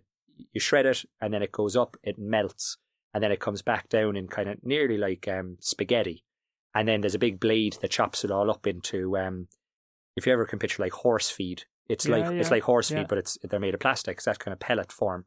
you 0.53 0.59
shred 0.61 0.86
it 0.86 1.03
and 1.19 1.34
then 1.34 1.41
it 1.43 1.51
goes 1.51 1.75
up, 1.75 1.97
it 2.03 2.17
melts, 2.17 2.77
and 3.13 3.21
then 3.21 3.32
it 3.32 3.39
comes 3.41 3.61
back 3.61 3.89
down 3.89 4.15
in 4.15 4.27
kind 4.27 4.49
of 4.49 4.57
nearly 4.63 4.97
like 4.97 5.27
um, 5.27 5.57
spaghetti. 5.59 6.23
And 6.73 6.88
then 6.88 7.01
there's 7.01 7.15
a 7.15 7.19
big 7.19 7.39
blade 7.39 7.77
that 7.82 7.91
chops 7.91 8.23
it 8.23 8.32
all 8.32 8.49
up 8.51 8.65
into 8.67 9.17
um, 9.17 9.47
if 10.20 10.28
you 10.28 10.34
ever 10.34 10.45
can 10.45 10.59
picture 10.59 10.84
like 10.84 10.91
horse 10.93 11.30
feed, 11.32 11.63
it's 11.88 12.05
Yeah, 12.05 12.17
like 12.17 12.32
it's 12.34 12.51
like 12.51 12.63
horse 12.63 12.89
feed, 12.89 13.07
but 13.07 13.17
it's 13.17 13.38
they're 13.43 13.59
made 13.59 13.74
of 13.74 13.80
plastic. 13.80 14.17
It's 14.17 14.26
that 14.26 14.38
kind 14.39 14.53
of 14.53 14.59
pellet 14.59 14.91
form. 14.91 15.26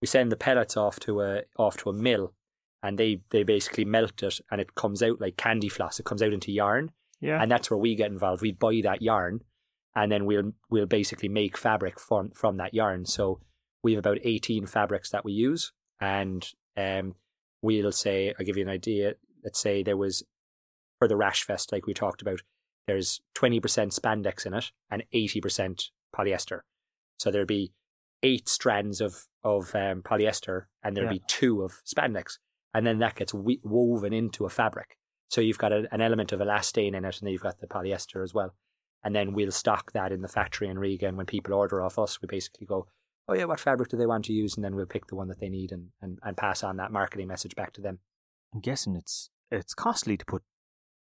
We 0.00 0.06
send 0.06 0.30
the 0.30 0.36
pellets 0.36 0.76
off 0.76 1.00
to 1.00 1.20
a 1.22 1.42
off 1.58 1.76
to 1.78 1.90
a 1.90 1.92
mill, 1.92 2.32
and 2.82 2.96
they 2.98 3.22
they 3.30 3.42
basically 3.42 3.84
melt 3.84 4.22
it, 4.22 4.40
and 4.50 4.60
it 4.60 4.74
comes 4.76 5.02
out 5.02 5.20
like 5.20 5.36
candy 5.36 5.68
floss. 5.68 5.98
It 5.98 6.06
comes 6.06 6.22
out 6.22 6.32
into 6.32 6.52
yarn, 6.52 6.92
Yeah. 7.20 7.42
and 7.42 7.50
that's 7.50 7.70
where 7.70 7.78
we 7.78 7.96
get 7.96 8.10
involved. 8.12 8.40
We 8.42 8.52
buy 8.52 8.80
that 8.84 9.02
yarn, 9.02 9.40
and 9.96 10.10
then 10.12 10.24
we'll 10.26 10.52
we'll 10.70 10.86
basically 10.86 11.28
make 11.28 11.56
fabric 11.58 11.98
from 11.98 12.30
from 12.30 12.56
that 12.58 12.72
yarn. 12.74 13.04
So 13.06 13.40
we 13.82 13.92
have 13.92 13.98
about 13.98 14.18
eighteen 14.22 14.66
fabrics 14.66 15.10
that 15.10 15.24
we 15.24 15.32
use, 15.32 15.72
and 16.00 16.48
um, 16.76 17.14
we'll 17.62 17.92
say 17.92 18.32
I'll 18.38 18.46
give 18.46 18.56
you 18.56 18.62
an 18.64 18.70
idea. 18.70 19.14
Let's 19.44 19.60
say 19.60 19.82
there 19.82 19.96
was 19.96 20.22
for 20.98 21.08
the 21.08 21.16
rash 21.16 21.46
vest, 21.46 21.72
like 21.72 21.86
we 21.86 21.94
talked 21.94 22.20
about, 22.22 22.40
there's 22.90 23.20
twenty 23.34 23.60
percent 23.60 23.92
spandex 23.92 24.44
in 24.46 24.54
it 24.54 24.72
and 24.90 25.04
eighty 25.12 25.40
percent 25.40 25.90
polyester. 26.16 26.60
So 27.18 27.30
there'd 27.30 27.46
be 27.46 27.72
eight 28.22 28.48
strands 28.48 29.00
of 29.00 29.26
of 29.44 29.74
um, 29.74 30.02
polyester, 30.02 30.64
and 30.82 30.96
there'd 30.96 31.06
Yeah. 31.06 31.18
be 31.18 31.22
two 31.26 31.62
of 31.62 31.80
spandex, 31.84 32.38
and 32.74 32.84
then 32.86 32.98
that 32.98 33.14
gets 33.14 33.32
we- 33.32 33.60
woven 33.62 34.12
into 34.12 34.44
a 34.44 34.50
fabric. 34.50 34.96
So 35.28 35.40
you've 35.40 35.58
got 35.58 35.72
a, 35.72 35.86
an 35.92 36.00
element 36.00 36.32
of 36.32 36.40
elastane 36.40 36.94
in 36.94 37.04
it, 37.04 37.18
and 37.18 37.26
then 37.26 37.32
you've 37.32 37.42
got 37.42 37.60
the 37.60 37.66
polyester 37.68 38.22
as 38.22 38.34
well. 38.34 38.54
And 39.04 39.14
then 39.14 39.32
we'll 39.32 39.52
stock 39.52 39.92
that 39.92 40.12
in 40.12 40.20
the 40.22 40.28
factory 40.28 40.68
in 40.68 40.78
Riga. 40.78 41.06
And 41.06 41.16
when 41.16 41.24
people 41.26 41.54
order 41.54 41.80
off 41.82 41.98
us, 41.98 42.20
we 42.20 42.26
basically 42.26 42.66
go, 42.66 42.86
"Oh 43.28 43.34
yeah, 43.34 43.44
what 43.44 43.60
fabric 43.60 43.88
do 43.90 43.96
they 43.96 44.06
want 44.06 44.24
to 44.26 44.32
use?" 44.32 44.56
And 44.56 44.64
then 44.64 44.74
we'll 44.74 44.86
pick 44.94 45.06
the 45.06 45.14
one 45.16 45.28
that 45.28 45.38
they 45.40 45.48
need 45.48 45.70
and, 45.72 45.88
and, 46.02 46.18
and 46.22 46.36
pass 46.36 46.62
on 46.64 46.76
that 46.78 46.90
marketing 46.92 47.28
message 47.28 47.54
back 47.54 47.72
to 47.74 47.80
them. 47.80 48.00
I'm 48.52 48.60
guessing 48.60 48.96
it's 48.96 49.30
it's 49.50 49.74
costly 49.74 50.16
to 50.16 50.24
put 50.24 50.42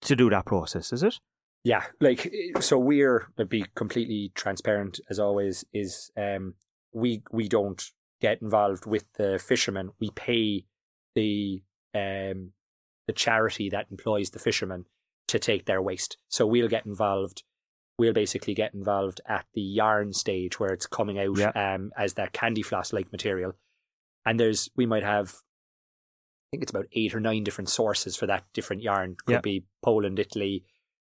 to 0.02 0.14
do 0.16 0.30
that 0.30 0.44
process, 0.46 0.92
is 0.92 1.02
it? 1.02 1.18
Yeah, 1.64 1.84
like 2.00 2.32
so 2.60 2.78
we're 2.78 3.28
to 3.36 3.44
be 3.44 3.66
completely 3.74 4.32
transparent 4.34 4.98
as 5.10 5.18
always. 5.18 5.64
Is 5.72 6.10
um 6.16 6.54
we 6.92 7.22
we 7.30 7.48
don't 7.48 7.82
get 8.20 8.40
involved 8.42 8.86
with 8.86 9.04
the 9.18 9.38
fishermen. 9.38 9.90
We 10.00 10.10
pay 10.10 10.64
the 11.14 11.62
um 11.94 12.52
the 13.06 13.12
charity 13.14 13.68
that 13.70 13.86
employs 13.90 14.30
the 14.30 14.38
fishermen 14.38 14.86
to 15.28 15.38
take 15.38 15.66
their 15.66 15.82
waste. 15.82 16.16
So 16.28 16.46
we'll 16.46 16.68
get 16.68 16.86
involved. 16.86 17.42
We'll 17.98 18.12
basically 18.14 18.54
get 18.54 18.72
involved 18.72 19.20
at 19.28 19.44
the 19.52 19.60
yarn 19.60 20.12
stage 20.14 20.58
where 20.58 20.72
it's 20.72 20.86
coming 20.86 21.18
out 21.18 21.36
Yeah. 21.36 21.50
um 21.74 21.92
as 21.96 22.14
that 22.14 22.32
candy 22.32 22.62
floss 22.62 22.92
like 22.92 23.12
material. 23.12 23.52
And 24.24 24.40
there's 24.40 24.70
we 24.76 24.86
might 24.86 25.02
have 25.04 25.34
I 25.34 26.56
think 26.56 26.62
it's 26.62 26.70
about 26.72 26.86
eight 26.92 27.14
or 27.14 27.20
nine 27.20 27.44
different 27.44 27.68
sources 27.68 28.16
for 28.16 28.26
that 28.26 28.44
different 28.54 28.82
yarn. 28.82 29.16
Could 29.26 29.32
Yeah. 29.34 29.40
be 29.40 29.66
Poland, 29.82 30.18
Italy, 30.18 30.64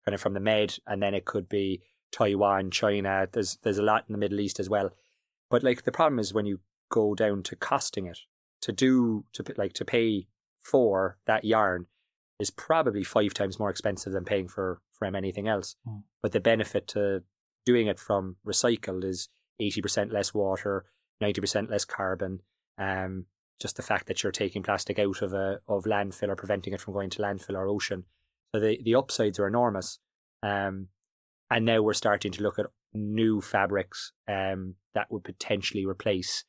kind 0.05 0.15
of 0.15 0.21
from 0.21 0.33
the 0.33 0.39
Med, 0.39 0.77
and 0.87 1.01
then 1.01 1.13
it 1.13 1.25
could 1.25 1.47
be 1.47 1.81
Taiwan, 2.11 2.71
China. 2.71 3.27
There's 3.31 3.57
there's 3.63 3.77
a 3.77 3.83
lot 3.83 4.05
in 4.07 4.13
the 4.13 4.19
Middle 4.19 4.39
East 4.39 4.59
as 4.59 4.69
well. 4.69 4.91
But 5.49 5.63
like 5.63 5.83
the 5.83 5.91
problem 5.91 6.19
is 6.19 6.33
when 6.33 6.45
you 6.45 6.59
go 6.89 7.15
down 7.15 7.43
to 7.43 7.55
costing 7.55 8.05
it 8.05 8.19
to 8.61 8.71
do 8.71 9.25
to 9.33 9.43
like 9.57 9.73
to 9.73 9.85
pay 9.85 10.27
for 10.61 11.17
that 11.25 11.43
yarn 11.43 11.87
is 12.39 12.49
probably 12.49 13.03
five 13.03 13.33
times 13.33 13.59
more 13.59 13.69
expensive 13.69 14.13
than 14.13 14.25
paying 14.25 14.47
for 14.47 14.81
from 14.91 15.15
anything 15.15 15.47
else. 15.47 15.75
Mm. 15.87 16.03
But 16.21 16.31
the 16.31 16.39
benefit 16.39 16.87
to 16.89 17.23
doing 17.65 17.87
it 17.87 17.99
from 17.99 18.37
recycled 18.45 19.03
is 19.03 19.29
eighty 19.59 19.81
percent 19.81 20.11
less 20.11 20.33
water, 20.33 20.85
ninety 21.19 21.41
percent 21.41 21.69
less 21.69 21.85
carbon. 21.85 22.41
Um, 22.77 23.25
just 23.59 23.75
the 23.75 23.83
fact 23.83 24.07
that 24.07 24.23
you're 24.23 24.31
taking 24.31 24.63
plastic 24.63 24.97
out 24.97 25.21
of 25.21 25.33
a 25.33 25.59
of 25.67 25.83
landfill 25.83 26.29
or 26.29 26.35
preventing 26.35 26.73
it 26.73 26.81
from 26.81 26.93
going 26.93 27.11
to 27.11 27.21
landfill 27.21 27.55
or 27.55 27.67
ocean. 27.67 28.05
So 28.53 28.59
the 28.59 28.79
the 28.83 28.95
upsides 28.95 29.39
are 29.39 29.47
enormous. 29.47 29.99
Um, 30.43 30.87
and 31.49 31.65
now 31.65 31.81
we're 31.81 31.93
starting 31.93 32.31
to 32.31 32.43
look 32.43 32.59
at 32.59 32.67
new 32.93 33.41
fabrics 33.41 34.13
um, 34.27 34.75
that 34.93 35.11
would 35.11 35.23
potentially 35.23 35.85
replace 35.85 36.45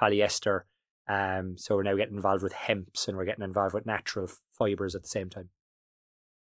polyester. 0.00 0.62
Um, 1.08 1.56
so 1.58 1.76
we're 1.76 1.82
now 1.82 1.96
getting 1.96 2.16
involved 2.16 2.42
with 2.42 2.52
hemps 2.52 3.08
and 3.08 3.16
we're 3.16 3.24
getting 3.24 3.44
involved 3.44 3.74
with 3.74 3.86
natural 3.86 4.30
fibers 4.56 4.94
at 4.94 5.02
the 5.02 5.08
same 5.08 5.28
time. 5.28 5.50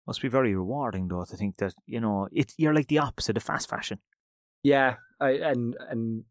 Must 0.07 0.23
be 0.23 0.29
very 0.29 0.55
rewarding 0.55 1.09
though 1.09 1.25
to 1.25 1.37
think 1.37 1.57
that 1.57 1.75
you 1.87 2.01
know 2.01 2.29
it. 2.33 2.53
You're 2.57 2.75
like 2.75 2.89
the 2.89 2.99
opposite 2.99 3.37
of 3.37 3.43
fast 3.43 3.69
fashion. 3.69 3.99
Yeah, 4.63 4.97
I, 5.21 5.31
and 5.31 5.77
and 5.91 6.25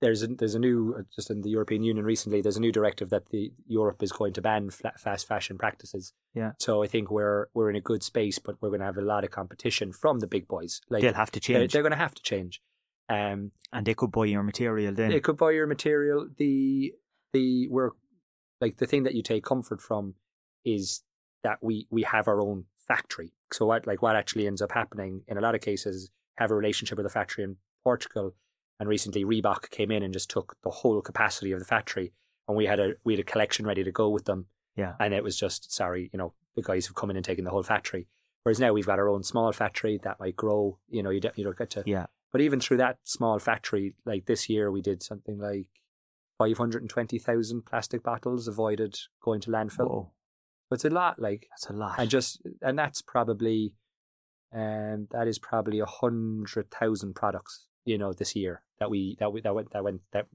there's 0.00 0.22
a, 0.22 0.26
there's 0.26 0.54
a 0.54 0.58
new 0.58 0.94
uh, 0.98 1.02
just 1.14 1.30
in 1.30 1.42
the 1.42 1.50
European 1.50 1.82
Union 1.82 2.04
recently. 2.04 2.42
There's 2.42 2.56
a 2.56 2.60
new 2.60 2.72
directive 2.72 3.10
that 3.10 3.30
the 3.30 3.52
Europe 3.66 4.02
is 4.02 4.12
going 4.12 4.32
to 4.34 4.42
ban 4.42 4.70
fast 4.70 5.26
fashion 5.26 5.56
practices. 5.56 6.12
Yeah. 6.34 6.52
So 6.58 6.82
I 6.82 6.86
think 6.86 7.10
we're 7.10 7.46
we're 7.54 7.70
in 7.70 7.76
a 7.76 7.80
good 7.80 8.02
space, 8.02 8.38
but 8.38 8.56
we're 8.60 8.70
going 8.70 8.80
to 8.80 8.86
have 8.86 8.98
a 8.98 9.02
lot 9.02 9.24
of 9.24 9.30
competition 9.30 9.92
from 9.92 10.20
the 10.20 10.26
big 10.26 10.48
boys. 10.48 10.80
Like 10.90 11.02
They'll 11.02 11.14
have 11.14 11.30
to 11.32 11.40
they're, 11.40 11.60
change, 11.60 11.72
they're 11.72 11.82
going 11.82 11.92
to 11.92 11.98
have 11.98 12.14
to 12.14 12.22
change. 12.22 12.60
Um, 13.08 13.52
and 13.72 13.86
they 13.86 13.94
could 13.94 14.12
buy 14.12 14.26
your 14.26 14.42
material 14.42 14.94
then. 14.94 15.10
They 15.10 15.20
could 15.20 15.36
buy 15.36 15.52
your 15.52 15.66
material. 15.66 16.28
The 16.36 16.92
the 17.32 17.68
we're 17.68 17.90
like 18.60 18.78
the 18.78 18.86
thing 18.86 19.04
that 19.04 19.14
you 19.14 19.22
take 19.22 19.44
comfort 19.44 19.80
from 19.80 20.14
is 20.64 21.02
that 21.42 21.58
we 21.62 21.86
we 21.90 22.02
have 22.02 22.28
our 22.28 22.40
own 22.40 22.64
factory. 22.88 23.32
So 23.52 23.66
what 23.66 23.86
like 23.86 24.02
what 24.02 24.16
actually 24.16 24.46
ends 24.46 24.62
up 24.62 24.72
happening 24.72 25.22
in 25.28 25.38
a 25.38 25.40
lot 25.40 25.54
of 25.54 25.60
cases 25.60 26.10
have 26.36 26.50
a 26.50 26.54
relationship 26.54 26.96
with 26.96 27.06
a 27.06 27.10
factory 27.10 27.44
in 27.44 27.56
Portugal, 27.84 28.34
and 28.78 28.88
recently 28.88 29.24
Reebok 29.24 29.70
came 29.70 29.90
in 29.90 30.02
and 30.02 30.12
just 30.12 30.30
took 30.30 30.56
the 30.62 30.70
whole 30.70 31.00
capacity 31.00 31.52
of 31.52 31.58
the 31.58 31.64
factory, 31.64 32.12
and 32.48 32.56
we 32.56 32.66
had 32.66 32.80
a 32.80 32.94
we 33.04 33.14
had 33.14 33.20
a 33.20 33.24
collection 33.24 33.66
ready 33.66 33.84
to 33.84 33.92
go 33.92 34.08
with 34.08 34.24
them, 34.24 34.46
yeah, 34.76 34.94
and 35.00 35.14
it 35.14 35.24
was 35.24 35.36
just 35.38 35.72
sorry, 35.72 36.10
you 36.12 36.18
know, 36.18 36.34
the 36.56 36.62
guys 36.62 36.86
have 36.86 36.96
come 36.96 37.10
in 37.10 37.16
and 37.16 37.24
taken 37.24 37.44
the 37.44 37.50
whole 37.50 37.62
factory. 37.62 38.08
Whereas 38.42 38.60
now 38.60 38.72
we've 38.74 38.86
got 38.86 38.98
our 38.98 39.08
own 39.08 39.22
small 39.22 39.50
factory 39.52 39.98
that 40.02 40.20
might 40.20 40.36
grow. 40.36 40.78
You 40.90 41.02
know, 41.02 41.10
you 41.10 41.20
don't, 41.20 41.38
you 41.38 41.44
don't 41.44 41.56
get 41.56 41.70
to 41.70 41.82
yeah. 41.86 42.06
but 42.30 42.42
even 42.42 42.60
through 42.60 42.76
that 42.76 42.98
small 43.04 43.38
factory, 43.38 43.94
like 44.04 44.26
this 44.26 44.50
year, 44.50 44.70
we 44.70 44.82
did 44.82 45.02
something 45.02 45.38
like 45.38 45.66
520,000 46.38 47.64
plastic 47.64 48.02
bottles 48.02 48.48
avoided 48.48 48.98
going 49.22 49.40
to 49.42 49.50
landfill. 49.50 49.88
Whoa, 49.88 50.12
But 50.68 50.76
it's 50.76 50.84
a 50.84 50.90
lot, 50.90 51.18
like, 51.18 51.46
that's 51.50 51.70
a 51.70 51.72
lot. 51.72 51.98
and 51.98 52.10
just, 52.10 52.42
and 52.60 52.78
that's 52.78 53.02
probably, 53.02 53.74
um, 54.52 55.08
that 55.12 55.26
is 55.26 55.38
probably 55.38 55.80
a 55.80 55.86
hundred 55.86 56.70
thousand 56.70 57.14
products, 57.14 57.66
you 57.84 57.98
know, 57.98 58.12
this 58.12 58.34
year 58.34 58.62
that 58.78 58.90
we, 58.90 59.16
that 59.20 59.32
we, 59.32 59.40
that 59.42 59.54
went, 59.54 59.72
that 59.72 59.84
went, 59.84 60.00
that 60.12 60.26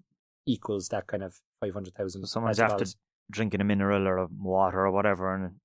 equals 0.45 0.89
that 0.89 1.07
kind 1.07 1.23
of 1.23 1.39
500,000. 1.61 2.21
So 2.21 2.25
someone's 2.25 2.57
plastic 2.57 2.81
after 2.81 2.97
drinking 3.31 3.61
a 3.61 3.63
mineral 3.63 4.07
or 4.07 4.17
a 4.17 4.27
water 4.31 4.85
or 4.85 4.91
whatever, 4.91 5.33
and 5.33 5.55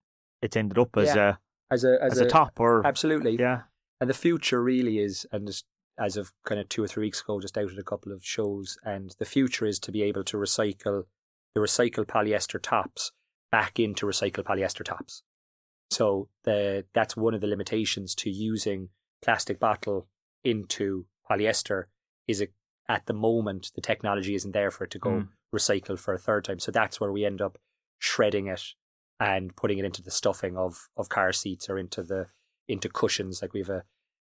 it's 0.43 0.57
ended 0.57 0.79
up 0.79 0.97
as 0.97 1.17
a 1.17 1.39
as 1.71 1.85
a, 1.85 1.99
as, 2.03 2.13
as 2.13 2.21
a, 2.21 2.27
top 2.27 2.61
or 2.61 2.87
Absolutely. 2.87 3.37
yeah, 3.39 3.63
And 4.01 4.09
the 4.09 4.15
future 4.15 4.63
really 4.63 4.99
is, 4.99 5.27
and 5.33 5.47
just 5.47 5.65
as 5.99 6.17
of 6.17 6.33
kind 6.45 6.61
of 6.61 6.69
two 6.69 6.83
or 6.83 6.89
three 6.89 7.07
weeks 7.07 7.23
ago, 7.23 7.41
just 7.41 7.57
out 7.57 7.73
at 7.73 7.79
a 7.79 7.85
couple 7.85 8.13
of 8.13 8.25
shows, 8.25 8.77
and 8.85 9.15
the 9.19 9.25
future 9.25 9.67
is 9.67 9.79
to 9.81 9.93
be 9.93 10.03
able 10.03 10.25
to 10.25 10.37
recycle 10.37 11.05
the 11.55 11.61
recycled 11.61 12.07
polyester 12.07 12.61
tops 12.61 13.13
back 13.51 13.79
into 13.79 14.07
recycled 14.07 14.45
polyester 14.45 14.85
tops. 14.85 15.23
So 15.91 16.29
the 16.45 16.85
that's 16.93 17.17
one 17.17 17.35
of 17.35 17.41
the 17.41 17.47
limitations 17.47 18.15
to 18.17 18.31
using 18.31 18.89
plastic 19.23 19.61
bottle 19.61 20.09
into 20.43 21.07
polyester 21.31 21.85
is 22.27 22.41
it 22.41 22.53
at 22.89 23.07
the 23.07 23.15
moment 23.15 23.71
the 23.75 23.81
technology 23.81 24.35
isn't 24.35 24.53
there 24.53 24.71
for 24.71 24.85
it 24.85 24.91
to 24.91 24.99
go 24.99 25.11
Mm. 25.11 25.29
recycle 25.55 25.99
for 25.99 26.13
a 26.15 26.19
third 26.19 26.45
time. 26.45 26.59
So 26.59 26.71
that's 26.73 27.01
where 27.01 27.13
we 27.13 27.25
end 27.25 27.41
up 27.41 27.59
shredding 27.99 28.49
it 28.49 28.75
and 29.21 29.55
putting 29.57 29.79
it 29.79 29.85
into 29.85 30.03
the 30.03 30.11
stuffing 30.11 30.57
of 30.57 30.89
of 30.97 31.09
car 31.09 31.33
seats 31.33 31.69
or 31.71 31.79
into 31.79 32.03
the 32.03 32.27
into 32.69 32.89
cushions. 32.89 33.41
Like 33.41 33.55
we've 33.55 33.71
a 33.71 33.85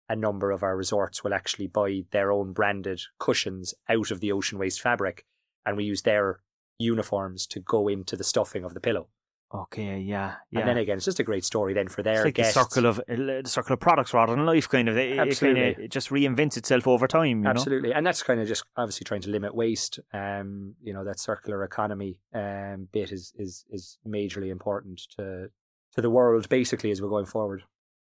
a 0.09 0.15
number 0.15 0.51
of 0.51 0.63
our 0.63 0.77
resorts 0.77 1.21
will 1.23 1.33
actually 1.33 1.67
buy 1.67 2.05
their 2.11 2.31
own 2.31 2.53
branded 2.53 3.01
cushions 3.19 3.73
out 3.89 4.09
of 4.09 4.21
the 4.21 4.31
ocean 4.31 4.57
waste 4.57 4.79
fabric, 4.81 5.25
and 5.65 5.75
we 5.75 5.83
use 5.83 6.03
their 6.03 6.39
uniforms 6.79 7.45
to 7.47 7.59
go 7.59 7.87
into 7.89 8.15
the 8.15 8.23
stuffing 8.23 8.63
of 8.63 8.73
the 8.73 8.79
pillow. 8.79 9.09
Okay, 9.53 9.99
yeah, 9.99 10.35
yeah. 10.51 10.59
And 10.59 10.67
then 10.67 10.77
again, 10.77 10.97
it's 10.97 11.05
just 11.05 11.21
a 11.21 11.23
great 11.23 11.45
story 11.45 11.73
then 11.73 11.87
for 11.87 12.03
their 12.03 12.15
it's 12.15 12.25
like 12.25 12.33
guests. 12.33 12.53
the 12.53 12.63
circle 12.63 12.85
of 12.85 13.01
the 13.07 13.43
circle 13.45 13.73
of 13.75 13.79
products 13.79 14.13
rather 14.13 14.35
than 14.35 14.45
life, 14.45 14.67
kind 14.67 14.89
of. 14.89 14.97
It, 14.97 15.13
it 15.13 15.19
Absolutely. 15.19 15.61
kind 15.61 15.73
of 15.77 15.83
it 15.85 15.91
just 15.91 16.09
reinvents 16.09 16.57
itself 16.57 16.85
over 16.85 17.07
time. 17.07 17.27
You 17.27 17.43
know? 17.43 17.49
Absolutely, 17.51 17.93
and 17.93 18.05
that's 18.05 18.23
kind 18.23 18.41
of 18.41 18.47
just 18.47 18.65
obviously 18.75 19.05
trying 19.05 19.21
to 19.21 19.29
limit 19.29 19.55
waste. 19.55 19.99
Um, 20.13 20.75
you 20.83 20.91
know 20.93 21.05
that 21.05 21.19
circular 21.19 21.63
economy 21.63 22.19
um 22.33 22.89
bit 22.91 23.11
is 23.13 23.31
is 23.37 23.63
is 23.69 23.97
majorly 24.05 24.49
important 24.49 25.01
to 25.17 25.49
to 25.95 26.01
the 26.01 26.09
world 26.09 26.49
basically 26.49 26.91
as 26.91 27.01
we're 27.01 27.07
going 27.09 27.25
forward. 27.25 27.63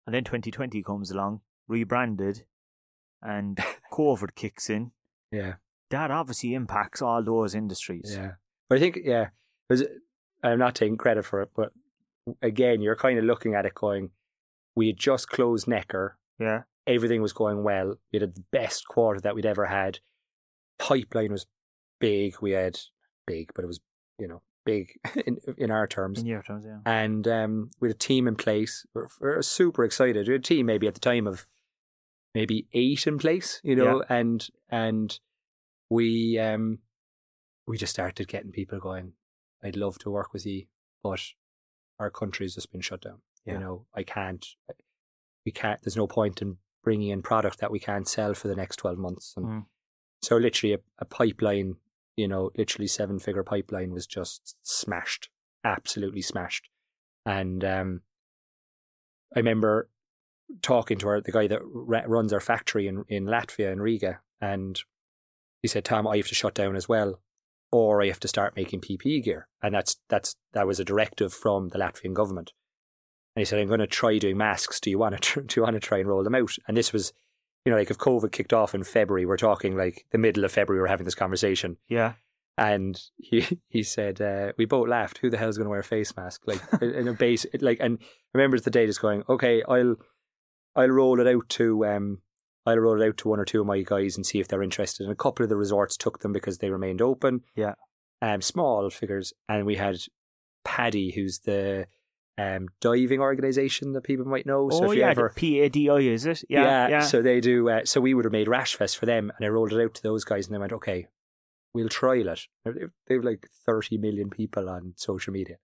And 0.08 0.16
then 0.16 0.24
2020 0.24 0.82
comes 0.82 1.12
along, 1.12 1.42
rebranded, 1.68 2.46
and 3.22 3.60
COVID 3.94 4.34
kicks 4.36 4.70
in. 4.72 4.92
Yeah, 5.32 5.56
That 5.92 6.10
obviously 6.10 6.54
impacts 6.56 7.02
all 7.02 7.22
those 7.22 7.54
industries. 7.54 8.16
yeah. 8.18 8.32
But 8.70 8.78
I 8.78 8.82
think 8.82 9.00
yeah, 9.04 9.28
because 9.70 9.86
I'm 10.44 10.60
not 10.60 10.76
taking 10.76 10.98
credit 10.98 11.26
for 11.26 11.42
it, 11.42 11.50
but 11.56 11.72
again, 12.42 12.82
you're 12.82 12.96
kind 12.96 13.18
of 13.20 13.26
looking 13.26 13.54
at 13.56 13.66
it 13.66 13.74
going, 13.74 14.12
we 14.76 14.88
had 14.88 14.98
just 14.98 15.30
closed 15.30 15.68
Necker, 15.68 16.18
Yeah. 16.40 16.64
everything 16.86 17.22
was 17.22 17.34
going 17.34 17.64
well. 17.64 17.96
We 18.12 18.20
had 18.20 18.36
the 18.36 18.44
best 18.52 18.88
quarter 18.88 19.20
that 19.22 19.34
we'd 19.36 19.46
ever 19.46 19.66
had. 19.66 20.00
Pipeline 20.80 21.32
was 21.32 21.48
big. 22.00 22.36
We 22.42 22.52
had 22.52 22.80
big, 23.26 23.52
but 23.56 23.64
it 23.64 23.68
was 23.68 23.80
you 24.20 24.28
know 24.28 24.42
big 24.66 24.90
in 25.26 25.38
in 25.58 25.72
our 25.72 25.88
terms. 25.88 26.20
In 26.20 26.26
your 26.28 26.44
terms, 26.44 26.66
yeah. 26.68 26.80
and 26.86 27.28
um, 27.28 27.72
we 27.80 27.88
had 27.88 27.96
a 27.96 28.00
team 28.00 28.28
in 28.28 28.36
place. 28.36 28.86
We're, 28.94 29.08
we're 29.20 29.42
super 29.42 29.84
excited. 29.84 30.28
We 30.28 30.34
had 30.34 30.42
a 30.42 30.44
team 30.44 30.68
maybe 30.68 30.88
at 30.88 30.94
the 30.94 31.00
time 31.00 31.26
of 31.26 31.48
maybe 32.36 32.68
eight 32.74 33.08
in 33.08 33.18
place, 33.18 33.60
you 33.64 33.76
know, 33.76 34.04
and 34.08 34.48
and 34.70 35.20
we 35.90 36.38
um 36.38 36.80
we 37.66 37.78
just 37.78 37.94
started 37.94 38.28
getting 38.28 38.52
people 38.52 38.80
going. 38.80 39.14
I'd 39.64 39.76
love 39.76 39.98
to 40.00 40.10
work 40.12 40.34
with 40.34 40.46
you, 40.46 40.66
but 41.04 41.22
our 42.00 42.10
country's 42.10 42.56
just 42.56 42.72
been 42.72 42.82
shut 42.82 43.02
down. 43.02 43.22
Yeah. 43.46 43.54
You 43.54 43.60
know, 43.60 43.86
I 43.96 44.04
can't. 44.04 44.46
We 45.46 45.52
can't. 45.52 45.82
There's 45.82 45.98
no 45.98 46.08
point 46.08 46.42
in 46.42 46.58
bringing 46.84 47.10
in 47.10 47.22
product 47.22 47.60
that 47.60 47.72
we 47.72 47.80
can't 47.80 48.08
sell 48.08 48.34
for 48.34 48.48
the 48.48 48.56
next 48.56 48.76
twelve 48.78 48.98
months. 48.98 49.34
And 49.38 49.46
Mm. 49.46 49.66
so, 50.22 50.38
literally, 50.38 50.74
a, 50.74 50.80
a 51.00 51.06
pipeline, 51.06 51.76
you 52.16 52.28
know, 52.28 52.52
literally 52.58 52.88
seven 52.88 53.20
figure 53.20 53.44
pipeline 53.44 53.92
was 53.92 54.06
just 54.06 54.56
smashed, 54.64 55.30
absolutely 55.64 56.22
smashed. 56.22 56.70
And 57.26 57.64
um, 57.64 58.02
I 59.36 59.40
remember 59.40 59.90
talking 60.62 60.98
to 61.00 61.08
our, 61.10 61.22
the 61.22 61.32
guy 61.32 61.48
that 61.48 61.60
ra- 61.64 62.04
runs 62.06 62.32
our 62.32 62.40
factory 62.40 62.88
in, 62.88 63.04
in 63.10 63.26
Latvia, 63.26 63.72
in 63.72 63.82
Riga, 63.82 64.20
and 64.40 64.82
he 65.62 65.68
said, 65.68 65.84
Tom, 65.86 66.08
I 66.08 66.18
have 66.18 66.28
to 66.28 66.36
shut 66.36 66.54
down 66.54 66.76
as 66.76 66.88
well, 66.88 67.22
or 67.72 68.02
I 68.02 68.08
have 68.08 68.20
to 68.22 68.28
start 68.28 68.56
making 68.56 68.82
PPE 68.82 69.24
gear. 69.24 69.48
And 69.62 69.74
that's, 69.74 69.98
that's, 70.10 70.36
that 70.54 70.68
was 70.68 70.80
a 70.80 70.86
directive 70.86 71.34
from 71.34 71.70
the 71.70 71.80
Latvian 71.80 72.14
government. 72.14 72.54
And 73.36 73.42
he 73.42 73.46
said, 73.46 73.60
I'm 73.60 73.68
going 73.68 73.80
to 73.80 73.88
try 73.88 74.18
doing 74.18 74.38
masks. 74.38 74.80
Do 74.80 74.90
you 74.90 74.98
want 74.98 75.22
to, 75.22 75.42
do 75.42 75.60
you 75.60 75.64
want 75.64 75.76
to 75.76 75.80
try 75.80 76.00
and 76.00 76.08
roll 76.08 76.24
them 76.24 76.36
out? 76.36 76.56
And 76.68 76.76
this 76.76 76.92
was, 76.94 77.14
you 77.66 77.72
know, 77.72 77.78
like 77.78 77.92
if 77.92 77.98
COVID 77.98 78.32
kicked 78.32 78.54
off 78.54 78.74
in 78.74 78.84
February, 78.84 79.26
we're 79.26 79.38
talking 79.38 79.76
like 79.76 80.06
the 80.12 80.18
middle 80.18 80.44
of 80.44 80.52
February, 80.52 80.82
we're 80.82 80.88
having 80.88 81.06
this 81.06 81.16
conversation. 81.16 81.78
Yeah. 81.88 82.14
And 82.58 83.00
he 83.18 83.46
he 83.70 83.84
said, 83.84 84.22
uh, 84.22 84.54
we 84.58 84.66
both 84.66 84.88
laughed. 84.88 85.20
Who 85.20 85.30
the 85.30 85.38
hell's 85.38 85.58
going 85.58 85.66
to 85.66 85.70
wear 85.70 85.82
a 85.82 85.84
face 85.84 86.16
mask? 86.16 86.42
Like 86.46 86.62
in 86.82 87.08
a 87.08 87.14
base, 87.14 87.46
like. 87.60 87.78
And 87.80 88.00
I 88.02 88.06
remember 88.38 88.60
the 88.60 88.72
day 88.72 88.88
just 88.88 89.02
going, 89.02 89.24
okay, 89.30 89.62
I'll 89.68 89.96
I'll 90.76 90.90
roll 90.90 91.20
it 91.20 91.28
out 91.28 91.50
to 91.50 91.86
um 91.86 92.22
I'll 92.68 92.78
roll 92.78 93.02
it 93.02 93.08
out 93.08 93.16
to 93.18 93.30
one 93.30 93.40
or 93.40 93.46
two 93.46 93.62
of 93.62 93.68
my 93.68 93.82
guys 93.82 94.18
and 94.18 94.26
see 94.26 94.42
if 94.42 94.50
they're 94.50 94.62
interested. 94.62 95.04
And 95.04 95.12
a 95.14 95.16
couple 95.16 95.44
of 95.44 95.50
the 95.50 95.56
resorts 95.56 95.96
took 95.96 96.20
them 96.20 96.34
because 96.34 96.58
they 96.58 96.70
remained 96.70 97.02
open. 97.02 97.46
Yeah. 97.56 97.76
Um, 98.22 98.42
small 98.42 98.90
figures, 98.90 99.32
and 99.48 99.66
we 99.66 99.76
had 99.76 100.00
PADI, 100.66 101.12
who's 101.16 101.40
the 101.40 101.88
um 102.38 102.68
diving 102.82 103.20
organisation 103.20 103.94
that 103.94 104.04
people 104.04 104.26
might 104.26 104.46
know. 104.46 104.70
So 104.70 104.82
oh, 104.84 104.92
if 104.92 104.98
you 104.98 105.02
yeah. 105.02 105.12
ever 105.12 105.30
PADI, 105.30 106.10
is 106.10 106.26
it? 106.26 106.44
Yeah. 106.50 106.90
Yeah. 106.90 107.00
so 107.00 107.22
they 107.22 107.40
do. 107.40 107.70
Uh, 107.70 107.86
so 107.86 108.02
we 108.02 108.14
would 108.14 108.26
have 108.26 108.34
made 108.34 108.50
rash 108.50 108.76
vest 108.76 108.98
for 108.98 109.06
them, 109.06 109.32
and 109.38 109.46
I 109.46 109.50
rolled 109.50 109.72
it 109.72 109.82
out 109.82 109.94
to 109.94 110.04
those 110.04 110.26
guys, 110.26 110.48
and 110.48 110.54
they 110.54 110.60
went, 110.60 110.74
"Okay, 110.74 111.08
we'll 111.74 111.90
trial 111.90 112.28
it." 112.28 112.42
They've, 113.08 113.24
like 113.24 113.48
thirty 113.66 113.98
million 113.98 114.30
people 114.30 114.68
on 114.68 114.94
social 114.98 115.32
media, 115.32 115.56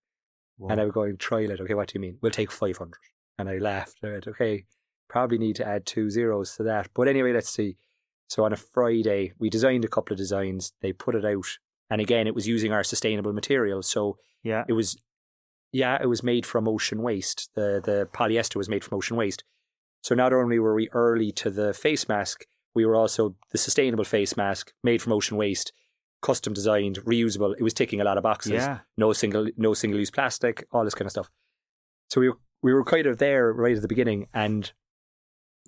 and 0.69 0.79
I 0.79 0.83
was 0.83 0.93
going, 0.93 1.17
"Trial 1.17 1.51
it." 1.51 1.59
Okay, 1.59 1.73
what 1.73 1.89
do 1.89 1.95
you 1.95 2.01
mean? 2.01 2.17
We'll 2.21 2.31
take 2.31 2.51
five 2.51 2.77
hundred, 2.77 3.01
and 3.37 3.49
I 3.49 3.57
laughed. 3.57 3.97
I 4.03 4.11
went, 4.11 4.27
"Okay, 4.27 4.65
probably 5.13 5.37
need 5.37 5.55
to 5.57 5.67
add 5.73 5.85
two 5.85 6.09
zeros 6.09 6.55
to 6.57 6.63
that." 6.63 6.85
But 6.93 7.07
anyway, 7.07 7.31
let's 7.33 7.53
see. 7.59 7.77
So 8.27 8.43
on 8.45 8.53
a 8.53 8.57
Friday, 8.75 9.33
we 9.39 9.49
designed 9.49 9.85
a 9.85 9.93
couple 9.95 10.13
of 10.13 10.17
designs. 10.17 10.73
They 10.81 10.91
put 10.93 11.15
it 11.15 11.25
out, 11.33 11.49
and 11.89 12.01
again, 12.01 12.27
it 12.27 12.35
was 12.35 12.47
using 12.55 12.71
our 12.73 12.83
sustainable 12.83 13.33
materials. 13.33 13.85
So 13.95 14.17
yeah. 14.43 14.63
it 14.67 14.73
was 14.73 14.97
yeah 15.75 15.97
it 15.99 16.05
was 16.05 16.21
made 16.21 16.45
from 16.45 16.67
ocean 16.67 17.01
waste 17.01 17.49
the 17.55 17.81
the 17.83 18.07
polyester 18.13 18.57
was 18.57 18.69
made 18.69 18.83
from 18.83 18.95
ocean 18.95 19.17
waste 19.17 19.43
so 20.01 20.13
not 20.13 20.31
only 20.31 20.59
were 20.59 20.75
we 20.75 20.87
early 20.91 21.31
to 21.31 21.49
the 21.49 21.73
face 21.73 22.07
mask 22.07 22.45
we 22.75 22.85
were 22.85 22.95
also 22.95 23.35
the 23.51 23.57
sustainable 23.57 24.03
face 24.03 24.37
mask 24.37 24.71
made 24.83 25.01
from 25.01 25.11
ocean 25.13 25.35
waste 25.35 25.73
custom 26.21 26.53
designed 26.53 26.97
reusable 27.05 27.55
it 27.57 27.63
was 27.63 27.73
ticking 27.73 27.99
a 27.99 28.03
lot 28.03 28.17
of 28.19 28.23
boxes 28.23 28.51
Yeah. 28.51 28.79
no 28.97 29.13
single 29.13 29.47
no 29.57 29.73
single 29.73 29.99
use 29.99 30.11
plastic 30.11 30.63
all 30.71 30.85
this 30.85 30.93
kind 30.93 31.07
of 31.07 31.11
stuff 31.17 31.29
so 32.11 32.21
we 32.21 32.29
were, 32.29 32.37
we 32.61 32.71
were 32.73 32.83
kind 32.83 33.07
of 33.07 33.17
there 33.17 33.51
right 33.51 33.75
at 33.75 33.81
the 33.81 33.87
beginning 33.95 34.27
and 34.31 34.71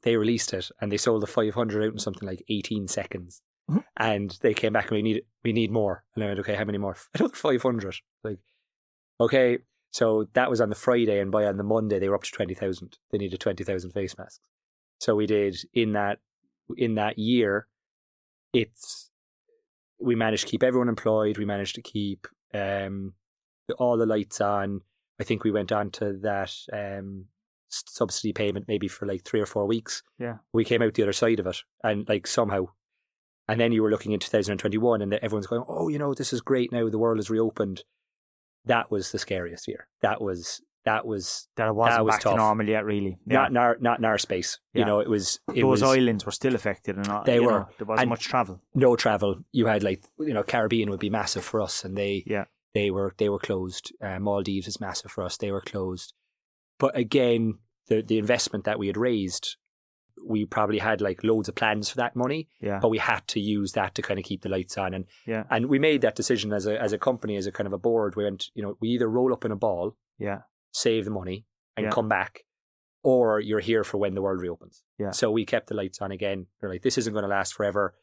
they 0.05 0.15
released 0.15 0.53
it 0.53 0.69
and 0.79 0.89
they 0.91 0.97
sold 0.97 1.21
the 1.21 1.27
500 1.27 1.83
out 1.83 1.91
in 1.93 1.99
something 1.99 2.25
like 2.27 2.43
18 2.47 2.87
seconds. 2.87 3.41
Mhm. 3.69 3.83
and 3.97 4.37
they 4.41 4.53
came 4.53 4.73
back 4.73 4.85
and 4.91 4.95
we 4.97 5.01
need 5.01 5.23
we 5.43 5.51
need 5.51 5.71
more. 5.71 6.03
And 6.13 6.23
I 6.23 6.27
went 6.27 6.39
okay 6.41 6.53
how 6.55 6.65
many 6.65 6.77
more? 6.77 6.95
Another 7.15 7.35
500 7.35 7.95
like 8.23 8.37
okay. 9.19 9.57
So 9.91 10.27
that 10.33 10.49
was 10.51 10.61
on 10.61 10.69
the 10.69 10.75
Friday 10.75 11.19
and 11.19 11.31
by 11.31 11.45
on 11.45 11.57
the 11.57 11.63
Monday 11.63 11.97
they 11.99 12.07
were 12.09 12.15
up 12.15 12.23
to 12.23 12.31
20,000 12.31 12.97
they 13.11 13.17
needed 13.17 13.39
20,000 13.39 13.91
face 13.91 14.15
masks. 14.17 14.39
So 14.99 15.15
we 15.15 15.25
did 15.25 15.57
in 15.73 15.93
that 15.93 16.19
in 16.77 16.95
that 16.95 17.17
year 17.17 17.67
it's 18.53 19.09
we 19.99 20.15
managed 20.15 20.45
to 20.45 20.51
keep 20.51 20.61
everyone 20.63 20.89
employed. 20.89 21.37
We 21.39 21.45
managed 21.45 21.75
to 21.75 21.81
keep 21.81 22.27
um 22.53 23.13
all 23.79 23.97
the 23.97 24.05
lights 24.05 24.41
on. 24.41 24.81
I 25.19 25.23
think 25.23 25.43
we 25.43 25.51
went 25.51 25.71
on 25.71 25.89
to 25.91 26.13
that 26.21 26.53
um 26.71 27.25
subsidy 27.87 28.33
payment 28.33 28.65
maybe 28.67 28.87
for 28.87 29.05
like 29.05 29.23
3 29.23 29.39
or 29.41 29.45
4 29.45 29.65
weeks 29.65 30.03
Yeah. 30.19 30.37
we 30.53 30.63
came 30.65 30.81
out 30.81 30.93
the 30.93 31.03
other 31.03 31.13
side 31.13 31.39
of 31.39 31.47
it 31.47 31.57
and 31.83 32.07
like 32.07 32.27
somehow 32.27 32.67
and 33.47 33.59
then 33.59 33.71
you 33.71 33.83
were 33.83 33.91
looking 33.91 34.11
in 34.11 34.19
2021 34.19 35.01
and 35.01 35.13
everyone's 35.15 35.47
going 35.47 35.63
oh 35.67 35.87
you 35.87 35.99
know 35.99 36.13
this 36.13 36.33
is 36.33 36.41
great 36.41 36.71
now 36.71 36.89
the 36.89 36.97
world 36.99 37.19
is 37.19 37.29
reopened 37.29 37.83
that 38.65 38.89
was 38.89 39.11
the 39.11 39.19
scariest 39.19 39.67
year 39.67 39.87
that 40.01 40.21
was 40.21 40.61
that 40.85 41.05
was 41.05 41.47
That 41.55 41.69
it 41.69 41.75
wasn't 41.75 42.05
was 42.05 42.13
back 42.13 42.21
tough. 42.21 42.33
to 42.33 42.37
normal 42.37 42.67
yet, 42.69 42.85
really. 42.85 43.17
Yeah. 43.25 43.37
not 43.39 43.49
in 43.49 43.57
our 43.57 43.77
not 43.79 43.97
in 43.99 44.05
our 44.05 44.17
space 44.19 44.59
you 44.73 44.85
know 44.85 44.99
it 44.99 45.09
was 45.09 45.39
it 45.53 45.61
Those 45.61 45.81
was 45.81 45.83
islands 45.83 46.25
were 46.27 46.31
still 46.31 46.53
affected, 46.53 46.95
and 46.95 47.07
not, 47.07 47.25
They 47.25 47.39
were. 47.39 47.51
know, 47.61 47.69
there 47.79 47.87
wasn't 47.87 48.01
And- 48.01 48.09
much 48.09 48.25
travel. 48.25 48.61
no 48.75 48.95
travel 48.95 49.37
you 49.51 49.65
had 49.65 49.81
like 49.83 50.03
you 50.19 50.33
know 50.33 50.43
Caribbean 50.43 50.89
would 50.91 50.99
be 50.99 51.09
massive 51.09 51.43
for 51.43 51.59
us 51.61 51.83
and 51.83 51.97
they 51.97 52.23
Yeah. 52.27 52.45
they 52.75 52.91
were 52.91 53.13
they 53.17 53.29
were 53.29 53.39
closed 53.39 53.93
uh, 53.99 54.19
Maldives 54.19 54.67
is 54.67 54.79
massive 54.79 55.09
for 55.11 55.23
us 55.23 55.37
they 55.37 55.51
were 55.51 55.61
closed 55.61 56.13
but 56.77 56.95
again 56.95 57.57
the 57.87 58.01
the 58.01 58.17
investment 58.17 58.63
that 58.65 58.79
we 58.79 58.87
had 58.87 58.97
raised 58.97 59.57
we 60.25 60.45
probably 60.45 60.79
had 60.79 61.01
like 61.01 61.23
loads 61.23 61.49
of 61.49 61.55
plans 61.55 61.89
for 61.89 61.97
that 61.97 62.15
money 62.15 62.47
Yeah. 62.61 62.79
but 62.81 62.89
we 62.89 62.97
had 62.97 63.27
to 63.27 63.39
use 63.39 63.73
that 63.73 63.93
to 63.95 64.01
kind 64.01 64.17
of 64.19 64.25
keep 64.25 64.41
the 64.41 64.49
lights 64.49 64.77
on 64.77 64.93
and 64.93 65.05
Yeah. 65.27 65.43
and 65.51 65.67
we 65.67 65.77
made 65.77 66.01
that 66.01 66.15
decision 66.15 66.53
as 66.53 66.65
a 66.65 66.81
as 66.81 66.93
a 66.93 66.97
company 66.97 67.35
as 67.35 67.45
a 67.47 67.51
kind 67.51 67.67
of 67.67 67.73
a 67.73 67.77
board 67.77 68.15
we 68.15 68.23
went 68.23 68.45
you 68.55 68.63
know 68.63 68.77
we 68.79 68.89
either 68.89 69.09
roll 69.09 69.33
up 69.33 69.45
in 69.45 69.51
a 69.51 69.55
ball 69.57 69.95
Yeah. 70.17 70.39
save 70.71 71.05
the 71.05 71.11
money 71.11 71.45
and 71.75 71.85
Yeah. 71.85 71.91
come 71.91 72.07
back 72.09 72.41
or 73.03 73.39
you're 73.39 73.59
here 73.59 73.83
for 73.83 73.97
when 73.97 74.15
the 74.15 74.21
world 74.21 74.41
reopens 74.41 74.83
Yeah. 74.97 75.11
so 75.11 75.29
we 75.29 75.45
kept 75.45 75.67
the 75.67 75.75
lights 75.75 76.01
on 76.01 76.11
again 76.11 76.47
we're 76.61 76.69
like 76.69 76.81
this 76.81 76.97
isn't 76.97 77.13
going 77.13 77.23
to 77.23 77.29
last 77.29 77.53
forever 77.53 77.93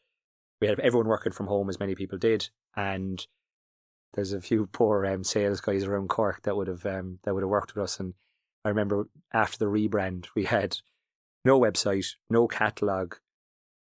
we 0.61 0.67
had 0.67 0.79
everyone 0.79 1.07
working 1.09 1.33
from 1.33 1.47
home 1.47 1.67
as 1.67 1.79
many 1.79 1.95
people 1.95 2.17
did 2.19 2.49
and 2.75 3.25
there's 4.13 4.33
a 4.33 4.39
few 4.39 4.67
poor 4.71 5.05
um, 5.05 5.23
sales 5.23 5.59
guys 5.61 5.83
around 5.83 6.09
Cork 6.09 6.43
that 6.43 6.55
would 6.55 6.67
have 6.67 6.85
um, 6.85 7.19
that 7.23 7.33
would 7.33 7.41
have 7.43 7.49
worked 7.49 7.75
with 7.75 7.83
us 7.83 7.99
and 7.99 8.13
I 8.65 8.69
remember 8.69 9.07
after 9.33 9.57
the 9.59 9.65
rebrand 9.65 10.27
we 10.35 10.45
had 10.45 10.77
no 11.45 11.59
website 11.59 12.07
no 12.29 12.47
catalog 12.47 13.15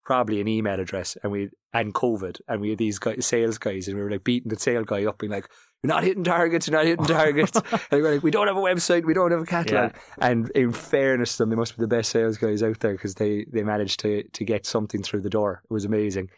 probably 0.05 0.41
an 0.41 0.49
email 0.49 0.81
address 0.81 1.17
and 1.23 1.33
we 1.33 1.51
and 1.73 1.93
COVID 1.95 2.41
and 2.47 2.61
we 2.61 2.71
had 2.71 2.79
these 2.79 2.99
guys, 2.99 3.27
sales 3.27 3.59
guys 3.59 3.89
and 3.89 3.97
we 3.97 4.03
were 4.03 4.11
like 4.11 4.25
beating 4.25 4.51
the 4.51 4.59
sale 4.59 4.85
guy 4.85 5.05
up 5.05 5.19
being 5.19 5.33
like 5.33 5.49
you're 5.83 5.89
not 5.89 6.05
hitting 6.05 6.25
targets 6.25 6.69
you're 6.69 6.77
not 6.77 6.87
hitting 6.87 7.07
targets. 7.07 7.61
And 7.73 7.83
we 7.91 8.03
were 8.03 8.13
like 8.15 8.23
we 8.23 8.31
don't 8.31 8.47
have 8.47 8.57
a 8.57 8.61
website 8.61 9.05
we 9.05 9.15
don't 9.15 9.33
have 9.33 9.43
a 9.43 9.47
catalog. 9.47 9.93
And 10.19 10.51
in 10.51 10.73
fairness 10.73 11.33
to 11.33 11.39
them 11.39 11.51
they 11.51 11.57
must 11.57 11.77
be 11.77 11.83
the 11.83 11.89
best 11.89 12.11
sales 12.11 12.39
guys 12.39 12.63
out 12.63 12.81
there 12.81 12.93
because 12.93 13.15
they 13.15 13.47
they 13.53 13.63
managed 13.63 14.01
to 14.01 14.23
to 14.23 14.45
get 14.45 14.67
something 14.67 15.03
through 15.03 15.23
the 15.23 15.31
door. 15.31 15.63
It 15.65 15.73
was 15.73 15.85
amazing. 15.85 16.31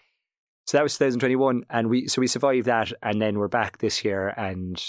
So 0.66 0.79
that 0.79 0.83
was 0.83 0.95
2021, 0.95 1.62
and 1.70 1.89
we 1.89 2.09
so 2.09 2.20
we 2.20 2.27
survived 2.27 2.66
that, 2.66 2.93
and 3.01 3.22
then 3.22 3.39
we're 3.39 3.47
back 3.47 3.79
this 3.79 4.05
year, 4.05 4.35
and 4.37 4.83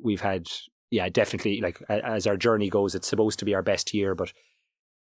we've 0.00 0.20
had 0.20 0.48
yeah, 0.90 1.08
definitely 1.08 1.60
like 1.60 1.80
as 1.88 2.26
our 2.26 2.36
journey 2.36 2.68
goes, 2.68 2.94
it's 2.94 3.08
supposed 3.08 3.38
to 3.38 3.44
be 3.44 3.54
our 3.54 3.62
best 3.62 3.94
year, 3.94 4.14
but 4.14 4.32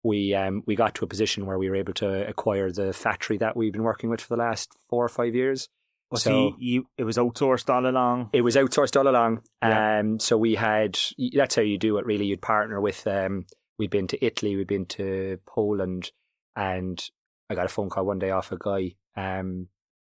we 0.03 0.33
um 0.33 0.63
we 0.65 0.75
got 0.75 0.95
to 0.95 1.05
a 1.05 1.07
position 1.07 1.45
where 1.45 1.57
we 1.57 1.69
were 1.69 1.75
able 1.75 1.93
to 1.93 2.27
acquire 2.27 2.71
the 2.71 2.91
factory 2.93 3.37
that 3.37 3.55
we've 3.55 3.71
been 3.73 3.83
working 3.83 4.09
with 4.09 4.21
for 4.21 4.35
the 4.35 4.41
last 4.43 4.71
four 4.89 5.05
or 5.05 5.09
five 5.09 5.33
years. 5.35 5.69
Well, 6.11 6.19
So- 6.19 6.55
you, 6.59 6.85
it 6.97 7.05
was 7.05 7.17
outsourced 7.17 7.73
all 7.73 7.87
along. 7.87 8.29
It 8.33 8.41
was 8.41 8.55
outsourced 8.55 8.97
all 8.97 9.07
along. 9.07 9.41
Yeah. 9.63 9.99
Um, 9.99 10.19
so 10.19 10.37
we 10.37 10.55
had 10.55 10.99
that's 11.35 11.55
how 11.55 11.61
you 11.63 11.77
do 11.77 11.97
it. 11.97 12.05
Really, 12.05 12.25
you'd 12.25 12.41
partner 12.41 12.79
with. 12.79 13.05
Um, 13.07 13.45
we'd 13.79 13.89
been 13.89 14.07
to 14.07 14.23
Italy, 14.23 14.55
we'd 14.55 14.67
been 14.67 14.85
to 14.85 15.39
Poland, 15.47 16.11
and 16.55 17.03
I 17.49 17.55
got 17.55 17.65
a 17.65 17.69
phone 17.69 17.89
call 17.89 18.05
one 18.05 18.19
day 18.19 18.29
off 18.29 18.51
a 18.51 18.57
guy, 18.57 18.95
um, 19.17 19.67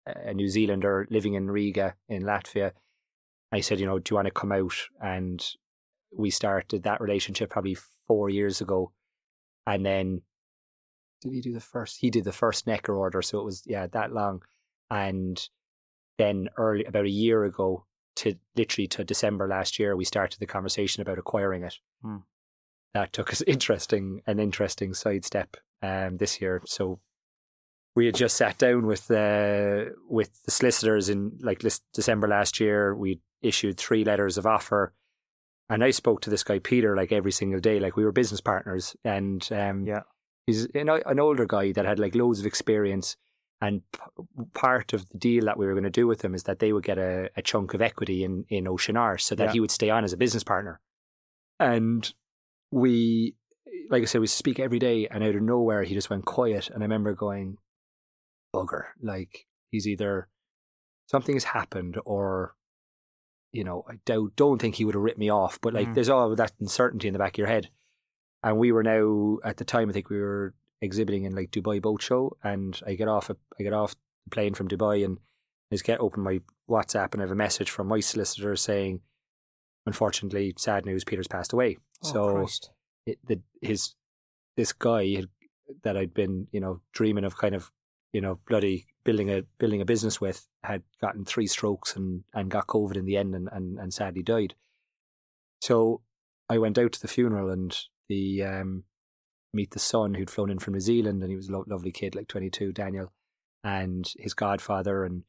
a 0.06 0.34
New 0.34 0.48
Zealander 0.48 1.06
living 1.10 1.34
in 1.34 1.48
Riga 1.50 1.94
in 2.08 2.22
Latvia. 2.22 2.72
I 3.52 3.60
said, 3.60 3.78
you 3.78 3.86
know, 3.86 3.98
do 3.98 4.12
you 4.12 4.16
want 4.16 4.26
to 4.26 4.32
come 4.32 4.50
out? 4.50 4.74
And 5.00 5.46
we 6.16 6.30
started 6.30 6.82
that 6.82 7.00
relationship 7.00 7.50
probably 7.50 7.76
four 8.06 8.28
years 8.28 8.60
ago, 8.60 8.92
and 9.66 9.84
then 9.84 10.22
did 11.20 11.32
he 11.32 11.40
do 11.40 11.52
the 11.52 11.60
first? 11.60 11.98
He 12.00 12.10
did 12.10 12.24
the 12.24 12.32
first 12.32 12.66
Necker 12.66 12.94
order, 12.94 13.22
so 13.22 13.38
it 13.38 13.44
was 13.44 13.62
yeah 13.66 13.86
that 13.88 14.12
long, 14.12 14.42
and 14.90 15.48
then 16.18 16.48
early 16.56 16.84
about 16.84 17.04
a 17.04 17.10
year 17.10 17.44
ago 17.44 17.86
to 18.16 18.34
literally 18.56 18.86
to 18.88 19.04
December 19.04 19.48
last 19.48 19.78
year, 19.78 19.96
we 19.96 20.04
started 20.04 20.38
the 20.38 20.46
conversation 20.46 21.00
about 21.00 21.18
acquiring 21.18 21.64
it. 21.64 21.78
Hmm. 22.02 22.18
That 22.94 23.12
took 23.12 23.30
us 23.32 23.42
interesting 23.46 24.22
an 24.26 24.38
interesting 24.38 24.94
sidestep 24.94 25.56
um, 25.82 26.18
this 26.18 26.40
year. 26.40 26.62
So 26.66 27.00
we 27.94 28.06
had 28.06 28.14
just 28.14 28.36
sat 28.36 28.58
down 28.58 28.86
with 28.86 29.10
uh, 29.10 29.84
with 30.08 30.42
the 30.44 30.50
solicitors 30.50 31.08
in 31.08 31.38
like 31.40 31.62
December 31.92 32.28
last 32.28 32.60
year. 32.60 32.94
We 32.94 33.20
issued 33.42 33.78
three 33.78 34.04
letters 34.04 34.38
of 34.38 34.46
offer, 34.46 34.94
and 35.72 35.82
I 35.84 35.90
spoke 35.90 36.20
to 36.22 36.30
this 36.30 36.42
guy 36.44 36.58
Peter 36.58 36.96
like 36.96 37.12
every 37.12 37.32
single 37.32 37.60
day. 37.60 37.80
Like 37.80 37.96
we 37.96 38.04
were 38.04 38.12
business 38.12 38.40
partners, 38.40 38.94
and 39.04 39.46
um, 39.52 39.86
Yeah. 39.86 40.02
he's 40.46 40.66
an, 40.74 40.88
an 40.88 41.20
older 41.20 41.46
guy 41.46 41.72
that 41.72 41.84
had 41.84 41.98
like 41.98 42.14
loads 42.14 42.40
of 42.40 42.46
experience. 42.46 43.16
And 43.60 43.82
p- 43.92 44.00
part 44.54 44.92
of 44.92 45.08
the 45.10 45.18
deal 45.18 45.44
that 45.44 45.56
we 45.56 45.66
were 45.66 45.74
going 45.74 45.84
to 45.84 45.90
do 46.00 46.08
with 46.08 46.24
him 46.24 46.34
is 46.34 46.42
that 46.44 46.58
they 46.58 46.72
would 46.72 46.82
get 46.82 46.98
a, 46.98 47.30
a 47.36 47.42
chunk 47.42 47.74
of 47.74 47.80
equity 47.82 48.24
in 48.24 48.44
in 48.48 48.66
Ocean 48.66 48.96
R, 48.96 49.18
so 49.18 49.34
that 49.36 49.44
Yeah. 49.46 49.52
he 49.52 49.60
would 49.60 49.70
stay 49.70 49.88
on 49.88 50.02
as 50.04 50.12
a 50.12 50.16
business 50.16 50.42
partner. 50.42 50.80
And 51.60 52.12
we, 52.72 53.36
like 53.88 54.02
I 54.02 54.06
said, 54.06 54.20
we 54.20 54.26
speak 54.26 54.58
every 54.58 54.80
day, 54.80 55.06
and 55.08 55.22
out 55.22 55.36
of 55.36 55.42
nowhere, 55.42 55.84
he 55.84 55.94
just 55.94 56.10
went 56.10 56.24
quiet. 56.24 56.70
And 56.70 56.82
I 56.82 56.86
remember 56.86 57.14
going, 57.14 57.58
"Bugger!" 58.54 58.86
Like 59.00 59.46
he's 59.70 59.86
either 59.86 60.28
something 61.06 61.36
has 61.36 61.44
happened, 61.44 61.98
or 62.04 62.56
you 63.52 63.64
know, 63.64 63.84
I 63.88 63.94
doubt, 64.06 64.32
don't 64.36 64.60
think 64.60 64.76
he 64.76 64.84
would 64.84 64.94
have 64.94 65.02
ripped 65.04 65.18
me 65.18 65.30
off. 65.30 65.60
But 65.60 65.74
like, 65.74 65.88
Mm. 65.88 65.94
there's 65.94 66.08
all 66.08 66.34
that 66.34 66.52
uncertainty 66.58 67.06
in 67.08 67.12
the 67.12 67.18
back 67.18 67.34
of 67.34 67.38
your 67.38 67.48
head. 67.48 67.68
And 68.42 68.58
we 68.58 68.72
were 68.72 68.82
now 68.82 69.38
at 69.44 69.58
the 69.58 69.64
time, 69.64 69.88
I 69.88 69.92
think 69.92 70.08
we 70.10 70.18
were 70.18 70.54
exhibiting 70.80 71.24
in 71.24 71.34
like 71.34 71.50
Dubai 71.50 71.80
Boat 71.80 72.02
Show, 72.02 72.36
and 72.42 72.80
I 72.86 72.94
get 72.94 73.08
off, 73.08 73.30
a, 73.30 73.36
I 73.60 73.62
get 73.62 73.72
off 73.72 73.94
the 74.24 74.30
plane 74.30 74.54
from 74.54 74.68
Dubai, 74.68 75.04
and 75.04 75.18
I 75.70 75.74
just 75.74 75.84
get 75.84 76.00
open 76.00 76.22
my 76.22 76.40
WhatsApp, 76.68 77.12
and 77.12 77.20
I 77.22 77.24
have 77.24 77.30
a 77.30 77.36
message 77.36 77.70
from 77.70 77.86
my 77.88 78.00
solicitor 78.00 78.56
saying, 78.56 79.00
unfortunately, 79.86 80.54
sad 80.56 80.84
news, 80.86 81.04
Peter's 81.04 81.28
passed 81.28 81.52
away. 81.52 81.76
Oh, 82.04 82.08
so 82.46 82.48
it, 83.06 83.18
the, 83.26 83.40
his 83.60 83.94
this 84.56 84.72
guy 84.72 85.08
had, 85.14 85.28
that 85.84 85.96
I'd 85.96 86.14
been 86.14 86.48
you 86.52 86.60
know 86.60 86.80
dreaming 86.92 87.24
of 87.24 87.36
kind 87.36 87.54
of 87.54 87.70
you 88.12 88.20
know 88.20 88.38
bloody 88.46 88.86
building 89.04 89.30
a 89.30 89.42
building 89.58 89.80
a 89.80 89.86
business 89.86 90.20
with 90.20 90.46
had 90.62 90.82
gotten 91.00 91.24
three 91.24 91.46
strokes 91.46 91.96
and 91.96 92.24
and 92.34 92.50
got 92.50 92.66
COVID 92.66 92.96
in 92.96 93.04
the 93.04 93.16
end 93.16 93.34
and 93.34 93.48
and, 93.52 93.78
and 93.78 93.92
sadly 93.92 94.22
died. 94.22 94.54
So 95.60 96.02
I 96.48 96.58
went 96.58 96.78
out 96.78 96.92
to 96.92 97.00
the 97.00 97.08
funeral 97.08 97.50
and 97.50 97.76
the 98.08 98.42
um, 98.42 98.84
meet 99.54 99.70
the 99.70 99.78
son 99.78 100.14
who'd 100.14 100.30
flown 100.30 100.50
in 100.50 100.58
from 100.58 100.74
New 100.74 100.80
Zealand 100.80 101.22
and 101.22 101.30
he 101.30 101.36
was 101.36 101.48
a 101.48 101.52
lo- 101.52 101.64
lovely 101.66 101.92
kid 101.92 102.14
like 102.14 102.28
22 102.28 102.72
Daniel 102.72 103.12
and 103.64 104.12
his 104.18 104.34
godfather 104.34 105.04
and 105.04 105.22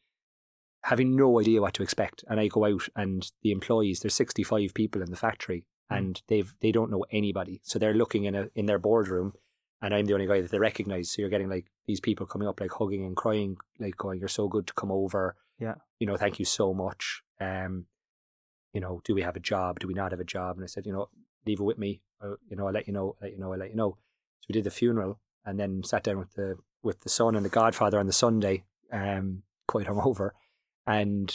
having 0.83 1.15
no 1.15 1.39
idea 1.39 1.61
what 1.61 1.73
to 1.75 1.83
expect. 1.83 2.23
And 2.27 2.39
I 2.39 2.47
go 2.47 2.65
out 2.65 2.87
and 2.95 3.29
the 3.41 3.51
employees 3.51 3.99
there's 3.99 4.15
65 4.15 4.73
people 4.73 5.01
in 5.01 5.11
the 5.11 5.17
factory 5.17 5.65
and 5.89 6.21
they've 6.27 6.53
they 6.61 6.71
don't 6.71 6.91
know 6.91 7.05
anybody. 7.11 7.61
So 7.63 7.77
they're 7.77 7.93
looking 7.93 8.25
in 8.25 8.35
a 8.35 8.47
in 8.55 8.65
their 8.65 8.79
boardroom 8.79 9.33
and 9.81 9.93
I'm 9.93 10.05
the 10.05 10.13
only 10.13 10.27
guy 10.27 10.41
that 10.41 10.51
they 10.51 10.59
recognize. 10.59 11.11
So 11.11 11.21
you're 11.21 11.29
getting 11.29 11.49
like 11.49 11.67
these 11.87 11.99
people 11.99 12.25
coming 12.25 12.47
up 12.47 12.59
like 12.59 12.71
hugging 12.71 13.03
and 13.05 13.15
crying 13.15 13.57
like 13.79 13.97
going 13.97 14.19
you're 14.19 14.27
so 14.29 14.47
good 14.47 14.67
to 14.67 14.73
come 14.73 14.91
over. 14.91 15.35
Yeah. 15.59 15.75
you 15.99 16.07
know 16.07 16.17
thank 16.17 16.39
you 16.39 16.45
so 16.45 16.73
much. 16.73 17.21
Um 17.39 17.85
you 18.73 18.81
know 18.81 19.01
do 19.03 19.13
we 19.13 19.21
have 19.21 19.35
a 19.35 19.39
job? 19.41 19.79
Do 19.79 19.87
we 19.87 19.93
not 19.93 20.11
have 20.11 20.19
a 20.19 20.25
job? 20.25 20.55
And 20.55 20.63
I 20.63 20.67
said 20.67 20.85
you 20.85 20.93
know 20.93 21.09
leave 21.45 21.59
it 21.59 21.63
with 21.63 21.77
me. 21.77 22.01
Uh, 22.21 22.35
you 22.49 22.55
know 22.55 22.67
I'll 22.67 22.73
let 22.73 22.87
you 22.87 22.93
know 22.93 23.15
I'll 23.21 23.27
let 23.27 23.31
you 23.31 23.39
know 23.39 23.51
I'll 23.51 23.59
let 23.59 23.69
you 23.69 23.75
know. 23.75 23.97
So 24.41 24.45
we 24.49 24.53
did 24.53 24.63
the 24.63 24.71
funeral 24.71 25.19
and 25.45 25.59
then 25.59 25.83
sat 25.83 26.03
down 26.03 26.17
with 26.19 26.33
the 26.33 26.57
with 26.81 27.01
the 27.01 27.09
son 27.09 27.35
and 27.35 27.45
the 27.45 27.49
godfather 27.49 27.99
on 27.99 28.07
the 28.07 28.13
Sunday 28.13 28.63
um 28.91 29.43
quite 29.67 29.87
hungover. 29.87 30.31
And 30.85 31.33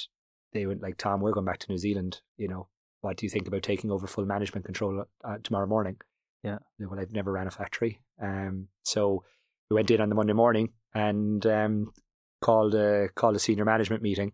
they 0.52 0.66
went 0.66 0.82
like 0.82 0.96
Tom 0.96 1.20
we're 1.20 1.32
going 1.32 1.46
back 1.46 1.58
to 1.60 1.70
New 1.70 1.78
Zealand. 1.78 2.20
You 2.36 2.48
know 2.48 2.68
what 3.00 3.16
do 3.16 3.26
you 3.26 3.30
think 3.30 3.46
about 3.46 3.62
taking 3.62 3.90
over 3.90 4.06
full 4.06 4.26
management 4.26 4.66
control 4.66 5.04
uh, 5.24 5.36
tomorrow 5.42 5.66
morning? 5.66 5.96
Yeah. 6.42 6.58
well 6.80 6.98
I've 6.98 7.12
never 7.12 7.32
ran 7.32 7.46
a 7.46 7.50
factory. 7.50 8.00
Um 8.20 8.68
so 8.82 9.24
we 9.70 9.74
went 9.74 9.90
in 9.90 10.00
on 10.00 10.08
the 10.08 10.14
Monday 10.14 10.32
morning 10.32 10.70
and 10.94 11.44
um 11.46 11.92
called 12.40 12.74
a 12.74 13.08
called 13.14 13.36
a 13.36 13.38
senior 13.38 13.64
management 13.64 14.02
meeting. 14.02 14.32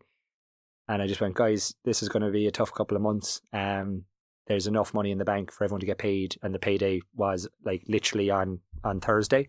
And 0.88 1.00
I 1.00 1.06
just 1.06 1.20
went 1.20 1.34
guys 1.34 1.74
this 1.84 2.02
is 2.02 2.08
going 2.08 2.22
to 2.22 2.30
be 2.30 2.46
a 2.46 2.52
tough 2.52 2.72
couple 2.72 2.96
of 2.96 3.02
months. 3.02 3.40
Um 3.52 4.04
there's 4.46 4.66
enough 4.66 4.92
money 4.92 5.10
in 5.10 5.18
the 5.18 5.24
bank 5.24 5.50
for 5.50 5.64
everyone 5.64 5.80
to 5.80 5.86
get 5.86 5.98
paid. 5.98 6.36
And 6.42 6.54
the 6.54 6.58
payday 6.58 7.00
was 7.14 7.48
like 7.64 7.82
literally 7.88 8.30
on 8.30 8.60
on 8.84 9.00
Thursday. 9.00 9.48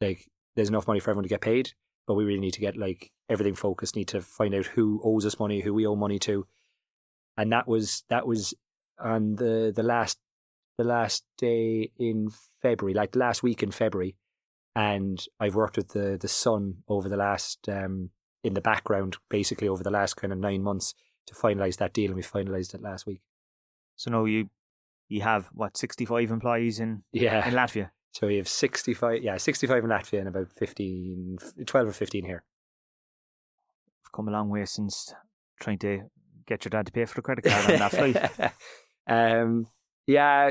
Like 0.00 0.28
there's 0.56 0.68
enough 0.68 0.86
money 0.86 1.00
for 1.00 1.10
everyone 1.10 1.24
to 1.24 1.28
get 1.28 1.40
paid 1.40 1.72
but 2.06 2.14
we 2.14 2.24
really 2.24 2.40
need 2.40 2.54
to 2.54 2.60
get 2.60 2.76
like 2.76 3.12
everything 3.28 3.54
focused. 3.54 3.96
Need 3.96 4.08
to 4.08 4.20
find 4.20 4.54
out 4.54 4.66
who 4.66 5.00
owes 5.04 5.24
us 5.24 5.38
money 5.38 5.60
who 5.60 5.72
we 5.72 5.86
owe 5.86 5.96
money 5.96 6.18
to. 6.20 6.46
And 7.36 7.52
that 7.52 7.66
was 7.66 8.04
that 8.10 8.26
was 8.26 8.54
on 8.98 9.36
the 9.36 9.72
the 9.74 9.82
last 9.82 10.18
the 10.78 10.84
last 10.84 11.24
day 11.38 11.90
in 11.98 12.28
February 12.60 12.94
like 12.94 13.12
the 13.12 13.18
last 13.18 13.42
week 13.42 13.62
in 13.62 13.70
February 13.70 14.16
and 14.74 15.24
I've 15.38 15.54
worked 15.54 15.76
with 15.76 15.88
the 15.88 16.18
the 16.20 16.28
son 16.28 16.78
over 16.88 17.08
the 17.08 17.16
last 17.16 17.68
um 17.68 18.10
in 18.42 18.54
the 18.54 18.60
background 18.60 19.16
basically 19.28 19.68
over 19.68 19.82
the 19.82 19.90
last 19.90 20.14
kind 20.14 20.32
of 20.32 20.38
9 20.38 20.62
months 20.62 20.94
to 21.26 21.34
finalize 21.34 21.76
that 21.76 21.92
deal 21.92 22.10
and 22.10 22.16
we 22.16 22.22
finalized 22.22 22.74
it 22.74 22.82
last 22.82 23.06
week 23.06 23.20
So 23.96 24.10
now 24.10 24.24
you 24.24 24.50
you 25.08 25.20
have 25.22 25.50
what 25.52 25.76
sixty 25.76 26.04
five 26.04 26.30
employees 26.30 26.80
in 26.80 27.02
yeah 27.12 27.46
in 27.46 27.54
Latvia. 27.54 27.90
So 28.12 28.26
we 28.26 28.36
have 28.36 28.48
65, 28.48 29.22
yeah, 29.22 29.38
65 29.38 29.84
in 29.84 29.90
Latvia 29.90 30.18
and 30.18 30.28
about 30.28 30.52
15, 30.52 31.38
12 31.64 31.88
or 31.88 31.92
15 31.92 32.24
here. 32.26 32.44
I've 34.04 34.12
come 34.12 34.28
a 34.28 34.30
long 34.30 34.50
way 34.50 34.66
since 34.66 35.14
trying 35.60 35.78
to 35.78 36.02
get 36.46 36.64
your 36.64 36.70
dad 36.70 36.86
to 36.86 36.92
pay 36.92 37.06
for 37.06 37.14
the 37.14 37.22
credit 37.22 37.44
card 37.44 37.70
on 37.70 37.78
that 37.78 37.90
flight. 37.90 38.52
um, 39.06 39.66
yeah, 40.06 40.50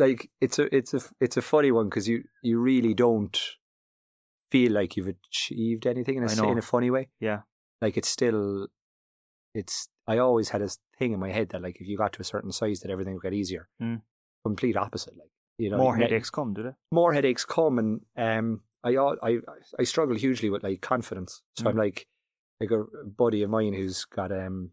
like 0.00 0.30
it's 0.40 0.58
a, 0.58 0.74
it's 0.74 0.94
a, 0.94 1.00
it's 1.20 1.36
a 1.36 1.42
funny 1.42 1.70
one 1.70 1.88
because 1.88 2.08
you, 2.08 2.24
you 2.42 2.58
really 2.58 2.94
don't 2.94 3.38
feel 4.50 4.72
like 4.72 4.96
you've 4.96 5.06
achieved 5.08 5.86
anything 5.86 6.16
in 6.16 6.22
a, 6.24 6.26
I 6.26 6.30
s- 6.32 6.38
know. 6.38 6.50
in 6.50 6.58
a 6.58 6.62
funny 6.62 6.90
way. 6.90 7.08
Yeah. 7.20 7.42
Like 7.80 7.96
it's 7.96 8.08
still, 8.08 8.66
it's, 9.54 9.88
I 10.06 10.18
always 10.18 10.48
had 10.48 10.62
a 10.62 10.68
thing 10.98 11.12
in 11.12 11.20
my 11.20 11.30
head 11.30 11.50
that 11.50 11.62
like 11.62 11.76
if 11.80 11.86
you 11.86 11.96
got 11.96 12.12
to 12.14 12.20
a 12.20 12.24
certain 12.24 12.50
size 12.52 12.80
that 12.80 12.90
everything 12.90 13.14
would 13.14 13.22
get 13.22 13.32
easier. 13.34 13.68
Mm. 13.80 14.02
Complete 14.44 14.76
opposite. 14.76 15.16
Like, 15.16 15.30
you 15.58 15.70
know, 15.70 15.76
More 15.76 15.96
headaches 15.96 16.30
come, 16.30 16.54
do 16.54 16.62
they? 16.62 16.70
more 16.90 17.12
headaches 17.12 17.44
come 17.44 17.78
and 17.78 18.00
um 18.16 18.62
I 18.82 18.96
I 18.96 19.38
I 19.78 19.84
struggle 19.84 20.16
hugely 20.16 20.48
with 20.50 20.62
like 20.62 20.80
confidence. 20.80 21.42
So 21.58 21.68
I'm 21.68 21.76
Mm. 21.76 21.80
like 21.80 22.06
like 22.60 22.70
a 22.70 22.84
buddy 23.06 23.42
of 23.42 23.50
mine 23.50 23.74
who's 23.74 24.04
got 24.06 24.32
um 24.32 24.70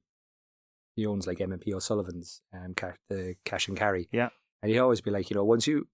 he 0.95 1.05
owns 1.05 1.27
like 1.27 1.39
M&P 1.41 1.73
O'Sullivan's 1.73 2.41
um 2.53 2.73
ca- 2.75 2.93
the 3.09 3.35
cash 3.45 3.67
and 3.67 3.77
carry. 3.77 4.07
Yeah. 4.11 4.29
And 4.61 4.71
he'd 4.71 4.79
always 4.79 5.01
be 5.01 5.11
like, 5.11 5.29
you 5.29 5.35
know, 5.35 5.45
once 5.45 5.67
you 5.67 5.87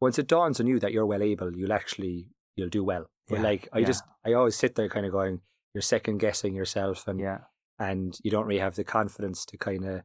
once 0.00 0.18
it 0.18 0.26
dawns 0.26 0.58
on 0.58 0.66
you 0.66 0.80
that 0.80 0.92
you're 0.92 1.06
well 1.06 1.22
able, 1.22 1.56
you'll 1.56 1.72
actually 1.72 2.28
you'll 2.56 2.68
do 2.68 2.82
well. 2.82 3.08
But 3.28 3.36
Yeah, 3.36 3.42
like 3.42 3.68
I 3.72 3.78
yeah. 3.78 3.86
just 3.86 4.02
I 4.26 4.32
always 4.32 4.56
sit 4.56 4.74
there 4.74 4.88
kind 4.88 5.06
of 5.06 5.12
going 5.12 5.40
you're 5.74 5.82
second 5.82 6.18
guessing 6.18 6.54
yourself 6.54 7.06
and 7.06 7.20
Yeah. 7.20 7.38
and 7.78 8.18
you 8.22 8.30
don't 8.30 8.46
really 8.46 8.60
have 8.60 8.74
the 8.74 8.84
confidence 8.84 9.44
to 9.46 9.56
kind 9.56 9.84
of 9.84 10.02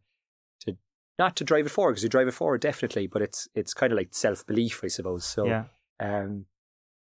to 0.62 0.78
not 1.18 1.36
to 1.38 1.44
drive 1.44 1.66
it 1.66 1.70
forward 1.70 1.94
because 1.94 2.04
you 2.04 2.10
drive 2.10 2.28
it 2.28 2.34
forward 2.34 2.62
definitely, 2.62 3.08
but 3.08 3.22
it's 3.24 3.48
it's 3.56 3.74
kind 3.74 3.92
of 3.92 3.98
like 3.98 4.10
self 4.12 4.46
belief, 4.46 4.82
I 4.84 4.88
suppose. 4.88 5.26
So 5.26 5.46
yeah. 5.48 5.64
um, 6.00 6.46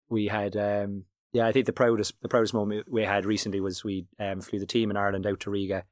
we 0.09 0.27
had 0.27 0.57
um, 0.57 1.05
yeah, 1.33 1.47
I 1.47 1.53
think 1.53 1.67
the 1.67 1.73
proudest 1.73 2.15
the 2.23 2.29
proudest 2.29 2.55
moment 2.55 2.87
we 2.91 3.05
had 3.05 3.25
recently 3.25 3.61
was 3.61 3.85
we 3.85 4.07
um, 4.19 4.41
flew 4.41 4.59
the 4.59 4.67
team 4.67 4.91
in 4.91 4.97
Ireland 4.97 5.27
out 5.27 5.39
to 5.41 5.51
Riga, 5.51 5.85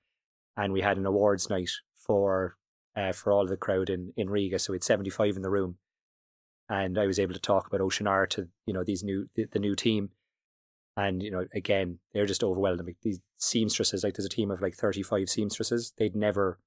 and 0.57 0.73
we 0.73 0.81
had 0.81 0.97
an 0.99 1.07
awards 1.07 1.49
night 1.49 1.71
for 1.97 2.57
uh, 2.99 3.13
for 3.13 3.33
all 3.33 3.43
of 3.43 3.49
the 3.49 3.57
crowd 3.67 3.89
in 3.91 4.13
in 4.17 4.29
Riga. 4.31 4.59
So 4.59 4.73
we 4.73 4.77
had 4.77 4.85
seventy 4.93 5.11
five 5.11 5.37
in 5.37 5.43
the 5.43 5.51
room, 5.59 5.77
and 6.69 6.99
I 6.99 7.07
was 7.07 7.19
able 7.19 7.35
to 7.35 7.41
talk 7.51 7.67
about 7.67 7.81
Ocean 7.81 8.07
R 8.07 8.27
to 8.35 8.49
you 8.67 8.75
know 8.75 8.85
these 8.85 9.03
new 9.05 9.29
the, 9.35 9.45
the 9.53 9.59
new 9.67 9.75
team, 9.75 10.11
And 10.97 11.23
you 11.23 11.31
know, 11.31 11.45
again, 11.55 11.99
they're 12.13 12.27
just 12.33 12.43
overwhelmed. 12.45 12.85
Like, 12.85 12.97
these 13.03 13.21
seamstresses, 13.37 14.03
like 14.05 14.15
there's 14.15 14.27
a 14.33 14.37
team 14.39 14.51
of 14.51 14.61
like 14.61 14.75
35 14.75 15.29
seamstresses. 15.29 15.93
They'd 15.97 16.17
never, 16.17 16.59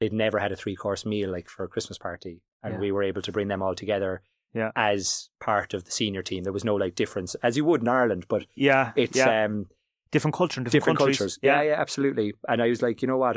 they'd 0.00 0.12
never 0.12 0.38
had 0.38 0.52
a 0.52 0.56
three 0.56 0.76
course 0.76 1.06
meal 1.06 1.30
like 1.30 1.48
for 1.48 1.64
a 1.64 1.68
Christmas 1.68 1.98
party, 1.98 2.42
and 2.62 2.74
Yeah. 2.74 2.80
we 2.80 2.92
were 2.92 3.02
able 3.10 3.22
to 3.22 3.32
bring 3.32 3.48
them 3.48 3.62
all 3.62 3.74
together 3.74 4.22
Yeah. 4.60 4.70
as 4.76 5.30
part 5.40 5.72
of 5.74 5.84
the 5.84 5.90
senior 6.00 6.22
team. 6.22 6.44
There 6.44 6.52
was 6.58 6.64
no 6.72 6.74
like 6.84 6.94
difference 6.94 7.34
as 7.46 7.56
you 7.56 7.64
would 7.64 7.80
in 7.82 7.88
Ireland, 7.88 8.26
but 8.28 8.42
Yeah, 8.54 8.92
it's 8.96 9.16
yeah. 9.16 9.44
um 9.44 9.66
different 10.10 10.34
culture 10.34 10.60
in 10.60 10.64
different, 10.64 10.82
different 10.82 10.98
cultures. 10.98 11.38
Yeah, 11.42 11.62
yeah, 11.62 11.80
absolutely. 11.80 12.34
And 12.50 12.62
I 12.62 12.68
was 12.68 12.82
like, 12.82 13.00
you 13.02 13.08
know 13.08 13.16
what? 13.24 13.36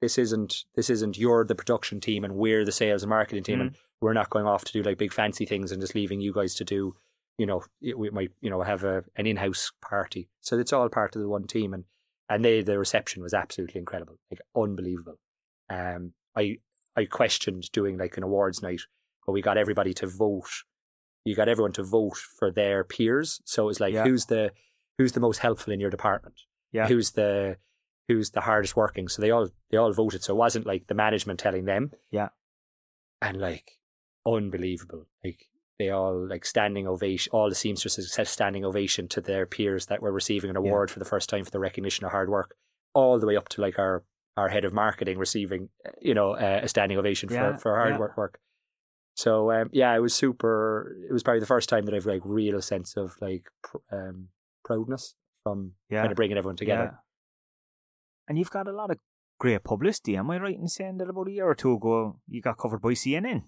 This 0.00 0.18
isn't 0.18 0.64
this 0.74 0.90
isn't 0.90 1.16
you're 1.18 1.44
the 1.44 1.54
production 1.54 2.00
team 2.00 2.24
and 2.24 2.34
we're 2.36 2.64
the 2.64 2.72
sales 2.72 3.02
and 3.02 3.10
marketing 3.10 3.44
team, 3.44 3.60
and 3.60 3.76
we're 4.00 4.12
not 4.12 4.30
going 4.30 4.46
off 4.46 4.64
to 4.64 4.72
do 4.72 4.82
like 4.82 4.98
big 4.98 5.12
fancy 5.12 5.46
things 5.46 5.72
and 5.72 5.80
just 5.80 5.94
leaving 5.94 6.20
you 6.20 6.32
guys 6.32 6.54
to 6.56 6.64
do. 6.64 6.94
You 7.38 7.46
know, 7.46 7.62
we 7.96 8.10
might 8.10 8.30
you 8.40 8.50
know 8.50 8.62
have 8.62 8.84
a 8.84 9.04
an 9.16 9.26
in 9.26 9.36
house 9.36 9.72
party, 9.82 10.28
so 10.40 10.58
it's 10.58 10.72
all 10.72 10.88
part 10.88 11.16
of 11.16 11.22
the 11.22 11.28
one 11.28 11.46
team, 11.46 11.72
and 11.74 11.84
and 12.28 12.44
they 12.44 12.62
the 12.62 12.78
reception 12.78 13.22
was 13.22 13.32
absolutely 13.34 13.78
incredible, 13.78 14.18
like 14.30 14.40
unbelievable. 14.54 15.18
Um, 15.70 16.12
I 16.36 16.58
I 16.96 17.06
questioned 17.06 17.70
doing 17.72 17.96
like 17.98 18.16
an 18.16 18.22
awards 18.22 18.62
night, 18.62 18.82
but 19.24 19.32
we 19.32 19.42
got 19.42 19.58
everybody 19.58 19.94
to 19.94 20.06
vote. 20.06 20.48
You 21.24 21.34
got 21.34 21.48
everyone 21.48 21.72
to 21.72 21.82
vote 21.82 22.16
for 22.38 22.50
their 22.52 22.84
peers, 22.84 23.40
so 23.44 23.64
it 23.64 23.66
was 23.66 23.80
like 23.80 23.94
Yeah. 23.94 24.04
who's 24.04 24.26
the 24.26 24.52
who's 24.98 25.12
the 25.12 25.20
most 25.20 25.38
helpful 25.38 25.72
in 25.72 25.80
your 25.80 25.90
department 25.90 26.36
Yeah. 26.72 26.86
who's 26.88 27.10
the 27.12 27.56
who's 28.08 28.30
the 28.30 28.40
hardest 28.42 28.76
working. 28.76 29.08
So 29.08 29.20
they 29.22 29.30
all 29.30 29.48
they 29.70 29.76
all 29.76 29.92
voted. 29.92 30.22
So 30.22 30.34
it 30.34 30.38
wasn't 30.38 30.66
like 30.66 30.86
the 30.86 30.94
management 30.94 31.38
telling 31.40 31.64
them. 31.64 31.92
Yeah. 32.10 32.28
And 33.22 33.38
like 33.40 33.72
unbelievable. 34.26 35.06
Like 35.24 35.46
they 35.78 35.90
all 35.90 36.26
like 36.28 36.44
standing 36.44 36.86
ovation 36.86 37.30
all 37.32 37.48
the 37.48 37.54
seamstresses 37.54 38.12
said 38.12 38.28
standing 38.28 38.64
ovation 38.64 39.08
to 39.08 39.20
their 39.20 39.46
peers 39.46 39.86
that 39.86 40.02
were 40.02 40.12
receiving 40.12 40.50
an 40.50 40.56
Yeah. 40.56 40.68
award 40.70 40.90
for 40.90 40.98
the 40.98 41.04
first 41.04 41.28
time 41.28 41.44
for 41.44 41.50
the 41.50 41.58
recognition 41.60 42.04
of 42.04 42.12
hard 42.12 42.28
work. 42.30 42.54
All 42.94 43.18
the 43.18 43.26
way 43.26 43.36
up 43.36 43.48
to 43.50 43.60
like 43.60 43.78
our 43.78 44.04
our 44.36 44.48
head 44.48 44.64
of 44.64 44.72
marketing 44.72 45.18
receiving 45.18 45.70
you 46.00 46.14
know 46.14 46.32
uh, 46.32 46.60
a 46.62 46.68
standing 46.68 46.98
ovation 46.98 47.28
Yeah, 47.30 47.54
for, 47.54 47.58
for 47.60 47.76
hard 47.76 47.94
yeah. 47.94 47.98
work 47.98 48.16
work. 48.16 48.38
So 49.14 49.50
um, 49.50 49.70
yeah, 49.72 49.94
it 49.96 50.00
was 50.00 50.14
super. 50.14 50.94
It 51.08 51.12
was 51.12 51.22
probably 51.22 51.40
the 51.40 51.46
first 51.46 51.68
time 51.70 51.86
that 51.86 51.94
I've 51.94 52.04
like 52.06 52.20
real 52.24 52.60
sense 52.60 52.96
of 52.96 53.16
like 53.20 53.46
pr- 53.62 53.78
um, 53.90 54.28
proudness 54.64 55.14
from 55.42 55.72
Yeah. 55.90 56.02
kind 56.02 56.12
of 56.12 56.16
bringing 56.16 56.36
everyone 56.36 56.56
together. 56.56 56.98
And 58.28 58.38
you've 58.38 58.50
got 58.50 58.68
a 58.68 58.72
lot 58.72 58.90
of 58.90 58.98
great 59.38 59.62
publicity. 59.64 60.16
Am 60.16 60.30
I 60.30 60.38
right 60.38 60.58
in 60.58 60.68
saying 60.68 60.98
that 60.98 61.08
about 61.08 61.28
a 61.28 61.32
year 61.32 61.46
or 61.46 61.54
two 61.54 61.74
ago 61.74 62.20
you 62.28 62.40
got 62.40 62.58
covered 62.58 62.82
by 62.82 62.90
CNN? 62.90 63.44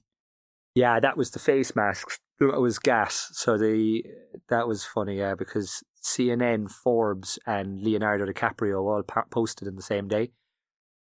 Yeah, 0.74 1.01
that 1.01 1.16
was 1.16 1.31
the 1.31 1.39
face 1.39 1.74
masks. 1.74 2.18
It 2.41 2.61
was 2.61 2.79
gas. 2.79 3.31
So 3.33 3.59
the 3.59 4.05
that 4.49 4.68
was 4.68 4.85
funny, 4.85 5.18
yeah, 5.18 5.35
because 5.35 5.83
CNN, 6.03 6.70
Forbes, 6.70 7.39
and 7.47 7.83
Leonardo 7.83 8.26
DiCaprio 8.26 8.81
all 8.83 9.03
po- 9.03 9.24
posted 9.31 9.66
in 9.66 9.74
the 9.74 9.83
same 9.83 10.07
day, 10.07 10.31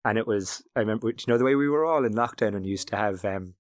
and 0.05 0.17
it 0.17 0.27
was. 0.27 0.63
I 0.75 0.81
remember, 0.81 1.09
you 1.09 1.15
know, 1.29 1.37
the 1.37 1.45
way 1.45 1.57
we 1.57 1.69
were 1.69 1.85
all 1.85 2.07
in 2.07 2.15
lockdown 2.15 2.57
and 2.57 2.65
used 2.65 2.89
to 2.89 2.97
have, 2.97 3.23
um, 3.25 3.55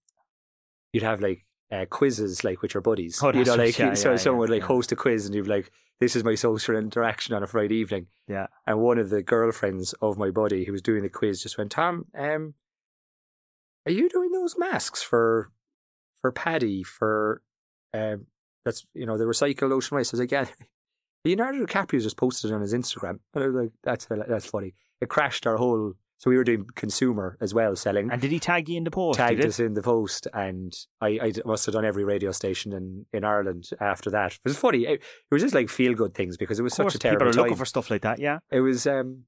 you'd 0.92 1.02
have 1.02 1.20
like 1.20 1.44
uh, 1.72 1.86
quizzes, 1.86 2.44
like 2.44 2.62
with 2.62 2.74
your 2.74 2.80
buddies. 2.80 3.20
Oh, 3.22 3.32
you 3.32 3.44
know, 3.44 3.54
like 3.54 3.78
yeah, 3.78 3.94
so 3.94 4.12
yeah, 4.12 4.16
someone 4.16 4.36
yeah, 4.36 4.40
would 4.40 4.50
like 4.50 4.62
host 4.62 4.92
a 4.92 4.96
quiz, 4.96 5.26
and 5.26 5.34
you'd 5.34 5.44
be 5.44 5.50
like, 5.50 5.70
"This 6.00 6.16
is 6.16 6.24
my 6.24 6.34
social 6.34 6.76
interaction 6.76 7.34
on 7.34 7.42
a 7.42 7.46
Friday 7.46 7.76
evening." 7.76 8.06
Yeah. 8.26 8.46
And 8.66 8.80
one 8.80 8.98
of 8.98 9.10
the 9.10 9.22
girlfriends 9.22 9.92
of 10.00 10.18
my 10.18 10.30
buddy 10.30 10.64
who 10.64 10.72
was 10.72 10.82
doing 10.82 11.02
the 11.02 11.08
quiz 11.08 11.42
just 11.42 11.58
went, 11.58 11.72
Tom, 11.72 12.06
um, 12.16 12.54
are 13.86 13.92
you 13.92 14.08
doing 14.08 14.30
those 14.32 14.56
masks 14.58 15.02
for 15.02 15.50
for 16.20 16.32
PADI 16.32 16.82
for 16.82 17.42
um 17.94 18.26
that's 18.64 18.86
you 18.94 19.06
know 19.06 19.18
the 19.18 19.24
recycled 19.24 19.72
ocean 19.72 19.96
waste? 19.96 20.12
I 20.12 20.16
was 20.16 20.20
like, 20.20 20.30
Yeah. 20.30 20.46
Leonardo 21.24 21.66
DiCaprio 21.66 22.02
just 22.02 22.16
posted 22.16 22.50
it 22.50 22.54
on 22.54 22.62
his 22.62 22.72
Instagram. 22.72 23.18
And 23.34 23.44
I 23.44 23.46
was 23.46 23.56
like, 23.56 23.72
That's 23.82 24.06
that's 24.06 24.46
funny. 24.46 24.74
It 25.00 25.08
crashed 25.08 25.46
our 25.46 25.56
whole 25.56 25.94
so 26.20 26.30
we 26.30 26.36
were 26.36 26.44
doing 26.44 26.66
consumer 26.74 27.36
as 27.40 27.52
well, 27.54 27.74
selling. 27.74 28.10
And 28.12 28.20
did 28.20 28.30
he 28.30 28.38
tag 28.38 28.68
you 28.68 28.76
in 28.76 28.84
the 28.84 28.90
post? 28.90 29.16
tagged 29.18 29.44
us 29.44 29.58
in 29.58 29.72
the 29.74 29.80
post, 29.82 30.28
and 30.34 30.72
I, 31.00 31.18
I 31.20 31.32
must 31.46 31.64
have 31.66 31.72
done 31.72 31.84
every 31.86 32.04
radio 32.04 32.30
station 32.30 32.72
in, 32.74 33.06
in 33.12 33.24
Ireland 33.24 33.70
after 33.80 34.10
that. 34.10 34.34
It 34.34 34.40
was 34.44 34.58
funny. 34.58 34.84
It, 34.84 35.00
it 35.00 35.32
was 35.32 35.40
just 35.42 35.54
like 35.54 35.68
feel 35.70 35.94
good 35.94 36.14
things 36.14 36.36
because 36.36 36.60
it 36.60 36.62
was 36.62 36.74
such 36.74 36.94
a 36.94 36.98
terrible 36.98 37.20
people 37.20 37.28
are 37.30 37.32
time 37.32 37.42
looking 37.44 37.56
for 37.56 37.64
stuff 37.64 37.90
like 37.90 38.02
that. 38.02 38.18
Yeah. 38.20 38.38
it 38.50 38.60
was 38.60 38.86
um 38.86 39.24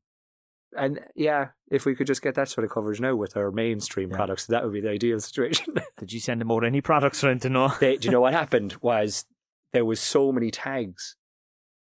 and 0.77 1.01
yeah 1.15 1.49
if 1.71 1.85
we 1.85 1.95
could 1.95 2.07
just 2.07 2.23
get 2.23 2.35
that 2.35 2.49
sort 2.49 2.65
of 2.65 2.71
coverage 2.71 2.99
now 3.01 3.15
with 3.15 3.37
our 3.37 3.51
mainstream 3.51 4.11
Yeah. 4.11 4.17
products 4.17 4.47
that 4.47 4.65
would 4.65 4.73
be 4.73 4.81
the 4.81 4.89
ideal 4.91 5.21
situation 5.21 5.75
Did 5.99 6.13
you 6.15 6.21
send 6.21 6.41
them 6.41 6.51
out 6.51 6.65
any 6.65 6.81
products 6.81 7.23
or 7.23 7.29
anything? 7.29 7.53
No. 7.53 7.69
they, 7.79 7.97
do 7.99 8.07
you 8.07 8.13
know 8.13 8.23
what 8.23 8.33
happened 8.43 8.77
was 8.81 9.27
there 9.75 9.85
was 9.85 10.01
so 10.01 10.33
many 10.33 10.51
tags 10.51 11.17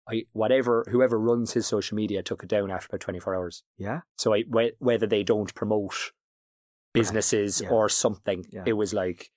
I, 0.08 0.24
whatever 0.32 0.84
whoever 0.90 1.18
runs 1.18 1.52
his 1.52 1.66
social 1.66 1.96
media 1.96 2.22
took 2.22 2.42
it 2.44 2.48
down 2.48 2.70
after 2.70 2.86
about 2.90 3.00
24 3.00 3.34
hours 3.34 3.62
Yeah. 3.76 4.00
so 4.16 4.34
I, 4.34 4.42
whe- 4.42 4.76
whether 4.78 5.06
they 5.06 5.22
don't 5.24 5.54
promote 5.54 6.12
businesses 6.92 7.60
Yeah. 7.60 7.70
or 7.70 7.88
something 7.88 8.44
Yeah. 8.50 8.62
it 8.66 8.72
was 8.74 8.94
like 8.94 9.30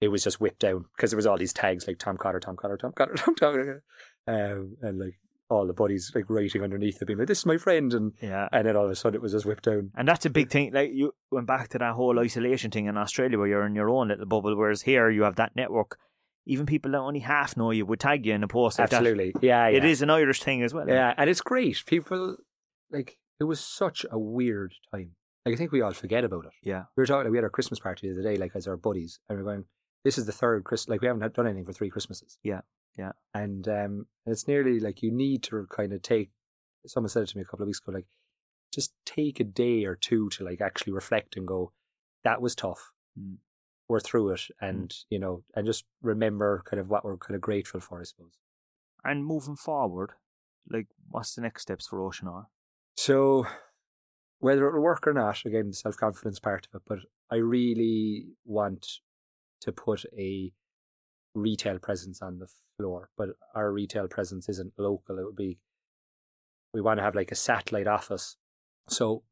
it 0.00 0.08
was 0.08 0.24
just 0.24 0.40
whipped 0.40 0.60
down 0.60 0.86
because 0.96 1.10
there 1.10 1.16
was 1.16 1.26
all 1.26 1.38
these 1.38 1.52
tags 1.52 1.86
like 1.86 1.98
Tom 1.98 2.16
Cotter 2.16 2.40
Tom 2.40 2.56
Cotter 2.56 2.76
Tom 2.76 2.92
Cotter 2.92 3.14
Tom 3.16 3.34
Cotter 3.34 3.82
um, 4.26 4.76
and 4.82 4.98
like 4.98 5.18
all 5.48 5.66
the 5.66 5.72
buddies 5.74 6.12
like 6.14 6.24
writing 6.30 6.62
underneath 6.62 7.00
it 7.02 7.04
being 7.06 7.18
like 7.18 7.28
this 7.28 7.40
is 7.40 7.46
my 7.46 7.56
friend 7.58 7.92
and 7.92 8.12
Yeah. 8.22 8.48
and 8.52 8.66
then 8.66 8.76
all 8.76 8.84
of 8.84 8.90
a 8.90 8.94
sudden 8.94 9.16
it 9.16 9.22
was 9.22 9.32
just 9.32 9.44
whipped 9.46 9.64
down. 9.64 9.90
And 9.96 10.08
that's 10.08 10.24
a 10.24 10.30
big 10.30 10.48
thing. 10.50 10.72
Like 10.72 10.90
you 10.94 11.12
went 11.30 11.46
back 11.46 11.68
to 11.70 11.78
that 11.78 11.92
whole 11.94 12.18
isolation 12.18 12.70
thing 12.70 12.86
in 12.86 12.96
Australia, 12.96 13.36
where 13.38 13.46
you're 13.48 13.66
in 13.66 13.74
your 13.74 13.90
own 13.90 14.08
little 14.08 14.24
bubble, 14.26 14.56
whereas 14.56 14.82
here 14.82 15.10
you 15.10 15.24
have 15.24 15.36
that 15.36 15.54
network. 15.54 15.98
Even 16.46 16.66
people 16.66 16.90
that 16.92 16.98
only 16.98 17.20
half 17.20 17.56
know 17.56 17.70
you 17.70 17.86
would 17.86 18.00
tag 18.00 18.26
you 18.26 18.34
in 18.34 18.42
a 18.42 18.48
post 18.48 18.78
like 18.78 18.90
that. 18.90 18.96
Absolutely, 18.96 19.32
yeah, 19.40 19.68
yeah, 19.68 19.76
It 19.76 19.84
is 19.84 20.02
an 20.02 20.10
Irish 20.10 20.42
thing 20.42 20.62
as 20.62 20.74
well. 20.74 20.88
yeah, 20.88 21.14
and 21.16 21.30
it's 21.30 21.40
great. 21.40 21.84
People 21.86 22.36
like 22.90 23.18
it 23.38 23.44
was 23.44 23.60
such 23.60 24.04
a 24.10 24.18
weird 24.18 24.74
time. 24.92 25.12
Like 25.46 25.54
I 25.54 25.56
think 25.56 25.72
we 25.72 25.80
all 25.82 25.92
forget 25.92 26.24
about 26.24 26.46
it. 26.46 26.52
Yeah. 26.62 26.84
We 26.96 27.02
were 27.02 27.06
talking. 27.06 27.24
Like, 27.24 27.32
We 27.32 27.38
had 27.38 27.44
our 27.44 27.50
Christmas 27.50 27.80
party 27.80 28.08
the 28.08 28.14
other 28.14 28.22
day, 28.22 28.36
like 28.36 28.52
as 28.54 28.66
our 28.68 28.76
buddies, 28.76 29.20
and 29.28 29.38
we 29.38 29.42
are 29.42 29.44
going. 29.44 29.64
This 30.04 30.18
is 30.18 30.26
the 30.26 30.32
third 30.32 30.64
Christmas. 30.64 30.88
Like 30.88 31.00
we 31.00 31.06
haven't 31.06 31.34
done 31.34 31.46
anything 31.46 31.64
for 31.64 31.72
three 31.72 31.90
Christmases. 31.90 32.38
Yeah, 32.42 32.62
yeah. 32.98 33.12
And 33.34 33.66
um, 33.68 34.06
it's 34.26 34.48
nearly 34.48 34.80
like 34.80 35.02
you 35.02 35.12
need 35.12 35.44
to 35.44 35.66
kind 35.70 35.92
of 35.92 36.02
take. 36.02 36.30
Someone 36.86 37.08
said 37.08 37.22
it 37.22 37.28
to 37.28 37.36
me 37.36 37.42
a 37.42 37.44
couple 37.44 37.62
of 37.62 37.68
weeks 37.68 37.80
ago. 37.80 37.92
Like, 37.92 38.06
just 38.74 38.94
take 39.06 39.38
a 39.38 39.44
day 39.44 39.84
or 39.84 39.94
two 39.94 40.28
to 40.30 40.44
like 40.44 40.60
actually 40.60 40.92
reflect 40.92 41.36
and 41.36 41.46
go, 41.46 41.72
that 42.24 42.40
was 42.42 42.56
tough. 42.56 42.90
Mm. 43.16 43.36
We're 43.92 44.00
through 44.00 44.30
it, 44.30 44.40
mm. 44.40 44.68
and 44.68 44.94
you 45.10 45.18
know, 45.18 45.42
and 45.54 45.66
just 45.66 45.84
remember 46.00 46.62
kind 46.64 46.80
of 46.80 46.88
what 46.88 47.04
we're 47.04 47.18
kind 47.18 47.34
of 47.34 47.42
grateful 47.42 47.78
for, 47.78 48.00
I 48.00 48.04
suppose. 48.04 48.38
And 49.04 49.26
moving 49.26 49.56
forward, 49.56 50.12
like 50.66 50.86
what's 51.10 51.34
the 51.34 51.42
next 51.42 51.60
steps 51.60 51.88
for 51.88 52.00
Ocean 52.00 52.26
R? 52.26 52.46
So, 52.96 53.46
whether 54.38 54.66
it'll 54.66 54.80
work 54.80 55.06
or 55.06 55.12
not, 55.12 55.44
again, 55.44 55.68
the 55.68 55.74
self 55.74 55.98
confidence 55.98 56.40
part 56.40 56.66
of 56.66 56.78
it, 56.78 56.82
but 56.86 57.00
I 57.30 57.36
really 57.36 58.28
want 58.46 58.88
to 59.60 59.72
put 59.72 60.06
a 60.16 60.54
retail 61.34 61.78
presence 61.78 62.22
on 62.22 62.38
the 62.38 62.48
floor. 62.78 63.10
But 63.18 63.28
our 63.54 63.70
retail 63.72 64.08
presence 64.08 64.48
isn't 64.48 64.72
local. 64.78 65.18
It 65.18 65.26
would 65.26 65.36
be, 65.36 65.58
we 66.72 66.80
want 66.80 66.96
to 66.96 67.04
have 67.04 67.14
like 67.14 67.30
a 67.30 67.34
satellite 67.34 67.86
office. 67.86 68.38
So, 68.88 69.22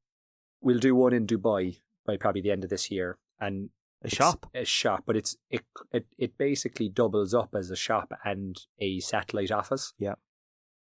we'll 0.61 0.79
do 0.79 0.95
one 0.95 1.15
in 1.15 1.27
Dubai 1.27 1.79
by 2.05 2.19
probably 2.19 2.43
the 2.43 2.51
end 2.51 2.65
of 2.65 2.69
this 2.69 2.91
year. 2.91 3.17
And 3.41 3.71
A 4.03 4.07
it's 4.07 4.17
shop? 4.17 4.47
a 4.55 4.65
shop, 4.65 5.03
but 5.07 5.17
it's 5.17 5.37
it, 5.51 5.63
it 5.93 6.07
it 6.19 6.39
basically 6.39 6.89
doubles 6.89 7.35
up 7.35 7.55
as 7.55 7.71
a 7.71 7.77
shop 7.77 8.13
and 8.25 8.59
a 8.79 9.01
satellite 9.01 9.51
office. 9.51 9.93
Yeah. 9.99 10.15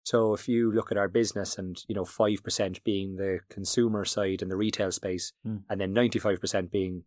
So 0.02 0.32
if 0.32 0.48
you 0.48 0.72
look 0.72 0.90
at 0.90 0.96
our 0.98 1.08
business, 1.08 1.58
and 1.58 1.82
you 1.86 1.94
know 1.94 2.04
five 2.06 2.42
percent 2.42 2.82
being 2.84 3.16
the 3.16 3.40
consumer 3.50 4.04
side 4.04 4.40
and 4.42 4.50
the 4.50 4.56
retail 4.56 4.90
space, 4.90 5.32
Mm. 5.46 5.62
and 5.68 5.80
then 5.80 5.92
ninety 5.92 6.18
five 6.18 6.40
percent 6.40 6.70
being 6.70 7.04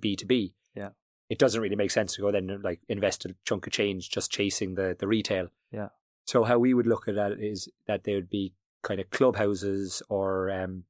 B 0.00 0.16
two 0.16 0.26
B, 0.26 0.54
Yeah. 0.74 0.90
it 1.30 1.38
doesn't 1.38 1.60
really 1.60 1.76
make 1.76 1.90
sense 1.92 2.14
to 2.14 2.22
go 2.22 2.32
then 2.32 2.60
like 2.62 2.80
invest 2.88 3.24
a 3.24 3.34
chunk 3.44 3.66
of 3.66 3.72
change 3.72 4.10
just 4.10 4.32
chasing 4.32 4.74
the 4.74 4.96
the 4.98 5.06
retail. 5.06 5.48
Yeah. 5.70 5.90
So 6.26 6.44
how 6.44 6.58
we 6.58 6.74
would 6.74 6.86
look 6.86 7.06
at 7.08 7.14
that 7.14 7.32
is 7.40 7.68
that 7.86 8.02
there 8.04 8.16
would 8.16 8.28
be 8.30 8.54
kind 8.82 9.00
of 9.00 9.10
clubhouses 9.10 10.02
or 10.08 10.50
um, 10.50 10.84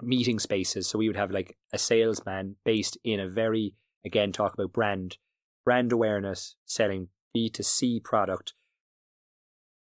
meeting 0.00 0.38
spaces. 0.38 0.88
So 0.88 0.98
we 0.98 1.08
would 1.08 1.16
have 1.16 1.30
like 1.30 1.56
a 1.72 1.78
salesman 1.78 2.56
based 2.64 2.96
in 3.04 3.20
a 3.20 3.28
very 3.28 3.74
again 4.04 4.32
talk 4.32 4.54
about 4.54 4.72
brand 4.72 5.18
brand 5.64 5.92
awareness, 5.92 6.56
selling 6.64 7.08
B 7.34 7.48
two 7.48 7.62
C 7.62 8.00
product. 8.00 8.54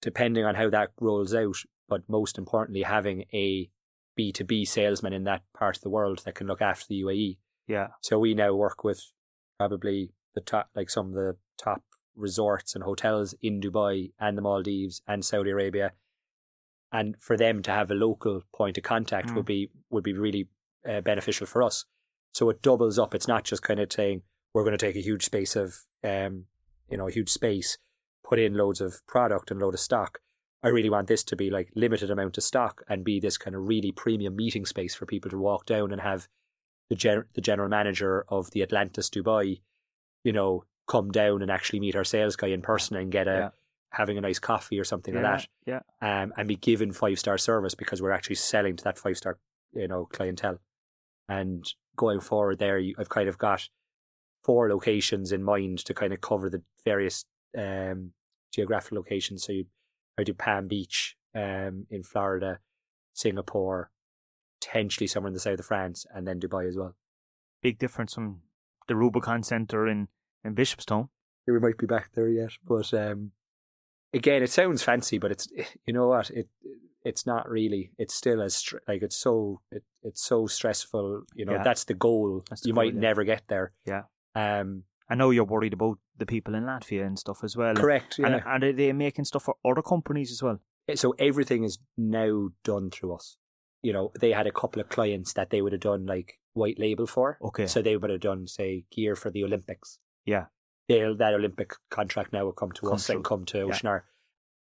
Depending 0.02 0.44
on 0.44 0.54
how 0.54 0.70
that 0.70 0.90
rolls 1.00 1.34
out, 1.34 1.56
but 1.88 2.02
most 2.08 2.38
importantly, 2.38 2.82
having 2.82 3.24
a 3.32 3.70
B 4.16 4.32
two 4.32 4.44
B 4.44 4.64
salesman 4.64 5.12
in 5.12 5.24
that 5.24 5.42
part 5.56 5.76
of 5.76 5.82
the 5.82 5.90
world 5.90 6.22
that 6.24 6.34
can 6.34 6.46
look 6.46 6.62
after 6.62 6.86
the 6.88 7.02
UAE. 7.02 7.38
Yeah. 7.66 7.88
So 8.02 8.18
we 8.18 8.34
now 8.34 8.54
work 8.54 8.84
with 8.84 9.02
probably 9.58 10.12
the 10.34 10.40
top, 10.40 10.70
like 10.74 10.90
some 10.90 11.08
of 11.08 11.14
the 11.14 11.36
top 11.58 11.82
resorts 12.14 12.74
and 12.74 12.84
hotels 12.84 13.34
in 13.42 13.60
Dubai 13.60 14.12
and 14.18 14.38
the 14.38 14.42
Maldives 14.42 15.02
and 15.06 15.24
Saudi 15.24 15.50
Arabia, 15.50 15.92
and 16.92 17.16
for 17.20 17.36
them 17.36 17.62
to 17.62 17.70
have 17.70 17.90
a 17.90 17.94
local 17.94 18.42
point 18.54 18.78
of 18.78 18.84
contact 18.84 19.30
Mm. 19.30 19.34
would 19.36 19.46
be 19.46 19.70
would 19.90 20.04
be 20.04 20.12
really 20.12 20.48
uh, 20.88 21.00
beneficial 21.00 21.46
for 21.46 21.62
us. 21.62 21.84
So 22.36 22.50
it 22.50 22.60
doubles 22.60 22.98
up. 22.98 23.14
It's 23.14 23.26
not 23.26 23.44
just 23.44 23.62
kind 23.62 23.80
of 23.80 23.90
saying 23.90 24.20
we're 24.52 24.62
going 24.62 24.76
to 24.76 24.86
take 24.86 24.94
a 24.94 25.00
huge 25.00 25.24
space 25.24 25.56
of, 25.56 25.78
um, 26.04 26.44
you 26.86 26.98
know, 26.98 27.08
a 27.08 27.10
huge 27.10 27.30
space, 27.30 27.78
put 28.22 28.38
in 28.38 28.52
loads 28.52 28.82
of 28.82 29.00
product 29.06 29.50
and 29.50 29.58
load 29.58 29.72
of 29.72 29.80
stock. 29.80 30.18
I 30.62 30.68
really 30.68 30.90
want 30.90 31.08
this 31.08 31.24
to 31.24 31.34
be 31.34 31.48
like 31.48 31.70
limited 31.74 32.10
amount 32.10 32.36
of 32.36 32.44
stock 32.44 32.82
and 32.90 33.06
be 33.06 33.20
this 33.20 33.38
kind 33.38 33.56
of 33.56 33.66
really 33.66 33.90
premium 33.90 34.36
meeting 34.36 34.66
space 34.66 34.94
for 34.94 35.06
people 35.06 35.30
to 35.30 35.38
walk 35.38 35.64
down 35.64 35.90
and 35.92 36.02
have 36.02 36.28
the 36.90 36.94
gen- 36.94 37.24
the 37.32 37.40
general 37.40 37.70
manager 37.70 38.26
of 38.28 38.50
the 38.50 38.62
Atlantis 38.62 39.08
Dubai, 39.08 39.62
you 40.22 40.32
know, 40.34 40.64
come 40.86 41.10
down 41.10 41.40
and 41.40 41.50
actually 41.50 41.80
meet 41.80 41.96
our 41.96 42.04
sales 42.04 42.36
guy 42.36 42.48
in 42.48 42.60
person 42.60 42.98
and 42.98 43.10
get 43.10 43.28
a 43.28 43.38
Yeah. 43.38 43.48
having 43.92 44.18
a 44.18 44.20
nice 44.20 44.40
coffee 44.40 44.78
or 44.78 44.84
something 44.84 45.14
yeah, 45.14 45.22
like 45.22 45.48
yeah. 45.64 45.80
that, 46.02 46.22
um, 46.22 46.34
and 46.36 46.46
be 46.46 46.56
given 46.56 46.92
five 46.92 47.18
star 47.18 47.38
service 47.38 47.74
because 47.74 48.02
we're 48.02 48.12
actually 48.12 48.36
selling 48.36 48.76
to 48.76 48.84
that 48.84 48.98
five 48.98 49.16
star, 49.16 49.38
you 49.72 49.88
know, 49.88 50.04
clientele. 50.04 50.58
And 51.30 51.64
going 51.96 52.20
forward, 52.20 52.58
there 52.58 52.78
you, 52.78 52.94
I've 52.98 53.08
kind 53.08 53.28
of 53.28 53.38
got 53.38 53.68
four 54.44 54.68
locations 54.68 55.32
in 55.32 55.42
mind 55.42 55.78
to 55.84 55.94
kind 55.94 56.12
of 56.12 56.20
cover 56.20 56.48
the 56.48 56.62
various 56.84 57.24
um, 57.56 58.12
geographical 58.52 58.98
locations. 58.98 59.44
So 59.44 59.52
you, 59.52 59.66
I 60.18 60.22
do 60.22 60.34
Palm 60.34 60.68
Beach 60.68 61.16
um, 61.34 61.86
in 61.90 62.02
Florida, 62.02 62.60
Singapore, 63.12 63.90
potentially 64.60 65.06
somewhere 65.06 65.28
in 65.28 65.34
the 65.34 65.40
south 65.40 65.58
of 65.58 65.66
France, 65.66 66.06
and 66.14 66.26
then 66.26 66.40
Dubai 66.40 66.68
as 66.68 66.76
well. 66.76 66.94
Big 67.62 67.78
difference 67.78 68.14
from 68.14 68.40
the 68.88 68.96
Rubicon 68.96 69.42
Centre 69.42 69.86
in, 69.88 70.08
in 70.44 70.54
Bishopstown. 70.54 71.08
we 71.46 71.58
might 71.58 71.78
be 71.78 71.86
back 71.86 72.10
there 72.14 72.28
yet. 72.28 72.52
But 72.66 72.92
um, 72.94 73.32
again, 74.12 74.42
it 74.42 74.50
sounds 74.50 74.82
fancy, 74.82 75.18
but 75.18 75.30
it's 75.30 75.48
you 75.86 75.92
know 75.92 76.08
what 76.08 76.30
it 76.30 76.48
it's 77.10 77.24
not 77.26 77.48
really. 77.48 77.90
It's 77.98 78.14
still 78.14 78.40
as 78.42 78.54
str- 78.54 78.84
like 78.88 79.02
it's 79.02 79.16
so 79.16 79.60
it, 79.70 79.82
it's 80.02 80.22
so 80.22 80.46
stressful. 80.46 81.22
You 81.34 81.44
know 81.46 81.52
Yeah. 81.54 81.62
that's 81.62 81.84
the 81.84 81.94
goal. 81.94 82.44
That's 82.48 82.62
the 82.62 82.68
you 82.68 82.74
goal, 82.74 82.84
might 82.84 82.94
yeah. 82.94 83.00
never 83.00 83.24
get 83.24 83.42
there. 83.48 83.72
Yeah. 83.84 84.02
Um. 84.34 84.84
I 85.08 85.14
know 85.14 85.30
you're 85.30 85.44
worried 85.44 85.72
about 85.72 85.98
the 86.18 86.26
people 86.26 86.54
in 86.56 86.64
Latvia 86.64 87.06
and 87.06 87.16
stuff 87.18 87.44
as 87.44 87.56
well. 87.56 87.74
Correct. 87.76 88.18
Yeah. 88.18 88.40
And 88.44 88.64
are 88.64 88.72
they 88.72 88.92
making 88.92 89.24
stuff 89.26 89.44
for 89.44 89.54
other 89.64 89.82
companies 89.82 90.32
as 90.32 90.42
well? 90.42 90.58
so 90.94 91.14
everything 91.18 91.64
is 91.64 91.78
now 91.96 92.48
done 92.64 92.90
through 92.90 93.14
us. 93.14 93.36
You 93.82 93.92
know, 93.92 94.10
they 94.20 94.32
had 94.32 94.46
a 94.48 94.52
couple 94.52 94.80
of 94.80 94.88
clients 94.88 95.32
that 95.34 95.50
they 95.50 95.60
would 95.62 95.72
have 95.72 95.80
done 95.80 96.06
like 96.06 96.40
white 96.54 96.78
label 96.78 97.06
for. 97.06 97.38
Okay. 97.42 97.66
So 97.68 97.82
they 97.82 97.96
would 97.96 98.10
have 98.10 98.20
done, 98.20 98.46
say, 98.48 98.84
gear 98.90 99.14
for 99.16 99.30
the 99.30 99.44
Olympics. 99.44 99.98
Yeah. 100.24 100.46
They'll, 100.88 101.16
that 101.16 101.34
Olympic 101.34 101.72
contract 101.90 102.32
now 102.32 102.44
will 102.44 102.52
come 102.52 102.72
to 102.72 102.82
Come 102.82 102.92
us 102.94 103.08
and 103.10 103.16
through. 103.16 103.22
come 103.24 103.44
to 103.46 103.58
Yeah. 103.58 103.64
Oceanar. 103.64 104.02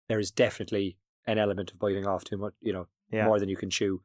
There 0.10 0.20
is 0.20 0.32
definitely 0.32 0.98
an 1.28 1.38
element 1.38 1.72
of 1.72 1.80
biting 1.80 2.06
off 2.06 2.24
too 2.24 2.38
much, 2.38 2.54
you 2.62 2.72
know, 2.74 2.88
Yeah. 3.12 3.26
more 3.26 3.40
than 3.40 3.50
you 3.50 3.58
can 3.58 3.70
chew. 3.70 4.02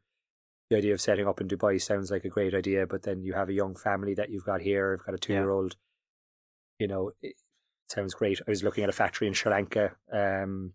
The 0.71 0.77
idea 0.77 0.93
of 0.95 1.01
setting 1.01 1.27
up 1.27 1.41
in 1.41 1.49
Dubai 1.49 1.81
sounds 1.81 2.11
like 2.11 2.25
a 2.25 2.29
great 2.29 2.55
idea, 2.55 2.87
but 2.87 3.03
then 3.03 3.23
you 3.23 3.33
have 3.35 3.49
a 3.49 3.53
young 3.53 3.75
family 3.75 4.15
that 4.15 4.31
you've 4.31 4.45
got 4.45 4.61
here. 4.61 4.93
You've 4.93 5.05
got 5.05 5.15
a 5.15 5.19
two 5.19 5.33
year 5.33 5.51
old. 5.51 5.77
You 6.79 6.87
know, 6.89 7.11
it 7.21 7.35
sounds 7.89 8.15
great. 8.15 8.41
I 8.47 8.51
was 8.51 8.63
looking 8.63 8.85
at 8.85 8.91
a 8.91 8.93
factory 8.93 9.27
in 9.27 9.35
Sri 9.35 9.51
Lanka 9.51 9.97
um, 10.13 10.75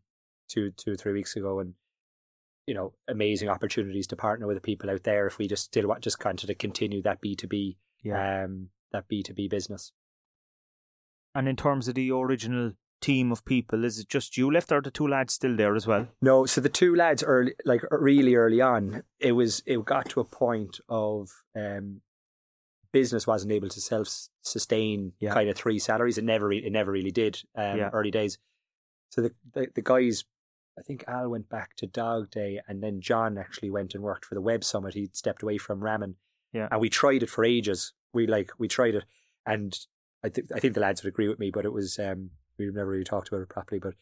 two, 0.50 0.72
two 0.72 0.92
or 0.92 0.96
three 0.96 1.14
weeks 1.14 1.36
ago, 1.36 1.60
and 1.60 1.76
you 2.68 2.74
know, 2.74 2.94
amazing 3.08 3.48
opportunities 3.48 4.08
to 4.08 4.16
partner 4.16 4.48
with 4.48 4.58
the 4.58 4.62
people 4.62 4.90
out 4.90 5.04
there. 5.04 5.28
If 5.28 5.38
we 5.38 5.48
just 5.48 5.64
still 5.66 5.88
want, 5.88 6.04
just 6.04 6.20
kind 6.20 6.44
of 6.44 6.58
continue 6.58 7.02
that 7.04 7.22
B 7.22 7.36
two 7.36 7.48
B, 7.48 7.78
Yeah. 8.04 8.44
um, 8.44 8.70
that 8.92 9.08
B 9.08 9.24
two 9.24 9.34
B 9.34 9.48
business. 9.48 9.92
and 11.34 11.48
in 11.50 11.56
terms 11.56 11.88
of 11.88 11.96
the 11.96 12.12
original 12.12 12.74
team 13.02 13.32
of 13.32 13.46
people, 13.46 13.84
is 13.84 14.00
it 14.00 14.10
just 14.10 14.38
you 14.38 14.52
left 14.52 14.72
or 14.72 14.78
are 14.78 14.82
the 14.82 14.92
two 14.92 15.08
lads 15.08 15.34
still 15.34 15.56
there 15.56 15.76
as 15.76 15.86
well? 15.88 16.08
No, 16.22 16.46
so 16.46 16.62
the 16.62 16.70
two 16.70 16.96
lads 16.96 17.24
early, 17.24 17.54
like 17.66 17.84
really 17.92 18.36
early 18.36 18.62
on, 18.62 19.04
it 19.20 19.34
was 19.34 19.62
it 19.66 19.84
got 19.86 20.10
to 20.10 20.20
a 20.20 20.26
point 20.26 20.80
of 20.90 21.30
um, 21.56 22.02
business 22.92 23.28
wasn't 23.28 23.52
able 23.52 23.70
to 23.70 23.82
self 23.82 24.08
sustain 24.42 25.14
Yeah. 25.20 25.34
kind 25.34 25.50
of 25.50 25.56
three 25.58 25.80
salaries. 25.80 26.18
It 26.18 26.24
never 26.24 26.52
it 26.52 26.72
never 26.72 26.92
really 26.92 27.12
did. 27.12 27.42
Um, 27.56 27.78
Yeah. 27.78 27.90
early 27.94 28.12
days. 28.12 28.38
So 29.10 29.22
the, 29.22 29.32
the 29.54 29.68
the 29.76 29.82
guys, 29.82 30.24
I 30.78 30.82
think 30.82 31.04
Al 31.08 31.30
went 31.30 31.50
back 31.50 31.76
to 31.78 31.88
Dog 31.88 32.32
Day, 32.32 32.60
and 32.68 32.82
then 32.82 33.02
John 33.02 33.38
actually 33.38 33.70
went 33.70 33.94
and 33.94 34.04
worked 34.04 34.26
for 34.26 34.36
the 34.36 34.42
Web 34.42 34.64
Summit. 34.64 34.94
He 34.94 35.10
stepped 35.14 35.44
away 35.44 35.58
from 35.58 35.80
Ramen, 35.82 36.16
Yeah. 36.54 36.68
and 36.72 36.82
we 36.82 36.90
tried 36.90 37.24
it 37.24 37.30
for 37.30 37.44
ages. 37.46 37.94
We 38.14 38.28
like 38.28 38.52
we 38.58 38.68
tried 38.68 38.96
it, 38.96 39.04
and 39.46 39.78
I 40.24 40.30
think 40.30 40.48
I 40.56 40.60
think 40.60 40.74
the 40.74 40.80
lads 40.80 41.04
would 41.04 41.10
agree 41.14 41.28
with 41.28 41.40
me, 41.40 41.52
but 41.52 41.66
it 41.66 41.74
was 41.74 42.00
um, 42.00 42.32
we've 42.58 42.74
never 42.74 42.90
really 42.92 43.04
talked 43.04 43.28
about 43.30 43.42
it 43.42 43.50
properly, 43.50 43.80
but. 43.80 43.94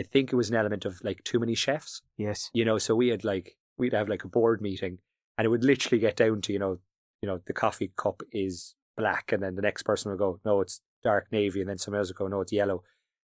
I 0.00 0.04
think 0.04 0.32
it 0.32 0.36
was 0.36 0.48
an 0.50 0.56
element 0.56 0.84
of 0.84 1.00
like 1.04 1.22
too 1.22 1.38
many 1.38 1.54
chefs 1.54 2.00
Yes. 2.16 2.50
you 2.54 2.64
know 2.64 2.78
so 2.78 2.96
we 2.96 3.08
had 3.08 3.24
like 3.24 3.56
we'd 3.76 3.92
have 3.92 4.08
like 4.08 4.24
a 4.24 4.28
board 4.28 4.60
meeting 4.60 4.98
and 5.36 5.44
it 5.44 5.48
would 5.48 5.62
literally 5.62 6.00
get 6.00 6.16
down 6.16 6.40
to 6.40 6.52
you 6.52 6.58
know 6.58 6.78
you 7.20 7.28
know 7.28 7.38
the 7.46 7.52
coffee 7.52 7.92
cup 7.96 8.22
is 8.32 8.74
black 8.96 9.30
and 9.32 9.42
then 9.42 9.54
the 9.54 9.62
next 9.62 9.82
person 9.84 10.10
would 10.10 10.18
go 10.18 10.40
no 10.44 10.60
it's 10.62 10.80
dark 11.04 11.26
navy 11.30 11.60
and 11.60 11.68
then 11.68 11.78
someone 11.78 11.98
else 12.00 12.08
would 12.08 12.16
go 12.16 12.26
no 12.26 12.40
it's 12.40 12.50
yellow 12.52 12.82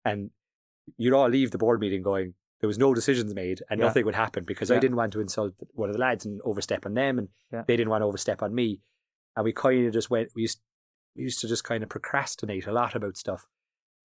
and 0.05 0.29
you'd 0.97 1.13
all 1.13 1.27
leave 1.27 1.51
the 1.51 1.57
board 1.57 1.81
meeting 1.81 2.03
going 2.03 2.35
there 2.61 2.67
was 2.69 2.77
no 2.77 2.93
decisions 2.93 3.33
made 3.33 3.61
and 3.69 3.79
Yeah. 3.79 3.87
nothing 3.87 4.05
would 4.05 4.15
happen 4.15 4.45
because 4.45 4.69
I 4.71 4.79
didn't 4.79 4.95
want 4.97 5.11
to 5.13 5.19
insult 5.19 5.53
one 5.73 5.89
of 5.89 5.93
the 5.93 5.99
lads 6.01 6.25
and 6.25 6.39
overstep 6.45 6.85
on 6.85 6.93
them 6.93 7.17
and 7.17 7.27
Yeah. 7.51 7.63
they 7.67 7.75
didn't 7.75 7.89
want 7.89 8.03
to 8.03 8.05
overstep 8.05 8.41
on 8.43 8.53
me 8.55 8.81
and 9.35 9.43
we 9.43 9.51
kind 9.51 9.87
of 9.87 9.93
just 9.93 10.09
went 10.11 10.29
we 10.35 10.43
used 10.43 10.61
we 11.17 11.23
used 11.23 11.41
to 11.41 11.47
just 11.49 11.65
kind 11.65 11.83
of 11.83 11.89
procrastinate 11.89 12.67
a 12.67 12.71
lot 12.71 12.95
about 12.95 13.17
stuff 13.17 13.47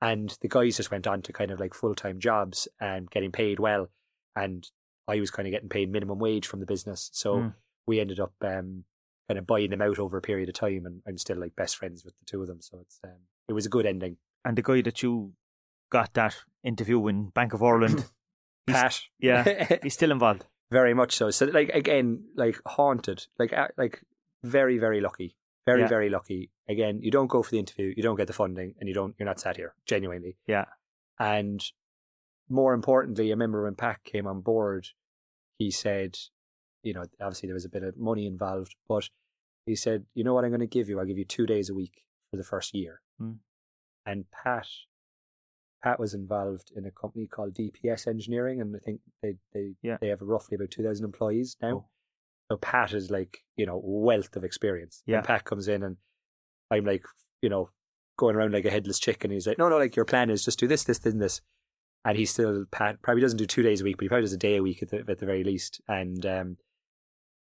and 0.01 0.36
the 0.40 0.49
guys 0.49 0.76
just 0.76 0.90
went 0.90 1.07
on 1.07 1.22
to 1.22 1.32
kind 1.32 1.51
of 1.51 1.59
like 1.61 1.74
full-time 1.74 2.18
jobs 2.20 2.68
and 2.80 3.11
getting 3.11 3.32
paid 3.32 3.59
well 3.59 3.88
and 4.34 4.68
I 5.09 5.20
was 5.20 5.30
kind 5.30 5.47
of 5.49 5.53
getting 5.53 5.68
paid 5.68 5.90
minimum 5.90 6.18
wage 6.18 6.47
from 6.47 6.61
the 6.61 6.66
business. 6.66 7.11
So 7.12 7.36
Mm. 7.36 7.55
we 7.86 8.01
ended 8.01 8.18
up 8.20 8.32
um, 8.42 8.84
kind 9.28 9.38
of 9.38 9.47
buying 9.47 9.70
them 9.70 9.80
out 9.82 9.99
over 9.99 10.16
a 10.16 10.20
period 10.22 10.49
of 10.49 10.55
time, 10.57 10.84
and 10.84 11.01
I'm 11.07 11.16
still 11.18 11.38
like 11.38 11.55
best 11.57 11.76
friends 11.76 12.05
with 12.05 12.18
the 12.18 12.24
two 12.24 12.42
of 12.42 12.49
them. 12.49 12.61
So 12.61 12.80
it's 12.80 12.99
um, 13.05 13.20
it 13.49 13.53
was 13.53 13.66
a 13.66 13.70
good 13.70 13.86
ending. 13.86 14.16
And 14.44 14.59
the 14.59 14.62
guy 14.62 14.80
that 14.82 15.03
you 15.03 15.32
got 15.90 16.12
that 16.14 16.34
interview 16.64 17.07
in 17.07 17.28
Bank 17.30 17.53
of 17.55 17.62
Ireland, 17.62 18.05
Pat, 18.66 19.01
yeah, 19.20 19.78
he's 19.82 19.94
still 19.94 20.11
involved. 20.11 20.44
very 20.72 20.92
much 20.94 21.14
so. 21.14 21.30
So 21.30 21.47
like 21.47 21.68
again, 21.68 22.24
like 22.34 22.61
haunted, 22.66 23.26
like 23.38 23.55
like 23.78 24.03
very 24.42 24.78
very 24.78 25.01
lucky, 25.01 25.36
very 25.66 25.82
Yeah. 25.82 25.88
very 25.88 26.09
lucky. 26.11 26.51
Again, 26.69 27.01
you 27.01 27.11
don't 27.11 27.29
go 27.29 27.43
for 27.43 27.51
the 27.51 27.59
interview, 27.59 27.95
you 27.97 28.03
don't 28.03 28.17
get 28.17 28.27
the 28.27 28.33
funding, 28.33 28.75
and 28.81 28.89
you 28.89 28.95
don't 28.95 29.14
you're 29.19 29.27
not 29.27 29.41
sat 29.41 29.57
here 29.57 29.75
genuinely. 29.87 30.37
Yeah. 30.47 30.64
And 31.19 31.62
more 32.49 32.75
importantly, 32.75 33.29
I 33.29 33.31
remember 33.31 33.64
when 33.64 33.75
Pat 33.75 34.03
came 34.05 34.27
on 34.27 34.41
board, 34.41 34.89
he 35.59 35.71
said, 35.71 36.17
you 36.83 36.93
know, 36.93 37.05
obviously 37.21 37.47
there 37.49 37.55
was 37.55 37.64
a 37.64 37.69
bit 37.71 37.83
of 37.83 37.97
money 37.97 38.27
involved, 38.27 38.75
but 38.89 39.09
he 39.64 39.75
said, 39.75 40.05
you 40.14 40.23
know 40.25 40.35
what 40.35 40.45
I'm 40.45 40.51
going 40.51 40.61
to 40.61 40.67
give 40.67 40.89
you? 40.89 40.99
I'll 40.99 41.07
give 41.07 41.19
you 41.19 41.25
two 41.25 41.47
days 41.47 41.69
a 41.71 41.75
week 41.75 42.05
for 42.31 42.37
the 42.37 42.45
first 42.45 42.75
year. 42.75 43.01
Hmm. 43.19 43.33
And 44.05 44.25
Pat, 44.31 44.67
Pat 45.83 45.99
was 45.99 46.14
involved 46.14 46.71
in 46.77 46.85
a 46.87 46.91
company 46.91 47.27
called 47.27 47.55
DPS 47.55 48.07
Engineering, 48.07 48.61
and 48.61 48.75
I 48.77 48.79
think 48.79 49.01
they 49.23 49.37
they 49.53 49.75
Yeah. 49.83 49.99
they 50.01 50.09
have 50.09 50.21
roughly 50.21 50.55
about 50.57 50.71
two 50.71 50.83
thousand 50.85 51.05
employees 51.05 51.57
now. 51.62 51.69
Oh. 51.69 51.85
So 52.51 52.57
Pat 52.59 52.93
is 52.93 53.11
like, 53.11 53.39
you 53.57 53.67
know, 53.67 53.81
wealth 53.83 54.37
of 54.37 54.45
experience. 54.45 55.03
Yeah. 55.07 55.19
And 55.19 55.27
Pat 55.27 55.45
comes 55.45 55.67
in 55.67 55.83
and 55.83 55.97
I'm 56.71 56.85
like, 56.85 57.05
you 57.43 57.49
know, 57.49 57.71
going 58.17 58.37
around 58.37 58.53
like 58.53 58.64
a 58.64 58.71
headless 58.71 58.99
chicken. 58.99 59.31
He's 59.31 59.47
like, 59.47 59.59
no, 59.59 59.69
no, 59.69 59.79
like 59.79 59.97
your 59.97 60.05
plan 60.05 60.31
is 60.31 60.45
just 60.45 60.59
do 60.59 60.67
this, 60.67 60.85
this, 60.85 60.99
this, 60.99 61.12
and 61.12 61.23
this. 61.23 61.41
And 62.05 62.17
he 62.17 62.25
still, 62.25 62.64
Pat 62.71 63.03
probably 63.03 63.21
doesn't 63.23 63.39
do 63.39 63.47
two 63.47 63.62
days 63.62 63.81
a 63.81 63.85
week, 63.85 63.97
but 63.97 64.05
he 64.05 64.09
probably 64.09 64.23
does 64.23 64.33
a 64.33 64.39
day 64.39 64.57
a 64.57 64.62
week 64.62 64.83
at 64.83 64.91
the, 64.91 65.05
at 65.09 65.19
the 65.19 65.27
very 65.27 65.43
least. 65.45 65.81
And 65.89 66.25
um, 66.25 66.57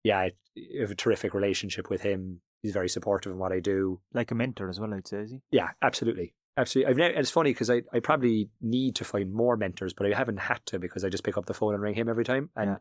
yeah, 0.03 0.17
I, 0.19 0.31
have 0.79 0.91
a 0.91 0.95
terrific 0.95 1.33
relationship 1.33 1.89
with 1.89 2.01
him. 2.01 2.41
He's 2.63 2.73
very 2.73 2.89
supportive 2.89 3.31
of 3.33 3.37
what 3.37 3.51
I 3.51 3.59
do. 3.59 4.01
Like 4.13 4.31
a 4.31 4.35
mentor 4.35 4.67
as 4.67 4.79
well, 4.79 4.93
I'd 4.93 5.07
say, 5.07 5.17
is 5.19 5.31
he? 5.31 5.41
Yeah, 5.51 5.69
absolutely. 5.81 6.33
Absolutely. 6.57 6.89
I've 6.89 6.97
never, 6.97 7.13
it's 7.13 7.29
funny 7.29 7.51
because 7.51 7.69
I, 7.69 7.83
I 7.93 7.99
probably 7.99 8.49
need 8.61 8.95
to 8.95 9.05
find 9.05 9.31
more 9.31 9.55
mentors, 9.57 9.93
but 9.93 10.11
I 10.11 10.17
haven't 10.17 10.39
had 10.39 10.65
to 10.65 10.79
because 10.79 11.05
I 11.05 11.09
just 11.09 11.23
pick 11.23 11.37
up 11.37 11.45
the 11.45 11.53
phone 11.53 11.75
and 11.75 11.83
ring 11.83 11.93
him 11.93 12.09
every 12.09 12.25
time. 12.25 12.49
And 12.55 12.71
Yeah. 12.71 12.77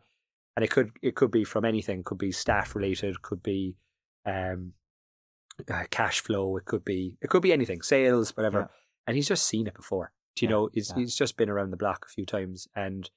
and 0.56 0.64
it 0.64 0.70
could 0.70 0.92
it 1.02 1.14
could 1.14 1.30
be 1.30 1.44
from 1.44 1.66
anything, 1.66 2.02
could 2.02 2.16
be 2.16 2.32
staff 2.32 2.74
related, 2.74 3.20
could 3.20 3.42
be 3.42 3.76
um 4.24 4.72
uh, 5.70 5.84
cash 5.90 6.20
flow, 6.20 6.56
it 6.56 6.64
could 6.64 6.84
be 6.84 7.16
it 7.20 7.28
could 7.30 7.42
be 7.42 7.52
anything, 7.52 7.82
sales, 7.82 8.36
whatever. 8.36 8.60
Yeah. 8.60 8.66
And 9.06 9.16
he's 9.16 9.28
just 9.28 9.46
seen 9.46 9.66
it 9.66 9.74
before. 9.74 10.12
Do 10.36 10.44
you 10.44 10.48
Yeah, 10.50 10.56
know, 10.56 10.70
he's 10.72 10.90
yeah. 10.90 11.00
he's 11.02 11.16
just 11.16 11.36
been 11.36 11.48
around 11.48 11.70
the 11.70 11.76
block 11.76 12.06
a 12.08 12.12
few 12.12 12.26
times 12.26 12.68
and 12.74 13.10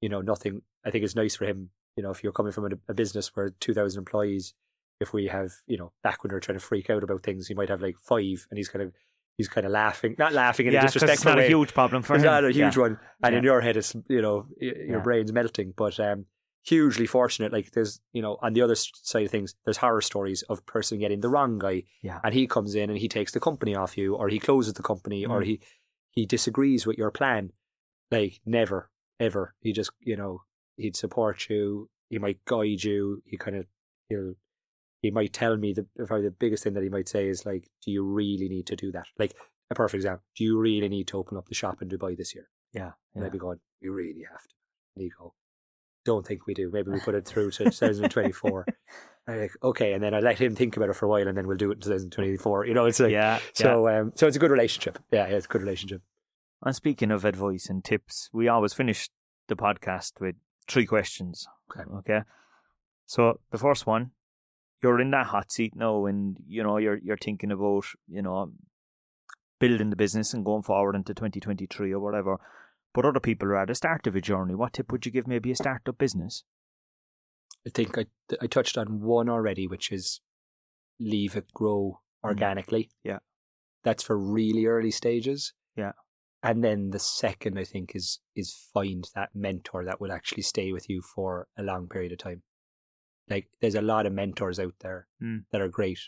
you 0.00 0.08
know, 0.08 0.20
nothing 0.20 0.62
I 0.84 0.90
think 0.90 1.04
it's 1.04 1.14
nice 1.16 1.36
for 1.36 1.44
him, 1.46 1.70
you 1.96 2.02
know, 2.02 2.10
if 2.10 2.22
you're 2.24 2.32
coming 2.32 2.52
from 2.52 2.66
a, 2.66 2.76
a 2.90 2.94
business 2.94 3.34
where 3.34 3.50
two 3.60 3.72
thousand 3.74 4.00
employees, 4.00 4.54
if 5.00 5.12
we 5.12 5.26
have, 5.28 5.50
you 5.66 5.78
know, 5.78 5.92
back 6.02 6.22
when 6.22 6.32
we're 6.32 6.40
trying 6.40 6.58
to 6.58 6.64
freak 6.64 6.90
out 6.90 7.02
about 7.04 7.22
things, 7.22 7.46
he 7.48 7.54
might 7.54 7.68
have 7.68 7.80
like 7.82 7.96
five 7.98 8.46
and 8.50 8.56
he's 8.58 8.68
kind 8.68 8.82
of 8.84 8.92
he's 9.38 9.48
kind 9.48 9.64
of 9.66 9.72
laughing, 9.72 10.14
not 10.18 10.32
laughing 10.32 10.66
in 10.66 10.72
yeah, 10.74 10.80
a 10.80 10.82
disrespectful 10.82 11.12
it's 11.14 11.24
not 11.24 11.36
way. 11.38 11.46
a 11.46 11.48
huge 11.48 11.72
problem 11.72 12.02
for 12.02 12.14
it's 12.14 12.22
him. 12.24 12.30
not 12.30 12.44
a 12.44 12.52
huge 12.52 12.76
yeah. 12.76 12.82
one, 12.82 12.98
and 13.22 13.34
in 13.34 13.44
your 13.44 13.60
head, 13.60 13.76
it's 13.76 13.94
you 14.08 14.20
know 14.22 14.46
your 14.60 14.76
Yeah. 14.98 14.98
brain's 14.98 15.32
melting. 15.32 15.72
But 15.76 15.98
um, 16.00 16.26
hugely 16.64 17.06
fortunate. 17.06 17.52
Like 17.52 17.72
there's 17.72 18.00
you 18.12 18.22
know 18.22 18.38
on 18.42 18.52
the 18.52 18.62
other 18.62 18.74
side 18.74 19.24
of 19.26 19.30
things, 19.30 19.54
there's 19.64 19.78
horror 19.78 20.00
stories 20.00 20.42
of 20.42 20.64
person 20.66 20.98
getting 20.98 21.20
the 21.20 21.28
wrong 21.28 21.58
guy, 21.58 21.84
Yeah. 22.02 22.20
and 22.24 22.34
he 22.34 22.46
comes 22.46 22.74
in 22.74 22.90
and 22.90 22.98
he 22.98 23.08
takes 23.08 23.32
the 23.32 23.40
company 23.40 23.74
off 23.74 23.96
you, 23.98 24.14
or 24.14 24.28
he 24.28 24.38
closes 24.38 24.74
the 24.74 24.82
company, 24.82 25.24
or 25.26 25.40
Mm. 25.40 25.46
he 25.46 25.60
he 26.10 26.26
disagrees 26.26 26.86
with 26.86 26.98
your 26.98 27.10
plan. 27.10 27.52
Like 28.10 28.40
never 28.44 28.90
ever, 29.18 29.54
he 29.60 29.72
just 29.72 29.90
you 30.00 30.16
know 30.16 30.42
he'd 30.76 30.96
support 30.96 31.48
you. 31.48 31.88
He 32.08 32.18
might 32.18 32.44
guide 32.44 32.84
you. 32.84 33.22
He 33.24 33.36
kind 33.36 33.56
of 33.56 33.66
he'll 34.08 34.34
he 35.00 35.10
might 35.10 35.32
tell 35.32 35.56
me 35.56 35.72
the 35.72 35.86
probably 36.06 36.26
the 36.26 36.30
biggest 36.30 36.62
thing 36.62 36.74
that 36.74 36.82
he 36.82 36.88
might 36.88 37.08
say 37.08 37.26
is 37.28 37.44
like, 37.44 37.68
do 37.84 37.90
you 37.90 38.04
really 38.04 38.48
need 38.48 38.66
to 38.66 38.76
do 38.76 38.92
that? 38.92 39.06
Like 39.18 39.34
a 39.70 39.74
perfect 39.74 39.96
example. 40.00 40.22
Do 40.36 40.44
you 40.44 40.58
really 40.58 40.88
need 40.88 41.08
to 41.08 41.18
open 41.18 41.36
up 41.38 41.48
the 41.48 41.54
shop 41.54 41.82
in 41.82 41.88
Dubai 41.88 42.16
this 42.16 42.34
year? 42.34 42.48
Yeah. 42.72 42.92
And 43.14 43.22
yeah. 43.22 43.26
I'd 43.26 43.32
be 43.32 43.38
going, 43.38 43.58
you 43.80 43.92
really 43.92 44.24
have 44.30 44.42
to. 44.42 44.54
And 44.94 45.04
you 45.04 45.10
go, 45.18 45.34
don't 46.04 46.26
think 46.26 46.46
we 46.46 46.54
do. 46.54 46.70
Maybe 46.72 46.90
we 46.90 47.00
put 47.00 47.14
it 47.14 47.26
through 47.26 47.50
to 47.52 47.64
2024. 47.70 48.66
I'm 49.28 49.38
like, 49.38 49.52
okay, 49.62 49.92
and 49.92 50.02
then 50.02 50.14
I 50.14 50.20
let 50.20 50.40
him 50.40 50.56
think 50.56 50.76
about 50.76 50.88
it 50.88 50.96
for 50.96 51.06
a 51.06 51.08
while, 51.08 51.28
and 51.28 51.36
then 51.36 51.46
we'll 51.46 51.56
do 51.56 51.70
it 51.70 51.76
in 51.76 51.80
2024. 51.82 52.66
You 52.66 52.74
know, 52.74 52.86
it's 52.86 53.00
like 53.00 53.12
yeah. 53.12 53.38
so. 53.52 53.88
Um, 53.88 54.12
so 54.16 54.26
it's 54.26 54.36
a 54.36 54.40
good 54.40 54.50
relationship. 54.50 54.98
Yeah, 55.12 55.28
yeah, 55.28 55.36
it's 55.36 55.46
a 55.46 55.48
good 55.48 55.62
relationship. 55.62 56.02
And 56.62 56.74
speaking 56.74 57.10
of 57.10 57.24
advice 57.24 57.68
and 57.68 57.84
tips, 57.84 58.30
we 58.32 58.48
always 58.48 58.72
finish 58.72 59.08
the 59.48 59.56
podcast 59.56 60.20
with 60.20 60.36
three 60.68 60.86
questions. 60.86 61.46
Okay. 61.70 61.88
Okay. 61.98 62.20
So 63.06 63.40
the 63.50 63.58
first 63.58 63.86
one, 63.86 64.10
you're 64.82 65.00
in 65.00 65.10
that 65.12 65.26
hot 65.26 65.52
seat 65.52 65.74
now, 65.76 66.06
and 66.06 66.36
you 66.46 66.62
know 66.62 66.78
you're 66.78 66.98
you're 66.98 67.16
thinking 67.16 67.52
about 67.52 67.84
you 68.08 68.22
know 68.22 68.52
building 69.60 69.90
the 69.90 69.96
business 69.96 70.34
and 70.34 70.44
going 70.44 70.62
forward 70.62 70.96
into 70.96 71.14
2023 71.14 71.92
or 71.92 72.00
whatever. 72.00 72.38
But 72.94 73.06
other 73.06 73.20
people 73.20 73.48
are 73.48 73.56
at 73.56 73.68
the 73.68 73.74
start 73.74 74.06
of 74.06 74.14
a 74.14 74.20
journey. 74.20 74.54
What 74.54 74.74
tip 74.74 74.92
would 74.92 75.06
you 75.06 75.12
give 75.12 75.26
maybe 75.26 75.50
a 75.50 75.56
startup 75.56 75.96
business? 75.98 76.44
I 77.66 77.70
think 77.70 77.96
I 77.96 78.06
I 78.40 78.46
touched 78.46 78.76
on 78.76 79.00
one 79.00 79.28
already, 79.28 79.66
which 79.66 79.90
is 79.92 80.20
leave 81.00 81.36
it 81.36 81.52
grow 81.54 82.00
organically. 82.24 82.90
Yeah. 83.02 83.18
That's 83.84 84.02
for 84.02 84.16
really 84.18 84.66
early 84.66 84.90
stages. 84.90 85.54
Yeah. 85.76 85.92
And 86.42 86.62
then 86.62 86.90
the 86.90 86.98
second 86.98 87.58
I 87.58 87.64
think 87.64 87.94
is 87.94 88.20
is 88.34 88.52
find 88.74 89.08
that 89.14 89.30
mentor 89.34 89.84
that 89.84 90.00
will 90.00 90.12
actually 90.12 90.42
stay 90.42 90.72
with 90.72 90.90
you 90.90 91.00
for 91.02 91.48
a 91.56 91.62
long 91.62 91.88
period 91.88 92.12
of 92.12 92.18
time. 92.18 92.42
Like 93.30 93.48
there's 93.60 93.74
a 93.76 93.82
lot 93.82 94.06
of 94.06 94.12
mentors 94.12 94.58
out 94.58 94.74
there 94.80 95.06
Mm. 95.22 95.44
that 95.50 95.60
are 95.60 95.68
great. 95.68 96.00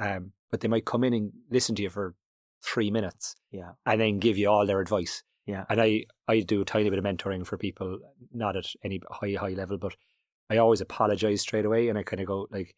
Um, 0.00 0.32
but 0.50 0.60
they 0.60 0.68
might 0.68 0.84
come 0.84 1.04
in 1.04 1.14
and 1.14 1.32
listen 1.50 1.74
to 1.76 1.82
you 1.82 1.90
for 1.90 2.14
three 2.62 2.90
minutes 2.90 3.36
Yeah. 3.50 3.72
and 3.86 4.00
then 4.00 4.18
give 4.18 4.36
you 4.36 4.48
all 4.48 4.66
their 4.66 4.80
advice. 4.80 5.22
Yeah. 5.48 5.64
And 5.70 5.80
I, 5.80 6.04
I 6.28 6.40
do 6.40 6.60
a 6.60 6.64
tiny 6.64 6.90
bit 6.90 6.98
of 6.98 7.04
mentoring 7.06 7.46
for 7.46 7.56
people, 7.56 7.98
not 8.32 8.54
at 8.54 8.66
any 8.84 9.00
high, 9.10 9.32
high 9.32 9.54
level, 9.54 9.78
but 9.78 9.96
I 10.50 10.58
always 10.58 10.82
apologize 10.82 11.40
straight 11.40 11.64
away. 11.64 11.88
And 11.88 11.98
I 11.98 12.02
kind 12.02 12.20
of 12.20 12.26
go, 12.26 12.46
like, 12.50 12.76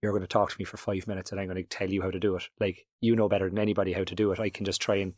you're 0.00 0.12
going 0.12 0.22
to 0.22 0.28
talk 0.28 0.50
to 0.52 0.56
me 0.60 0.64
for 0.64 0.76
five 0.76 1.08
minutes 1.08 1.32
and 1.32 1.40
I'm 1.40 1.48
going 1.48 1.56
to 1.56 1.64
tell 1.64 1.90
you 1.90 2.00
how 2.00 2.12
to 2.12 2.20
do 2.20 2.36
it. 2.36 2.44
Like, 2.60 2.86
you 3.00 3.16
know 3.16 3.28
better 3.28 3.50
than 3.50 3.58
anybody 3.58 3.92
how 3.92 4.04
to 4.04 4.14
do 4.14 4.30
it. 4.30 4.38
I 4.38 4.48
can 4.48 4.64
just 4.64 4.80
try 4.80 4.94
and, 4.94 5.12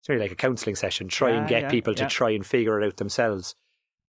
it's 0.00 0.08
really 0.08 0.22
like 0.22 0.32
a 0.32 0.36
counseling 0.36 0.74
session, 0.74 1.06
try 1.06 1.30
Yeah, 1.30 1.38
and 1.38 1.48
get 1.48 1.62
yeah, 1.62 1.70
people 1.70 1.94
to 1.94 2.06
try 2.06 2.30
and 2.30 2.44
figure 2.44 2.80
it 2.80 2.84
out 2.84 2.96
themselves. 2.96 3.54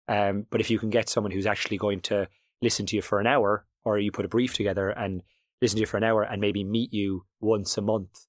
Um, 0.06 0.44
but 0.50 0.60
if 0.60 0.70
you 0.70 0.78
can 0.78 0.90
get 0.90 1.08
someone 1.08 1.30
who's 1.30 1.46
actually 1.46 1.78
going 1.78 2.00
to 2.02 2.28
listen 2.60 2.84
to 2.84 2.96
you 2.96 3.02
for 3.02 3.18
an 3.18 3.26
hour, 3.26 3.64
or 3.82 3.98
you 3.98 4.12
put 4.12 4.26
a 4.26 4.28
brief 4.28 4.52
together 4.52 4.90
and 4.90 5.22
listen 5.62 5.76
to 5.76 5.80
you 5.80 5.86
for 5.86 5.96
an 5.96 6.04
hour 6.04 6.22
and 6.22 6.38
maybe 6.38 6.64
meet 6.64 6.92
you 6.92 7.24
once 7.40 7.78
a 7.78 7.82
month 7.82 8.26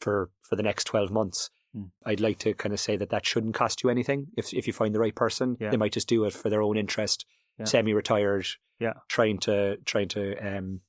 for 0.00 0.30
for 0.40 0.56
the 0.56 0.62
next 0.62 0.84
12 0.84 1.10
months 1.10 1.50
Hmm. 1.74 1.86
i'd 2.06 2.20
like 2.20 2.38
to 2.38 2.54
kind 2.54 2.72
of 2.72 2.78
say 2.80 2.96
that 2.96 3.10
that 3.10 3.26
shouldn't 3.26 3.54
cost 3.54 3.82
you 3.82 3.90
anything 3.90 4.28
if 4.36 4.54
if 4.54 4.66
you 4.68 4.72
find 4.72 4.94
the 4.94 5.00
right 5.00 5.14
person 5.24 5.56
Yeah. 5.60 5.70
they 5.70 5.76
might 5.76 5.92
just 5.92 6.08
do 6.08 6.24
it 6.24 6.32
for 6.32 6.48
their 6.50 6.62
own 6.62 6.76
interest 6.76 7.26
Yeah. 7.58 7.64
semi-retired 7.66 8.46
Yeah. 8.78 8.94
trying 9.08 9.38
to 9.46 9.78
trying 9.84 10.08
to 10.16 10.22
um 10.48 10.80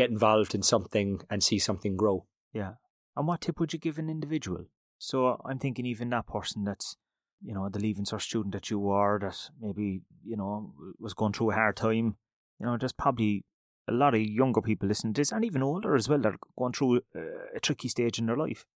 get 0.00 0.10
involved 0.10 0.54
in 0.54 0.62
something 0.62 1.20
and 1.30 1.42
see 1.42 1.58
something 1.58 1.96
grow 1.96 2.26
Yeah. 2.52 2.74
And 3.16 3.26
what 3.26 3.40
tip 3.40 3.58
would 3.60 3.72
you 3.72 3.78
give 3.78 3.98
an 3.98 4.10
individual? 4.10 4.66
So 4.98 5.40
I'm 5.48 5.58
thinking 5.58 5.86
even 5.86 6.10
that 6.10 6.26
person 6.26 6.64
that's, 6.64 6.96
you 7.42 7.54
know, 7.54 7.68
the 7.70 7.78
Leaving 7.78 8.04
Cert 8.04 8.20
student 8.20 8.52
that 8.52 8.68
you 8.70 8.78
were, 8.78 9.18
that 9.20 9.38
maybe, 9.60 10.02
you 10.24 10.36
know, 10.36 10.74
was 10.98 11.14
going 11.14 11.32
through 11.32 11.50
a 11.52 11.54
hard 11.54 11.76
time. 11.76 12.16
You 12.58 12.66
know, 12.66 12.76
there's 12.78 12.92
probably 12.92 13.44
a 13.88 13.92
lot 13.92 14.14
of 14.14 14.20
younger 14.20 14.60
people 14.60 14.86
listening 14.88 15.14
to 15.14 15.20
this, 15.20 15.32
and 15.32 15.44
even 15.46 15.62
older 15.62 15.94
as 15.94 16.08
well, 16.10 16.18
that 16.18 16.34
are 16.34 16.38
going 16.58 16.72
through 16.74 17.00
a, 17.14 17.56
a 17.56 17.60
tricky 17.60 17.88
stage 17.88 18.18
in 18.18 18.26
their 18.26 18.36
life. 18.36 18.66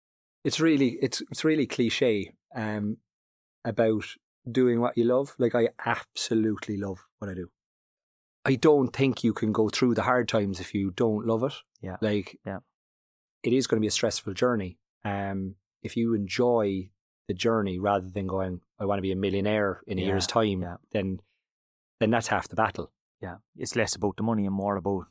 It's 0.45 0.61
really 0.61 0.99
it's 1.03 1.20
it's 1.30 1.45
really 1.45 1.66
cliche 1.66 2.32
um 2.55 2.97
about 3.64 4.05
doing 4.51 4.80
what 4.80 4.97
you 4.97 5.05
love 5.05 5.34
like 5.38 5.55
i 5.55 5.68
absolutely 5.84 6.76
love 6.76 7.07
what 7.18 7.30
i 7.30 7.34
do 7.34 7.49
i 8.45 8.55
don't 8.55 8.93
think 8.95 9.22
you 9.22 9.32
can 9.32 9.53
go 9.53 9.68
through 9.68 9.95
the 9.95 10.03
hard 10.03 10.28
times 10.28 10.61
if 10.61 10.74
you 10.74 10.91
don't 10.93 11.26
love 11.26 11.43
it 11.45 11.53
Yeah. 11.82 11.97
like 12.01 12.38
Yeah. 12.47 12.61
it 13.43 13.53
is 13.53 13.66
going 13.66 13.78
to 13.80 13.84
be 13.84 13.86
a 13.88 13.99
stressful 13.99 14.34
journey 14.34 14.78
um 15.05 15.57
if 15.82 15.97
you 15.97 16.14
enjoy 16.14 16.91
the 17.28 17.34
journey 17.34 17.78
rather 17.78 18.09
than 18.09 18.26
going 18.26 18.61
i 18.78 18.84
want 18.86 18.99
to 18.99 19.03
be 19.03 19.12
a 19.12 19.16
millionaire 19.16 19.82
in 19.86 19.99
a 19.99 20.03
Yeah, 20.03 20.09
year's 20.09 20.26
time 20.26 20.62
yeah. 20.62 20.76
then 20.93 21.20
then 22.01 22.11
that's 22.11 22.28
half 22.28 22.49
the 22.49 22.57
battle 22.57 22.91
Yeah. 23.20 23.36
It's 23.57 23.76
less 23.76 23.95
about 23.95 24.16
the 24.16 24.22
money 24.22 24.47
and 24.47 24.55
more 24.55 24.76
about, 24.76 25.05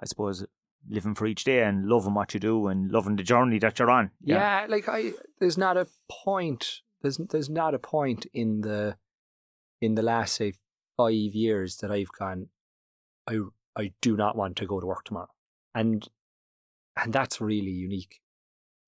I 0.00 0.06
suppose, 0.06 0.46
living 0.88 1.14
for 1.14 1.26
each 1.26 1.44
day 1.44 1.62
and 1.62 1.86
loving 1.86 2.14
what 2.14 2.34
you 2.34 2.40
do 2.40 2.68
and 2.68 2.90
loving 2.90 3.16
the 3.16 3.22
journey 3.22 3.58
that 3.58 3.78
you're 3.78 3.90
on. 3.90 4.10
Yeah. 4.22 4.66
like 4.68 4.88
I 4.88 5.12
there's 5.40 5.58
not 5.58 5.76
a 5.76 5.86
point 6.10 6.80
there's 7.02 7.16
there's 7.16 7.50
not 7.50 7.74
a 7.74 7.78
point 7.78 8.26
in 8.32 8.60
the 8.60 8.96
in 9.80 9.94
the 9.94 10.02
last 10.02 10.34
say 10.34 10.54
five 10.96 11.12
years 11.12 11.76
that 11.78 11.90
I've 11.90 12.12
gone 12.18 12.48
I 13.28 13.38
I 13.76 13.92
do 14.00 14.16
not 14.16 14.36
want 14.36 14.56
to 14.56 14.66
go 14.66 14.80
to 14.80 14.86
work 14.86 15.04
tomorrow. 15.04 15.28
And 15.74 16.08
and 16.96 17.12
that's 17.12 17.40
really 17.40 17.70
unique. 17.70 18.20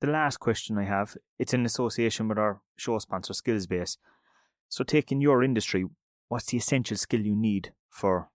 The 0.01 0.07
last 0.07 0.39
question 0.39 0.79
I 0.79 0.85
have, 0.85 1.17
it's 1.39 1.53
in 1.53 1.67
association 1.67 2.29
with 2.29 2.39
our 2.39 2.61
show 2.77 2.99
sponsor, 2.99 3.33
Skillsbase. 3.33 3.99
So, 4.69 4.85
taking 4.85 5.21
your 5.21 5.43
industry, 5.43 5.85
what's 6.29 6.47
the 6.47 6.57
essential 6.57 6.97
skill 6.97 7.21
you 7.21 7.35
need 7.35 7.73
for, 7.91 8.31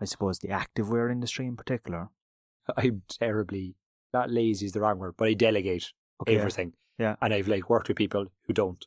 I 0.00 0.06
suppose, 0.06 0.38
the 0.38 0.48
activewear 0.48 1.12
industry 1.12 1.46
in 1.46 1.56
particular? 1.56 2.08
I'm 2.76 3.02
terribly 3.08 3.76
not 4.12 4.30
lazy 4.30 4.66
is 4.66 4.72
the 4.72 4.80
wrong 4.80 4.98
word, 4.98 5.14
but 5.16 5.28
I 5.28 5.34
delegate 5.34 5.92
Okay. 6.22 6.36
everything. 6.36 6.72
Yeah. 6.98 7.16
And 7.20 7.34
I've 7.34 7.48
like 7.48 7.68
worked 7.68 7.88
with 7.88 7.96
people 7.96 8.26
who 8.46 8.52
don't. 8.52 8.84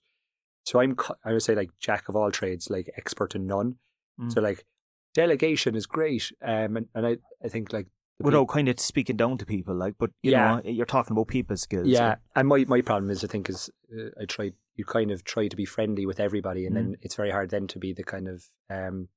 So 0.65 0.79
I'm 0.79 0.95
I 1.25 1.33
would 1.33 1.43
say 1.43 1.55
like 1.55 1.71
jack 1.79 2.07
of 2.09 2.15
all 2.15 2.31
trades, 2.31 2.69
like 2.69 2.89
expert 2.97 3.35
in 3.35 3.45
none. 3.47 3.75
Mm. 4.19 4.31
So 4.33 4.39
like 4.41 4.65
delegation 5.13 5.75
is 5.75 5.85
great. 5.85 6.31
Um 6.41 6.77
and, 6.77 6.85
and 6.95 7.05
I, 7.05 7.17
I 7.43 7.49
think 7.49 7.73
like 7.73 7.87
Without 8.19 8.47
kind 8.47 8.67
of 8.67 8.79
speaking 8.79 9.15
down 9.15 9.37
to 9.37 9.45
people, 9.45 9.75
like, 9.75 9.93
but 9.99 10.09
you 10.23 10.31
Yeah. 10.31 10.55
know, 10.55 10.61
you're 10.65 10.87
talking 10.87 11.11
about 11.15 11.27
people 11.27 11.55
skills. 11.55 11.87
Yeah, 11.87 12.15
and 12.35 12.47
my, 12.47 12.65
my 12.67 12.81
problem 12.81 13.11
is 13.11 13.23
I 13.23 13.27
think 13.27 13.47
is 13.47 13.69
uh, 13.95 14.09
I 14.19 14.25
try 14.25 14.53
you 14.75 14.85
kind 14.85 15.11
of 15.11 15.23
try 15.23 15.47
to 15.47 15.55
be 15.55 15.65
friendly 15.65 16.05
with 16.07 16.19
everybody, 16.19 16.65
and 16.65 16.73
Mm. 16.75 16.79
then 16.79 16.95
it's 17.01 17.13
very 17.15 17.29
hard 17.31 17.51
then 17.51 17.67
to 17.67 17.77
be 17.79 17.93
the 17.93 18.03
kind 18.03 18.27
of 18.27 18.45
um, 18.71 19.09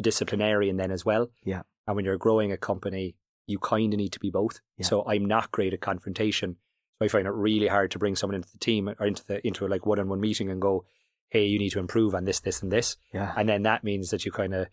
disciplinarian 0.00 0.76
then 0.76 0.90
as 0.90 1.04
well. 1.04 1.30
Yeah. 1.44 1.62
and 1.86 1.96
when 1.96 2.04
you're 2.04 2.18
growing 2.18 2.52
a 2.52 2.56
company, 2.56 3.16
you 3.46 3.58
kind 3.58 3.92
of 3.92 3.98
need 3.98 4.12
to 4.12 4.20
be 4.20 4.30
both. 4.30 4.60
Yeah. 4.78 4.86
So 4.86 5.04
I'm 5.06 5.24
not 5.24 5.50
great 5.50 5.72
at 5.72 5.80
confrontation, 5.80 6.56
so 6.98 7.04
I 7.04 7.08
find 7.08 7.26
it 7.26 7.32
really 7.32 7.68
hard 7.68 7.90
to 7.92 7.98
bring 7.98 8.16
someone 8.16 8.36
into 8.36 8.50
the 8.50 8.58
team 8.58 8.88
or 8.88 9.06
into 9.06 9.24
the 9.26 9.46
into 9.46 9.66
like 9.66 9.86
one 9.86 9.98
on 9.98 10.08
one 10.08 10.20
meeting 10.20 10.50
and 10.50 10.60
go, 10.60 10.84
hey, 11.30 11.46
you 11.46 11.58
need 11.58 11.70
to 11.70 11.78
improve 11.78 12.14
on 12.14 12.24
this, 12.24 12.40
this, 12.40 12.62
and 12.62 12.70
this, 12.70 12.96
yeah, 13.12 13.32
and 13.36 13.48
then 13.48 13.62
that 13.62 13.84
means 13.84 14.10
that 14.10 14.24
you 14.24 14.32
kind 14.32 14.54
of 14.54 14.68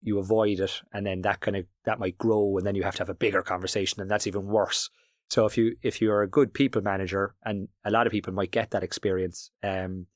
you 0.00 0.18
avoid 0.18 0.60
it, 0.60 0.80
and 0.92 1.04
then 1.04 1.22
that 1.22 1.40
kind 1.40 1.56
of 1.56 1.66
that 1.84 1.98
might 1.98 2.18
grow, 2.18 2.56
and 2.56 2.66
then 2.66 2.74
you 2.74 2.82
have 2.82 2.94
to 2.94 3.00
have 3.00 3.10
a 3.10 3.14
bigger 3.14 3.42
conversation, 3.42 4.00
and 4.00 4.10
that's 4.10 4.26
even 4.26 4.46
worse. 4.46 4.90
So 5.30 5.44
if 5.44 5.58
you 5.58 5.76
if 5.82 6.00
you're 6.00 6.22
a 6.22 6.28
good 6.28 6.54
people 6.54 6.82
manager, 6.82 7.34
and 7.44 7.68
a 7.84 7.90
lot 7.90 8.06
of 8.06 8.12
people 8.12 8.32
might 8.32 8.50
get 8.50 8.70
that 8.70 8.82
experience, 8.82 9.50
um, 9.62 10.06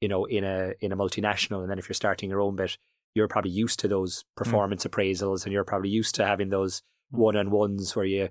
you 0.00 0.08
know, 0.08 0.24
in 0.24 0.44
a 0.44 0.72
in 0.80 0.92
a 0.92 0.96
multinational, 0.96 1.60
and 1.62 1.70
then 1.70 1.78
if 1.78 1.88
you're 1.88 1.94
starting 1.94 2.30
your 2.30 2.40
own 2.40 2.56
bit, 2.56 2.78
you're 3.14 3.28
probably 3.28 3.50
used 3.50 3.80
to 3.80 3.88
those 3.88 4.24
performance 4.36 4.84
appraisals, 4.84 5.44
and 5.44 5.52
you're 5.52 5.64
probably 5.64 5.90
used 5.90 6.14
to 6.16 6.26
having 6.26 6.48
those 6.48 6.82
Hmm. 7.10 7.18
one 7.18 7.36
on 7.36 7.50
ones 7.50 7.94
where 7.96 8.04
you 8.04 8.28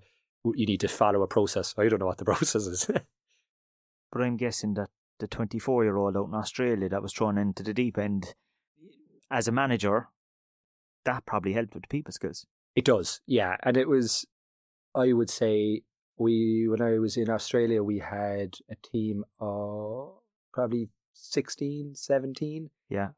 you 0.56 0.66
need 0.66 0.80
to 0.80 0.88
follow 0.88 1.22
a 1.24 1.28
process. 1.28 1.74
I 1.78 1.90
don't 1.90 2.00
know 2.00 2.06
what 2.06 2.20
the 2.20 2.26
process 2.34 2.66
is. 2.68 2.90
but 4.12 4.22
I'm 4.22 4.38
guessing 4.38 4.76
that 4.76 4.90
the 5.20 5.28
24 5.28 5.84
year 5.84 5.98
old 5.98 6.16
out 6.16 6.28
in 6.28 6.34
Australia 6.36 6.90
that 6.90 7.02
was 7.02 7.14
thrown 7.14 7.38
into 7.38 7.64
the 7.64 7.74
deep 7.74 7.98
end 7.98 8.36
as 9.30 9.48
a 9.48 9.52
manager, 9.52 10.08
that 11.06 11.26
probably 11.26 11.54
helped 11.54 11.74
with 11.74 11.84
the 11.84 11.88
people 11.88 12.14
skills. 12.14 12.46
It 12.76 12.86
does, 12.86 13.22
yeah. 13.26 13.58
And 13.64 13.76
it 13.76 13.90
was, 13.90 14.26
I 14.96 15.12
would 15.14 15.30
say, 15.30 15.82
we 16.18 16.68
when 16.68 16.82
I 16.82 17.00
was 17.00 17.18
in 17.18 17.30
Australia, 17.30 17.84
we 17.84 18.00
had 18.00 18.56
a 18.70 18.76
team 18.76 19.24
of 19.40 20.14
probably 20.54 20.90
16, 21.14 21.96
17. 21.96 22.70
Yeah. 22.90 23.10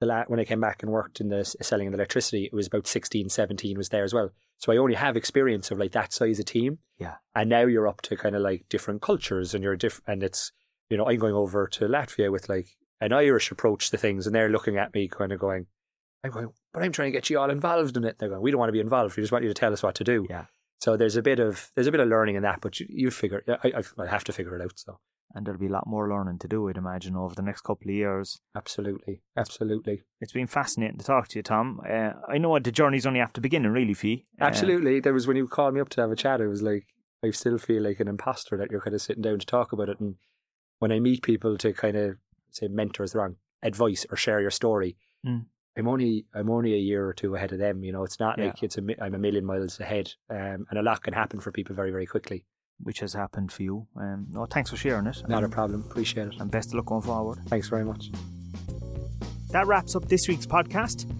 The 0.00 0.06
la- 0.06 0.24
when 0.26 0.40
I 0.40 0.44
came 0.44 0.60
back 0.60 0.82
and 0.82 0.90
worked 0.90 1.20
in 1.20 1.28
the 1.28 1.44
selling 1.44 1.86
of 1.86 1.94
electricity, 1.94 2.44
it 2.44 2.54
was 2.54 2.66
about 2.66 2.86
16, 2.86 3.28
17 3.28 3.76
was 3.76 3.90
there 3.90 4.04
as 4.04 4.14
well. 4.14 4.30
So 4.58 4.72
I 4.72 4.76
only 4.76 4.94
have 4.94 5.16
experience 5.16 5.70
of 5.70 5.78
like 5.78 5.92
that 5.92 6.12
size 6.12 6.38
of 6.38 6.46
team. 6.46 6.78
Yeah. 6.98 7.16
And 7.34 7.50
now 7.50 7.66
you're 7.66 7.88
up 7.88 8.02
to 8.02 8.16
kind 8.16 8.34
of 8.34 8.42
like 8.42 8.66
different 8.68 9.02
cultures 9.02 9.54
and 9.54 9.62
you're 9.62 9.76
different, 9.76 10.08
and 10.08 10.22
it's, 10.22 10.52
you 10.88 10.96
know, 10.96 11.06
I'm 11.06 11.18
going 11.18 11.34
over 11.34 11.66
to 11.66 11.86
Latvia 11.86 12.32
with 12.32 12.48
like 12.48 12.68
an 13.00 13.12
Irish 13.12 13.50
approach 13.50 13.90
to 13.90 13.98
things 13.98 14.26
and 14.26 14.34
they're 14.34 14.48
looking 14.48 14.76
at 14.76 14.94
me 14.94 15.08
kind 15.08 15.32
of 15.32 15.38
going, 15.38 15.66
I'm 16.22 16.30
going, 16.30 16.48
but 16.72 16.82
I'm 16.82 16.92
trying 16.92 17.12
to 17.12 17.16
get 17.16 17.30
you 17.30 17.38
all 17.38 17.50
involved 17.50 17.96
in 17.96 18.04
it. 18.04 18.18
They're 18.18 18.28
going, 18.28 18.42
we 18.42 18.50
don't 18.50 18.60
want 18.60 18.68
to 18.68 18.74
be 18.74 18.80
involved. 18.80 19.16
We 19.16 19.22
just 19.22 19.32
want 19.32 19.44
you 19.44 19.50
to 19.50 19.54
tell 19.54 19.72
us 19.72 19.82
what 19.82 19.94
to 19.96 20.04
do. 20.04 20.26
Yeah. 20.28 20.46
So 20.80 20.96
there's 20.96 21.16
a 21.16 21.22
bit 21.22 21.38
of 21.38 21.70
there's 21.74 21.86
a 21.86 21.92
bit 21.92 22.00
of 22.00 22.08
learning 22.08 22.36
in 22.36 22.42
that, 22.42 22.60
but 22.60 22.80
you, 22.80 22.86
you 22.88 23.10
figure 23.10 23.42
I, 23.62 23.72
I 23.76 24.02
I 24.02 24.06
have 24.06 24.24
to 24.24 24.32
figure 24.32 24.56
it 24.56 24.62
out. 24.62 24.72
So 24.76 24.98
And 25.34 25.46
there'll 25.46 25.60
be 25.60 25.68
a 25.68 25.70
lot 25.72 25.86
more 25.86 26.08
learning 26.08 26.38
to 26.40 26.48
do, 26.48 26.68
I'd 26.68 26.76
imagine, 26.76 27.14
over 27.16 27.34
the 27.34 27.42
next 27.42 27.60
couple 27.60 27.88
of 27.88 27.94
years. 27.94 28.40
absolutely, 28.56 29.22
absolutely, 29.36 30.02
It's 30.20 30.32
been 30.32 30.46
fascinating 30.48 30.98
to 30.98 31.04
talk 31.04 31.28
to 31.28 31.38
you, 31.38 31.42
Tom. 31.42 31.80
Uh, 31.88 32.12
I 32.28 32.38
know 32.38 32.58
the 32.58 32.72
journey's 32.72 33.06
only 33.06 33.20
after 33.20 33.40
beginning, 33.40 33.70
really, 33.72 33.94
Fee. 33.94 34.24
Uh, 34.40 34.44
absolutely. 34.44 34.98
There 35.00 35.12
was 35.14 35.26
when 35.28 35.36
you 35.36 35.46
called 35.46 35.74
me 35.74 35.80
up 35.80 35.88
to 35.90 36.00
have 36.00 36.10
a 36.10 36.16
chat. 36.16 36.40
It 36.40 36.48
was 36.48 36.62
like 36.62 36.86
I 37.24 37.30
still 37.30 37.58
feel 37.58 37.82
like 37.82 38.00
an 38.00 38.08
imposter 38.08 38.56
that 38.56 38.70
you're 38.70 38.80
kind 38.80 38.94
of 38.94 39.02
sitting 39.02 39.22
down 39.22 39.38
to 39.38 39.46
talk 39.46 39.72
about 39.72 39.88
it. 39.88 40.00
And 40.00 40.16
when 40.78 40.90
I 40.90 40.98
meet 40.98 41.22
people 41.22 41.56
to 41.58 41.72
kind 41.72 41.96
of 41.96 42.16
say 42.50 42.66
mentor 42.68 43.04
is 43.04 43.14
wrong 43.14 43.36
advice 43.62 44.06
or 44.10 44.16
share 44.16 44.40
your 44.40 44.50
story, 44.50 44.96
Mm. 45.26 45.44
I'm 45.76 45.86
only 45.86 46.24
I'm 46.34 46.50
only 46.50 46.72
a 46.74 46.78
year 46.78 47.06
or 47.06 47.12
two 47.12 47.34
ahead 47.36 47.52
of 47.52 47.58
them. 47.58 47.84
You 47.84 47.92
know, 47.92 48.02
it's 48.04 48.18
not 48.18 48.38
Yeah. 48.38 48.46
like 48.46 48.62
it's 48.62 48.78
a 48.78 48.82
I'm 49.00 49.14
a 49.14 49.18
million 49.18 49.44
miles 49.44 49.78
ahead, 49.78 50.12
um, 50.30 50.66
and 50.70 50.78
a 50.78 50.82
lot 50.82 51.02
can 51.02 51.12
happen 51.14 51.40
for 51.40 51.52
people 51.52 51.76
very 51.76 51.90
very 51.92 52.06
quickly. 52.06 52.44
Which 52.82 53.00
has 53.00 53.12
happened 53.12 53.52
for 53.52 53.62
you. 53.62 53.86
Um, 53.96 54.26
no, 54.30 54.46
thanks 54.46 54.70
for 54.70 54.76
sharing 54.76 55.06
it. 55.06 55.22
Not 55.28 55.44
a 55.44 55.48
problem. 55.48 55.82
Appreciate 55.88 56.28
it. 56.28 56.34
and 56.40 56.50
best 56.50 56.68
of 56.70 56.74
luck 56.74 56.86
going 56.86 57.02
forward. 57.02 57.38
Thanks 57.46 57.68
very 57.68 57.84
much. 57.84 58.10
That 59.50 59.66
wraps 59.66 59.96
up 59.96 60.08
this 60.08 60.28
week's 60.28 60.46
podcast. 60.46 61.10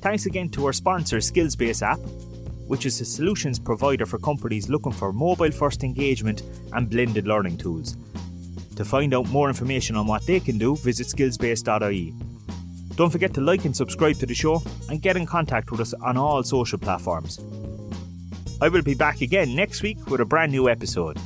Thanks 0.00 0.26
again 0.26 0.48
to 0.50 0.66
our 0.66 0.72
sponsor, 0.72 1.18
Skillsbase 1.18 1.82
app, 1.82 1.98
which 2.66 2.86
is 2.86 3.00
a 3.00 3.04
solutions 3.04 3.58
provider 3.58 4.06
for 4.06 4.18
companies 4.18 4.68
looking 4.70 4.92
for 4.92 5.12
mobile 5.12 5.50
first 5.50 5.84
engagement 5.84 6.42
and 6.72 6.88
blended 6.88 7.26
learning 7.26 7.58
tools. 7.58 7.96
To 8.76 8.84
find 8.84 9.12
out 9.12 9.28
more 9.28 9.48
information 9.48 9.94
on 9.96 10.06
what 10.06 10.26
they 10.26 10.40
can 10.40 10.56
do, 10.56 10.74
visit 10.76 11.08
skillsbase.ie. 11.08 12.14
Don't 12.94 13.10
forget 13.10 13.34
to 13.34 13.40
like 13.40 13.64
and 13.66 13.76
subscribe 13.76 14.16
to 14.16 14.26
the 14.26 14.34
show 14.34 14.62
and 14.88 15.02
get 15.02 15.16
in 15.16 15.26
contact 15.26 15.70
with 15.70 15.80
us 15.80 15.92
on 15.94 16.16
all 16.16 16.42
social 16.42 16.78
platforms. 16.78 17.38
I 18.62 18.68
will 18.68 18.82
be 18.82 18.94
back 18.94 19.22
again 19.22 19.54
next 19.56 19.82
week 19.82 20.10
with 20.10 20.20
a 20.20 20.24
brand 20.26 20.52
new 20.52 20.68
episode. 20.68 21.16